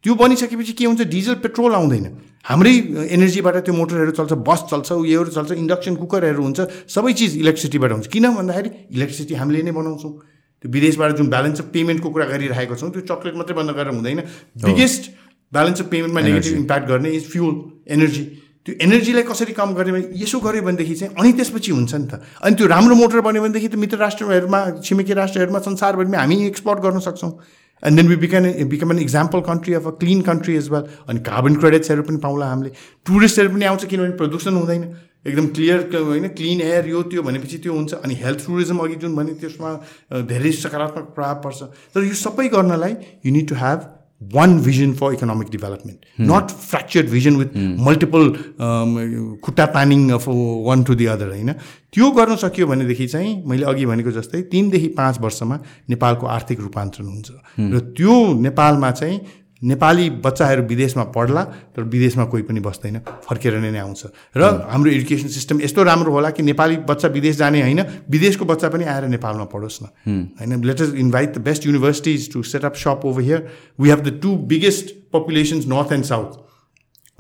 त्यो 0.07 0.15
बनिसकेपछि 0.15 0.73
के 0.79 0.85
हुन्छ 0.87 1.03
डिजल 1.13 1.35
पेट्रोल 1.45 1.75
आउँदैन 1.75 2.05
हाम्रै 2.49 2.73
एनर्जीबाट 3.19 3.57
त्यो 3.69 3.75
मोटरहरू 3.79 4.13
चल्छ 4.19 4.37
बस 4.49 4.61
चल्छ 4.73 4.99
उयोहरू 5.05 5.31
चल्छ 5.37 5.57
इन्डक्सन 5.67 5.95
कुकरहरू 6.03 6.43
हुन्छ 6.47 6.61
सबै 6.97 7.13
चिज 7.21 7.33
इलेक्ट्रिसिटीबाट 7.43 7.91
हुन्छ 8.07 8.07
किन 8.15 8.27
भन्दाखेरि 8.39 8.71
इलेक्ट्रिसिटी 8.97 9.35
हामीले 9.41 9.63
नै 9.69 9.75
बनाउँछौँ 9.75 10.13
त्यो 10.63 10.69
विदेशबाट 10.79 11.11
जुन 11.21 11.27
ब्यालेन्स 11.35 11.59
अफ 11.59 11.67
पेमेन्टको 11.75 12.09
कुरा 12.15 12.27
गरिरहेको 12.33 12.77
छौँ 12.83 12.91
त्यो 12.99 13.03
चक्लेट 13.11 13.35
मात्रै 13.43 13.59
बन्द 13.59 13.71
गरेर 13.83 13.93
हुँदैन 13.99 14.23
बिगेस्ट 14.69 15.03
ब्यालेन्स 15.59 15.79
अफ 15.83 15.89
पेमेन्टमा 15.91 16.21
नेगेटिभ 16.31 16.55
इम्प्याक्ट 16.63 16.87
गर्ने 16.95 17.11
इज 17.19 17.27
फ्युल 17.35 17.55
एनर्जी 17.99 18.25
त्यो 18.63 18.79
एनर्जीलाई 18.87 19.27
कसरी 19.35 19.59
कम 19.61 19.75
गर्ने 19.83 20.07
यसो 20.23 20.39
गऱ्यो 20.47 20.71
भनेदेखि 20.71 20.95
चाहिँ 21.03 21.13
अनि 21.19 21.35
त्यसपछि 21.43 21.71
हुन्छ 21.83 22.07
नि 22.07 22.07
त 22.15 22.23
अनि 22.47 22.55
त्यो 22.63 22.71
राम्रो 22.75 22.95
मोटर 23.03 23.27
बन्यो 23.27 23.43
भनेदेखि 23.49 23.69
त 23.75 23.83
मित्र 23.85 23.99
राष्ट्रहरूमा 24.07 24.61
छिमेकी 24.87 25.19
राष्ट्रहरूमा 25.25 25.67
संसारभरिमा 25.71 26.23
हामी 26.27 26.39
एक्सपोर्ट 26.55 26.87
गर्न 26.89 27.05
सक्छौँ 27.11 27.33
and 27.85 27.97
then 27.97 28.09
we 28.09 28.17
beacon 28.17 28.45
become 28.69 28.91
an 28.93 28.99
example 28.99 29.41
country 29.49 29.75
of 29.75 29.87
a 29.87 29.91
clean 30.01 30.21
country 30.29 30.55
as 30.57 30.69
well 30.73 30.83
अनि 31.13 31.21
कार्बन 31.31 31.57
क्रेडिट्सहरू 31.65 32.03
पनि 32.11 32.17
पाउँला 32.23 32.47
हामीले 32.49 32.71
टुरिस्टहरू 33.11 33.49
पनि 33.55 33.65
आउँछ 33.73 33.85
किनभने 33.93 34.17
प्रदूषण 34.23 34.55
हुँदैन 34.61 34.89
एकदम 35.27 35.47
क्लियर 35.59 35.97
होइन 35.99 36.29
क्लिन 36.41 36.61
एयर 36.71 36.89
यो 36.89 37.03
त्यो 37.13 37.23
भनेपछि 37.29 37.59
त्यो 37.65 37.73
हुन्छ 37.75 37.93
अनि 37.95 38.15
हेल्थ 38.23 38.47
टुरिज्म 38.47 38.79
अघि 38.85 38.95
जुन 39.05 39.17
भन्यो 39.17 39.35
त्यसमा 39.45 39.73
धेरै 40.33 40.53
सकारात्मक 40.63 41.13
प्रभाव 41.15 41.41
पर्छ 41.49 41.63
तर 41.95 42.05
यो 42.05 42.15
सबै 42.25 42.49
गर्नलाई 42.59 42.95
you 43.27 43.33
need 43.39 43.49
to 43.49 43.55
have 43.65 43.87
one 44.31 44.59
vision 44.59 44.95
for 44.95 45.13
economic 45.13 45.51
development, 45.51 46.07
mm. 46.19 46.25
not 46.27 46.51
fractured 46.51 47.07
vision 47.09 47.37
with 47.37 47.55
mm. 47.55 47.77
multiple 47.79 48.27
um, 48.63 49.39
खुट्टा 49.45 49.67
तानिङ 49.75 50.11
of 50.17 50.25
one 50.67 50.85
to 50.85 50.95
the 51.01 51.07
other 51.15 51.29
होइन 51.29 51.53
त्यो 51.95 52.11
गर्न 52.19 52.37
सकियो 52.45 52.67
भनेदेखि 52.67 53.07
चाहिँ 53.07 53.35
मैले 53.51 53.67
अघि 53.73 53.87
भनेको 53.93 54.11
जस्तै 54.21 54.43
तिनदेखि 54.53 54.89
पाँच 55.01 55.21
वर्षमा 55.25 55.59
नेपालको 55.95 56.27
आर्थिक 56.37 56.61
रूपान्तरण 56.61 57.07
हुन्छ 57.07 57.31
hmm. 57.31 57.73
र 57.75 57.81
त्यो 58.01 58.15
नेपालमा 58.49 58.91
चाहिँ 59.01 59.21
नेपाली 59.65 60.09
बच्चाहरू 60.25 60.63
विदेशमा 60.69 61.03
पढ्ला 61.17 61.45
तर 61.77 61.83
विदेशमा 61.93 62.25
कोही 62.33 62.43
पनि 62.49 62.61
बस्दैन 62.65 62.99
फर्केर 63.29 63.57
नै 63.61 63.71
नै 63.73 63.79
आउँछ 63.81 64.05
र 64.37 64.43
hmm. 64.43 64.61
हाम्रो 64.73 64.91
एजुकेसन 64.97 65.29
सिस्टम 65.37 65.61
यस्तो 65.65 65.83
राम्रो 65.89 66.13
होला 66.17 66.31
कि 66.37 66.43
नेपाली 66.49 66.77
बच्चा 66.91 67.09
विदेश 67.17 67.37
जाने 67.37 67.63
होइन 67.65 67.81
विदेशको 68.17 68.45
बच्चा 68.53 68.69
पनि 68.77 68.85
आएर 68.95 69.09
नेपालमा 69.17 69.45
पढोस् 69.55 69.83
न 69.83 70.37
hmm. 70.37 70.41
होइन 70.41 70.65
letters 70.71 70.93
invite 71.05 71.35
the 71.37 71.39
best 71.49 71.67
universities 71.71 72.29
to 72.33 72.43
set 72.53 72.65
up 72.71 72.75
shop 72.85 73.01
over 73.13 73.23
here 73.29 73.47
we 73.81 73.89
have 73.95 74.01
the 74.11 74.19
two 74.27 74.37
biggest 74.53 74.95
populations 75.19 75.67
north 75.77 75.93
and 75.99 76.05
south 76.13 76.43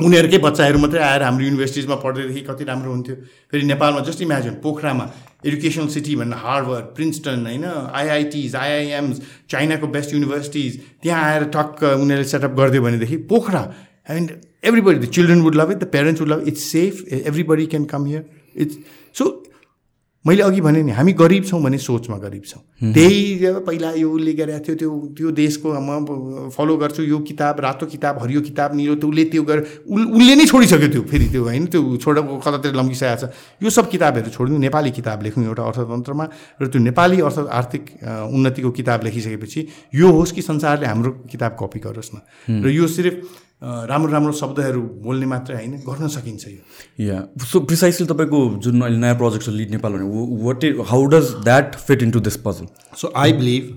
उनीहरूकै 0.06 0.38
बच्चाहरू 0.44 0.78
मात्रै 0.84 1.00
आएर 1.08 1.22
हाम्रो 1.28 1.44
युनिभर्सिटिजमा 1.48 1.96
पढ्दैदेखि 2.04 2.40
कति 2.52 2.64
राम्रो 2.70 2.90
हुन्थ्यो 2.94 3.14
फेरि 3.52 3.64
नेपालमा 3.72 4.00
जस्ट 4.10 4.22
इमेजिन 4.28 4.58
पोखरामा 4.66 5.06
एडुकेसनल 5.44 5.86
सिटी 5.94 6.14
भन्न 6.16 6.32
हार्वर्ड 6.42 6.84
प्रिन्सटन 6.94 7.46
होइन 7.46 7.64
आइआइटिज 7.64 8.54
आइआइएम्स 8.56 9.20
चाइनाको 9.50 9.86
बेस्ट 9.96 10.12
युनिभर्सिटिज 10.14 10.80
त्यहाँ 11.02 11.22
आएर 11.24 11.44
टक्क 11.56 11.82
उनीहरूले 11.82 12.24
सेटअप 12.28 12.54
गरिदियो 12.60 12.82
भनेदेखि 12.82 13.16
Pokhara 13.32 13.62
and 14.16 14.30
everybody 14.64 15.06
the 15.06 15.10
children 15.16 15.42
would 15.42 15.54
love 15.60 15.70
it 15.70 15.78
the 15.78 15.84
parents 15.96 16.20
would 16.20 16.30
love 16.30 16.44
it's 16.48 16.62
safe 16.72 17.04
everybody 17.24 17.66
can 17.76 17.84
come 17.92 18.06
here 18.06 18.24
it's 18.62 18.76
so 19.18 19.30
मैले 20.26 20.42
अघि 20.42 20.60
भने 20.60 20.82
नि 20.82 20.92
हामी 20.92 21.12
गरिब 21.22 21.44
छौँ 21.48 21.60
भने 21.62 21.78
सोचमा 21.78 22.16
गरिब 22.18 22.42
छौँ 22.46 22.92
त्यही 22.92 23.18
जब 23.38 23.64
पहिला 23.66 23.90
यो 24.02 24.10
उसले 24.12 24.32
गरेको 24.40 24.64
थियो 24.74 24.74
त्यो 24.74 24.90
त्यो 25.18 25.30
देशको 25.36 25.70
म 25.86 26.50
फलो 26.56 26.76
गर्छु 26.82 27.02
यो 27.10 27.18
किताब 27.28 27.60
रातो 27.62 27.86
किताब 27.94 28.14
हरियो 28.22 28.40
किताब 28.48 28.74
निलो 28.78 28.94
त्यो 29.02 29.08
उसले 29.12 29.24
त्यो 29.34 29.42
गरेर 29.50 29.64
उसले 29.86 30.34
नै 30.42 30.46
छोडिसक्यो 30.50 30.88
त्यो 30.94 31.02
फेरि 31.12 31.26
त्यो 31.30 31.42
होइन 31.44 31.66
त्यो 31.70 31.96
छोड 32.02 32.18
कतातिर 32.42 32.74
लम्किसकेको 32.74 33.14
छ 33.22 33.62
यो 33.62 33.70
सब 33.78 33.90
किताबहरू 33.94 34.30
छोड्नु 34.34 34.58
नेपाली 34.66 34.90
किताब 34.98 35.22
लेख्नु 35.30 35.42
एउटा 35.46 35.62
अर्थतन्त्रमा 35.70 36.24
र 36.62 36.72
त्यो 36.74 36.80
नेपाली 36.90 37.20
अर्थ 37.30 37.38
आर्थिक 37.62 37.82
उन्नतिको 38.34 38.70
किताब 38.82 38.98
लेखिसकेपछि 39.08 39.60
यो 40.02 40.10
होस् 40.18 40.34
कि 40.34 40.42
संसारले 40.50 40.86
हाम्रो 40.90 41.10
किताब 41.36 41.52
कपी 41.62 41.86
गरोस् 41.86 42.14
न 42.18 42.62
र 42.66 42.74
यो 42.80 42.90
सिर्फ 42.98 43.44
राम्रो 43.62 44.12
राम्रो 44.12 44.32
शब्दहरू 44.38 44.80
बोल्ने 45.04 45.26
मात्रै 45.26 45.54
होइन 45.56 45.70
गर्न 45.86 46.08
सकिन्छ 46.14 46.48
यो 46.48 47.04
या 47.04 47.20
सो 47.50 47.60
प्रिसाइसली 47.68 48.06
तपाईँको 48.06 48.38
जुन 48.66 48.80
अहिले 48.88 48.98
नयाँ 49.04 49.14
प्रोजेक्ट 49.20 49.46
छ 49.46 49.52
लिड 49.60 49.70
नेपाल 49.74 49.92
भने 49.92 50.24
what 50.46 50.64
is 50.64 50.80
how 50.90 51.04
does 51.14 51.30
that 51.44 51.74
fit 51.90 52.02
into 52.06 52.20
this 52.28 52.36
puzzle 52.48 52.66
so 53.02 53.12
I 53.24 53.32
believe 53.38 53.70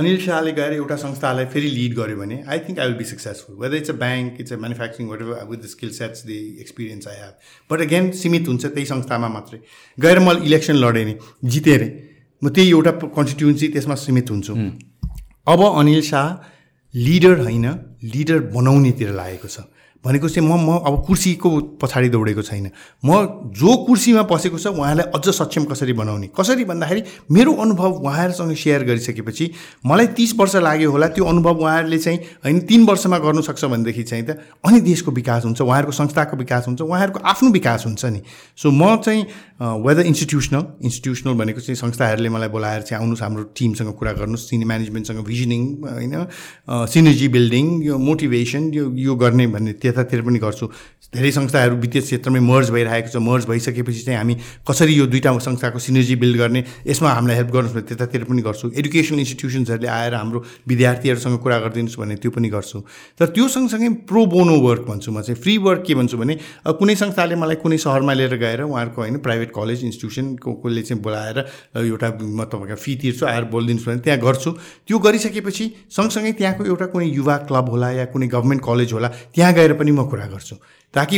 Anil 0.00 0.18
शाहले 0.24 0.52
गएर 0.58 0.72
एउटा 0.78 0.96
संस्थालाई 1.06 1.44
फेरि 1.56 1.68
लिड 1.76 1.94
गर्यो 1.98 2.16
भने 2.16 2.42
I 2.56 2.58
think 2.68 2.78
I 2.78 2.86
will 2.88 2.96
be 2.98 3.04
successful 3.12 3.56
whether 3.64 3.76
it's 3.76 3.90
a 3.90 3.94
bank 4.04 4.36
it's 4.44 4.52
a 4.52 4.56
manufacturing 4.64 5.08
whatever 5.26 5.44
with 5.54 5.62
the 5.66 5.70
skill 5.76 5.90
sets 6.00 6.24
the 6.32 6.36
experience 6.64 7.08
I 7.12 7.16
have 7.20 7.72
but 7.72 7.80
again 7.86 8.10
सीमित 8.24 8.48
हुन्छ 8.52 8.64
त्यही 8.66 8.84
संस्थामा 8.92 9.28
मात्रै 9.38 9.60
गएर 10.06 10.18
मैले 10.28 10.44
इलेक्सन 10.50 10.82
लडेँ 10.86 11.04
नि 11.12 11.16
जितेँ 11.56 11.74
अरे 11.78 11.88
म 12.44 12.48
त्यही 12.60 12.70
एउटा 12.74 12.90
कन्स्टिट्युन्सी 13.16 13.68
त्यसमा 13.78 13.94
सीमित 14.04 14.30
हुन्छु 14.34 14.54
hmm. 14.60 14.68
अब 15.54 15.62
अनिल 15.72 16.00
शाह 16.10 16.52
लिडर 17.04 17.38
होइन 17.46 17.64
लिडर 18.12 18.38
बनाउनेतिर 18.54 19.10
लागेको 19.20 19.48
छ 19.54 19.64
भनेको 20.06 20.28
चाहिँ 20.34 20.48
म 20.48 20.56
म 20.66 20.74
अब 20.86 21.02
कुर्सीको 21.06 21.50
पछाडि 21.82 22.08
दौडेको 22.14 22.42
छैन 22.46 22.70
म 23.04 23.16
जो 23.60 23.76
कुर्सीमा 23.86 24.22
पसेको 24.32 24.58
छ 24.58 24.66
उहाँलाई 24.66 25.06
अझ 25.18 25.28
सक्षम 25.38 25.64
कसरी 25.70 25.92
बनाउने 26.00 26.26
कसरी 26.38 26.64
भन्दाखेरि 26.70 27.02
मेरो 27.36 27.54
अनुभव 27.64 27.98
उहाँहरूसँग 28.06 28.54
सेयर 28.62 28.84
गरिसकेपछि 28.90 29.50
मलाई 29.90 30.06
तिस 30.18 30.34
वर्ष 30.40 30.54
लाग्यो 30.66 30.90
होला 30.94 31.08
त्यो 31.18 31.24
अनुभव 31.32 31.58
उहाँहरूले 31.64 31.98
चाहिँ 31.98 32.18
होइन 32.44 32.58
तिन 32.70 32.86
वर्षमा 32.90 33.18
गर्नुसक्छ 33.26 33.64
भनेदेखि 33.74 34.02
चाहिँ 34.14 34.24
त 34.28 34.38
अनि 34.66 34.80
देशको 34.86 35.10
विकास 35.18 35.44
हुन्छ 35.44 35.60
उहाँहरूको 35.66 35.92
संस्थाको 35.98 36.36
विकास 36.36 36.66
हुन्छ 36.66 36.80
उहाँहरूको 36.86 37.20
आफ्नो 37.26 37.50
विकास 37.58 37.86
हुन्छ 37.86 38.04
नि 38.14 38.22
सो 38.62 38.68
म 38.70 38.94
चाहिँ 39.06 39.26
वेदर 39.86 40.06
इन्स्टिट्युसनल 40.12 40.64
इन्स्टिट्युसनल 40.86 41.34
भनेको 41.42 41.60
चाहिँ 41.66 41.76
संस्थाहरूले 41.82 42.28
मलाई 42.36 42.48
बोलाएर 42.54 42.82
चाहिँ 42.88 43.00
आउनुहोस् 43.00 43.22
हाम्रो 43.22 43.42
टिमसँग 43.58 43.92
कुरा 43.98 44.12
गर्नुहोस् 44.20 44.44
सिनियर 44.50 44.66
म्यानेजमेन्टसँग 44.72 45.20
भिजनिङ 45.28 45.62
होइन 45.88 46.26
सिनर्जी 46.94 47.28
बिल्डिङ 47.36 47.66
यो 47.86 47.98
मोटिभेसन 48.08 48.70
यो 48.76 48.84
यो 49.06 49.16
गर्ने 49.22 49.46
भन्ने 49.56 49.72
यतातिर 49.96 50.20
पनि 50.28 50.38
गर्छु 50.44 50.66
धेरै 51.16 51.30
संस्थाहरू 51.34 51.76
वित्तीय 51.82 52.00
क्षेत्रमै 52.06 52.40
मर्ज 52.46 52.70
भइरहेको 52.74 53.08
छ 53.08 53.16
मर्ज 53.26 53.44
भइसकेपछि 53.48 54.00
चाहिँ 54.06 54.18
हामी 54.18 54.34
कसरी 54.68 54.92
यो 54.96 55.04
दुईवटा 55.10 55.30
संस्थाको 55.44 55.78
सिनर्जी 55.84 56.16
बिल्ड 56.22 56.36
गर्ने 56.40 56.60
यसमा 56.88 57.10
हामीलाई 57.16 57.36
हेल्प 57.36 57.50
गर्नुहोस् 57.54 57.74
भने 57.78 57.86
त्यतातिर 57.94 58.24
पनि 58.30 58.42
गर्छु 58.46 58.70
एडुकेसनल 58.82 59.18
इन्स्टिट्युसन्सहरूले 59.22 59.88
आएर 59.88 60.14
हाम्रो 60.18 60.40
विद्यार्थीहरूसँग 60.68 61.38
कुरा 61.46 61.58
गरिदिनुहोस् 61.64 61.98
भने 62.02 62.16
त्यो 62.20 62.30
पनि 62.36 62.48
गर्छु 62.56 62.80
तर 63.18 63.26
त्यो 63.36 63.46
सँगसँगै 63.56 63.88
प्रो 64.10 64.20
बोनो 64.34 64.58
वर्क 64.66 64.82
भन्छु 64.90 65.12
म 65.14 65.20
चाहिँ 65.28 65.40
फ्री 65.44 65.54
वर्क 65.66 65.84
के 65.86 65.94
भन्छु 66.00 66.16
भने 66.18 66.34
कुनै 66.80 66.96
संस्थाले 67.02 67.34
मलाई 67.38 67.62
कुनै 67.64 67.78
सहरमा 67.86 68.12
लिएर 68.18 68.36
गएर 68.42 68.60
उहाँहरूको 68.66 69.00
होइन 69.00 69.18
प्राइभेट 69.28 69.50
कलेज 69.58 69.84
इन्स्टिट्युसनको 69.90 70.52
कसले 70.66 70.82
चाहिँ 70.90 71.02
बोलाएर 71.06 71.38
एउटा 71.86 72.08
म 72.24 72.50
तपाईँको 72.50 72.80
फी 72.84 72.96
तिर्छु 73.06 73.24
आएर 73.32 73.44
बोलिदिनुहोस् 73.54 73.88
भने 73.94 74.04
त्यहाँ 74.10 74.18
गर्छु 74.26 74.50
त्यो 74.90 74.98
गरिसकेपछि 75.06 75.64
सँगसँगै 75.96 76.32
त्यहाँको 76.42 76.62
एउटा 76.68 76.86
कुनै 76.92 77.06
युवा 77.22 77.36
क्लब 77.48 77.66
होला 77.76 77.90
या 78.02 78.10
कुनै 78.12 78.26
गभर्मेन्ट 78.34 78.62
कलेज 78.68 78.90
होला 78.98 79.08
त्यहाँ 79.36 79.52
गएर 79.60 79.72
पनि 79.80 79.85
पनि 79.86 79.92
म 79.96 80.02
कुरा 80.10 80.26
गर्छु 80.34 80.54
ताकि 80.98 81.16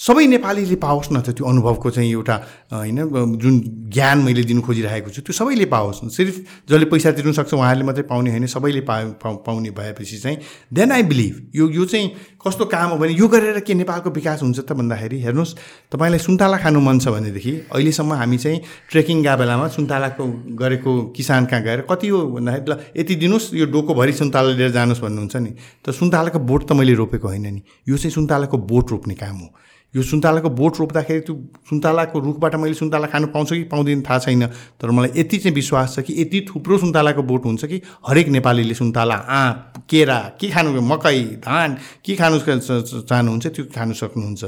सबै 0.00 0.22
नेपालीले 0.32 0.76
पाओस् 0.80 1.12
न 1.12 1.20
त 1.20 1.36
त्यो 1.38 1.44
अनुभवको 1.44 1.90
चाहिँ 1.94 2.08
एउटा 2.16 2.36
होइन 2.72 3.36
जुन 3.36 3.54
ज्ञान 3.96 4.18
मैले 4.26 4.42
दिनु 4.50 4.60
खोजिरहेको 4.64 5.10
छु 5.12 5.20
त्यो 5.26 5.34
सबैले 5.38 5.66
पाओस् 5.68 6.00
सिर्फ 6.16 6.34
जसले 6.72 6.86
पैसा 6.92 7.10
तिर्नु 7.18 7.32
सक्छ 7.38 7.52
उहाँहरूले 7.54 7.84
मात्रै 7.90 8.04
पाउने 8.08 8.30
होइन 8.32 8.46
सबैले 8.54 8.80
पा 8.88 8.96
पाउने 9.44 9.70
भएपछि 9.76 10.16
चाहिँ 10.24 10.38
देन 10.80 10.92
आई 10.96 11.02
बिलिभ 11.12 11.34
यो 11.60 11.64
यो 11.76 11.84
चाहिँ 11.92 12.08
कस्तो 12.46 12.64
काम 12.72 12.90
हो 12.90 12.96
भने 12.98 13.12
यो 13.12 13.26
गरेर 13.28 13.58
के 13.68 13.74
नेपालको 13.78 14.10
विकास 14.16 14.42
हुन्छ 14.42 14.60
त 14.68 14.72
भन्दाखेरि 14.80 15.18
हेर्नुहोस् 15.20 15.54
तपाईँलाई 15.92 16.18
सुन्तला 16.26 16.56
खानु 16.64 16.80
मन 16.86 16.96
छ 17.04 17.08
भनेदेखि 17.16 17.52
अहिलेसम्म 17.76 18.12
हामी 18.20 18.38
चाहिँ 18.44 18.58
ट्रेकिङ 18.92 19.18
गएको 19.24 19.36
बेलामा 19.40 19.66
सुन्तलाको 19.76 20.24
गरेको 20.62 20.92
किसान 21.16 21.42
कहाँ 21.52 21.62
गएर 21.68 21.80
कति 21.90 22.08
हो 22.08 22.18
भन्दाखेरि 22.40 22.72
ल 22.72 22.80
यति 22.96 23.14
दिनुहोस् 23.22 23.52
यो 23.60 23.64
डोकोभरि 23.76 24.12
सुन्तला 24.24 24.56
लिएर 24.56 24.70
जानुहोस् 24.78 25.02
भन्नुहुन्छ 25.04 25.34
नि 25.44 25.50
त 25.84 25.92
सुन्तलाको 26.00 26.38
बोट 26.48 26.60
त 26.68 26.80
मैले 26.80 26.94
रोपेको 27.04 27.28
होइन 27.28 27.44
नि 27.54 27.60
यो 27.92 27.96
चाहिँ 28.00 28.12
सुन्तलाको 28.18 28.56
बोट 28.72 28.86
रोप्ने 28.94 29.14
काम 29.22 29.36
हो 29.44 29.48
यो 29.96 30.02
सुन्तलाको 30.06 30.48
बोट 30.58 30.76
रोप्दाखेरि 30.78 31.20
त्यो 31.26 31.34
सुन्तलाको 31.68 32.18
रुखबाट 32.26 32.54
मैले 32.62 32.74
सुन्तला 32.80 33.06
खानु 33.12 33.26
पाउँछु 33.34 33.54
कि 33.58 33.62
पाउँदिनँ 33.74 34.02
थाहा 34.08 34.18
छैन 34.24 34.46
तर 34.80 34.90
मलाई 34.96 35.20
यति 35.20 35.38
चाहिँ 35.42 35.54
विश्वास 35.54 35.94
छ 35.98 36.02
कि 36.06 36.14
यति 36.20 36.40
थुप्रो 36.52 36.78
सुन्तलाको 36.86 37.22
बोट 37.30 37.44
हुन्छ 37.44 37.64
कि 37.72 37.80
हरेक 38.08 38.28
नेपालीले 38.38 38.74
सुन्तला 38.82 39.14
आँप 39.40 39.82
केरा 39.90 40.18
के 40.40 40.50
खानु 40.54 40.80
मकै 40.90 41.16
धान 41.46 41.74
के 42.06 42.14
खानु 42.22 42.29
चाहनुहुन्छ 42.29 43.47
त्यो 43.47 43.65
खानु 43.75 43.93
सक्नुहुन्छ 44.01 44.43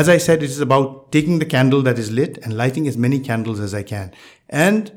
as 0.00 0.10
I 0.10 0.18
set 0.28 0.42
it 0.42 0.50
is 0.50 0.60
about 0.62 1.12
taking 1.12 1.38
the 1.38 1.48
candle 1.50 1.82
that 1.82 1.98
is 1.98 2.10
lit 2.20 2.38
and 2.44 2.56
lighting 2.56 2.86
is 2.88 2.96
many 3.06 3.18
candles 3.28 3.60
as 3.68 3.74
I 3.74 3.82
can 3.92 4.10
and 4.66 4.90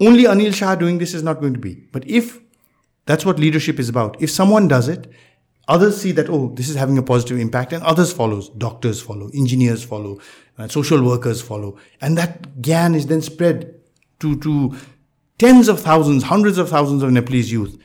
only 0.00 0.24
Anil 0.36 0.52
Shah 0.62 0.74
doing 0.84 0.98
this 0.98 1.14
is 1.14 1.24
not 1.24 1.40
going 1.40 1.54
to 1.54 1.60
be 1.60 1.76
but 1.94 2.08
if 2.20 2.32
that's 3.08 3.26
what 3.26 3.38
leadership 3.40 3.80
is 3.80 3.90
about 3.90 4.22
if 4.22 4.30
someone 4.52 4.68
does 4.68 4.90
it 4.90 5.10
others 5.68 6.00
see 6.02 6.12
that 6.12 6.28
oh 6.28 6.52
this 6.54 6.68
is 6.68 6.76
having 6.76 6.98
a 6.98 7.02
positive 7.02 7.38
impact 7.38 7.72
and 7.72 7.82
others 7.84 8.12
follows 8.12 8.48
doctors 8.48 9.00
follow 9.00 9.28
engineers 9.34 9.84
follow 9.84 10.18
uh, 10.58 10.66
social 10.68 11.02
workers 11.02 11.40
follow 11.40 11.76
and 12.00 12.18
that 12.18 12.42
gyan 12.60 12.94
is 12.94 13.06
then 13.06 13.22
spread 13.22 13.74
to 14.20 14.36
to 14.38 14.74
tens 15.40 15.68
of 15.68 15.80
thousands 15.80 16.24
hundreds 16.24 16.58
of 16.58 16.68
thousands 16.68 17.02
of 17.02 17.12
nepalese 17.12 17.52
youth 17.52 17.78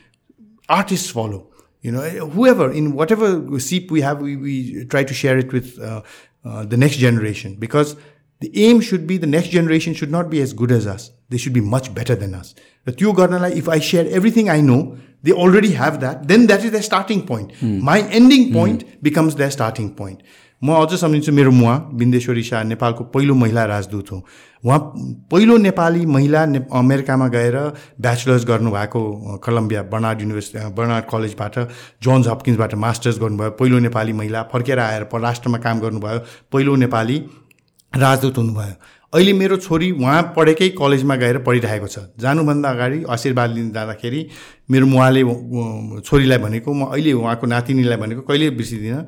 artists 0.68 1.10
follow 1.10 1.40
you 1.83 1.91
know 1.91 2.01
eh, 2.01 2.19
whoever 2.19 2.71
in 2.71 2.93
whatever 2.93 3.29
seep 3.59 3.91
we 3.91 4.01
have 4.01 4.21
we, 4.21 4.35
we 4.37 4.85
try 4.85 5.03
to 5.03 5.13
share 5.13 5.37
it 5.37 5.53
with 5.53 5.79
uh, 5.79 6.01
uh, 6.43 6.65
the 6.65 6.77
next 6.77 6.97
generation 6.97 7.55
because 7.55 7.95
the 8.39 8.51
aim 8.65 8.81
should 8.81 9.05
be 9.05 9.17
the 9.17 9.27
next 9.27 9.49
generation 9.49 9.93
should 9.93 10.09
not 10.11 10.29
be 10.29 10.41
as 10.41 10.53
good 10.53 10.71
as 10.71 10.87
us 10.87 11.11
they 11.29 11.37
should 11.37 11.53
be 11.53 11.61
much 11.61 11.93
better 11.93 12.15
than 12.15 12.33
us 12.33 12.55
the 12.85 12.91
two 12.91 13.13
garnala 13.13 13.51
if 13.63 13.69
i 13.69 13.79
share 13.79 14.07
everything 14.09 14.49
i 14.49 14.59
know 14.61 14.97
they 15.23 15.31
already 15.31 15.71
have 15.73 15.99
that 15.99 16.27
then 16.27 16.47
that 16.47 16.63
is 16.65 16.71
their 16.71 16.81
starting 16.81 17.25
point 17.27 17.51
mm. 17.55 17.79
my 17.81 17.99
ending 18.19 18.51
point 18.51 18.85
mm. 18.85 19.03
becomes 19.03 19.35
their 19.35 19.51
starting 19.51 19.93
point 19.93 20.23
म 20.65 20.71
अझ 20.73 20.95
सम्झिन्छु 20.99 21.31
मेरो 21.37 21.51
मुवा 21.51 21.73
बिन्देश्वरी 22.01 22.41
शाह 22.49 22.61
नेपालको 22.63 23.03
पहिलो 23.13 23.33
महिला 23.35 23.63
राजदूत 23.71 24.11
हो 24.11 24.17
उहाँ 24.65 24.77
पहिलो 25.31 25.55
नेपाली 25.63 26.05
महिला 26.15 26.45
ने 26.51 26.59
अमेरिकामा 26.81 27.27
गएर 27.35 27.57
ब्याचलर्स 28.05 28.45
गर्नुभएको 28.51 29.01
कलम्बिया 29.45 29.81
बर्नार्ड 29.93 30.21
युनिभर्सिटी 30.21 30.63
बर्नार्ड 30.77 31.05
कलेजबाट 31.11 31.57
जोन्स 32.07 32.27
हपकिन्सबाट 32.31 32.75
मास्टर्स 32.85 33.19
गर्नुभयो 33.23 33.49
पहिलो 33.59 33.79
नेपाली 33.87 34.13
महिला 34.21 34.43
फर्केर 34.53 34.79
आएर 34.85 35.05
राष्ट्रमा 35.27 35.57
काम 35.67 35.79
गर्नुभयो 35.85 36.19
पहिलो 36.53 36.75
नेपाली 36.85 37.17
राजदूत 38.05 38.37
हुनुभयो 38.41 38.73
अहिले 39.15 39.33
मेरो 39.41 39.57
छोरी 39.67 39.91
उहाँ 39.99 40.21
पढेकै 40.37 40.69
कलेजमा 40.81 41.15
गएर 41.25 41.37
पढिरहेको 41.49 41.87
छ 41.95 42.05
जानुभन्दा 42.21 42.69
अगाडि 42.75 43.03
आशीर्वाद 43.17 43.49
लिन 43.57 43.69
जाँदाखेरि 43.75 44.25
मेरो 44.75 44.85
मुवाले 44.95 45.21
छोरीलाई 46.07 46.37
भनेको 46.47 46.71
म 46.79 46.89
अहिले 46.95 47.13
उहाँको 47.19 47.45
नातिनीलाई 47.55 47.97
भनेको 48.07 48.21
कहिले 48.31 48.49
बिर्सिदिनँ 48.63 49.01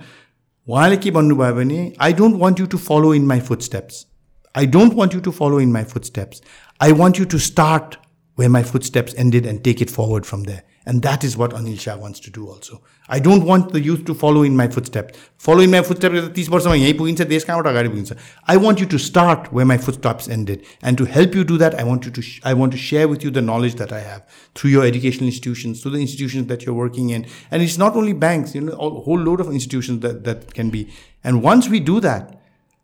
उहाँले 0.66 0.96
के 0.96 1.10
भन्नुभयो 1.10 1.54
भने 1.54 1.80
I 2.00 2.12
don't 2.12 2.36
want 2.36 2.60
you 2.60 2.66
to 2.66 2.78
follow 2.78 3.14
in 3.14 3.26
my 3.26 3.40
footsteps 3.60 4.06
I 4.54 4.66
don't 4.66 4.94
want 4.94 5.14
you 5.14 5.20
to 5.20 5.30
follow 5.30 5.60
in 5.60 5.72
my 5.72 5.84
footsteps 6.04 6.42
I 6.80 6.92
want 6.92 7.18
you 7.18 7.24
to 7.24 7.38
start 7.38 7.94
where 8.38 8.48
my 8.48 8.62
footsteps 8.82 9.14
ended 9.18 9.46
and 9.46 9.62
take 9.62 9.82
it 9.82 9.90
forward 9.90 10.24
from 10.24 10.44
that 10.44 10.73
And 10.86 11.02
that 11.02 11.22
is 11.22 11.36
what 11.36 11.50
Anil 11.52 11.78
Shah 11.78 11.96
wants 11.96 12.20
to 12.20 12.30
do 12.30 12.48
also. 12.48 12.80
I 13.08 13.18
don't 13.18 13.44
want 13.44 13.72
the 13.72 13.80
youth 13.80 14.04
to 14.06 14.14
follow 14.14 14.42
in 14.42 14.56
my 14.56 14.66
footsteps. 14.66 15.18
Follow 15.36 15.60
in 15.60 15.70
my 15.70 15.82
footsteps 15.82 16.28
तिस 16.36 16.48
वर्षमा 16.48 16.74
यहीँ 16.74 16.94
पुगिन्छ 16.98 17.22
देश 17.32 17.44
कहाँबाट 17.44 17.66
अगाडि 17.66 17.88
पुगिन्छ 17.88 18.16
I 18.46 18.56
want 18.56 18.80
you 18.80 18.86
to 18.86 18.98
start 18.98 19.52
where 19.52 19.66
my 19.66 19.76
footsteps 19.76 20.28
ended. 20.28 20.64
And 20.82 20.96
to 20.98 21.04
help 21.04 21.34
you 21.34 21.44
do 21.44 21.58
that, 21.58 21.74
I 21.74 21.84
want 21.84 22.06
you 22.06 22.12
to 22.12 22.22
I 22.44 22.54
want 22.54 22.72
to 22.72 22.78
share 22.78 23.08
with 23.08 23.22
you 23.22 23.30
the 23.30 23.42
knowledge 23.42 23.74
that 23.82 23.92
I 23.92 24.00
have 24.00 24.22
through 24.54 24.70
your 24.70 24.84
educational 24.84 25.26
institutions, 25.26 25.82
through 25.82 25.92
the 25.92 26.00
institutions 26.00 26.46
that 26.46 26.64
you're 26.64 26.80
working 26.82 27.10
in. 27.10 27.26
And 27.50 27.62
it's 27.62 27.78
not 27.78 27.94
only 27.94 28.12
banks, 28.12 28.54
you 28.54 28.62
know, 28.62 28.72
a 28.72 28.90
whole 29.08 29.18
load 29.18 29.40
of 29.40 29.52
institutions 29.52 30.00
that, 30.00 30.24
that 30.24 30.54
can 30.54 30.70
be. 30.70 30.88
And 31.22 31.42
once 31.42 31.68
we 31.68 31.80
do 31.80 32.00
that, 32.00 32.40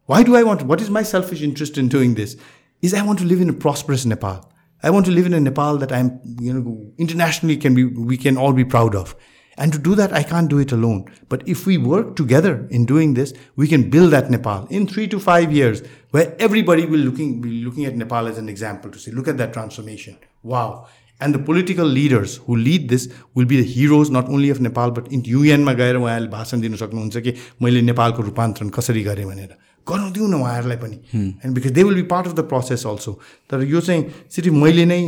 why 0.07 0.23
do 0.23 0.37
I 0.37 0.43
want 0.43 0.62
what 0.62 0.81
is 0.81 0.91
my 0.91 1.03
selfish 1.03 1.43
interest 1.43 1.78
in 1.78 1.89
doing 1.89 2.15
this? 2.15 2.37
Is 2.83 2.95
I 2.95 3.03
want 3.03 3.19
to 3.20 3.24
live 3.24 3.41
in 3.41 3.49
a 3.49 3.55
prosperous 3.55 4.05
Nepal. 4.05 4.49
I 4.83 4.91
want 4.91 5.07
to 5.07 5.12
live 5.12 5.27
in 5.27 5.35
a 5.35 5.41
Nepal 5.41 5.78
that 5.78 5.91
I'm, 5.91 6.20
you 6.41 6.53
know, 6.53 6.93
internationally 6.99 7.57
can 7.57 7.74
be, 7.74 7.85
we 7.85 8.16
can 8.16 8.37
all 8.37 8.53
be 8.53 8.65
proud 8.65 8.95
of. 8.95 9.16
And 9.59 9.73
to 9.73 9.78
do 9.78 9.95
that, 9.95 10.12
I 10.12 10.23
can't 10.23 10.51
do 10.51 10.59
it 10.59 10.70
alone. 10.70 11.07
But 11.31 11.43
if 11.49 11.66
we 11.66 11.78
work 11.78 12.15
together 12.15 12.69
in 12.70 12.85
doing 12.85 13.15
this, 13.15 13.33
we 13.57 13.66
can 13.69 13.89
build 13.89 14.12
that 14.12 14.31
Nepal 14.31 14.66
in 14.66 14.87
three 14.87 15.09
to 15.09 15.19
five 15.19 15.51
years, 15.51 15.83
where 16.11 16.37
everybody 16.39 16.85
will 16.85 17.01
looking 17.01 17.41
be 17.41 17.65
looking 17.65 17.87
at 17.87 17.97
Nepal 17.97 18.27
as 18.27 18.37
an 18.37 18.51
example 18.51 18.91
to 18.91 18.99
say, 18.99 19.12
look 19.12 19.28
at 19.28 19.39
that 19.39 19.55
transformation. 19.55 20.19
Wow. 20.43 20.89
And 21.20 21.35
the 21.35 21.39
political 21.39 21.87
leaders 21.87 22.37
who 22.37 22.57
lead 22.57 22.91
this 22.91 23.11
will 23.35 23.47
be 23.47 23.57
the 23.57 23.65
heroes 23.65 24.11
not 24.11 24.28
only 24.28 24.51
of 24.51 24.61
Nepal, 24.61 24.91
but 24.91 25.11
in 25.11 25.23
युएनमा 25.24 25.73
गएर 25.73 25.97
उहाँले 25.97 26.28
भाषण 26.28 26.61
दिनु 26.61 26.77
सक्नुहुन्छ 26.77 27.16
कि 27.16 27.35
मैले 27.62 27.83
नेपालको 27.83 28.23
रूपान्तरण 28.23 28.69
कसरी 28.69 29.03
गरेँ 29.03 29.24
भनेर 29.24 29.57
गराउँदिउँ 29.92 30.28
न 30.32 30.34
उहाँहरूलाई 30.42 30.78
पनि 30.78 30.98
and 31.44 31.56
because 31.56 31.72
they 31.78 31.84
will 31.84 31.96
be 32.04 32.08
part 32.16 32.28
of 32.28 32.34
the 32.36 32.48
process 32.56 32.86
also 32.94 33.20
तर 33.50 33.64
यो 33.74 33.80
चाहिँ 33.90 34.06
सिर्फ 34.36 34.54
मैले 34.64 34.86
नै 34.94 35.00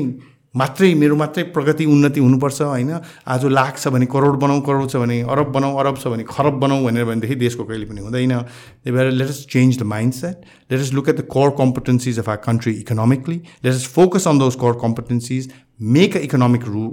मात्रै 0.61 0.87
मेरो 1.01 1.15
मात्रै 1.19 1.43
प्रगति 1.55 1.85
उन्नति 1.91 2.19
हुनुपर्छ 2.19 2.61
होइन 2.61 2.89
आज 3.35 3.45
लाख 3.57 3.77
छ 3.83 3.87
भने 3.95 4.05
करोड 4.15 4.35
बनाऊ 4.43 4.59
करोड 4.67 4.89
छ 4.93 4.99
भने 5.03 5.15
अरब 5.35 5.47
बनाऊ 5.55 5.77
अरब 5.83 5.95
छ 6.03 6.07
भने 6.13 6.23
खरब 6.31 6.59
बनाऊ 6.63 6.83
भनेर 6.85 7.05
भनेदेखि 7.07 7.35
देशको 7.45 7.63
कहिले 7.71 7.85
पनि 7.93 8.01
हुँदैन 8.07 8.35
त्यही 8.41 8.91
भएर 8.97 9.09
let's 9.21 9.39
change 9.53 9.79
the 9.79 9.87
mind 9.93 10.13
set 10.19 10.45
let's 10.73 10.91
look 10.99 11.09
at 11.09 11.17
the 11.21 11.25
core 11.37 11.49
competencies 11.61 12.19
of 12.25 12.29
our 12.35 12.37
country 12.45 12.71
economically 12.85 13.35
let's 13.65 13.87
focus 13.95 14.27
on 14.35 14.39
those 14.45 14.55
core 14.65 14.77
competencies 14.85 15.49
make 15.97 16.17
a 16.17 16.21
economic 16.29 16.67
ro 16.75 16.85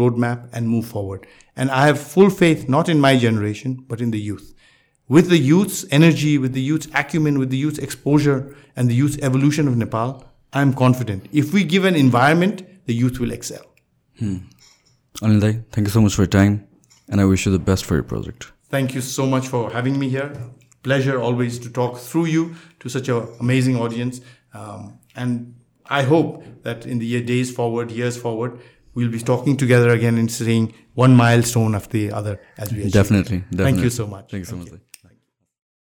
road 0.00 0.18
map 0.26 0.50
and 0.56 0.68
move 0.76 0.84
forward 0.96 1.26
and 1.64 1.80
I 1.82 1.86
have 1.86 2.02
full 2.16 2.30
faith 2.42 2.64
not 2.78 2.88
in 2.96 3.06
my 3.08 3.18
generation 3.28 3.76
but 3.92 4.02
in 4.08 4.10
the 4.16 4.24
youth 4.30 4.50
with 5.16 5.28
the 5.28 5.38
youth's 5.38 5.84
energy, 5.90 6.38
with 6.38 6.54
the 6.54 6.62
youth's 6.70 6.88
acumen, 6.94 7.38
with 7.38 7.50
the 7.50 7.58
youth's 7.64 7.78
exposure, 7.86 8.56
and 8.74 8.88
the 8.90 8.94
youth's 8.94 9.18
evolution 9.28 9.68
of 9.68 9.76
Nepal, 9.76 10.24
I'm 10.54 10.72
confident. 10.72 11.26
If 11.42 11.52
we 11.52 11.64
give 11.64 11.84
an 11.84 11.94
environment, 11.94 12.56
the 12.86 12.94
youth 12.94 13.20
will 13.20 13.32
excel. 13.38 13.64
Hmm. 14.18 14.36
Anil 15.26 15.38
Dai, 15.44 15.52
thank 15.70 15.86
you 15.88 15.92
so 15.92 16.00
much 16.00 16.14
for 16.14 16.22
your 16.22 16.32
time, 16.40 16.54
and 17.10 17.20
I 17.20 17.26
wish 17.26 17.44
you 17.44 17.52
the 17.52 17.58
best 17.70 17.84
for 17.84 17.92
your 17.98 18.04
project. 18.14 18.50
Thank 18.70 18.94
you 18.94 19.02
so 19.02 19.26
much 19.26 19.48
for 19.48 19.70
having 19.78 19.98
me 20.02 20.08
here. 20.08 20.30
Pleasure 20.82 21.20
always 21.20 21.58
to 21.64 21.68
talk 21.70 21.98
through 21.98 22.28
you 22.36 22.54
to 22.80 22.88
such 22.88 23.10
an 23.10 23.26
amazing 23.38 23.76
audience. 23.76 24.22
Um, 24.54 24.94
and 25.14 25.54
I 25.90 26.02
hope 26.04 26.32
that 26.62 26.86
in 26.86 27.00
the 27.00 27.04
year, 27.12 27.22
days 27.22 27.50
forward, 27.58 27.90
years 27.90 28.16
forward, 28.16 28.58
we'll 28.94 29.10
be 29.10 29.18
talking 29.32 29.58
together 29.58 29.90
again 29.90 30.16
and 30.16 30.30
seeing 30.40 30.72
one 30.94 31.14
milestone 31.14 31.74
after 31.74 31.92
the 31.98 32.12
other 32.12 32.40
as 32.56 32.72
we 32.72 32.78
achieve. 32.80 32.92
Definitely, 32.92 33.40
definitely. 33.50 33.64
Thank 33.64 33.78
you 33.84 33.90
so 33.90 34.06
much. 34.06 34.30
Thank 34.30 34.40
you 34.40 34.44
so 34.46 34.56
Thank 34.56 34.70
much. 34.72 34.80
You. 34.80 34.91